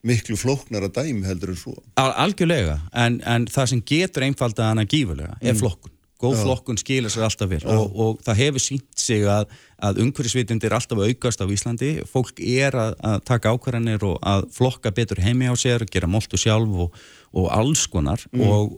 miklu 0.07 0.35
flóknara 0.39 0.89
dæmi 0.89 1.25
heldur 1.27 1.53
en 1.53 1.59
svo. 1.59 1.75
Al 2.01 2.11
algjörlega, 2.23 2.79
en, 2.97 3.19
en 3.27 3.47
það 3.51 3.73
sem 3.73 3.81
getur 3.85 4.25
einfalda 4.25 4.71
hana 4.71 4.85
gífurlega 4.89 5.37
er 5.41 5.57
flokkun. 5.57 5.93
Góð 6.21 6.37
Já. 6.37 6.41
flokkun 6.43 6.77
skilur 6.77 7.13
sér 7.13 7.25
alltaf 7.25 7.49
vel 7.49 7.61
og, 7.65 7.95
og 7.97 8.19
það 8.25 8.41
hefur 8.43 8.63
sínt 8.63 9.01
sig 9.01 9.25
að, 9.25 9.49
að 9.81 10.03
umhverfisvitund 10.03 10.67
er 10.67 10.75
alltaf 10.77 11.01
aukast 11.01 11.41
á 11.41 11.45
Íslandi. 11.49 11.91
Fólk 12.09 12.39
er 12.45 12.77
að, 12.77 12.93
að 13.01 13.25
taka 13.31 13.55
ákvarðanir 13.55 14.05
og 14.05 14.21
að 14.21 14.47
flokka 14.53 14.93
betur 14.93 15.23
heimi 15.25 15.49
á 15.49 15.55
sér, 15.57 15.87
gera 15.89 16.09
moltu 16.11 16.39
sjálf 16.39 16.85
og, 16.85 17.03
og 17.33 17.49
alls 17.55 17.87
konar 17.89 18.23
og 18.37 18.77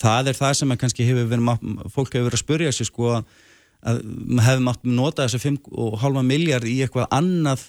það 0.00 0.32
er 0.32 0.38
það 0.38 0.56
sem 0.58 0.76
kannski 0.80 1.06
hefur 1.08 1.28
verið, 1.30 1.68
fólk 1.92 2.14
hefur 2.14 2.28
verið 2.28 2.38
að 2.38 2.44
spurja 2.44 2.72
sig 2.74 2.88
sko 2.88 3.10
að, 3.16 4.00
hefði 4.44 4.64
mátt 4.66 4.86
nota 4.88 5.26
þessi 5.26 5.42
5,5 5.48 6.22
miljard 6.26 6.68
í 6.68 6.80
eitthvað 6.84 7.10
annað 7.16 7.66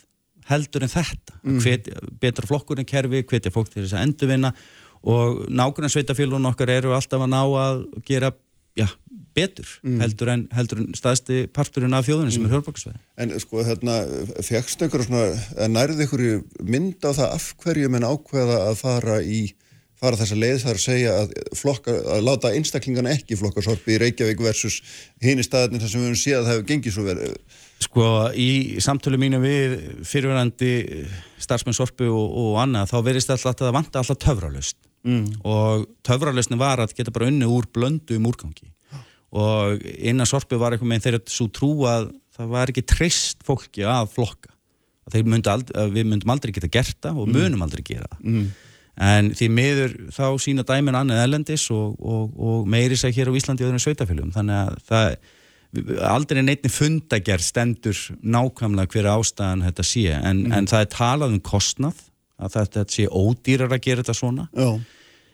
heldur 0.49 0.85
en 0.85 0.91
þetta 0.91 1.39
mm. 1.41 1.59
hvet, 1.63 1.89
betra 2.22 2.47
flokkurinn 2.49 2.88
kerfi, 2.88 3.23
hvetja 3.27 3.53
fólk 3.53 3.72
til 3.72 3.85
þess 3.85 3.97
að 3.97 4.07
endurvinna 4.07 4.53
og 5.01 5.45
nákvæmlega 5.49 5.95
sveitafélun 5.95 6.49
okkar 6.51 6.73
eru 6.76 6.95
alltaf 6.95 7.23
að 7.23 7.31
ná 7.34 7.41
að 7.41 7.84
gera 8.05 8.31
já, 8.77 8.88
betur 9.35 9.68
heldur, 10.02 10.31
en, 10.34 10.43
heldur 10.56 10.84
en 10.84 10.91
staðsti 10.98 11.45
parturinn 11.53 11.95
af 11.95 12.07
þjóðunum 12.07 12.34
sem 12.35 12.45
er 12.48 12.53
hörbruksveið 12.56 12.99
En 13.23 13.34
sko 13.41 13.64
hérna, 13.68 14.02
fegst 14.45 14.84
einhverju 14.84 15.07
svona, 15.07 15.68
nærði 15.72 16.06
einhverju 16.06 16.38
mynd 16.68 17.03
á 17.03 17.11
það 17.11 17.27
af 17.27 17.49
hverju 17.64 17.91
menn 17.91 18.07
ákveða 18.07 18.61
að 18.69 18.77
fara 18.81 19.18
í, 19.22 19.41
fara 19.99 20.19
þessa 20.19 20.38
leið? 20.39 20.61
Þar 20.64 20.80
að 20.80 20.85
segja 20.85 21.18
að 21.23 21.34
flokka, 21.60 21.98
að 22.15 22.23
láta 22.27 22.53
einstaklingana 22.56 23.15
ekki 23.15 23.39
flokka 23.39 23.64
sorpi 23.65 23.98
í 23.98 23.99
Reykjavík 24.02 24.43
versus 24.43 24.80
hini 25.23 25.45
staðinni 25.45 25.84
þar 25.84 25.93
sem 25.93 26.03
við 26.03 26.10
höfum 26.10 26.22
séð 26.23 26.39
að 26.39 26.48
það 26.48 26.56
hefur 26.56 26.69
gengið 26.72 26.95
svo 26.98 27.07
verið. 27.10 27.35
Sko 27.81 28.07
í 28.38 28.49
samtölu 28.84 29.18
mínu 29.22 29.41
við 29.41 29.76
fyrirverandi 30.06 30.73
starfsmenn 31.41 31.77
Sorpu 31.77 32.07
og, 32.14 32.39
og 32.43 32.61
annað 32.61 32.93
þá 32.93 32.98
verðist 33.10 33.34
alltaf 33.34 33.56
að 33.56 33.64
það 33.65 33.77
vanta 33.80 34.03
alltaf 34.03 34.22
töfralaust 34.22 34.77
mm. 35.07 35.41
og 35.47 35.87
töfralausni 36.05 36.59
var 36.59 36.83
að 36.83 36.95
geta 36.97 37.13
bara 37.13 37.29
unni 37.31 37.49
úr 37.49 37.67
blöndu 37.73 38.17
um 38.19 38.29
úrgangi. 38.31 38.69
Og 39.31 39.83
innan 39.95 40.27
Sorpu 40.27 40.59
var 40.59 40.75
eitthvað 40.75 40.91
með 40.91 41.05
þeirra 41.05 41.21
svo 41.31 41.47
trú 41.55 41.71
að 41.87 42.09
það 42.35 42.49
var 42.51 42.71
ekki 42.71 42.83
treyst 42.87 43.45
fólki 43.47 43.85
að 43.87 44.09
flokka. 44.15 44.51
Að, 45.07 45.23
myndu 45.27 45.49
aldrei, 45.51 45.75
að 45.81 45.95
við 45.95 46.09
myndum 46.11 46.31
aldrei 46.33 46.51
geta 46.55 46.69
gert 46.71 46.99
það 47.03 47.23
og 47.23 47.31
munum 47.31 47.63
aldrei 47.65 47.81
gera 47.83 48.09
það. 48.11 48.19
Mm. 48.27 48.49
en 49.01 49.29
því 49.33 49.47
miður 49.55 49.93
þá 50.13 50.25
sína 50.43 50.63
dæmin 50.67 50.97
annað 50.99 51.23
ellendis 51.23 51.63
og, 51.73 51.95
og, 51.97 52.35
og 52.37 52.67
meiri 52.69 52.97
seg 52.99 53.15
hér 53.15 53.31
á 53.31 53.37
Íslandi 53.39 53.65
og 53.65 53.71
öðrum 53.71 53.81
sveitafélum 53.81 54.33
þannig 54.35 54.59
að 54.59 54.81
það 54.91 55.07
aldrei 56.05 56.41
neittni 56.43 56.71
fundagerð 56.71 57.45
stendur 57.45 57.99
nákvæmlega 58.19 58.91
hver 58.91 59.09
ástæðan 59.13 59.65
þetta 59.69 59.85
sé. 59.87 60.05
En, 60.19 60.43
en 60.51 60.67
það 60.67 60.85
er 60.85 60.89
talað 60.91 61.35
um 61.35 61.43
kostnað 61.47 62.01
að 62.41 62.57
þetta 62.59 62.85
sé 62.97 63.07
ódýrar 63.07 63.72
að 63.77 63.85
gera 63.88 64.03
þetta 64.03 64.18
svona 64.18 64.47
Já. 64.57 64.69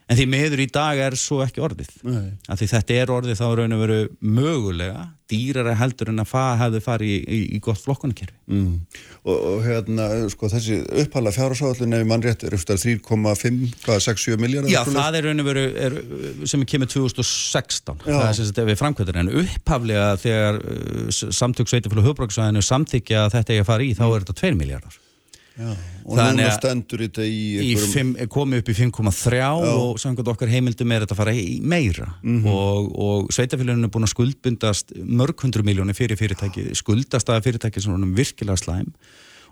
en 0.07 0.15
því 0.21 0.25
meður 0.31 0.63
í 0.63 0.69
dag 0.71 1.01
er 1.09 1.15
svo 1.19 1.41
ekki 1.43 1.63
orðið 1.67 1.93
Nei. 2.07 2.31
að 2.47 2.61
því 2.61 2.71
þetta 2.73 2.99
er 3.01 3.13
orðið 3.17 3.39
þá 3.41 3.45
er 3.51 3.61
raun 3.61 3.77
og 3.77 3.85
veru 3.85 4.01
mögulega 4.23 5.07
dýrara 5.27 5.73
heldur 5.75 6.07
en 6.13 6.23
að 6.23 6.29
fa 6.29 6.43
hefði 6.55 6.79
farið 6.85 7.09
í, 7.11 7.15
í, 7.35 7.39
í 7.57 7.63
gott 7.63 7.81
flokkunarkerfi 7.83 8.35
Mm. 8.47 8.77
Og, 9.27 9.33
og 9.35 9.57
hérna, 9.65 10.05
sko, 10.31 10.47
þessi 10.47 10.77
upphala 11.01 11.33
fjárhásáallin 11.35 11.97
ef 11.97 12.05
mann 12.07 12.21
rétt 12.23 12.45
er 12.47 12.53
eftir 12.55 12.77
3,5, 12.79 13.57
hvað, 13.83 13.97
6-7 14.05 14.37
miljardar? 14.39 14.71
Já, 14.71 14.85
það 14.87 15.17
er 15.19 15.27
raun 15.27 15.43
og 15.43 15.49
veru 15.49 15.65
er, 15.83 15.97
sem 16.47 16.63
er 16.63 16.69
kemur 16.71 16.87
2016 16.93 17.99
Já. 18.07 18.13
það 18.13 18.23
er 18.29 18.37
sem 18.39 18.47
sagt 18.47 18.61
ef 18.63 18.69
við 18.69 18.79
framkvæmdur 18.79 19.19
en 19.19 19.33
upphaflega 19.43 20.07
þegar 20.23 20.61
uh, 20.63 21.11
samtök 21.41 21.73
sveitafélag 21.73 22.07
höfbruksvæðinu 22.07 22.63
samþykja 22.69 23.25
að 23.25 23.35
þetta 23.35 23.57
eigi 23.57 23.65
að 23.65 23.69
fara 23.73 23.83
í 23.89 23.91
þá 23.99 24.05
er 24.07 24.23
þetta 24.23 24.37
2 24.45 24.53
miljardar 24.63 24.97
Já. 25.57 25.71
Og 26.05 26.15
Þannig 26.19 26.43
núna 26.45 26.53
stendur 26.53 27.01
þetta 27.01 27.23
í 27.25 27.33
í 27.33 27.59
einhverjum... 27.73 27.93
fimm, 27.95 28.11
komið 28.29 28.59
upp 28.61 28.69
í 28.69 28.75
5,3 28.77 29.39
og 29.73 29.97
samkvæmt 30.01 30.29
okkar 30.33 30.51
heimildum 30.53 30.91
er 30.93 31.05
þetta 31.05 31.15
að 31.17 31.21
fara 31.23 31.33
í 31.33 31.57
meira 31.61 32.09
Mhm. 32.21 32.45
og, 32.51 32.91
og 33.07 33.31
sveitafélaginu 33.33 33.89
er 33.89 33.93
búin 33.95 34.05
að 34.05 34.13
skuldbundast 34.13 34.93
mörg 35.01 35.41
hundru 35.41 35.65
miljónir 35.65 35.97
fyrir 35.97 36.19
fyrirtæki 36.19 36.67
skuldast 36.77 37.29
að 37.33 37.41
fyrirtæki 37.49 37.81
sem 37.81 37.95
er 37.97 38.13
virkilega 38.21 38.57
slæm 38.61 38.93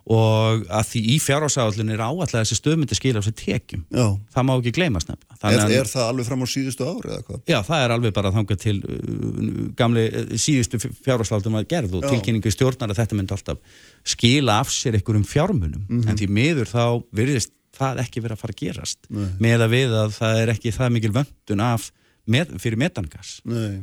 og 0.06 0.65
að 0.69 0.84
því 0.91 0.99
í 1.10 1.15
fjárhásáallin 1.23 1.90
er 1.95 2.02
áallega 2.06 2.44
þessi 2.44 2.57
stöðmyndi 2.60 2.94
skila 2.98 3.22
á 3.22 3.26
sér 3.26 3.34
tekjum 3.40 3.86
Já. 3.90 4.06
það 4.36 4.44
má 4.45 4.52
ekki 4.60 4.73
gleymast 4.77 5.10
nefna 5.10 5.40
Er, 5.45 5.72
er 5.80 5.90
það 5.90 6.03
alveg 6.11 6.26
fram 6.27 6.44
á 6.45 6.48
síðustu 6.49 6.86
ári 6.86 7.10
eða 7.10 7.23
hvað? 7.26 7.40
Já, 7.49 7.57
það 7.65 7.84
er 7.86 7.94
alveg 7.95 8.14
bara 8.14 8.32
þangað 8.36 8.60
til 8.61 8.76
uh, 8.86 9.72
gamli 9.77 10.06
uh, 10.10 10.36
síðustu 10.41 10.80
fjárhagslaldum 11.06 11.57
að 11.57 11.68
gerð 11.73 11.98
og 11.98 12.06
Já. 12.06 12.11
tilkynningu 12.14 12.53
stjórnar 12.53 12.94
að 12.94 13.02
þetta 13.02 13.18
myndi 13.19 13.36
alltaf 13.36 13.82
skila 14.06 14.60
af 14.61 14.69
sér 14.73 14.99
einhverjum 14.99 15.26
fjármunum 15.26 15.84
Mhm. 15.90 16.07
en 16.10 16.18
því 16.22 16.30
miður 16.38 16.69
þá 16.69 16.84
virðist 17.14 17.52
það 17.76 17.99
ekki 18.06 18.22
vera 18.23 18.38
að 18.38 18.41
fara 18.45 18.53
að 18.56 18.61
gerast 18.61 19.10
með 19.41 19.65
að 19.65 19.73
við 19.76 19.98
að 20.06 20.14
það 20.22 20.38
er 20.45 20.53
ekki 20.53 20.72
það 20.77 20.94
mikil 20.95 21.14
vöndun 21.18 21.65
af 21.65 21.90
með, 22.30 22.53
fyrir 22.61 22.77
metangas 22.80 23.40
Nei. 23.45 23.82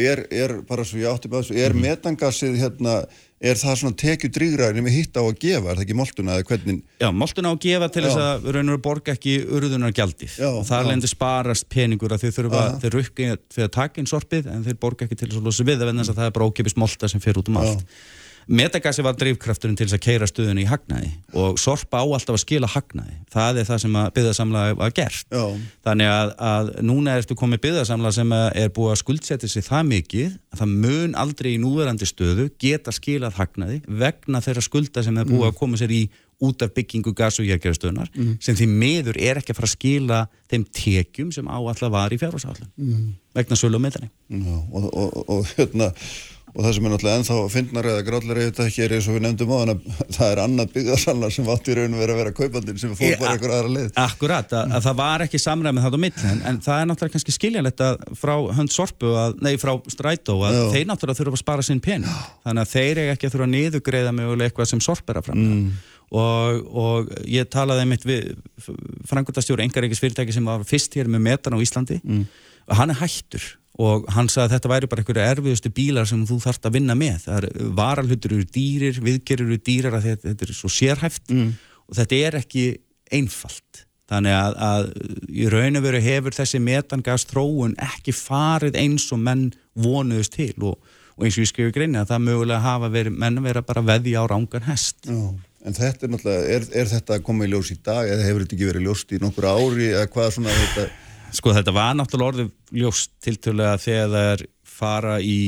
Er, 0.00 0.20
er, 0.30 0.52
bara 0.68 0.84
svo 0.86 1.00
ég 1.00 1.08
átti 1.10 1.26
með 1.28 1.40
þessu, 1.42 1.54
Mhm. 1.56 1.64
er 1.66 1.72
metangasið 1.74 2.58
hérna, 2.60 2.92
er 3.40 3.56
það 3.56 3.76
svona 3.80 3.96
tekju 3.96 4.28
drýgraðin 4.36 4.84
með 4.84 4.96
hitt 4.98 5.16
á 5.16 5.22
að 5.24 5.38
gefa, 5.40 5.70
er 5.72 5.78
það 5.78 5.84
ekki 5.86 5.96
moltuna 5.96 6.34
eða 6.36 6.46
hvernig? 6.50 6.80
Já, 7.00 7.08
moltun 7.16 7.48
á 7.48 7.52
að 7.54 7.60
gefa 7.64 7.88
til 7.94 8.02
þess 8.04 8.20
að 8.20 8.48
raun 8.56 8.72
og 8.74 8.82
borga 8.84 9.14
ekki 9.16 9.36
urðunar 9.48 9.94
gjaldið 9.96 10.34
Já, 10.36 10.48
og 10.50 10.66
þar 10.68 10.84
já. 10.84 10.88
lendir 10.90 11.12
sparast 11.12 11.68
peningur 11.72 12.12
að 12.12 12.26
þau 12.26 12.36
þurfa, 12.36 12.60
Aha. 12.60 12.78
þeir 12.82 12.96
rukki 12.98 13.28
fyrir 13.54 13.70
að 13.70 13.74
taka 13.78 14.02
inn 14.02 14.10
sorpið 14.10 14.50
en 14.52 14.66
þeir 14.68 14.80
borga 14.84 15.06
ekki 15.08 15.16
til 15.22 15.30
þess 15.30 15.40
að 15.40 15.48
losa 15.48 15.68
við 15.70 15.80
það 15.80 15.90
vegna 15.92 16.04
þess 16.04 16.12
að 16.12 16.20
það 16.20 16.28
er 16.28 16.36
bara 16.36 16.50
ókipis 16.52 16.76
molta 16.84 17.08
sem 17.08 17.24
fer 17.24 17.40
út 17.40 17.48
um 17.48 17.60
allt. 17.62 17.86
Metagasi 18.50 19.04
var 19.06 19.14
drifkrafturinn 19.14 19.76
til 19.78 19.86
þess 19.86 19.94
að 19.94 20.02
keira 20.02 20.26
stöðunni 20.26 20.64
í 20.64 20.68
hagnaði 20.70 21.10
og 21.38 21.58
sorpa 21.62 22.00
á 22.02 22.06
alltaf 22.06 22.34
að 22.34 22.42
skila 22.42 22.70
hagnaði. 22.70 23.14
Það 23.30 23.60
er 23.60 23.68
það 23.68 23.82
sem 23.84 23.98
að 24.00 24.08
byggðarsamlega 24.16 24.78
var 24.80 24.94
gert. 24.96 25.26
Já. 25.30 25.44
Þannig 25.86 26.10
að, 26.10 26.32
að 26.50 26.72
núna 26.88 27.14
ertu 27.20 27.36
komið 27.38 27.62
byggðarsamlega 27.66 28.16
sem 28.18 28.34
er 28.34 28.72
búið 28.74 28.94
að 28.94 29.02
skuldsetja 29.04 29.52
sig 29.52 29.66
það 29.68 29.92
mikið 29.92 30.32
að 30.34 30.64
það 30.64 30.74
mun 30.86 31.14
aldrei 31.22 31.50
í 31.52 31.60
núverandi 31.62 32.10
stöðu 32.10 32.48
geta 32.58 32.94
skilað 32.96 33.38
hagnaði 33.38 33.78
vegna 33.86 34.42
þeirra 34.42 34.66
skulda 34.66 35.06
sem 35.06 35.22
er 35.22 35.30
búið 35.30 35.52
að 35.52 35.56
koma 35.62 35.78
sér 35.78 35.94
í 35.94 36.02
út 36.40 36.62
af 36.64 36.72
byggingu 36.72 37.12
gas 37.16 37.36
og 37.40 37.44
jægjörðstöðunar 37.44 38.08
sem 38.40 38.56
því 38.56 38.66
miður 38.72 39.18
er 39.20 39.40
ekki 39.40 39.52
að 39.52 39.58
fara 39.58 39.68
að 39.68 39.74
skila 39.74 40.20
þeim 40.48 40.64
tekjum 40.72 41.32
sem 41.36 41.48
áallega 41.50 41.90
var 41.92 42.14
í 42.14 42.18
fjárhásállun 42.20 42.70
mm. 42.80 43.10
vegna 43.36 43.58
sölu 43.60 43.76
og 43.76 43.84
meðan 43.84 44.08
og, 46.54 46.60
það 46.64 46.74
sem 46.76 46.86
er 46.86 46.92
náttúrulega 46.94 47.20
ennþá 47.20 47.36
fyndnar 47.54 47.88
eða 47.92 48.04
grállar 48.06 48.40
eða 48.40 48.50
þetta 48.50 48.66
hér 48.76 48.94
eins 48.96 49.08
og 49.08 49.16
við 49.16 49.24
nefndum 49.26 49.52
á 49.52 49.56
þannig 49.60 49.74
að 49.74 50.00
það 50.16 50.30
er 50.30 50.42
annað 50.44 50.72
byggðarsallar 50.76 51.34
sem 51.36 51.50
átti 51.54 51.72
í 51.72 51.76
raun 51.78 51.94
og 51.94 52.02
vera 52.02 52.16
að 52.16 52.20
vera 52.22 52.34
kaupandinn 52.40 52.80
sem 52.82 52.96
fór 52.98 53.14
bara 53.20 53.34
einhver 53.34 53.54
aðra 53.56 53.72
leið. 53.76 53.92
Akkurat, 54.04 54.56
að, 54.60 54.74
að 54.78 54.88
það 54.88 54.98
var 55.02 55.24
ekki 55.26 55.42
samræmið 55.44 55.86
það 55.86 55.96
á 55.96 56.00
milli 56.06 56.32
en, 56.32 56.42
en 56.50 56.60
það 56.66 56.82
er 56.82 56.90
náttúrulega 56.90 57.16
kannski 57.16 57.36
skiljanlegt 57.36 57.84
að 57.86 58.02
frá 58.20 58.34
hönd 58.58 58.74
sorpu, 58.74 59.14
að, 59.20 59.38
nei 59.46 59.54
frá 59.62 59.72
strætó 59.94 60.40
að 60.48 60.58
Já. 60.58 60.64
þeir 60.74 60.90
náttúrulega 60.90 61.20
þurfa 61.20 61.38
að 61.38 61.44
spara 61.44 61.66
sinn 61.66 61.84
pening. 61.84 62.18
Þannig 62.46 62.66
að 62.66 62.74
þeir 62.74 63.02
eiga 63.04 63.14
ekki 63.14 63.30
að 63.30 63.36
þurfa 63.36 63.48
að 63.48 63.54
niðugreiða 63.56 64.16
mögulega 64.18 64.50
eitthvað 64.50 64.70
sem 64.74 64.84
sorp 64.84 65.10
er 65.10 65.20
að 65.20 65.30
framlega 65.30 65.78
og, 66.10 66.64
og 66.74 67.10
ég 67.30 67.46
talaði 67.50 67.84
einmitt 67.84 68.06
við 68.06 68.32
frangundastjóri 69.06 69.62
engareikis 69.62 70.02
fyrirtæki 70.02 70.34
sem 70.34 70.48
var 70.48 70.64
fyrst 70.66 70.96
hér 70.98 71.10
með 71.10 71.22
metan 71.28 71.54
á 71.54 71.62
Íslandi. 71.62 72.00
Og 72.66 72.78
hann 72.78 72.90
er 72.90 72.98
hættur 72.98 73.46
og 73.80 74.08
hann 74.12 74.28
sagði 74.28 74.46
að 74.46 74.54
þetta 74.54 74.72
væri 74.74 74.88
bara 74.92 75.02
einhverju 75.02 75.26
erfiðustu 75.26 75.70
bílar 75.72 76.08
sem 76.08 76.24
þú 76.28 76.36
þarft 76.42 76.66
að 76.68 76.74
vinna 76.76 76.96
með. 76.98 77.22
Það 77.24 77.36
er 77.38 77.68
varalhutur 77.78 78.34
eru 78.36 78.48
dýrir, 78.56 78.98
viðgerir 79.06 79.46
eru 79.46 79.60
dýrar 79.66 79.96
að 79.96 80.08
þetta, 80.10 80.26
þetta 80.32 80.48
er 80.48 80.58
svo 80.58 80.72
sérhæft. 80.74 81.30
Og 81.88 81.96
þetta 81.96 82.18
er 82.26 82.36
ekki 82.42 82.64
einfalt. 83.10 83.84
Þannig 84.10 84.34
að, 84.34 84.56
að 84.66 84.88
í 85.30 85.44
raun 85.52 85.78
og 85.78 85.84
veru 85.84 86.00
hefur 86.02 86.34
þessi 86.34 86.58
metangas 86.62 87.26
þróun 87.30 87.76
ekki 87.78 88.14
farið 88.16 88.78
eins 88.80 89.06
og 89.14 89.20
menn 89.22 89.44
vonuðust 89.78 90.34
til. 90.34 90.54
Og, 90.66 90.80
og 91.14 91.26
eins 91.26 91.38
og 91.38 91.44
ég 91.44 91.50
skrifu 91.52 91.74
greinu 91.76 92.00
að 92.00 92.10
það 92.10 92.24
mögulega 92.26 92.64
hafa 92.64 92.90
verið, 92.90 93.20
menn 93.22 93.42
vera 93.44 93.62
bara 93.62 93.84
veði 93.86 94.16
á 94.18 94.26
rángan 94.26 94.66
hest. 94.66 95.06
Já, 95.06 95.30
en 95.62 95.78
þetta 95.78 96.06
er 96.06 96.12
náttúrulega, 96.16 96.48
er, 96.56 96.66
er 96.82 96.90
þetta 96.90 97.16
að 97.16 97.24
koma 97.28 97.46
í 97.46 97.52
ljós 97.52 97.70
í 97.70 97.78
dag 97.86 98.10
eða 98.10 98.26
hefur 98.26 98.44
þetta 98.44 98.58
ekki 98.58 98.70
verið 98.72 98.88
ljóst 98.88 99.14
í 99.14 99.22
nokkur 99.22 99.46
ári 99.46 99.92
eða 99.92 100.10
hvað 100.10 100.34
svona 100.34 100.56
þetta, 100.58 100.88
Sko 101.36 101.54
þetta 101.56 101.74
var 101.74 101.96
náttúrulega 101.98 102.32
orðið 102.32 102.80
ljóst 102.82 103.12
tiltölulega 103.24 103.78
þegar 103.82 104.10
það 104.14 104.30
er 104.32 104.46
fara 104.80 105.18
í 105.22 105.40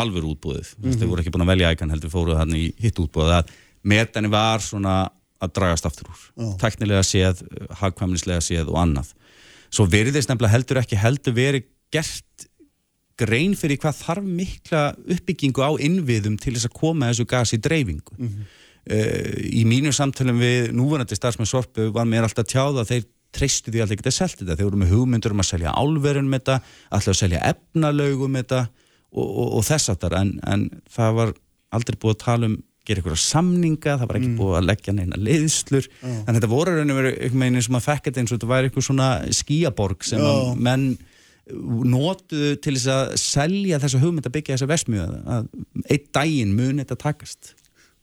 alvöru 0.00 0.34
útbúðið. 0.34 0.74
Mm 0.76 0.84
-hmm. 0.84 0.98
Þeir 0.98 1.10
voru 1.10 1.22
ekki 1.22 1.32
búin 1.34 1.46
að 1.46 1.52
velja 1.52 1.72
ækan 1.74 1.90
heldur 1.92 2.12
fóruð 2.12 2.38
hann 2.40 2.54
í 2.56 2.66
hitt 2.80 2.98
útbúðið 2.98 3.36
að 3.40 3.50
metani 3.82 4.30
var 4.30 4.62
svona 4.64 5.10
að 5.40 5.52
dragast 5.56 5.86
aftur 5.88 6.10
úr. 6.12 6.22
Já. 6.36 6.48
Teknilega 6.60 7.02
séð, 7.02 7.42
hagkvæmnislega 7.80 8.40
séð 8.44 8.68
og 8.68 8.80
annað. 8.80 9.12
Svo 9.70 9.86
veriðist 9.86 10.28
nefnilega 10.28 10.54
heldur 10.54 10.80
ekki 10.82 10.98
heldur 11.00 11.36
verið 11.36 11.68
gert 11.90 12.46
grein 13.20 13.54
fyrir 13.58 13.80
hvað 13.80 14.00
þarf 14.00 14.24
mikla 14.24 14.82
uppbyggingu 14.96 15.60
á 15.60 15.70
innviðum 15.76 16.38
til 16.40 16.54
þess 16.56 16.68
að 16.70 16.76
koma 16.80 17.10
þessu 17.10 17.26
gas 17.28 17.54
í 17.56 17.60
dreifingu. 17.60 18.16
Uh, 18.90 19.36
í 19.44 19.64
mínu 19.68 19.92
samtölum 19.92 20.40
við 20.40 20.70
núverandi 20.72 21.16
starfsmenn 21.16 21.48
Sorpu 21.48 21.90
var 21.92 22.08
mér 22.08 22.24
alltaf 22.26 22.48
tjáð 22.48 22.80
að 22.80 22.92
þeir 22.94 23.04
treystu 23.36 23.72
því 23.72 23.84
alltaf 23.84 23.96
ekki 23.96 24.08
að 24.08 24.16
selja 24.16 24.40
þetta. 24.40 24.56
Þeir 24.56 24.68
voru 24.70 24.80
með 24.80 24.94
hugmyndur 24.94 25.34
um 25.34 25.44
að 25.44 25.50
selja 25.52 25.74
álverun 25.76 26.30
með 26.30 26.42
þetta 26.42 26.56
alltaf 26.90 27.12
að 27.14 27.20
selja 27.20 27.44
efnalaugum 27.52 28.34
með 28.34 28.46
þetta 28.46 28.64
og, 29.10 29.28
og, 29.28 29.46
og 29.60 29.68
þess 29.68 29.92
aftar 29.94 30.18
en, 30.18 30.34
en 30.46 30.66
það 30.90 31.16
var 31.20 31.32
aldrei 31.76 32.00
búið 32.00 32.16
að 32.16 32.24
tala 32.24 32.50
um 32.50 32.58
gera 32.88 33.02
ykkur 33.02 33.20
samninga, 33.20 33.96
það 34.00 34.08
var 34.08 34.18
ekki 34.18 34.32
búið 34.38 34.56
að 34.58 34.66
leggja 34.70 34.94
neina 34.96 35.18
leiðslur, 35.20 35.86
þannig 36.00 36.30
að 36.30 36.38
þetta 36.38 36.50
voru 36.50 36.74
raun 36.74 36.92
og 36.92 36.98
veru 36.98 37.12
einhvern 37.12 37.44
veginn 37.44 37.66
sem 37.66 37.78
að 37.78 37.86
fekk 37.86 38.08
þetta 38.08 38.22
eins 38.22 38.32
og 38.32 38.38
þetta 38.38 38.50
væri 38.50 38.70
eitthvað 38.70 38.86
svona 38.86 39.08
skíaborg 39.36 40.06
sem 40.08 40.24
að 40.24 40.40
Já. 40.40 40.50
menn 40.68 40.86
notuðu 41.90 42.52
til 42.62 42.74
þess 42.76 42.90
að 42.94 43.14
selja 43.20 43.80
þessa 43.82 44.00
hugmynd 44.02 44.28
að 44.28 44.34
byggja 44.36 44.56
þessa 44.56 44.70
vesmjöðu 44.70 45.20
að 45.36 45.48
einn 45.90 46.10
daginn 46.16 46.54
mun 46.56 46.82
þetta 46.82 46.98
takast 47.04 47.54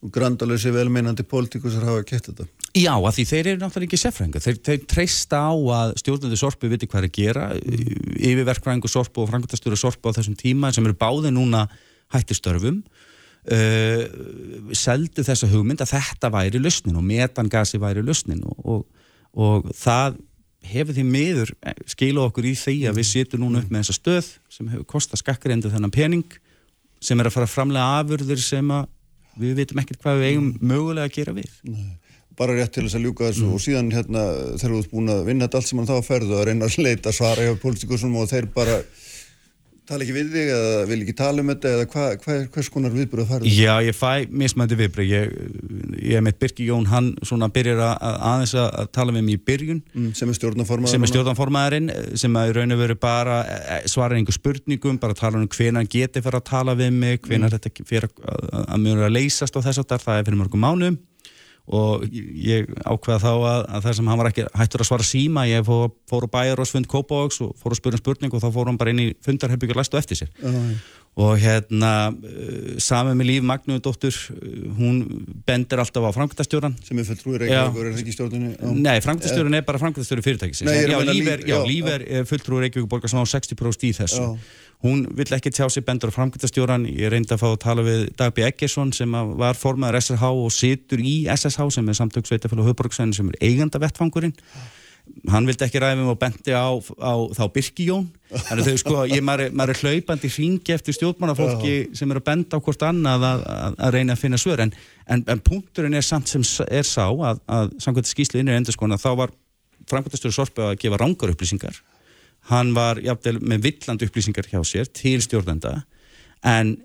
grandalösi 0.01 0.69
velmeinandi 0.73 1.25
pólitíkusar 1.25 1.85
hafa 1.87 2.03
kett 2.05 2.29
þetta. 2.29 2.45
Já, 2.77 2.93
að 2.93 3.15
því 3.15 3.23
þeir 3.31 3.47
eru 3.51 3.61
náttúrulega 3.63 3.89
ekki 3.89 3.99
seffrænga 4.01 4.41
þeir, 4.43 4.59
þeir 4.67 4.83
treysta 4.85 5.39
á 5.49 5.53
að 5.79 5.93
stjórnandi 6.03 6.37
sorpu 6.37 6.69
viti 6.69 6.89
hvað 6.89 7.01
er 7.01 7.07
að 7.07 7.15
gera, 7.17 7.47
yfirverkfræðingu 8.29 8.91
sorpu 8.91 9.23
og 9.23 9.31
frangutastjóri 9.31 9.79
sorpu 9.79 10.13
á 10.13 10.17
þessum 10.19 10.37
tíma 10.37 10.69
sem 10.75 10.85
eru 10.85 10.97
báði 10.97 11.31
núna 11.33 11.65
hætti 12.13 12.37
störfum 12.37 12.83
uh, 13.49 14.03
seldu 14.77 15.25
þessa 15.25 15.49
hugmynd 15.49 15.81
að 15.81 15.95
þetta 15.95 16.31
væri 16.35 16.61
lausnin 16.61 16.99
og 16.99 17.07
metangasi 17.07 17.81
væri 17.81 18.05
lausnin 18.05 18.43
og, 18.45 18.59
og, 18.63 19.07
og 19.33 19.71
það 19.73 20.19
hefur 20.67 20.93
því 20.93 21.07
miður 21.07 21.53
skilu 21.89 22.21
okkur 22.27 22.51
í 22.51 22.53
því 22.59 22.75
að 22.89 22.99
við 22.99 23.09
sitjum 23.09 23.47
núna 23.47 23.63
upp 23.63 23.71
með 23.71 23.87
þessa 23.87 23.97
stöð 23.97 24.29
sem 24.51 24.69
hefur 24.69 24.85
kostað 24.93 25.23
skakkarendu 25.23 25.71
þennan 25.73 25.95
pening 25.95 26.37
sem 27.01 27.17
er 27.19 27.29
að 27.29 27.37
fara 27.37 27.49
framlega 27.49 27.99
afurðir 28.01 28.41
sem 28.41 28.71
að 28.73 28.87
við 29.39 29.55
vitum 29.61 29.81
ekkert 29.81 30.03
hvað 30.03 30.21
við 30.21 30.29
eigum 30.31 30.51
mögulega 30.61 31.09
að 31.09 31.17
gera 31.17 31.35
við. 31.37 31.51
Bara 32.37 32.53
rétt 32.53 32.75
til 32.75 32.85
þess 32.85 32.97
að 32.99 33.05
ljúka 33.07 33.29
þessu 33.31 33.49
og 33.49 33.61
síðan 33.63 33.91
hérna 33.95 34.23
þegar 34.59 34.73
þú 34.73 34.81
ert 34.83 34.91
búin 34.93 35.13
að 35.13 35.23
vinna 35.25 35.47
þetta 35.47 35.61
allt 35.61 35.69
sem 35.71 35.79
hann 35.81 35.89
þá 35.89 35.95
að 35.97 36.07
ferðu 36.11 36.37
að 36.37 36.45
reyna 36.49 36.67
að 36.67 36.77
leita 36.85 37.13
svara 37.15 37.47
hjá 37.47 37.55
pólitíkusum 37.63 38.17
og 38.21 38.29
þeir 38.29 38.49
bara 38.53 38.77
tala 39.89 40.03
ekki 40.05 40.13
við 40.15 40.29
þig 40.35 40.49
eða 40.53 40.81
vil 40.89 40.97
ekki 41.03 41.15
tala 41.17 41.43
um 41.43 41.49
þetta 41.53 41.71
eða 41.75 41.85
hvað, 41.93 42.09
hvað, 42.23 42.41
hvers 42.55 42.69
konar 42.73 42.93
viðbröð 42.95 43.29
færðu? 43.31 43.51
Já, 43.55 43.73
ég 43.87 43.95
fæ 43.97 44.11
mismændi 44.43 44.77
viðbröð 44.79 45.11
ég, 45.13 45.35
ég 46.13 46.23
með 46.27 46.37
Birki 46.43 46.67
Jón, 46.67 46.87
hann 46.91 47.09
svona 47.27 47.49
byrjar 47.55 47.81
að, 47.87 47.93
að 48.09 48.17
aðeins 48.31 48.55
að, 48.61 48.77
tala 48.99 49.15
við 49.17 49.25
mig 49.29 49.39
í 49.39 49.43
byrjun 49.51 49.81
Mm, 49.97 50.11
sem 50.17 50.29
er 50.33 50.37
stjórnaformaður 50.37 50.91
sem 50.93 51.01
er 51.01 51.07
núna? 51.07 51.13
stjórnformaðurinn 51.15 51.91
sem 52.19 52.35
að 52.37 52.49
í 52.51 52.55
raun 52.57 52.75
og 52.75 52.81
veru 52.83 52.97
bara 53.07 53.37
eh, 53.47 53.83
svarar 53.89 54.17
einhver 54.19 54.35
spurningum, 54.35 54.99
bara 55.01 55.15
tala 55.17 55.39
um 55.41 55.47
hvenar 55.47 55.81
hann 55.83 55.89
geti 55.91 56.21
fyrir 56.21 56.41
að 56.41 56.47
tala 56.51 56.75
við 56.77 56.91
mig, 56.93 57.21
hvenar 57.25 57.47
Mm. 57.49 57.57
þetta 57.57 57.87
fyrir 57.87 58.09
að, 58.11 58.47
að, 58.51 58.65
að 58.75 58.81
mjög 58.83 59.05
að 59.07 59.13
leysast 59.17 59.55
og 59.59 59.63
þess 59.65 59.81
að 59.83 59.93
það 60.03 60.17
er 60.19 60.27
fyrir 60.27 60.41
mörgum 60.43 60.63
mánum 60.67 60.97
og 61.67 62.05
ég 62.11 62.69
ákveða 62.87 63.19
þá 63.23 63.31
að, 63.33 63.63
að 63.75 63.87
það 63.87 63.97
sem 63.97 64.11
hann 64.11 64.21
var 64.21 64.29
ekki 64.31 64.45
hættur 64.55 64.83
að 64.83 64.89
svara 64.89 65.07
síma 65.07 65.47
ég 65.49 65.65
fór, 65.67 65.89
fór 66.07 66.27
á 66.27 66.33
bæjarásfund 66.37 66.87
Kópavóks 66.91 67.41
og 67.43 67.57
fór 67.59 67.75
að 67.75 67.81
spura 67.81 67.99
um 67.99 68.03
spurning 68.03 68.37
og 68.37 68.43
þá 68.43 68.47
fór 68.55 68.71
hann 68.71 68.79
bara 68.79 68.93
inn 68.93 69.03
í 69.03 69.09
fundarherbyggjur 69.25 69.81
læstu 69.81 69.99
eftir 69.99 70.21
sér 70.21 70.31
Já, 70.39 70.47
já. 70.47 70.77
Og 71.17 71.33
hérna 71.41 71.91
uh, 72.13 72.75
saman 72.83 73.17
með 73.17 73.31
Líf 73.31 73.45
Magnúðdóttur 73.49 74.13
uh, 74.35 74.67
hún 74.77 74.99
bendir 75.47 75.81
alltaf 75.81 76.05
á 76.05 76.11
framkvæmtastjóran 76.13 76.75
sem 76.85 76.99
er 77.01 77.07
fulltrúi. 77.09 77.39
Reykjavíkur 77.41 77.89
er 77.89 77.97
ekki 78.03 78.13
stjórnunni? 78.13 78.53
Nei, 78.77 78.99
framkvæmtastjórin 79.01 79.57
er 79.57 79.65
bara 79.65 79.81
framkvæmtastjóri 79.81 80.25
fyrirtækisins 80.27 80.69
Nei, 80.69 80.85
Já, 80.85 80.99
Líf 81.09 81.31
er, 81.33 81.43
já, 81.49 81.57
líf 81.65 81.89
er 81.95 82.07
fulltrúi 82.29 82.61
Reykjavík 82.67 82.89
borgar 82.91 83.09
sem 83.09 83.21
á 83.21 83.25
60% 83.33 83.87
í 83.89 83.93
þessu 83.97 84.21
Já. 84.21 84.29
hún 84.85 85.03
vill 85.17 85.33
ekki 85.33 85.49
tjá 85.57 85.65
sig 85.73 85.87
bendur 85.89 86.13
á 86.13 86.17
framkvæmtastjóran 86.19 86.85
ég 86.91 87.09
reyndi 87.09 87.33
að 87.33 87.41
fá 87.41 87.49
að 87.49 87.59
tala 87.65 87.87
við 87.87 88.07
Dagby 88.21 88.45
Eggesson 88.51 88.93
sem 88.93 89.17
var 89.41 89.57
formaður 89.57 89.97
SSH 90.03 90.29
og 90.45 90.53
situr 90.53 91.01
í 91.01 91.15
SSH 91.33 91.71
sem 91.79 91.89
er 91.89 91.97
samtök 91.97 92.29
sveitafélag 92.29 92.69
höfborgsvæðin 92.69 93.17
sem 93.17 93.33
er 93.33 93.41
eiganda 93.49 93.81
vettvangurinn 93.81 94.37
hann 95.31 95.47
vildi 95.47 95.65
ekki 95.65 95.81
ræðum 95.81 96.11
og 96.11 96.19
bendi 96.21 96.53
á, 96.55 96.71
á 96.71 97.13
þá 97.35 97.43
Birkijón 97.53 98.05
þannig 98.31 98.61
að 98.61 98.69
þau 98.69 98.81
sko, 98.81 98.95
ég, 99.09 99.23
maður, 99.25 99.51
maður 99.55 99.73
er 99.73 99.81
hlaupandi 99.81 100.31
hringi 100.31 100.75
eftir 100.75 100.95
stjórnmannafólki 100.97 101.73
sem 101.97 102.11
er 102.11 102.19
að 102.19 102.27
benda 102.29 102.59
á 102.59 102.63
hvort 102.63 102.85
annað 102.87 103.27
að, 103.27 103.43
að, 103.53 103.77
að 103.87 103.93
reyna 103.95 104.15
að 104.15 104.23
finna 104.23 104.39
svör. 104.41 104.63
En, 104.63 104.73
en, 105.07 105.25
en 105.33 105.43
punkturinn 105.43 105.97
er 105.97 106.05
samt 106.05 106.31
sem 106.31 106.43
er 106.67 106.87
sá 106.87 107.05
að, 107.07 107.43
að 107.45 107.75
samkvæmt 107.83 108.11
skýslu 108.11 108.41
innir 108.41 108.59
endur 108.59 108.75
skona 108.75 108.99
þá 109.01 109.09
var 109.23 109.35
framkvæmtastöru 109.87 110.35
sorpa 110.35 110.71
að 110.71 110.79
gefa 110.83 110.99
rángar 111.01 111.33
upplýsingar. 111.33 111.79
Hann 112.51 112.73
var 112.75 112.99
jafnvel 113.03 113.39
með 113.43 113.67
villand 113.67 114.03
upplýsingar 114.07 114.47
hjá 114.51 114.59
sér 114.67 114.91
til 114.95 115.19
stjórnenda. 115.23 115.81
En 116.47 116.77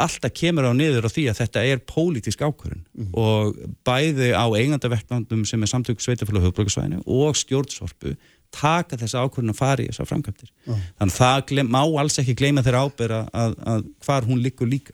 alltaf 0.00 0.32
kemur 0.36 0.68
á 0.68 0.72
niður 0.76 1.08
á 1.08 1.10
því 1.12 1.24
að 1.30 1.40
þetta 1.42 1.64
er 1.68 1.82
pólitísk 1.88 2.44
ákvörun 2.44 2.84
og 3.12 3.58
bæði 3.84 4.32
á 4.32 4.46
eigandavektlandum 4.48 5.44
sem 5.48 5.62
er 5.62 5.70
samtök 5.70 6.00
sveitafélag 6.00 6.48
höfbrukarsvæðinu 6.48 7.02
og 7.06 7.36
stjórnsorpu 7.36 8.16
taka 8.52 8.98
þessa 9.00 9.24
ákvörun 9.24 9.52
að 9.52 9.60
fara 9.60 9.82
í 9.82 9.88
þessar 9.88 10.08
framkvæmdir. 10.10 10.50
Þannig 10.66 11.14
að 11.14 11.16
það 11.16 11.44
glem, 11.48 11.70
má 11.72 11.82
alls 11.82 12.18
ekki 12.20 12.34
gleyma 12.36 12.64
þeirra 12.64 12.82
ábyrra 12.84 13.20
að, 13.32 13.54
að 13.64 13.86
hvar 14.04 14.28
hún 14.28 14.42
liggur 14.44 14.68
líka. 14.68 14.92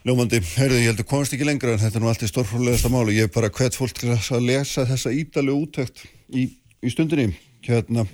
Ljómandi, 0.00 0.40
heyrðu, 0.56 0.78
ég 0.80 0.88
heldur 0.88 1.04
komast 1.04 1.34
ekki 1.36 1.44
lengra 1.44 1.74
en 1.74 1.82
þetta 1.82 1.98
er 1.98 2.02
nú 2.02 2.08
alltaf 2.08 2.30
stórfróðlegasta 2.30 2.88
máli. 2.88 3.18
Ég 3.18 3.28
er 3.28 3.34
bara 3.34 3.50
hvet 3.52 3.76
fólk 3.76 4.00
að 4.08 4.46
lesa 4.46 4.86
þessa 4.88 5.12
ídalu 5.12 5.58
úttækt 5.60 6.06
í, 6.32 6.46
í 6.80 6.92
stundinni. 6.92 7.34
Hérna, 7.66 8.06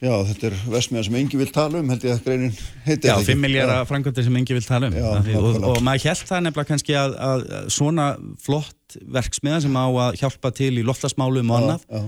já, 0.00 0.12
þetta 0.30 0.48
er 0.50 0.58
vesmiða 0.74 1.06
sem 1.08 1.18
engi 1.20 1.40
vil 1.40 1.50
tala 1.54 1.80
um, 1.80 1.90
held 1.92 2.06
ég 2.08 2.16
að 2.16 2.22
greinin 2.26 2.54
heiti 2.86 3.08
Já, 3.08 3.14
það 3.14 3.22
ekki? 3.22 3.34
5 3.34 3.42
miljardar 3.44 3.90
framkvæmdir 3.90 4.26
sem 4.28 4.38
engi 4.40 4.56
vil 4.56 4.66
tala 4.66 4.90
um 4.90 4.96
Já, 4.96 5.36
og, 5.40 5.60
og 5.70 5.82
maður 5.86 6.08
held 6.10 6.24
það 6.30 6.46
nefnilega 6.46 6.70
kannski 6.72 6.96
að, 6.98 7.18
að, 7.28 7.44
svona 7.76 8.06
flott 8.40 8.98
verksmiða 9.18 9.60
sem 9.66 9.76
á 9.76 9.86
að 9.86 10.20
hjálpa 10.22 10.52
til 10.56 10.72
í 10.80 10.86
loftlasmálum 10.86 11.52
og 11.52 11.60
annað 11.60 11.86
Já, 11.86 12.02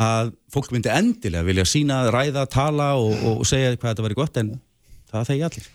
að 0.00 0.32
fólk 0.52 0.72
myndi 0.74 0.90
endilega 0.92 1.46
vilja 1.46 1.66
sína, 1.68 2.02
ræða, 2.12 2.46
tala 2.50 2.94
og, 3.00 3.12
og, 3.26 3.44
segja 3.48 3.74
hvað 3.76 3.92
þetta 3.92 4.06
væri 4.06 4.18
gott 4.18 4.40
en 4.40 4.54
það 5.10 5.28
þegi 5.30 5.46
allir. 5.48 5.68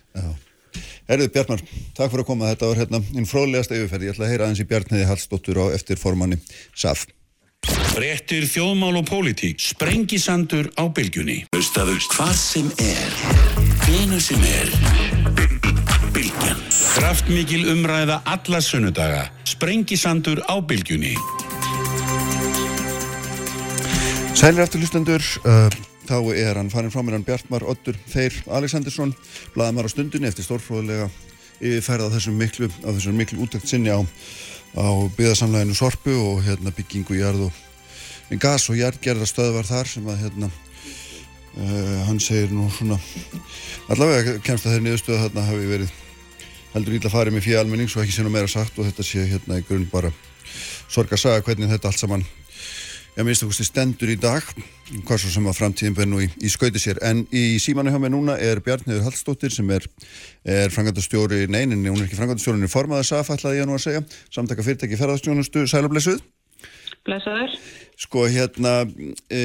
Herðu, 1.06 1.28
Bjartmar, 1.36 1.62
takk 1.96 2.12
fyrir 2.12 2.24
að 2.24 2.30
koma. 2.32 2.50
Þetta 2.54 2.70
var 2.72 2.80
hérna 2.82 3.02
einn 3.14 3.30
fróðlegasta 3.30 3.78
yfirferð. 3.78 4.08
Ég 4.08 4.16
ætla 4.16 4.26
að 4.26 4.32
heyra 4.34 4.48
aðeins 4.48 4.64
í 4.64 4.68
Bjartniði 4.72 5.06
Hallsdóttur 5.12 5.62
á 5.62 5.66
eftir 5.76 6.02
formanni 6.02 6.40
SAF. 6.74 7.06
Fréttir 7.96 8.46
þjóðmál 8.50 9.00
og 9.00 9.06
pólitík. 9.10 9.62
Sprengisandur 9.62 10.70
á 10.76 10.84
bylgjunni. 10.92 11.46
Hlustaðu 11.56 11.98
hvað 12.12 12.36
sem 12.40 12.70
er. 12.84 13.18
Hvenu 13.86 14.20
sem 14.24 14.44
er. 14.50 14.72
Bylgjan. 16.16 16.62
Kraftmikil 16.96 17.66
umræða 17.74 18.22
alla 18.26 18.62
sunnudaga. 18.62 19.26
Sprengisandur 19.48 20.44
á 20.48 20.56
bylgjunni. 20.60 21.16
Sælir 24.36 24.66
eftir 24.66 24.82
hlustendur, 24.84 25.24
uh, 25.48 25.72
þá 26.06 26.18
er 26.36 26.58
hann 26.60 26.70
farin 26.70 26.92
frá 26.92 27.00
mér 27.02 27.16
hann 27.16 27.24
Bjartmar 27.26 27.64
Oddur 27.64 27.96
Þeir 28.12 28.36
Alexandersson, 28.52 29.14
blaðamar 29.56 29.88
á 29.88 29.94
stundinni 29.94 30.28
eftir 30.28 30.46
stórfróðlega 30.46 31.08
yfirferð 31.64 32.10
á 32.12 32.14
þessum 32.18 32.36
miklu, 32.40 32.68
á 32.84 32.90
þessum 32.92 33.16
miklu 33.16 33.46
útækt 33.46 33.72
sinni 33.72 33.94
á, 33.96 34.04
á 34.76 34.88
byggðarsamlæginu 35.16 35.76
Sorpu 35.78 36.14
og 36.20 36.44
hérna 36.44 36.74
byggingu 36.76 37.18
jarð 37.20 37.48
og 37.48 38.40
gas 38.42 38.70
og 38.70 38.80
jarðgerða 38.80 39.28
stöðvar 39.30 39.68
þar 39.68 39.90
sem 39.90 40.08
að 40.10 40.22
hérna 40.24 40.50
uh, 40.50 42.00
hann 42.10 42.20
segir 42.20 42.52
nú 42.52 42.68
svona 42.74 42.98
allavega 43.92 44.40
kemst 44.44 44.68
að 44.68 44.76
þeir 44.76 44.86
niðurstöða 44.88 45.22
þarna 45.28 45.48
hafi 45.50 45.70
verið 45.70 45.94
heldur 46.74 46.98
ítla 46.98 47.14
farið 47.14 47.38
með 47.38 47.46
fyrir 47.48 47.62
almenning 47.62 47.92
svo 47.92 48.04
ekki 48.04 48.16
sé 48.18 48.26
nú 48.26 48.34
meira 48.34 48.52
sagt 48.52 48.80
og 48.80 48.90
þetta 48.90 49.06
sé 49.08 49.28
hérna 49.30 49.62
í 49.62 49.68
grunn 49.68 49.88
bara 49.92 50.12
sorg 50.92 51.14
að 51.14 51.24
saga 51.24 51.46
hvernig 51.46 51.72
þetta 51.72 51.92
allt 51.92 52.02
saman 52.02 52.26
ég 53.16 53.24
minnst 53.24 53.46
okkur 53.46 53.68
stendur 53.68 54.12
í 54.12 54.18
dag 54.20 54.44
hvað 55.08 55.22
svo 55.24 55.32
sem 55.34 55.48
að 55.50 55.58
framtíðin 55.60 55.96
ber 55.98 56.10
nú 56.10 56.20
í, 56.24 56.28
í 56.44 56.52
skauti 56.52 56.82
sér. 56.82 57.00
En 57.06 57.24
í 57.34 57.58
símanu 57.64 57.94
hjá 57.94 58.00
mig 58.02 58.12
núna 58.14 58.36
er 58.42 58.62
Bjarniður 58.66 59.08
Hallstóttir 59.08 59.54
sem 59.56 59.70
er, 59.74 59.88
er 60.44 60.74
frangandastjóri 60.74 61.46
neinin, 61.48 61.86
hún 61.88 62.02
er 62.02 62.10
ekki 62.10 62.20
frangandastjóri 62.20 62.60
hún 62.60 62.68
er 62.68 62.74
formaður 62.74 63.10
SAF, 63.10 63.32
ætlaði 63.38 63.64
ég 63.64 63.70
nú 63.70 63.78
að 63.80 63.86
segja 63.88 64.06
samtaka 64.36 64.66
fyrirtæki 64.66 65.00
ferðarstjónustu, 65.00 65.66
sælublessuð 65.72 66.22
Blessaður. 67.06 67.58
sko 68.02 68.26
hérna 68.34 68.80
e, 69.30 69.42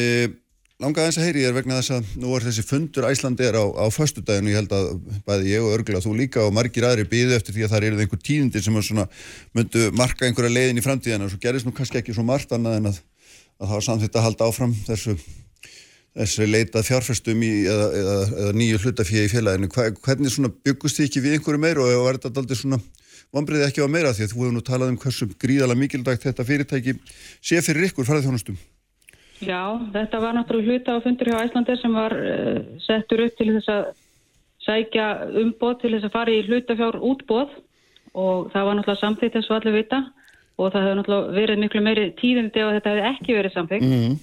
langaði 0.80 1.10
eins 1.10 1.18
að 1.20 1.26
heyri 1.28 1.42
ég 1.44 1.50
er 1.50 1.56
vegna 1.56 1.78
þess 1.80 1.92
að 1.98 2.12
nú 2.22 2.32
er 2.36 2.44
þessi 2.46 2.64
fundur 2.64 3.06
Æslandi 3.10 3.44
er 3.44 3.58
á, 3.60 3.64
á 3.68 3.86
föstudaginu, 3.92 4.52
ég 4.52 4.60
held 4.62 4.72
að 4.72 4.88
bæði 5.26 5.52
ég 5.52 5.64
og 5.64 5.74
örgulega 5.76 6.04
þú 6.04 6.14
líka 6.16 6.44
og 6.46 6.54
margir 6.56 6.86
aðri 6.88 7.04
býðu 7.10 7.36
eftir 7.36 7.56
því 7.56 7.66
að 7.66 7.74
það 7.74 7.86
eru 7.88 8.00
einhver 8.04 8.22
tíðindi 8.24 8.62
sem 8.64 8.78
svona 8.80 9.04
myndu 9.56 9.90
marka 9.96 10.24
einhverja 10.24 10.54
leiðin 10.54 10.80
í 10.80 10.84
framtíðina. 10.84 11.28
Og 11.28 11.34
svo 11.34 11.42
gerist 11.42 11.68
nú 11.68 11.74
kannski 11.76 12.00
ekki 12.00 12.16
svo 12.16 12.24
margt 12.24 12.54
annað 12.56 12.78
en 12.78 12.90
að, 12.92 13.02
að 13.60 13.66
það 13.68 13.76
var 13.76 13.86
samþýtt 13.86 14.16
að 14.18 14.26
halda 14.26 14.48
áfram 14.50 14.74
þessu 14.86 15.16
þessi 16.16 16.46
leitað 16.48 16.88
fjárfestum 16.88 17.42
í 17.46 17.50
eða, 17.70 17.84
eða, 18.00 18.16
eða 18.44 18.54
nýju 18.58 18.80
hlutafíði 18.82 19.28
í 19.28 19.30
félaginu. 19.30 19.68
Hva, 19.70 19.84
hvernig 20.06 20.56
byggust 20.66 20.98
þið 20.98 21.06
ekki 21.06 21.22
við 21.22 21.36
einhverju 21.36 21.62
meir 21.62 21.78
og 21.78 21.92
var 22.02 22.18
þetta 22.18 22.42
aldrei 22.42 22.58
svona 22.58 22.80
vonbreiði 23.30 23.68
ekki 23.68 23.86
á 23.86 23.94
meira? 23.94 24.10
Því 24.16 24.26
að 24.26 24.32
þú 24.32 24.42
hefur 24.42 24.56
nú 24.56 24.64
talað 24.66 24.90
um 24.90 24.98
hversu 25.04 25.30
gríðalega 25.38 25.82
mikildagt 25.84 26.26
þetta 26.26 26.46
fyrirtæki 26.48 26.96
sé 27.38 27.62
fyrir 27.62 27.90
ykkur 27.90 28.08
ferðarþjónustum 28.08 28.58
Já, 29.40 29.62
þetta 29.94 30.20
var 30.20 30.34
náttúrulega 30.36 30.74
hluta 30.74 30.98
á 31.00 31.04
fundur 31.04 31.30
hjá 31.30 31.38
Æslandi 31.46 31.76
sem 31.80 31.94
var 31.96 32.12
uh, 32.12 32.58
settur 32.84 33.22
upp 33.24 33.36
til 33.38 33.52
þess 33.54 33.70
að 33.72 33.84
sækja 34.66 35.06
umboð 35.40 35.78
til 35.80 35.92
þess 35.94 36.08
að 36.10 36.16
fara 36.16 36.34
í 36.34 36.42
hlutafjár 36.44 36.98
útboð 37.00 37.54
og 38.18 38.50
það 38.52 38.66
var 38.66 38.76
náttúrulega 38.76 39.00
samþýtt 39.00 39.38
eins 39.38 39.48
og 39.48 39.56
allir 39.56 39.78
vita 39.78 40.02
og 40.60 40.72
það 40.74 40.86
hefur 40.86 40.98
náttúrulega 41.00 41.36
verið 41.38 41.62
miklu 41.64 41.82
meiri 41.84 42.06
tíðindi 42.20 42.64
að 42.64 42.74
þetta 42.76 42.92
hefði 42.94 43.06
ekki 43.10 43.36
verið 43.38 43.56
samþýtt. 43.56 43.86
mm. 43.88 44.18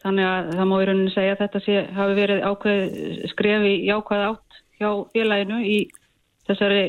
Þannig 0.00 0.26
að 0.30 0.50
það 0.56 0.68
má 0.70 0.74
í 0.80 0.84
rauninni 0.88 1.12
segja 1.12 1.32
að 1.36 1.40
þetta 1.42 1.60
sé, 1.66 1.80
hafi 1.92 2.14
verið 2.16 2.44
ákveð 2.48 2.84
skref 3.34 3.64
í 3.68 3.72
jákvæð 3.84 4.22
átt 4.30 4.60
hjá 4.80 4.90
félaginu 5.12 5.58
í 5.60 5.78
þessari 6.48 6.84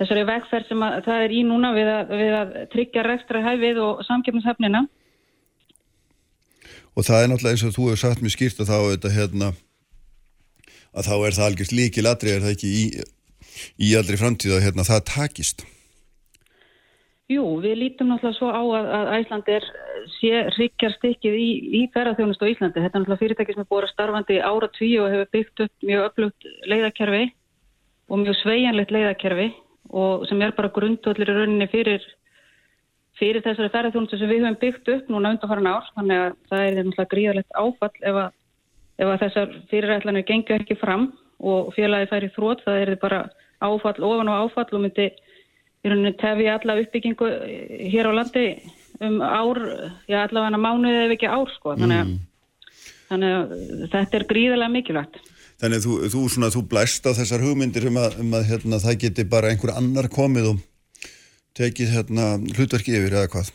þessari 0.00 0.24
vegferð 0.26 0.72
sem 0.72 0.82
að, 0.82 0.96
það 1.06 1.24
er 1.26 1.34
í 1.36 1.42
núna 1.46 1.70
við 1.76 1.90
að, 1.92 2.14
við 2.18 2.36
að 2.38 2.56
tryggja 2.72 3.04
rekstra 3.06 3.42
hæfið 3.44 3.80
og 3.84 4.02
samkjöfnishefnina. 4.08 4.82
Og 6.92 7.06
það 7.06 7.22
er 7.22 7.30
náttúrulega 7.30 7.56
eins 7.56 7.66
og 7.68 7.76
þú 7.76 7.86
hefur 7.88 8.02
sagt 8.02 8.24
mér 8.24 8.34
skýrt 8.34 8.62
að 8.64 8.72
þá 8.72 8.78
þetta 8.80 9.12
hérna 9.14 9.52
að 10.92 11.08
þá 11.08 11.14
er 11.14 11.36
það 11.36 11.46
algjörst 11.46 11.76
líkil 11.76 12.08
aðri 12.08 12.34
er 12.34 12.42
það 12.44 12.54
ekki 12.56 12.72
í, 12.72 12.82
í 13.80 13.92
allri 13.96 14.18
framtíð 14.20 14.56
að 14.58 14.66
hérna 14.66 14.88
það 14.88 15.06
takist. 15.12 15.64
Jú, 17.32 17.44
við 17.62 17.76
lítum 17.78 18.10
náttúrulega 18.10 18.36
svo 18.36 18.48
á 18.50 18.62
að, 18.62 18.86
að 18.96 19.10
Æslandir 19.16 19.66
sé 20.18 20.40
ryggjar 20.56 20.94
stikkið 20.96 21.36
í, 21.38 21.48
í 21.78 21.82
ferðarþjónust 21.94 22.42
á 22.42 22.50
Íslandi. 22.50 22.82
Þetta 22.82 22.98
er 22.98 23.02
náttúrulega 23.02 23.22
fyrirtæki 23.22 23.54
sem 23.54 23.62
er 23.62 23.68
búið 23.70 23.86
að 23.86 23.92
starfandi 23.92 24.38
ára 24.42 24.68
tví 24.74 24.90
og 25.00 25.12
hefur 25.12 25.30
byggt 25.36 25.62
upp 25.66 25.86
mjög 25.88 26.08
öflugt 26.08 26.48
leiðakerfi 26.72 27.22
og 28.10 28.22
mjög 28.24 28.38
sveianlegt 28.42 28.92
leiðakerfi 28.96 29.48
og 30.02 30.26
sem 30.28 30.42
er 30.42 30.54
bara 30.58 30.72
grundvöldur 30.74 31.32
í 31.32 31.36
rauninni 31.38 31.68
fyrir, 31.72 32.04
fyrir 33.20 33.44
þessari 33.46 33.72
ferðarþjónustu 33.72 34.20
sem 34.20 34.32
við 34.32 34.44
höfum 34.44 34.60
byggt 34.66 34.92
upp 34.96 35.10
núna 35.12 35.34
undanfaran 35.36 35.72
ár. 35.72 35.90
Þannig 35.96 36.22
að 36.26 36.38
það 36.52 36.64
er 36.66 36.78
náttúrulega 36.80 37.12
gríðalegt 37.14 37.60
áfall 37.62 37.92
ef 38.02 38.22
að, 38.26 38.30
ef 38.98 39.12
að 39.14 39.20
þessar 39.26 39.58
fyrirætlanir 39.72 40.28
gengur 40.28 40.58
ekki 40.60 40.80
fram 40.80 41.12
og 41.40 41.72
félagi 41.78 42.10
færi 42.12 42.32
þrótt. 42.36 42.66
Það 42.66 42.82
er 42.84 42.96
bara 43.02 43.26
áfall 43.62 44.08
ofan 44.10 44.32
og 44.32 44.48
áfall 44.48 44.72
og 44.72 44.84
myndi 44.84 45.12
í 45.82 45.90
rauninni 45.90 46.14
tefi 46.20 46.48
alla 46.50 46.78
uppbyggingu 46.82 47.28
hér 47.92 48.10
á 48.10 48.12
landi 48.14 48.46
um 49.02 49.18
ár, 49.22 49.58
já 50.06 50.22
allavega 50.22 50.60
mánuðið 50.60 51.04
ef 51.06 51.14
ekki 51.16 51.30
ár 51.30 51.50
sko, 51.56 51.74
þannig 51.78 52.02
að, 52.02 52.10
mm. 52.10 52.82
þannig 53.08 53.32
að 53.38 53.54
þetta 53.94 54.18
er 54.18 54.26
gríðarlega 54.30 54.74
mikilvægt. 54.76 55.18
Þannig 55.62 55.78
að 55.78 55.86
þú, 55.86 55.96
þú, 56.12 56.20
svona, 56.34 56.50
þú 56.54 56.62
blæst 56.70 57.06
á 57.06 57.10
þessar 57.18 57.42
hugmyndir 57.46 57.88
um 57.90 57.98
að, 58.02 58.20
um 58.22 58.36
að 58.38 58.46
hérna, 58.50 58.78
það 58.82 59.00
geti 59.04 59.26
bara 59.30 59.50
einhver 59.50 59.74
annar 59.74 60.08
komið 60.12 60.52
og 60.52 60.62
tekið 61.58 61.92
hérna, 61.96 62.28
hlutverki 62.56 62.96
yfir 62.98 63.18
eða 63.18 63.32
hvað? 63.34 63.52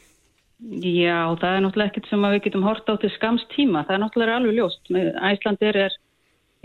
Já, 0.81 1.17
það 1.37 1.51
er 1.53 1.63
náttúrulega 1.63 1.91
ekkert 1.91 2.07
sem 2.09 2.23
við 2.25 2.39
getum 2.47 2.65
horta 2.65 2.95
á 2.97 3.01
til 3.01 3.11
skamstíma, 3.13 3.83
það 3.85 3.95
er 3.95 4.03
náttúrulega 4.03 4.37
alveg 4.39 4.55
ljóst. 4.57 4.93
Æslandir 5.31 5.79
er 5.85 5.97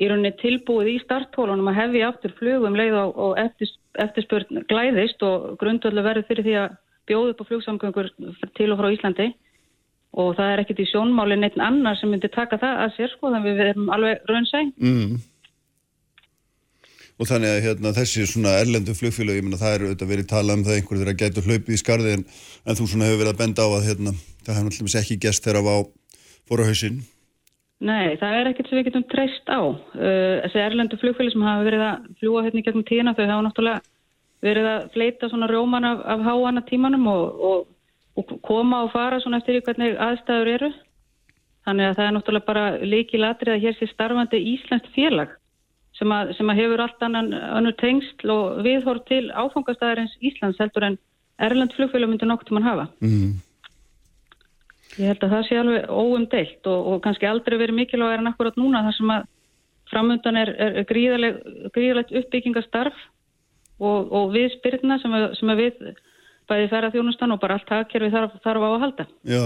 í 0.03 0.09
rauninni 0.11 0.33
tilbúið 0.41 0.91
í 0.95 0.99
starthólunum 1.05 1.70
að 1.70 1.79
hefja 1.79 2.11
aftur 2.11 2.35
flugum 2.39 2.77
leið 2.79 2.99
og, 2.99 3.19
og 3.24 3.41
eftir, 3.41 3.70
eftirspurn 4.03 4.65
glæðist 4.70 5.23
og 5.27 5.55
grundvöldu 5.61 6.05
verður 6.05 6.29
fyrir 6.29 6.49
því 6.49 6.59
að 6.65 6.79
bjóðu 7.11 7.35
upp 7.35 7.43
á 7.43 7.49
flugsamgöngur 7.51 8.12
til 8.59 8.70
og 8.73 8.81
frá 8.81 8.89
Íslandi. 8.95 9.33
Og 10.23 10.35
það 10.37 10.51
er 10.53 10.62
ekkit 10.62 10.83
í 10.85 10.89
sjónmáli 10.91 11.39
neitt 11.41 11.55
annar 11.57 11.97
sem 11.97 12.11
myndi 12.12 12.29
taka 12.33 12.59
það 12.61 12.81
að 12.85 12.97
sér 12.99 13.12
sko 13.15 13.31
þannig 13.33 13.47
við 13.49 13.62
erum 13.70 13.93
alveg 13.95 14.27
raunsæg 14.29 14.74
mm. 14.77 15.15
Og 17.20 17.29
þannig 17.29 17.53
að 17.53 17.65
hérna, 17.65 17.93
þessi 17.97 18.27
svona 18.27 18.53
erlendu 18.59 18.97
flugfélag 18.99 19.39
ég 19.39 19.47
menna 19.47 19.61
það 19.61 19.74
eru 19.77 19.89
auðvitað 19.89 20.12
verið 20.12 20.29
talað 20.33 20.59
um 20.59 20.65
það 20.66 20.77
einhverju 20.79 21.03
þeirra 21.03 21.16
gætu 21.23 21.45
hlaupið 21.47 21.77
í 21.77 21.81
skarði 21.81 22.15
en, 22.16 22.24
en 22.66 22.79
þú 22.79 22.87
svona 22.91 23.09
hefur 23.09 23.20
verið 23.23 23.33
að 23.33 23.41
benda 23.41 23.65
á 23.65 23.69
að 23.70 23.89
hérna, 23.89 24.15
það 24.43 24.59
hefur 24.59 24.69
náttúrulega 24.69 25.03
ekki 25.03 25.19
gæst 25.23 25.47
þeirra 25.47 25.62
á 25.65 25.79
fóra 26.49 26.69
hausinn 26.69 27.01
Nei, 27.83 28.15
það 28.21 28.37
er 28.39 28.49
ekkert 28.53 28.69
sem 28.71 28.79
við 28.79 28.89
getum 28.91 29.05
treyst 29.11 29.51
á. 29.51 29.59
Uh, 29.59 30.37
þessi 30.45 30.61
erlendu 30.63 30.99
flugfélag 31.01 31.35
sem 31.35 31.47
hafa 31.47 31.67
verið 31.67 31.85
að 31.89 32.07
fljúa 32.21 32.45
hérna 32.47 32.63
í 32.63 32.67
gegnum 32.69 32.87
tína 32.87 33.15
þau 33.17 33.25
hafa 33.25 33.47
náttúrulega 33.49 33.83
verið 34.43 34.69
að 34.71 34.87
fleita 34.95 35.31
svona 35.31 35.49
róman 35.51 35.87
af, 35.87 36.01
af 36.15 36.25
háana 36.27 36.63
tímanum 36.67 37.07
og, 37.11 37.43
og, 37.51 37.69
og 38.19 38.33
koma 38.47 38.85
og 38.87 38.93
fara 38.95 39.21
svona 39.23 39.43
eftir 39.43 39.63
hvernig 39.67 39.99
aðstæður 39.99 40.53
eru. 40.57 40.73
Þannig 41.67 41.89
að 41.89 41.99
það 41.99 42.09
er 42.09 42.17
náttúrulega 42.17 42.51
bara 42.51 42.65
leikið 42.83 43.23
latrið 43.23 43.55
að 43.57 43.65
hér 43.67 43.79
sé 43.79 43.89
starfandi 43.91 44.43
Íslands 44.55 44.91
félag 44.97 45.37
sem 45.99 46.15
að, 46.15 46.33
sem 46.39 46.51
að 46.51 46.61
hefur 46.63 46.83
allt 46.83 47.05
annan 47.07 47.31
önnur 47.35 47.75
tengsl 47.79 48.33
og 48.35 48.63
viðhór 48.67 49.03
til 49.11 49.25
áfangastæðarins 49.31 50.15
Íslands 50.25 50.59
heldur 50.63 50.87
en 50.89 50.99
erlend 51.43 51.75
flugfélag 51.77 52.11
myndir 52.11 52.31
nokkur 52.31 52.49
til 52.49 52.59
mann 52.59 52.67
hafa. 52.67 52.89
Mm. 53.03 53.41
Ég 55.01 55.09
held 55.09 55.24
að 55.24 55.32
það 55.32 55.47
sé 55.48 55.59
alveg 55.60 55.89
óumdeilt 55.89 56.69
og, 56.69 56.81
og 56.93 57.02
kannski 57.05 57.28
aldrei 57.28 57.56
verið 57.60 57.78
mikilvæg 57.78 58.19
en 58.19 58.31
akkurat 58.32 58.59
núna 58.60 58.85
þar 58.86 58.97
sem 58.98 59.12
að 59.14 59.28
framöndan 59.93 60.39
er, 60.40 60.52
er 60.56 60.86
gríðalegt 60.89 62.14
uppbyggingastarf 62.20 62.97
og, 63.82 64.12
og 64.12 64.32
við 64.35 64.51
spyrna 64.56 64.98
sem, 65.02 65.14
sem 65.39 65.52
að 65.52 65.62
við 65.62 65.81
bæði 66.51 66.69
færa 66.73 66.90
þjónustan 66.93 67.32
og 67.35 67.40
bara 67.43 67.56
allt 67.56 67.69
takkerfi 67.69 68.10
þarf, 68.12 68.35
þarf 68.44 68.66
á 68.66 68.69
að 68.69 68.82
halda. 68.82 69.06
Já. 69.28 69.44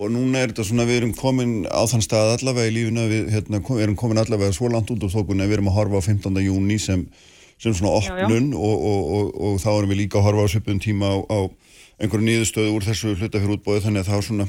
Og 0.00 0.10
núna 0.12 0.40
er 0.40 0.52
þetta 0.52 0.66
svona, 0.66 0.86
við 0.88 1.00
erum 1.02 1.14
komin 1.18 1.52
á 1.68 1.82
þann 1.90 2.04
stað 2.04 2.32
allavega 2.38 2.70
í 2.70 2.74
lífuna, 2.78 3.06
við 3.10 3.30
hérna, 3.34 3.60
við 3.68 3.84
erum 3.86 3.98
komin 4.00 4.22
allavega 4.22 4.56
svo 4.56 4.70
langt 4.72 4.90
út 4.94 5.04
úr 5.04 5.12
þókunni 5.12 5.44
að 5.44 5.52
við 5.52 5.58
erum 5.58 5.70
að 5.70 5.78
horfa 5.78 6.02
á 6.02 6.06
15. 6.08 6.40
júni 6.46 6.80
sem, 6.82 7.04
sem 7.62 7.76
svona 7.76 7.94
opnun 8.00 8.50
já, 8.50 8.56
já. 8.56 8.58
Og, 8.58 8.88
og, 8.88 9.32
og 9.50 9.62
þá 9.62 9.70
erum 9.76 9.94
við 9.94 10.02
líka 10.02 10.20
að 10.20 10.28
horfa 10.30 10.48
á 10.48 10.54
söpun 10.56 10.82
tíma 10.82 11.12
á, 11.12 11.16
á 11.28 11.38
einhverju 12.00 12.26
nýðustöðu 12.26 12.74
úr 12.74 12.88
þessu 12.88 13.14
hlutafjörútbóði 13.20 13.84
þannig 13.84 14.02
að 14.02 14.10
það 14.10 14.20
er 14.20 14.28
svona 14.30 14.48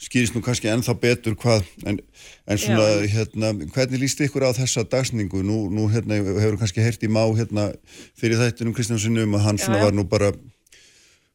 skýrist 0.00 0.36
nú 0.36 0.42
kannski 0.44 0.70
ennþá 0.72 0.94
betur 1.00 1.36
hvað, 1.40 1.66
en, 1.84 2.00
en 2.48 2.60
svona, 2.60 2.86
Já. 3.02 3.08
hérna, 3.14 3.52
hvernig 3.74 4.00
líst 4.00 4.22
ykkur 4.24 4.46
á 4.48 4.56
þessa 4.56 4.86
dagsningu? 4.88 5.42
Nú, 5.44 5.66
nú 5.72 5.88
hérna, 5.92 6.20
hefur 6.40 6.58
kannski 6.62 6.84
hert 6.84 7.04
í 7.04 7.10
má, 7.12 7.22
hérna, 7.36 7.70
fyrir 8.18 8.40
þættinum 8.40 8.76
Kristjánssonu 8.76 9.26
um 9.26 9.36
að 9.38 9.46
hann 9.48 9.60
svona 9.60 9.82
Já. 9.82 9.84
var 9.86 9.96
nú 9.96 10.06
bara, 10.08 10.32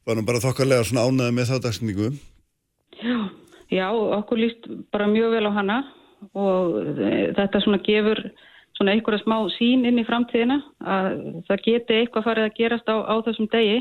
var 0.07 0.17
nú 0.17 0.25
bara 0.25 0.41
þokkarlega 0.43 0.87
svona 0.89 1.05
ánaði 1.05 1.37
með 1.37 1.51
þá 1.51 1.57
dagsningu. 1.67 2.11
Já, 3.01 3.17
Já, 3.73 3.87
okkur 3.91 4.39
líst 4.39 4.67
bara 4.93 5.07
mjög 5.09 5.37
vel 5.37 5.47
á 5.49 5.51
hana 5.55 5.79
og 6.37 6.75
þetta 7.37 7.61
svona 7.63 7.81
gefur 7.85 8.21
svona 8.77 8.93
einhverja 8.93 9.23
smá 9.23 9.37
sín 9.55 9.85
inn 9.87 10.01
í 10.01 10.05
framtíðina 10.05 10.59
að 10.83 11.09
það 11.47 11.63
geti 11.65 11.97
eitthvað 11.99 12.27
farið 12.27 12.47
að 12.47 12.57
gerast 12.59 12.91
á, 12.91 12.95
á 13.07 13.15
þessum 13.25 13.49
degi 13.53 13.79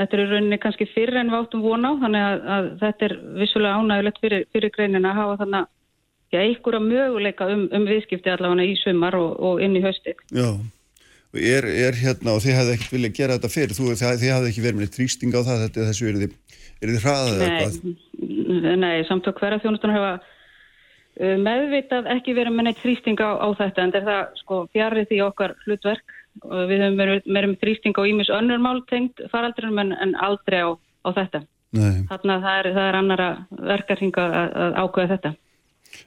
Þetta 0.00 0.16
er 0.16 0.30
rauninni 0.30 0.56
kannski 0.56 0.86
fyrir 0.94 1.18
en 1.20 1.28
við 1.28 1.42
áttum 1.42 1.60
vona 1.60 1.90
þannig 2.00 2.22
að, 2.24 2.42
að 2.54 2.68
þetta 2.80 3.06
er 3.06 3.14
vissulega 3.36 3.80
ánægilegt 3.82 4.20
fyrir, 4.22 4.44
fyrir 4.54 4.72
greinina 4.72 5.10
að 5.10 5.18
hafa 5.18 5.38
þannig 5.42 5.58
að 5.60 6.44
einhverja 6.46 6.80
möguleika 6.84 7.48
um, 7.52 7.64
um 7.74 7.84
viðskipti 7.88 8.30
allavega 8.32 8.64
í 8.64 8.76
sumar 8.80 9.16
og, 9.18 9.34
og 9.44 9.60
inn 9.60 9.76
í 9.76 9.82
hösti. 9.84 10.14
Já, 10.32 10.46
og 10.54 11.40
er, 11.42 11.66
er 11.68 11.98
hérna 12.00 12.36
og 12.38 12.40
þið 12.46 12.56
hefði 12.60 12.76
ekkert 12.78 12.94
viljað 12.96 13.16
gera 13.18 13.36
þetta 13.36 13.52
fyrir, 13.52 13.76
þú, 13.76 13.88
þið, 13.92 14.14
þið 14.22 14.32
hefði 14.34 14.52
ekki 14.52 14.64
verið 14.64 14.80
með 14.80 14.92
trýsting 14.96 15.36
á 15.36 15.40
það, 15.40 15.64
þetta, 15.66 15.88
þessu 15.90 16.08
er 16.08 16.20
þið, 16.22 16.36
er 16.80 16.92
þið 16.94 17.04
hraðað 17.04 17.34
eða 17.34 17.50
eitthvað? 17.50 18.78
Nei, 18.80 18.94
samtök 19.10 19.42
hverja 19.42 19.60
þjónustan 19.66 19.94
hefa 19.98 20.14
uh, 20.16 21.36
meðvitað 21.44 22.08
ekki 22.16 22.38
verið 22.40 22.56
með 22.56 22.70
neitt 22.70 22.80
trýsting 22.86 23.20
á, 23.20 23.30
á 23.36 23.48
þetta 23.60 23.84
en 23.84 23.94
er 24.00 24.10
sko 24.40 24.64
fjarið 24.72 25.10
því 25.12 25.20
okkar 25.28 25.58
hlutverk 25.66 26.16
við 26.44 26.82
höfum 26.84 26.98
verið 27.00 27.30
með 27.30 27.56
þrýsting 27.62 28.00
á 28.00 28.02
ímis 28.08 28.32
önnur 28.32 28.60
mál 28.62 28.80
tengt 28.90 29.22
faraldrinum 29.32 29.80
en, 29.82 29.94
en 29.98 30.16
aldrei 30.16 30.60
á, 30.62 30.70
á 31.06 31.08
þetta. 31.16 31.44
Þannig 31.70 32.34
að 32.34 32.44
það 32.46 32.56
er, 32.56 32.68
það 32.74 32.88
er 32.88 32.98
annara 32.98 33.28
verkarhinga 33.70 34.26
að, 34.26 34.56
að 34.64 34.76
ákveða 34.82 35.12
þetta. 35.14 35.32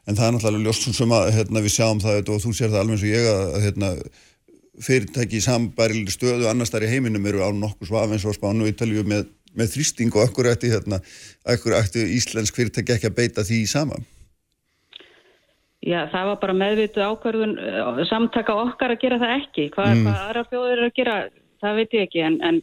En 0.08 0.18
það 0.18 0.26
er 0.26 0.36
náttúrulega 0.36 0.68
ljóst 0.68 0.90
sem 0.96 1.16
að 1.16 1.30
hérna, 1.38 1.64
við 1.64 1.76
sjáum 1.76 2.02
það 2.04 2.32
og 2.34 2.44
þú 2.44 2.54
sér 2.56 2.72
það 2.72 2.82
alveg 2.82 2.96
eins 2.96 3.06
og 3.06 3.14
ég 3.14 3.30
að 3.34 3.66
hérna, 3.66 3.92
fyrirtæki 4.84 5.40
í 5.40 5.44
sambærili 5.44 6.14
stöðu 6.14 6.50
annars 6.50 6.74
þar 6.74 6.88
í 6.88 6.92
heiminum 6.96 7.28
eru 7.30 7.44
á 7.46 7.50
nokkuð 7.54 7.92
svaf 7.92 8.16
eins 8.16 8.26
og 8.26 8.36
spánu 8.36 8.68
ítalju 8.72 9.04
með, 9.08 9.28
með 9.54 9.76
þrýsting 9.76 10.16
og 10.16 10.26
akkur 10.26 10.50
ætti 10.50 10.72
hérna, 10.74 11.00
íslensk 11.46 12.58
fyrirtæki 12.58 12.96
ekki 12.96 13.12
að 13.12 13.18
beita 13.20 13.46
því 13.46 13.62
í 13.64 13.70
sama. 13.70 14.00
Já, 15.84 16.06
það 16.14 16.28
var 16.30 16.38
bara 16.40 16.56
meðvitu 16.56 17.02
ákvarðun 17.04 17.58
eh, 17.60 18.04
samtaka 18.08 18.56
okkar 18.56 18.94
að 18.94 19.02
gera 19.02 19.20
það 19.20 19.34
ekki. 19.42 19.66
Hvað, 19.74 19.90
mm. 19.92 20.06
hvað 20.06 20.22
aðra 20.22 20.44
fjóður 20.52 20.78
er 20.78 20.88
að 20.88 20.94
gera, 21.00 21.16
það 21.64 21.80
veit 21.80 21.96
ég 21.98 22.08
ekki. 22.08 22.22
En, 22.24 22.38
en, 22.48 22.60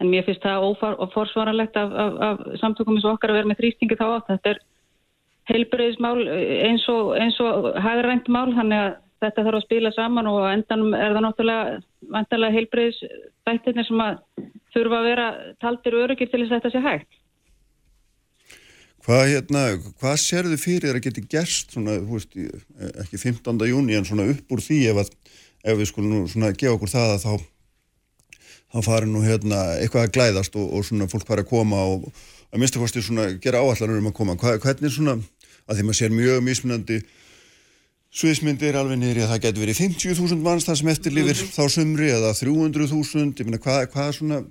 en 0.00 0.12
mér 0.12 0.24
finnst 0.28 0.46
það 0.46 0.68
óforsvaranlegt 1.04 1.76
af, 1.76 1.92
af, 2.04 2.20
af 2.28 2.42
samtökum 2.62 2.96
eins 2.96 3.04
og 3.04 3.18
okkar 3.18 3.34
að 3.34 3.40
vera 3.40 3.50
með 3.50 3.60
þrýstingi 3.60 3.98
þá 4.00 4.06
átt. 4.08 4.30
Þetta 4.32 4.54
er 4.54 4.62
heilbreyðismál 5.52 6.16
eins 6.24 6.88
og, 6.88 7.12
og 7.44 7.68
hagrænt 7.84 8.32
mál, 8.32 8.48
þannig 8.56 8.78
að 8.86 8.92
þetta 9.22 9.46
þarf 9.46 9.58
að 9.58 9.66
spila 9.66 9.92
saman 9.94 10.30
og 10.30 10.42
endanum 10.48 10.96
er 10.96 11.12
það 11.14 11.26
náttúrulega 11.28 12.54
heilbreyðisbættirnir 12.56 13.88
sem 13.90 14.02
að 14.02 14.22
þurfa 14.72 15.02
að 15.02 15.08
vera 15.10 15.26
taldir 15.62 15.98
örugir 16.00 16.30
til 16.30 16.40
þess 16.40 16.54
að 16.54 16.56
þetta 16.56 16.72
sé 16.72 16.82
hægt. 16.86 17.21
Hvað, 19.02 19.22
hérna, 19.32 19.62
hvað 19.98 20.18
sérðu 20.22 20.56
fyrir 20.62 20.94
að 20.94 21.08
geti 21.08 21.24
gerst 21.26 21.72
svona, 21.74 21.96
veist, 22.06 22.36
ekki 23.02 23.18
15. 23.18 23.64
júni 23.66 23.96
en 23.98 24.06
svona 24.06 24.28
upp 24.30 24.54
úr 24.54 24.62
því 24.62 24.78
ef, 24.92 25.00
að, 25.02 25.40
ef 25.72 25.80
við 25.80 25.88
skulum 25.90 26.28
svona 26.30 26.52
gefa 26.54 26.76
okkur 26.76 26.92
það 26.92 27.14
að 27.16 27.24
þá, 27.24 27.32
þá 28.70 28.78
fari 28.86 29.10
nú 29.10 29.24
hérna 29.24 29.64
eitthvað 29.80 30.06
að 30.06 30.14
glæðast 30.14 30.60
og, 30.60 30.68
og 30.70 30.86
svona 30.86 31.10
fólk 31.10 31.26
fari 31.26 31.42
að 31.42 31.50
koma 31.50 31.82
og 31.82 32.06
að 32.52 32.62
minnstakosti 32.62 33.02
svona 33.02 33.26
gera 33.42 33.64
áallanur 33.64 33.98
um 33.98 34.12
að 34.12 34.16
koma. 34.20 34.38
Hvað, 34.38 34.60
hvernig 34.68 34.94
svona, 34.94 35.16
að 35.66 35.80
því 35.80 35.88
maður 35.88 35.98
sér 35.98 36.14
mjög 36.14 36.46
mismunandi 36.46 37.00
sviðsmyndir 38.12 38.76
alveg 38.78 39.02
í 39.02 39.12
að 39.16 39.30
það 39.32 39.44
getur 39.48 39.64
verið 39.64 39.82
50.000 39.82 40.42
manns 40.46 40.68
það 40.68 40.78
sem 40.78 40.94
eftir 40.94 41.14
lifir 41.16 41.34
mm 41.34 41.42
-hmm. 41.42 41.54
þá 41.56 41.74
sumri 41.74 42.10
eða 42.12 42.32
300.000, 42.38 43.34
ég 43.40 43.46
meina 43.48 43.58
hvað, 43.58 44.10
svona, 44.14 44.42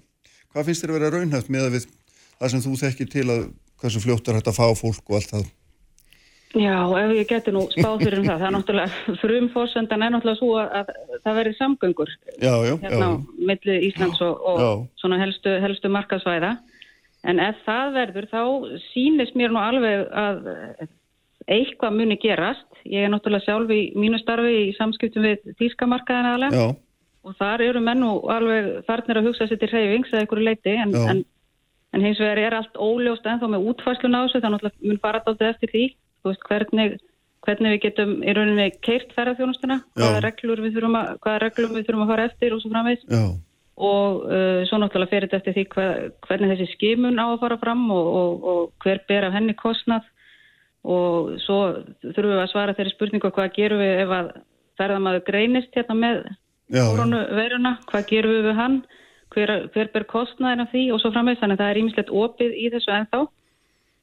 hvað 0.52 0.66
finnst 0.66 0.84
þér 0.84 0.92
að 0.92 0.98
vera 0.98 1.12
raunhæft 1.16 1.50
með 1.50 1.68
að 1.68 1.76
við 1.78 1.86
það 2.40 2.50
sem 2.52 2.64
þú 2.66 2.78
þekkir 2.82 3.12
til 3.14 3.28
að 3.30 3.44
hversu 3.82 4.04
fljóttar 4.04 4.38
hægt 4.38 4.52
að 4.52 4.60
fá 4.60 4.66
fólk 4.78 5.04
og 5.10 5.18
allt 5.20 5.34
það? 5.36 5.50
Já, 6.52 6.76
ef 7.00 7.12
ég 7.16 7.30
geti 7.30 7.52
nú 7.56 7.62
spáð 7.72 8.02
fyrir 8.04 8.20
um 8.20 8.26
það, 8.28 8.42
það 8.42 8.48
er 8.48 8.56
náttúrulega 8.58 9.14
frumfórsendan 9.22 10.04
er 10.04 10.12
náttúrulega 10.12 10.40
svo 10.42 10.50
að, 10.60 10.74
að 10.82 11.22
það 11.24 11.38
veri 11.40 11.54
samgöngur 11.56 12.12
Já, 12.42 12.56
já, 12.68 12.74
hérna 12.82 13.08
á 13.08 13.12
já. 13.14 13.22
milli 13.52 13.78
Íslands 13.88 14.24
og, 14.26 14.42
og 14.52 14.60
Já. 14.60 14.72
svona 15.00 15.20
helstu, 15.22 15.54
helstu 15.64 15.92
markasvæða 15.96 16.52
en 17.32 17.40
ef 17.40 17.62
það 17.64 17.96
verður 17.96 18.28
þá 18.34 18.42
sýnist 18.90 19.38
mér 19.40 19.56
nú 19.56 19.62
alveg 19.64 20.04
að 20.12 20.44
eitthvað 21.48 21.98
muni 22.02 22.20
gerast 22.20 22.84
ég 22.84 23.06
er 23.06 23.14
náttúrulega 23.14 23.48
sjálf 23.48 23.72
í 23.72 23.82
mínu 23.96 24.20
starfi 24.20 24.56
í 24.68 24.72
samskiptum 24.76 25.26
við 25.30 25.56
tískamarkaðin 25.62 26.32
aðalega 26.34 26.66
Já, 26.66 26.76
og 27.22 27.38
þar 27.40 27.64
eru 27.70 27.84
menn 27.86 28.04
nú 28.04 28.16
alveg 28.34 28.74
farnir 28.90 29.22
að 29.22 29.32
hugsa 29.32 29.48
sér 29.48 29.62
til 29.62 29.72
hreyfings 29.72 30.12
eða 30.12 30.26
einhverju 30.26 30.48
leiti 30.50 30.76
en, 30.76 30.94
Já. 30.96 31.06
en, 31.14 31.24
en 31.92 32.06
hins 32.06 32.20
vegar 32.22 32.40
er 32.40 32.58
allt 32.58 32.76
óljóst 32.80 33.28
ennþá 33.28 33.52
með 33.52 33.70
útfæslun 33.72 34.18
á 34.18 34.24
þessu 34.24 34.44
þannig 34.44 34.68
að 34.68 34.76
mun 34.88 35.02
fara 35.04 35.24
dálítið 35.26 35.50
eftir 35.52 35.72
því 35.74 35.86
veist, 36.28 36.44
hvernig, 36.48 36.98
hvernig 37.46 37.76
við 37.76 37.84
getum 37.86 38.18
í 38.24 38.36
rauninni 38.38 38.68
keirt 38.86 39.16
ferðarþjónustuna 39.18 39.82
hvaða 40.00 40.26
reglur 40.26 40.64
við 40.64 40.78
þurfum 40.78 41.00
að, 41.02 41.16
við 41.76 41.88
þurfum 41.88 42.06
að 42.06 42.14
fara 42.14 42.28
eftir 42.30 42.56
og 42.56 42.64
svo 42.64 42.74
framvegis. 42.74 43.08
Já, 43.10 43.24
og 43.82 44.26
uh, 44.28 44.62
svo 44.70 44.78
náttúrulega 44.78 45.10
fer 45.10 45.26
þetta 45.26 45.40
eftir 45.40 45.56
því 45.56 45.66
hva, 45.74 45.86
hvernig 46.28 46.52
þessi 46.54 46.74
skimun 46.76 47.22
á 47.22 47.26
að 47.32 47.40
fara 47.42 47.58
fram 47.62 47.84
og, 47.94 48.10
og, 48.20 48.48
og 48.52 48.84
hver 48.84 49.02
ber 49.10 49.28
af 49.28 49.36
henni 49.38 49.56
kostnað. 49.58 50.08
Og 50.82 51.36
svo 51.44 51.60
þurfum 52.02 52.34
við 52.34 52.42
að 52.42 52.52
svara 52.54 52.76
þeirri 52.78 52.94
spurningu 52.96 53.32
hvað 53.34 53.54
gerum 53.58 53.82
við 53.82 54.04
ef 54.04 54.14
að 54.18 54.32
ferðamaður 54.82 55.26
greinist 55.28 55.78
hérna 55.78 55.98
með 55.98 56.22
koronaveiruna, 56.72 57.76
hvað 57.90 58.08
gerum 58.10 58.36
við 58.36 58.48
við 58.50 58.60
hann 58.60 58.78
hver, 59.36 59.52
hver 59.74 59.92
ber 59.94 60.06
kostnaðin 60.12 60.66
af 60.66 60.72
því 60.74 60.88
og 60.96 61.00
svo 61.04 61.12
framvegis 61.16 61.42
þannig 61.44 61.60
að 61.60 61.64
það 61.64 61.72
er 61.76 61.80
ímislegt 61.84 62.12
opið 62.24 62.58
í 62.58 62.66
þessu 62.74 62.92
ennþá 62.98 63.22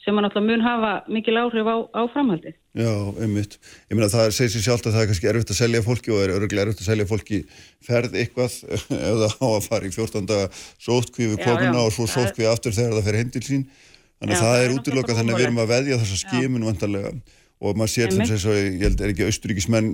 sem 0.05 0.15
að 0.17 0.25
náttúrulega 0.25 0.49
mun 0.49 0.63
hafa 0.65 0.91
mikil 1.11 1.35
áhrif 1.41 1.67
á, 1.69 1.77
á 1.91 2.03
framhaldi 2.15 2.53
Já, 2.79 2.93
einmitt. 3.19 3.57
Ég 3.91 3.97
meina 3.99 4.07
það 4.13 4.29
segir 4.37 4.53
sér 4.55 4.63
sjálft 4.69 4.87
að 4.87 4.95
það 4.95 5.03
er 5.03 5.09
kannski 5.11 5.29
erfitt 5.33 5.51
að 5.51 5.59
selja 5.59 5.81
fólki 5.83 6.13
og 6.15 6.21
er 6.23 6.33
örgulega 6.37 6.69
erfitt 6.69 6.83
að 6.85 6.91
selja 6.93 7.07
fólki 7.11 7.41
ferð 7.83 8.15
eitthvað 8.21 8.55
ef 8.79 8.85
það 8.89 9.35
á 9.43 9.49
að 9.49 9.67
fara 9.67 9.89
í 9.89 9.95
14 9.97 10.29
daga 10.31 10.47
sótkví 10.87 11.27
við 11.33 11.43
Já, 11.43 11.45
komuna 11.49 11.75
já. 11.75 11.83
og 11.83 11.91
svo 11.97 12.07
Það 12.07 12.15
er- 12.15 12.29
sótkví 12.31 12.47
aftur 12.53 12.77
þegar 12.79 12.95
það 13.01 13.09
fer 13.09 13.19
heim 13.19 13.33
til 13.35 13.43
sín. 13.49 13.67
Þannig 14.23 14.35
Já, 14.35 14.39
að 14.39 14.45
það 14.45 14.55
það 14.55 14.63
er 14.69 14.73
náttúrulega 14.77 15.19
þannig 15.19 15.35
að 15.35 15.43
við 15.43 15.49
erum 15.49 15.61
að 15.65 15.73
veðja 15.75 15.99
þessa 16.05 16.15
Já. 16.15 16.23
skimun 16.23 16.69
vantarlega 16.71 17.13
og 17.59 17.75
maður 17.83 17.91
sér 17.97 18.15
segir 18.15 18.39
svo, 18.45 18.55
ég 18.55 18.83
held 18.87 19.01
er 19.03 19.11
ekki 19.17 19.27
austuríkismenn 19.27 19.89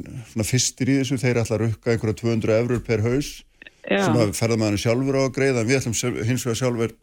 fyrstir 0.44 0.90
í 0.92 0.98
þessu, 1.00 1.16
þeir 1.24 1.40
ætla 1.40 1.56
að 1.56 1.62
rukka 1.64 1.94
einhverja 1.94 2.18
200 2.20 2.58
eurur 2.60 2.82
per 2.84 3.00
haus 3.08 3.30
Já. 3.40 3.44
Sem 3.88 4.20
að 4.20 4.34
ferðamæðinu 4.38 4.80
sjálfur 4.84 5.18
á 5.18 5.22
að 5.24 5.34
greiða 5.38 5.62
en 5.62 5.68
við 5.68 5.80
ætlum 5.80 5.96
hins 6.28 6.46
vegar 6.46 6.60
sjálfur 6.60 6.94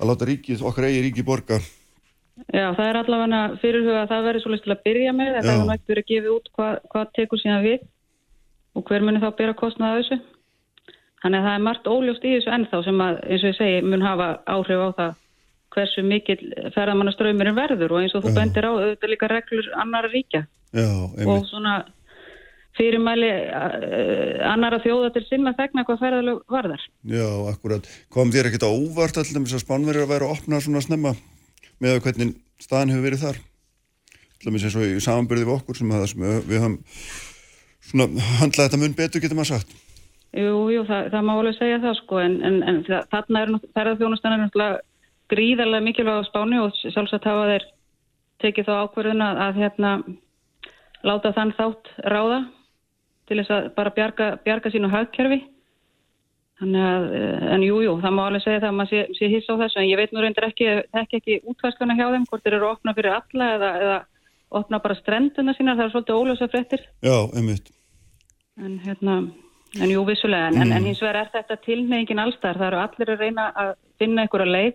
að 0.00 0.10
láta 0.10 0.28
ríkið, 0.30 0.64
okkar 0.64 0.88
eigi 0.88 1.04
ríki 1.04 1.24
borga. 1.26 1.60
Já, 2.48 2.70
það 2.72 2.86
er 2.86 2.98
allavega 3.02 3.40
fyrirhuga 3.60 4.02
að 4.02 4.12
það 4.12 4.26
verður 4.26 4.44
svolítið 4.44 4.66
til 4.66 4.74
að 4.74 4.84
byrja 4.86 5.14
með 5.16 5.30
Já. 5.30 5.40
hefur 5.44 5.66
nægt 5.68 5.90
verið 5.90 6.04
að 6.04 6.10
gefa 6.10 6.34
út 6.34 6.52
hvað, 6.56 6.76
hvað 6.92 7.10
tekur 7.18 7.42
síðan 7.42 7.64
við 7.66 7.82
og 8.78 8.84
hver 8.88 9.04
muni 9.04 9.20
þá 9.20 9.28
bera 9.36 9.56
kostnaða 9.58 9.98
þessu. 10.00 10.20
Þannig 11.20 11.40
að 11.40 11.46
það 11.46 11.56
er 11.58 11.64
margt 11.66 11.90
óljóst 11.90 12.24
í 12.24 12.32
þessu 12.36 12.52
ennþá 12.56 12.80
sem 12.86 13.02
að, 13.04 13.18
eins 13.28 13.44
og 13.44 13.50
ég 13.50 13.58
segi, 13.58 13.82
mun 13.84 14.06
hafa 14.06 14.28
áhrif 14.48 14.80
á 14.80 14.90
það 15.00 15.18
hversu 15.74 16.02
mikill 16.06 16.40
ferðamannaströymurinn 16.74 17.58
verður 17.58 17.94
og 17.94 18.02
eins 18.02 18.14
og 18.16 18.24
þú 18.24 18.32
Já. 18.32 18.36
bendir 18.40 18.66
á 18.66 18.70
auðvitað 18.72 19.12
líka 19.12 19.30
reglur 19.30 19.68
annara 19.78 20.10
ríkja 20.10 20.42
Já, 20.74 20.88
og 21.26 21.44
svona 21.50 21.74
fyrirmæli 22.78 23.30
uh, 23.30 24.38
annara 24.50 24.78
þjóða 24.84 25.10
til 25.14 25.24
sinna 25.26 25.54
þegna 25.58 25.84
hvað 25.88 26.02
ferðalög 26.04 26.40
varðar. 26.52 26.86
Já, 27.10 27.26
akkurat. 27.50 27.88
Kom 28.12 28.32
þér 28.34 28.50
ekkert 28.50 28.68
á 28.68 28.70
óvart 28.70 29.20
allir 29.20 29.42
þess 29.42 29.58
að 29.58 29.64
spánverið 29.64 30.06
að 30.06 30.12
vera 30.14 30.28
að 30.28 30.36
opna 30.36 30.62
svona 30.62 30.84
snemma 30.84 31.14
með 31.80 31.96
að 31.96 32.02
hvernig 32.06 32.34
staðan 32.60 32.94
hefur 32.94 33.06
verið 33.08 33.24
þar? 33.26 33.40
Allir 34.40 34.54
með 34.54 34.66
eins 34.68 34.78
og 34.78 34.86
í 34.86 35.02
samanbyrði 35.04 35.48
við 35.48 35.56
okkur 35.58 35.80
sem, 35.80 35.92
að, 35.92 36.06
sem 36.12 36.26
við 36.48 36.62
höfum 36.62 36.78
svona 37.90 38.28
handlað 38.40 38.68
þetta 38.68 38.80
mun 38.80 38.96
betur 38.98 39.24
getur 39.24 39.40
maður 39.40 39.56
sagt. 39.56 39.74
Jú, 40.30 40.54
jú, 40.70 40.84
það, 40.86 41.10
það 41.10 41.26
má 41.26 41.32
alveg 41.34 41.56
segja 41.58 41.80
það 41.82 41.96
sko 41.98 42.20
en, 42.22 42.36
en, 42.46 42.60
en 42.62 42.80
þarna 43.10 43.42
er 43.42 43.52
ferðarþjónustan 43.74 44.36
er 44.36 44.42
náttúrulega 44.44 44.78
gríðarlega 45.30 45.86
mikilvæg 45.86 46.22
á 46.22 46.28
spáni 46.28 46.60
og 46.62 46.76
sjálfsagt 46.78 47.26
hafa 47.26 47.48
þeir 47.50 47.66
tekið 48.44 48.68
þá 48.68 48.72
ákverðun 48.84 49.24
að, 49.26 49.40
að 49.46 49.58
hérna 49.64 49.92
láta 51.06 51.32
þann 51.34 51.54
þátt 51.58 51.90
ráða 52.14 52.40
til 53.30 53.38
þess 53.40 53.54
að 53.54 53.70
bara 53.78 53.94
bjarga, 53.94 54.30
bjarga 54.44 54.74
sínu 54.74 54.90
hagkerfi 54.90 55.40
þannig 56.60 56.86
að, 56.86 57.04
eh, 57.16 57.44
en 57.54 57.64
jú, 57.64 57.80
jú, 57.86 57.96
það 58.02 58.16
má 58.16 58.22
alveg 58.26 58.44
segja 58.44 58.60
það 58.60 58.70
að 58.70 58.78
maður 58.78 58.90
sé, 58.92 59.02
sé 59.16 59.28
hissa 59.32 59.56
á 59.56 59.60
þessu 59.62 59.80
en 59.80 59.88
ég 59.88 60.00
veit 60.00 60.12
nú 60.12 60.24
reyndir 60.24 60.46
ekki, 60.46 60.66
ekki, 61.00 61.20
ekki 61.20 61.38
útværskluna 61.48 61.96
hjá 61.96 62.06
þeim 62.12 62.26
hvort 62.28 62.44
þeir 62.44 62.56
eru 62.58 62.68
opna 62.68 62.94
fyrir 62.96 63.16
alla 63.16 63.52
eða, 63.56 63.70
eða 63.84 63.98
opna 64.60 64.80
bara 64.82 64.98
strenduna 64.98 65.54
sína, 65.56 65.76
það 65.78 65.86
er 65.86 65.94
svolítið 65.94 66.20
óljósa 66.20 66.50
fréttir 66.50 66.84
Já, 67.06 67.16
einmitt. 67.38 67.70
En 68.60 68.76
hérna, 68.84 69.16
en 69.80 69.92
jú 69.94 70.04
vissulega, 70.04 70.50
en, 70.52 70.74
en 70.74 70.88
hins 70.90 71.00
vegar 71.00 71.22
er 71.22 71.32
þetta 71.32 71.56
tilnefingin 71.64 72.20
allstar, 72.20 72.58
það 72.60 72.72
eru 72.72 72.82
allir 72.82 73.14
að 73.14 73.24
reyna 73.24 73.46
að 73.56 73.74
finna 74.02 74.26
einhverja 74.26 74.56
leið. 74.56 74.74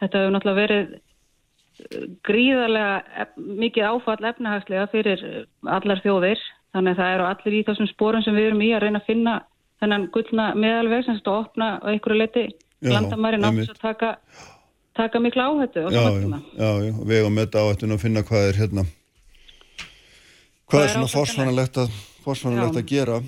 Þetta 0.00 0.20
hefur 0.20 0.34
náttúrulega 0.34 0.60
verið 0.62 0.94
eh, 0.94 2.06
gríðarlega 2.24 3.26
mikið 3.64 3.88
áfall 3.90 4.30
efnahagslega 4.30 4.86
fyrir 4.94 5.26
allar 5.68 6.00
þjóðir, 6.06 6.40
þannig 6.74 6.94
að 6.94 7.00
það 7.00 7.14
eru 7.14 7.28
allir 7.30 7.56
í 7.58 7.62
þessum 7.68 7.90
sporum 7.90 8.24
sem 8.24 8.36
við 8.36 8.50
erum 8.50 8.64
í 8.64 8.72
að 8.74 8.84
reyna 8.84 9.00
að 9.00 9.08
finna 9.10 9.34
þennan 9.82 10.08
gullna 10.14 10.48
meðalveg 10.58 11.06
sem 11.06 11.18
þetta 11.18 11.32
að 11.32 11.40
opna 11.44 11.70
á 11.80 11.86
einhverju 11.92 12.18
leiti 12.20 12.44
Já, 12.84 12.90
landamæri 12.92 13.38
náttúrulega 13.40 13.72
að 13.72 13.80
taka, 13.80 14.10
taka 14.98 15.22
mikla 15.22 15.46
áhættu 15.50 15.86
Já, 15.86 15.94
já, 15.94 16.02
já, 16.58 16.70
já, 16.84 16.92
við 17.00 17.16
eigum 17.20 17.38
með 17.38 17.56
áættun 17.62 17.96
að 17.96 18.02
finna 18.04 18.24
hvað 18.26 18.50
er 18.50 18.60
hérna, 18.60 18.84
hvað 20.68 20.74
Hvað 20.74 20.84
er 20.84 20.92
svona 20.96 21.14
forsvanalegt 21.14 21.80
að, 21.80 21.96
að 22.26 22.86
gera. 22.88 23.22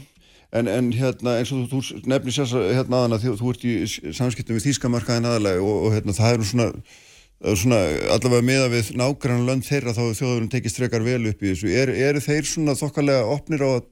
En, 0.56 0.68
en 0.70 0.92
hérna 0.94 1.36
eins 1.40 1.50
og 1.52 1.66
þú, 1.68 1.80
þú 1.82 2.10
nefnir 2.10 2.34
sér 2.36 2.52
hérna 2.78 3.00
aðan 3.02 3.16
að 3.16 3.26
þú, 3.26 3.32
þú 3.40 3.50
ert 3.52 3.64
í 3.66 3.74
samskiptum 4.16 4.56
við 4.56 4.68
þýskamarkaðin 4.68 5.28
aðalega 5.28 5.64
og, 5.64 5.88
og 5.88 5.96
hérna 5.96 6.14
það 6.16 6.32
er 6.32 6.40
nú 6.40 6.46
svona, 6.48 6.68
það 6.70 7.05
svona 7.42 7.80
allavega 8.14 8.44
meða 8.44 8.70
við 8.72 8.94
nágrann 8.96 9.44
lönd 9.48 9.66
þeirra 9.66 9.94
þá 9.96 10.02
þjóðurinn 10.16 10.52
tekið 10.52 10.72
strekar 10.72 11.04
vel 11.04 11.20
upp 11.28 11.44
í 11.44 11.52
þessu. 11.52 11.68
Er, 11.68 11.92
eru 12.08 12.22
þeir 12.24 12.48
svona 12.48 12.76
þokkalega 12.78 13.28
opnir 13.34 13.64
á 13.64 13.68
að, 13.76 13.86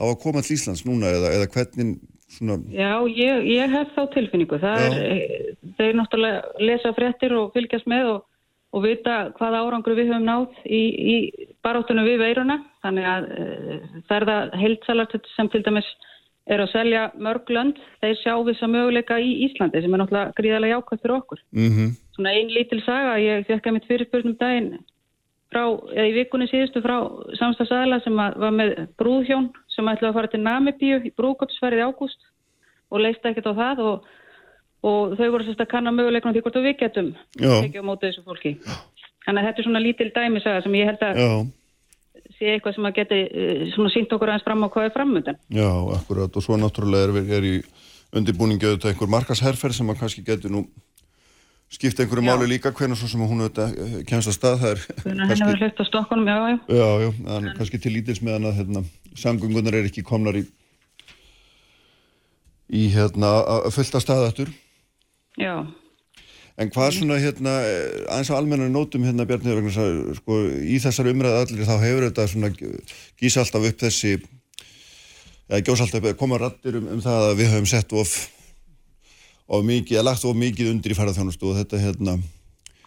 á 0.00 0.04
að 0.10 0.20
koma 0.24 0.42
til 0.42 0.56
Íslands 0.56 0.84
núna 0.86 1.12
eða, 1.14 1.32
eða 1.38 1.50
hvernig 1.54 1.96
svona, 2.34 2.58
Já, 2.74 2.92
ég, 3.06 3.48
ég 3.54 3.74
hef 3.74 3.94
þá 3.94 4.04
tilfinningu. 4.16 4.60
Það 4.62 4.82
Já. 4.82 4.86
er, 4.90 5.10
eh, 5.14 5.74
þeir 5.78 5.98
náttúrulega 6.00 6.64
lesa 6.66 6.94
fréttir 6.96 7.36
og 7.38 7.52
fylgjast 7.54 7.90
með 7.90 8.10
og, 8.16 8.24
og 8.74 8.82
vita 8.82 9.18
hvað 9.38 9.60
árangur 9.60 9.94
við 9.94 10.10
höfum 10.10 10.26
náð 10.26 10.58
í, 10.66 10.82
í 11.14 11.14
baráttunum 11.62 12.08
við 12.08 12.18
veiruna. 12.24 12.58
Þannig 12.82 13.06
að 13.06 13.28
það 14.08 14.16
er 14.18 14.26
það 14.32 14.58
heildsalar 14.64 15.14
sem 15.36 15.52
til 15.52 15.62
dæmis 15.62 15.92
er 16.50 16.60
að 16.60 16.72
selja 16.74 17.04
mörg 17.16 17.48
lönd. 17.54 17.78
Þeir 18.02 18.16
sjá 18.20 18.32
þess 18.48 18.64
að 18.66 18.74
möguleika 18.74 19.20
í 19.22 19.36
Íslandi 19.46 19.80
sem 19.80 19.94
er 19.94 20.02
náttúrulega 20.02 20.34
gríðarlega 20.40 20.80
jákvæmt 20.80 21.04
fyrir 21.04 21.16
okkur. 21.20 21.44
mhm, 21.54 21.94
Svona 22.14 22.34
ein 22.34 22.50
lítil 22.52 22.80
saga, 22.84 23.16
ég 23.18 23.46
fekk 23.48 23.66
að 23.66 23.76
mitt 23.76 23.88
fyrirspurnum 23.88 24.36
daginn 24.38 24.76
frá, 25.54 25.64
eða 25.94 26.06
í 26.10 26.14
vikunni 26.18 26.46
síðustu 26.50 26.82
frá 26.84 26.96
samstagsæðla 27.40 28.00
sem 28.04 28.18
var 28.18 28.54
með 28.54 28.74
brúðhjón 29.00 29.50
sem 29.74 29.88
ætlaði 29.90 30.10
að 30.10 30.18
fara 30.18 30.30
til 30.32 30.42
Namibíu 30.44 31.00
í 31.02 31.12
brúðköpsferðið 31.18 31.82
í 31.82 31.88
ágúst 31.88 32.28
og 32.94 33.02
leista 33.02 33.30
ekkert 33.30 33.50
á 33.50 33.54
það 33.58 33.82
og, 33.88 34.08
og 34.86 35.16
þau 35.18 35.26
voru 35.34 35.48
sérst 35.48 35.64
að 35.64 35.72
kanna 35.74 35.94
möguleiknum 35.94 36.36
því 36.36 36.44
hvort 36.44 36.62
við 36.62 36.78
getum 36.84 37.12
tekið 37.38 37.82
á 37.82 37.88
móti 37.88 38.10
þessu 38.10 38.24
fólki. 38.26 38.54
Þannig 39.24 39.40
að 39.40 39.46
þetta 39.48 39.62
er 39.62 39.68
svona 39.68 39.82
lítil 39.82 40.10
dæmisaga 40.14 40.64
sem 40.64 40.78
ég 40.78 40.90
held 40.90 41.04
að 41.06 41.20
já, 41.22 41.30
sé 42.38 42.54
eitthvað 42.54 42.76
sem 42.76 42.88
að 42.88 42.96
geti 42.98 43.20
eh, 43.26 43.62
svona 43.74 43.92
sínt 43.94 44.12
okkur 44.14 44.30
aðeins 44.30 44.46
fram 44.46 44.66
á 44.66 44.68
hvað 44.70 44.88
er 44.88 44.94
framöndan. 44.94 45.38
já, 45.48 45.70
akkurat 45.98 46.36
og 46.36 46.44
svo 46.44 46.58
náttúrulega 46.60 47.10
er, 47.10 47.30
er 47.38 47.46
í 47.48 47.54
undirbúningi 48.14 48.68
auðvitað 48.68 48.92
einhver 48.92 49.10
markasherferð 49.14 49.78
sem 49.78 49.90
að 49.90 50.02
kannski 50.02 50.26
getur 50.26 50.52
nú 50.54 50.64
skipta 51.74 52.04
einhverju 52.04 52.24
Já. 52.24 52.28
máli 52.30 52.48
líka 52.52 52.72
hvernig 52.72 52.98
svo 52.98 53.08
sem 53.10 53.22
hún 53.22 53.44
auðvitað 53.44 53.78
eh, 53.82 53.94
kemst 54.08 54.30
að 54.30 54.36
stað 54.36 54.58
það 54.62 54.74
er 54.74 54.82
að 54.94 55.06
henni 55.10 55.46
verður 55.48 55.62
hlust 55.64 55.80
á 55.82 55.84
stokkunum, 55.90 56.28
já, 56.30 56.36
já. 56.48 56.58
Já, 56.78 56.88
já, 57.02 57.08
en 57.36 57.48
kannski 57.58 57.80
til 57.82 57.94
lítils 57.96 58.20
meðan 58.22 58.50
að 58.50 58.60
hérna, 58.60 58.84
samgöngunar 59.18 59.78
er 59.78 59.88
ekki 59.88 60.04
komnar 60.06 60.38
í 60.38 60.44
í 62.74 62.84
hérna 62.94 63.32
að 63.42 63.72
fullta 63.74 64.02
staðættur 64.02 64.52
Já, 65.40 65.66
en 66.54 66.70
hvað 66.70 66.92
svona 66.94 67.18
hérna 67.18 67.56
aðeins 68.06 68.30
á 68.30 68.38
almennar 68.38 68.70
nótum 68.70 69.04
hérna 69.06 69.26
Bjarni 69.26 69.56
vegna 69.56 69.72
þess 69.74 69.82
að, 69.82 69.98
sko, 70.20 70.38
í 70.62 70.78
þessar 70.82 71.10
umræðu 71.10 71.42
allir 71.42 71.68
þá 71.68 71.76
hefur 71.82 72.06
þetta 72.08 72.28
svona 72.30 72.52
gís 72.54 73.38
alltaf 73.40 73.66
upp 73.70 73.82
þessi 73.82 74.14
eða 75.50 75.64
gjós 75.66 75.82
alltaf 75.84 76.00
upp 76.00 76.08
eða 76.12 76.20
koma 76.22 76.40
rattir 76.40 76.78
um, 76.78 76.86
um 76.94 77.02
það 77.04 77.28
að 77.32 77.36
við 77.42 77.52
höfum 77.52 77.68
sett 77.74 77.98
of 77.98 78.14
of 79.48 79.64
mikið, 79.66 79.98
eða 79.98 80.08
lagt 80.10 80.24
of 80.24 80.38
mikið 80.38 80.72
undir 80.72 80.94
í 80.94 80.98
ferðarþjónustu 80.98 81.50
og 81.50 81.60
þetta 81.60 81.82
hérna 81.82 82.16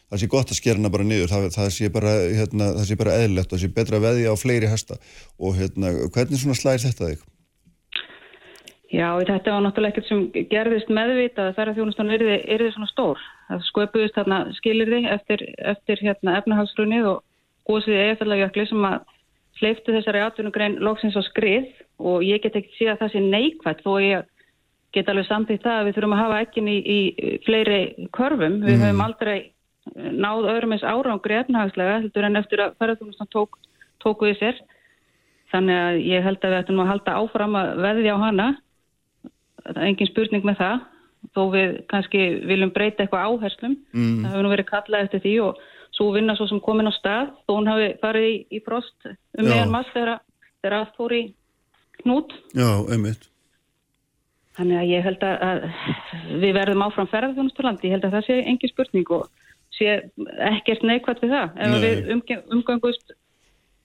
það 0.07 0.21
sé 0.21 0.29
gott 0.31 0.51
að 0.51 0.59
skera 0.59 0.79
hana 0.79 0.91
bara 0.93 1.07
niður 1.07 1.31
það, 1.31 1.47
það 1.55 1.71
sé 1.77 1.89
bara, 1.93 2.13
hérna, 2.41 2.69
það 2.79 2.85
sé 2.89 2.99
bara 2.99 3.15
eðlilegt 3.21 3.51
og 3.51 3.57
það 3.57 3.63
sé 3.63 3.73
betra 3.79 3.99
að 3.99 4.05
veðja 4.07 4.33
á 4.33 4.35
fleiri 4.41 4.69
hesta 4.71 4.99
og 5.37 5.57
hérna, 5.59 5.91
hvernig 6.15 6.41
svona 6.41 6.57
slæðir 6.57 6.85
þetta 6.87 7.09
þig? 7.11 7.25
Já, 8.87 9.07
þetta 9.19 9.51
var 9.51 9.63
náttúrulega 9.65 9.91
ekkert 9.91 10.07
sem 10.07 10.21
gerðist 10.47 10.91
meðvitað 10.95 11.49
að 11.49 11.57
ferðarþjónustan 11.57 12.13
yrði, 12.15 12.37
yrði 12.55 12.69
svona 12.71 12.87
stór. 12.87 13.23
Það 13.49 13.65
sköpuðist 13.67 14.15
þarna 14.15 14.37
skilirði 14.55 15.01
eftir, 15.11 15.43
eftir 15.59 16.03
hérna 16.05 16.37
efnahagsrunnið 16.39 17.09
og, 17.11 17.17
gósið 17.67 17.99
eðallajökli 17.99 18.65
sem 18.69 18.87
að 18.87 18.97
hleyftu 19.59 19.93
þessari 19.95 20.23
atvinnugrein 20.23 20.79
loksins 20.85 21.17
á 21.17 21.21
skrið 21.25 21.67
og 21.97 22.23
ég 22.25 22.43
get 22.43 22.57
ekki 22.59 22.75
síðan 22.77 22.97
að 22.97 23.03
það 23.03 23.13
sé 23.13 23.23
neikvægt 23.25 23.83
þó 23.83 23.93
ég 24.03 24.27
get 24.97 25.11
alveg 25.11 25.27
samtitt 25.29 25.63
það 25.65 25.79
að 25.79 25.87
við 25.87 25.97
þurfum 25.97 26.15
að 26.15 26.23
hafa 26.23 26.41
ekkin 26.45 26.71
í, 26.71 26.77
í 26.81 26.99
fleiri 27.45 27.79
körfum. 28.15 28.59
Við 28.65 28.81
höfum 28.83 29.05
aldrei 29.05 29.37
náð 29.95 30.49
öðrum 30.51 30.75
eins 30.75 30.85
árangri 30.85 31.37
efnahagslega 31.37 32.01
heldur 32.01 32.27
en 32.27 32.39
eftir 32.39 32.63
að 32.63 32.75
ferðarþjónustan 32.81 33.31
tók, 33.33 33.57
tóku 34.03 34.31
í 34.31 34.35
sér. 34.39 34.59
Þannig 35.53 35.79
að 35.79 36.01
ég 36.03 36.25
held 36.25 36.43
að 36.43 36.53
við 36.53 36.59
ættum 36.59 36.83
að 36.83 36.91
halda 36.91 37.15
áfram 37.21 37.55
að 37.55 37.71
veðja 37.85 38.17
á 38.19 38.23
hana. 38.25 38.47
Það 39.63 39.79
er 39.79 39.87
engin 39.87 40.11
spurning 40.11 40.47
með 40.47 40.59
það. 40.61 40.85
Þó 41.35 41.41
við 41.53 41.73
kannski 41.91 42.23
viljum 42.47 42.73
breyta 42.75 43.03
eitthvað 43.03 43.31
áherslum. 43.31 43.77
Mm. 43.95 44.19
Það 44.23 44.29
hefur 44.33 44.45
nú 44.45 44.53
verið 44.53 44.69
kallað 44.71 45.07
eftir 45.07 45.23
því 45.23 45.33
og 45.45 45.63
svo 45.95 46.11
vinna 46.15 46.35
svo 46.37 46.49
sem 46.51 46.61
komin 46.63 46.91
á 46.91 46.93
stað. 46.97 47.31
Þó 47.47 47.55
hún 47.55 47.71
hafi 47.71 47.89
farið 48.03 48.27
í, 48.27 48.35
í 48.59 48.61
frost 48.65 49.07
um 49.07 49.47
meðan 49.47 49.73
maður 49.73 49.95
þegar, 49.95 50.21
þegar 50.61 50.77
allt 50.81 50.99
fór 50.99 51.15
í 51.15 51.23
knút. 52.03 52.37
Já, 52.57 52.69
einmitt. 52.91 53.31
Þannig 54.57 54.79
að 54.81 54.89
ég 54.89 55.05
held 55.05 55.23
að 55.27 55.67
við 56.41 56.55
verðum 56.57 56.83
áfram 56.87 57.09
ferðarþjónusturlandi. 57.11 57.87
Ég 57.87 57.97
held 57.97 58.07
að 58.07 58.15
það 58.17 58.27
sé 58.27 58.37
engin 58.41 58.71
spurning 58.71 59.11
og 59.13 59.27
sé 59.77 59.97
ekkert 60.49 60.85
neikvægt 60.87 61.21
við 61.21 61.35
það. 61.35 61.51
Ef 61.61 61.73
Nei. 61.73 61.81
við 61.83 62.39
umgangust 62.57 63.13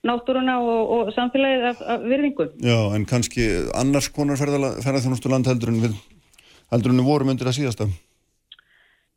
náttúruna 0.03 0.57
og, 0.59 0.93
og 0.95 1.11
samfélagið 1.15 1.67
af, 1.69 1.83
af 1.93 2.07
virðingu. 2.09 2.47
Já, 2.63 2.79
en 2.95 3.05
kannski 3.07 3.45
annars 3.79 4.09
konar 4.13 4.39
ferðarþjónusturland 4.41 5.47
heldur 5.47 5.71
en 5.71 5.79
við, 5.85 5.99
heldur 6.73 6.93
en 6.93 6.99
við 6.99 7.07
vorum 7.07 7.31
undir 7.31 7.49
að 7.49 7.59
síðasta. 7.59 7.87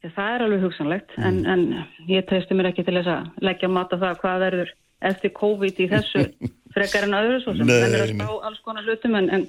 Já, 0.04 0.10
það 0.12 0.32
er 0.34 0.44
alveg 0.46 0.66
hugsanlegt, 0.66 1.16
mm. 1.16 1.26
en, 1.26 1.38
en 1.50 2.10
ég 2.12 2.26
teisti 2.30 2.54
mér 2.54 2.70
ekki 2.70 2.84
til 2.86 2.98
þess 3.00 3.14
að 3.16 3.46
leggja 3.48 3.72
mata 3.72 3.98
það 3.98 4.20
hvað 4.22 4.44
verður 4.44 4.74
eftir 5.10 5.32
COVID 5.36 5.82
í 5.82 5.88
þessu 5.90 6.26
frekar 6.76 7.08
en 7.08 7.18
öðru, 7.18 7.40
svo 7.42 7.56
sem 7.56 7.72
það 7.72 7.86
er 7.88 8.04
að 8.04 8.12
spá 8.14 8.28
alls 8.50 8.62
konar 8.66 8.86
hlutum, 8.86 9.18
en, 9.18 9.32
en 9.32 9.48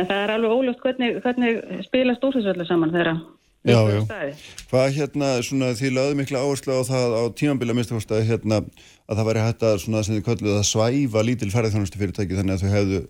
en 0.00 0.08
það 0.08 0.24
er 0.24 0.32
alveg 0.36 0.56
óljóft 0.56 0.86
hvernig, 0.86 1.20
hvernig 1.24 1.84
spilast 1.86 2.24
úrsæðsvöldu 2.26 2.66
saman 2.68 2.94
þeirra 2.94 3.18
Já, 3.60 3.76
já. 3.92 4.00
Hvað 4.70 4.94
hérna, 4.96 5.26
svona, 5.44 5.74
því 5.76 5.90
laðu 5.92 6.14
miklu 6.16 6.38
áherslu 6.40 6.78
á 6.80 6.82
það 6.88 7.12
á 7.12 7.22
tímanbíla 7.36 7.74
mistakostæði 7.76 8.30
hérna 8.30 8.62
að 9.04 9.18
það 9.18 9.26
væri 9.28 9.42
hægt 9.44 9.64
að, 9.68 9.74
svona, 9.82 10.00
sem 10.06 10.16
þið 10.16 10.22
kalluðu 10.30 10.54
að 10.56 10.68
svæfa 10.70 11.24
lítil 11.28 11.50
ferðarþjónustu 11.52 12.00
fyrirtæki 12.00 12.38
þannig 12.38 12.56
að 12.56 12.62
þau 12.64 12.72
hefðu, 12.72 13.00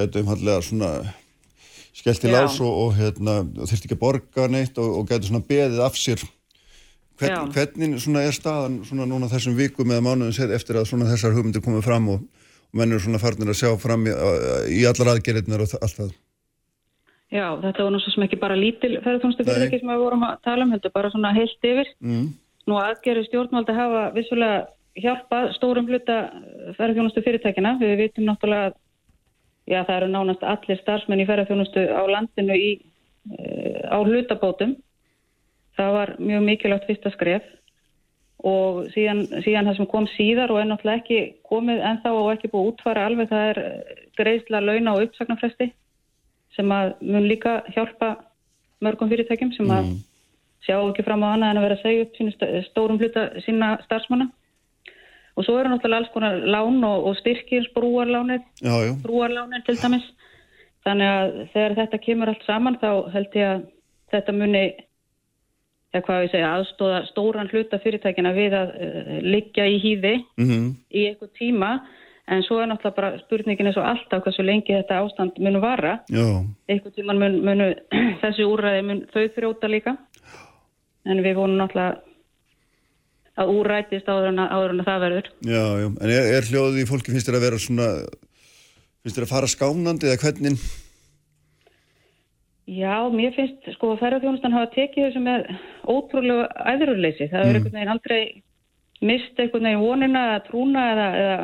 getur 0.00 0.24
umhallega 0.24 0.64
svona 0.66 0.90
skellt 1.94 2.26
í 2.26 2.32
lás 2.32 2.58
og, 2.58 2.72
og 2.82 2.98
hérna, 2.98 3.36
þurfti 3.60 3.86
ekki 3.86 3.94
að 3.94 4.02
borga 4.02 4.48
neitt 4.50 4.82
og, 4.82 4.90
og 4.98 5.06
getur 5.12 5.30
svona 5.30 5.46
beðið 5.52 5.84
af 5.86 6.00
sér. 6.00 6.26
Hvern, 7.16 7.54
hvernig 7.54 8.02
svona 8.02 8.26
er 8.26 8.34
staðan 8.34 8.80
svona 8.84 9.06
núna 9.06 9.30
þessum 9.30 9.54
vikum 9.56 9.94
eða 9.94 10.02
mánuðin 10.04 10.56
eftir 10.58 10.80
að 10.82 10.90
svona 10.90 11.06
þessar 11.12 11.36
hugmyndir 11.36 11.62
komið 11.64 11.86
fram 11.86 12.10
og 12.16 12.26
og 12.76 12.82
menn 12.82 12.92
eru 12.92 13.00
svona 13.00 13.20
farnir 13.22 13.48
að 13.48 13.60
sjá 13.62 13.70
fram 13.80 14.04
í, 14.04 14.12
í 14.76 14.84
allar 14.84 15.14
aðgerðinir 15.14 15.62
og 15.64 15.76
allt 15.80 16.00
það. 16.00 16.14
Já, 17.32 17.46
þetta 17.62 17.86
var 17.86 18.02
svo 18.04 18.12
sem 18.12 18.24
ekki 18.26 18.38
bara 18.38 18.58
lítil 18.58 18.98
ferðarþjónustu 19.00 19.46
fyrirtæki 19.46 19.80
sem 19.80 19.90
við 19.90 20.02
vorum 20.04 20.26
að 20.28 20.42
tala 20.46 20.66
um, 20.66 20.74
þetta 20.76 20.92
bara 20.94 21.10
svona 21.10 21.32
heilt 21.34 21.68
yfir. 21.70 21.88
Mm. 22.04 22.26
Nú 22.68 22.78
aðgerði 22.78 23.24
stjórnvaldi 23.26 23.74
hafa 23.74 24.02
vissulega 24.14 24.60
hjálpað 24.96 25.48
stórum 25.56 25.88
hluta 25.88 26.18
ferðarþjónustu 26.76 27.24
fyrirtækina. 27.24 27.74
Við 27.80 27.96
vitum 28.04 28.28
náttúrulega 28.28 28.70
að 28.70 28.76
já, 29.66 29.80
það 29.80 29.96
eru 29.96 30.12
nánast 30.12 30.46
allir 30.52 30.82
starfsmenn 30.84 31.24
í 31.24 31.28
ferðarþjónustu 31.28 31.86
á 31.90 32.02
landinu 32.12 32.60
í, 32.60 32.70
eh, 33.40 33.82
á 33.90 33.98
hlutabótum. 34.04 34.76
Það 35.80 35.92
var 35.98 36.14
mjög 36.20 36.46
mikilvægt 36.46 36.88
fyrsta 36.92 37.12
skref 37.16 37.50
og 38.46 38.84
síðan, 38.94 39.24
síðan 39.42 39.70
það 39.70 39.78
sem 39.80 39.88
kom 39.90 40.06
síðar 40.14 40.52
og 40.54 40.60
er 40.60 40.68
náttúrulega 40.70 41.02
ekki 41.02 41.20
komið 41.48 41.82
ennþá 41.90 42.12
og 42.14 42.30
ekki 42.34 42.50
búið 42.52 42.70
útfara 42.72 43.06
alveg 43.08 43.30
það 43.32 43.50
er 43.50 43.60
eh, 43.62 44.00
greiðsla 44.18 44.62
launa 44.62 44.94
og 44.94 45.06
uppsagnarfresti 45.06 45.70
sem 46.56 46.72
að 46.72 46.92
mun 47.02 47.28
líka 47.28 47.58
hjálpa 47.74 48.14
mörgum 48.84 49.10
fyrirtækjum 49.10 49.52
sem 49.56 49.70
að 49.72 49.88
mm. 49.88 50.00
sjá 50.66 50.76
ekki 50.78 51.04
fram 51.06 51.24
á 51.26 51.28
hana 51.32 51.50
en 51.50 51.60
að 51.60 51.66
vera 51.66 51.78
að 51.78 51.84
segja 51.84 52.06
upp 52.06 52.18
sínu 52.18 52.62
stórum 52.68 53.00
hluta 53.00 53.28
sína 53.44 53.76
starfsmanna. 53.84 54.28
Og 55.36 55.44
svo 55.44 55.58
eru 55.60 55.68
náttúrulega 55.68 56.04
alls 56.04 56.12
konar 56.14 56.38
lán 56.48 56.78
og, 56.88 57.10
og 57.10 57.18
styrkir 57.18 57.68
brúarlánir 57.74 58.44
brúarlánir 59.04 59.66
til 59.66 59.76
dæmis. 59.82 60.06
Þannig 60.86 61.12
að 61.12 61.32
þegar 61.52 61.76
þetta 61.80 62.02
kemur 62.06 62.32
allt 62.32 62.46
saman 62.46 62.78
þá 62.80 62.90
held 63.12 63.36
ég 63.36 63.50
að 63.50 63.66
þetta 64.14 64.36
muni 64.36 64.64
eða 65.94 66.06
hvað 66.06 66.22
við 66.24 66.32
segja, 66.34 66.54
aðstóða 66.56 67.02
stóran 67.10 67.52
hluta 67.52 67.78
fyrirtækina 67.82 68.32
við 68.36 68.56
að 68.58 68.74
uh, 68.74 69.12
liggja 69.24 69.68
í 69.68 69.78
hýði 69.82 70.16
mm 70.22 70.48
-hmm. 70.48 70.66
í 70.90 71.06
eitthvað 71.10 71.32
tíma. 71.38 71.70
En 72.26 72.42
svo 72.42 72.58
er 72.58 72.66
náttúrulega 72.66 72.96
bara 72.96 73.18
spurningin 73.20 73.68
eins 73.70 73.76
og 73.78 73.86
alltaf 73.86 74.24
hvað 74.24 74.34
svo 74.34 74.42
lengi 74.42 74.74
þetta 74.74 74.98
ástand 74.98 75.36
munu 75.38 75.60
vara. 75.62 76.00
Eitthvað 76.66 76.96
tíma 76.96 77.14
mun, 77.14 77.38
munu 77.46 77.68
þessi 78.22 78.42
úræði 78.42 78.82
mun 78.82 79.04
þau 79.12 79.28
þrjóta 79.36 79.70
líka. 79.70 79.96
En 81.06 81.22
við 81.22 81.38
vonum 81.38 81.60
náttúrulega 81.60 82.02
að 83.36 83.52
úrætist 83.52 84.08
áður 84.08 84.30
en 84.32 84.40
að 84.42 84.84
það 84.88 85.02
verður. 85.04 85.28
Já, 85.44 85.64
já, 85.82 85.86
en 85.86 86.10
er, 86.10 86.28
er 86.38 86.48
hljóðið 86.50 86.82
í 86.82 86.88
fólki 86.88 87.12
finnst 87.12 87.28
þér 87.28 87.38
að 87.38 87.46
vera 87.46 87.60
svona 87.60 87.88
finnst 89.04 89.18
þér 89.20 89.26
að 89.26 89.32
fara 89.34 89.50
skánandi 89.52 90.08
eða 90.08 90.22
hvernig 90.24 90.66
Já, 92.66 93.06
mér 93.14 93.30
finnst 93.36 93.68
sko 93.76 93.92
að 93.94 94.00
ferðarþjónustan 94.00 94.54
hafa 94.56 94.72
tekið 94.74 95.04
þessu 95.04 95.20
með 95.22 95.44
ótrúlega 95.86 96.48
æðrurleysi. 96.72 97.28
Það 97.30 97.38
er 97.38 97.46
mm. 97.46 97.54
einhvern 97.54 97.76
veginn 97.76 97.92
aldrei 97.92 98.20
mist 99.06 99.38
einhvern 99.38 99.68
veginn 99.68 99.84
vonina 99.84 100.22
eða 100.32 100.40
trúna 100.48 100.86
eða, 100.94 101.06
eða, 101.20 101.36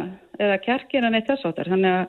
eða 0.47 0.57
kjarkina 0.65 1.13
neitt 1.15 1.31
þess 1.31 1.47
áttar. 1.47 1.71
Þannig 1.71 1.95
að 1.95 2.03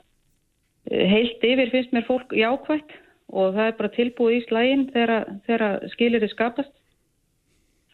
eh, 0.90 1.04
heilt 1.12 1.46
yfir 1.46 1.70
finnst 1.76 1.94
mér 1.94 2.06
fólk 2.08 2.34
jákvægt 2.34 2.96
og 3.30 3.54
það 3.54 3.68
er 3.68 3.76
bara 3.78 3.92
tilbúið 3.94 4.34
í 4.36 4.42
slægin 4.48 4.84
þegar, 4.96 5.78
skilir 5.94 6.24
þið 6.24 6.34
skapast. 6.34 6.74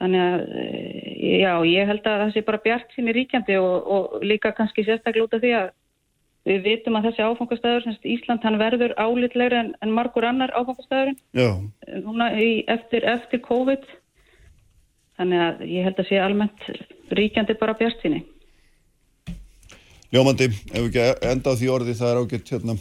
Þannig 0.01 0.25
að 0.25 0.47
eh, 0.63 1.13
já, 1.43 1.53
ég 1.69 1.93
held 1.93 2.09
að 2.09 2.25
það 2.25 2.35
sé 2.39 2.47
bara 2.49 2.65
bjart 2.65 2.97
síni 2.97 3.13
ríkjandi 3.19 3.61
og, 3.61 3.93
og 3.93 4.25
líka 4.25 4.55
kannski 4.57 4.89
sérstaklega 4.89 5.29
út 5.29 5.37
af 5.37 5.45
því 5.45 5.53
að 5.59 5.69
Við 6.49 6.63
vitum 6.65 6.97
að 6.97 7.11
þessi 7.11 7.25
áfangastæður, 7.27 7.97
Ísland, 8.09 8.45
hann 8.47 8.57
verður 8.61 8.95
álitlegur 8.97 9.57
en, 9.59 9.75
en 9.85 9.91
margur 9.93 10.25
annar 10.25 10.53
áfangastæðurinn 10.57 11.19
núna 12.07 12.31
í, 12.41 12.63
eftir, 12.73 13.05
eftir 13.05 13.43
COVID. 13.45 13.85
Þannig 15.21 15.43
að 15.45 15.65
ég 15.69 15.85
held 15.85 16.01
að 16.01 16.09
sé 16.09 16.21
almennt 16.23 16.65
ríkjandi 17.13 17.59
bara 17.61 17.77
bjart 17.77 18.01
síni. 18.01 18.23
Ljómandi, 20.11 20.49
ef 20.73 20.87
ekki 20.89 21.05
enda 21.29 21.53
á 21.53 21.59
því 21.61 21.69
orði, 21.71 21.93
það 21.99 22.13
er 22.13 22.21
ágætt, 22.25 22.53
hérna, 22.55 22.75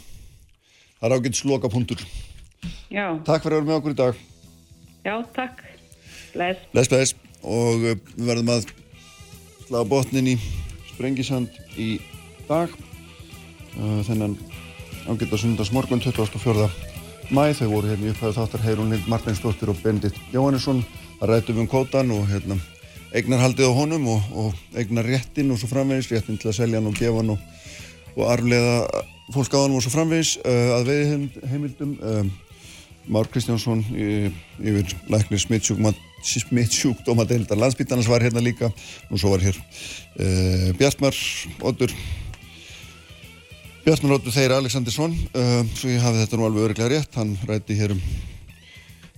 það 1.01 1.09
er 1.09 1.17
ágætt 1.19 1.41
slokapunktur. 1.43 2.05
Já. 2.89 3.05
Takk 3.27 3.43
fyrir 3.43 3.59
að 3.59 3.59
vera 3.59 3.67
með 3.67 3.79
okkur 3.81 3.93
í 3.93 3.99
dag. 3.99 4.23
Já, 5.03 5.15
takk. 5.35 5.61
Bless. 6.33 6.63
Bless, 6.71 6.89
bless. 6.89 7.15
Og 7.43 7.83
uh, 7.83 7.95
við 8.15 8.25
verðum 8.31 8.53
að 8.55 8.71
slá 9.67 9.83
botnin 9.87 10.31
í 10.33 10.37
Sprengisand 10.93 11.59
í 11.77 11.97
dag. 12.47 12.73
Uh, 13.79 14.01
þennan 14.03 14.33
ágæta 15.07 15.37
sundagsmorgun 15.39 16.01
24. 16.03 16.65
mæ 17.31 17.53
þau 17.55 17.69
voru 17.71 17.87
hérna 17.87 18.09
í 18.09 18.11
upphæðu 18.11 18.35
þáttar 18.35 18.65
Heirun 18.65 18.91
Lind 18.91 19.07
Martinsdóttir 19.07 19.71
og 19.71 19.79
Bendit 19.79 20.17
Jóhannesson. 20.33 20.81
Að 21.23 21.31
rætu 21.31 21.55
um 21.55 21.69
kótan 21.69 22.11
og 22.11 22.27
hérna 22.27 22.57
eignar 23.15 23.39
haldið 23.39 23.71
á 23.71 23.73
honum 23.77 24.09
og, 24.11 24.27
og 24.35 24.75
eignar 24.75 25.07
réttin 25.07 25.53
og 25.53 25.61
svo 25.61 25.71
framvegis, 25.71 26.11
réttin 26.11 26.41
til 26.41 26.51
að 26.51 26.57
selja 26.59 26.81
hann 26.81 26.91
og 26.91 26.99
gefa 26.99 27.21
hann 27.21 27.33
og, 27.37 27.47
og 28.17 28.27
arflega 28.33 28.75
fólk 29.31 29.55
á 29.55 29.59
hann 29.63 29.79
og 29.79 29.85
svo 29.85 29.95
framvegis. 29.95 30.35
Uh, 30.43 30.75
að 30.75 30.91
veiði 30.91 31.47
heimildum 31.53 31.95
uh, 32.03 32.23
Már 33.09 33.31
Kristjánsson 33.31 33.79
yfir 33.89 34.91
læknir 35.09 35.39
smittsjúkdómadeildar 35.41 37.57
landsbyttarnas 37.57 38.11
var 38.11 38.27
hérna 38.27 38.43
líka. 38.43 38.75
Og 39.07 39.23
svo 39.23 39.31
var 39.31 39.47
hér 39.47 39.55
uh, 39.55 40.75
Bjartmar 40.75 41.15
Oddur 41.63 41.95
Bjartmaróttu 43.85 44.33
Þeir 44.33 44.53
Aleksandinsson 44.57 45.13
uh, 45.13 45.61
svo 45.77 45.91
ég 45.91 46.03
hafi 46.03 46.19
þetta 46.21 46.39
nú 46.39 46.45
alveg 46.47 46.67
öruglega 46.67 46.91
rétt 46.91 47.15
hann 47.19 47.31
rætti 47.47 47.77
hér 47.79 47.95
um 47.95 48.01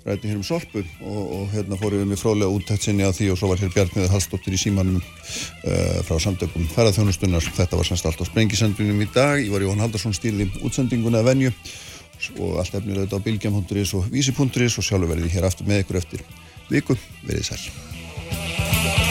rætti 0.05 0.29
hér 0.29 0.39
um 0.39 0.45
sorpu 0.45 0.81
og, 0.81 1.21
og 1.37 1.45
hérna 1.53 1.77
fór 1.77 1.95
ég 1.97 2.07
með 2.09 2.21
fróðlega 2.21 2.55
úttækt 2.55 2.87
sinni 2.87 3.05
á 3.05 3.11
því 3.13 3.31
og 3.33 3.39
svo 3.41 3.51
var 3.51 3.61
hér 3.61 3.73
Bjartmiður 3.73 4.13
Hallstóttir 4.13 4.57
í 4.57 4.61
símanum 4.61 4.97
uh, 5.01 6.01
frá 6.07 6.17
samtökum 6.21 6.65
ferðarþjónustunnar 6.73 7.45
þetta 7.57 7.79
var 7.79 7.89
semst 7.89 8.09
allt 8.09 8.21
á 8.21 8.25
sprengisendunum 8.29 9.05
í 9.05 9.09
dag 9.13 9.41
ég 9.41 9.53
var 9.53 9.65
Jón 9.65 9.81
Haldarsson 9.81 10.17
stíli 10.17 10.49
útsendinguna 10.61 11.21
að 11.21 11.31
venju 11.31 11.53
og 12.37 12.59
allt 12.61 12.75
efnir 12.77 13.01
auðvitað 13.01 13.17
á 13.17 13.25
bilgjam.is 13.27 13.95
og 13.97 14.09
vísi.is 14.13 14.77
og 14.77 14.85
sjálfur 14.85 15.15
verði 15.15 15.33
hér 15.33 15.49
aftur 15.49 15.69
með 15.69 15.85
ykkur 15.85 16.01
eftir 16.03 16.25
viku, 16.69 16.97
verið 17.25 17.49
sæl 17.49 19.10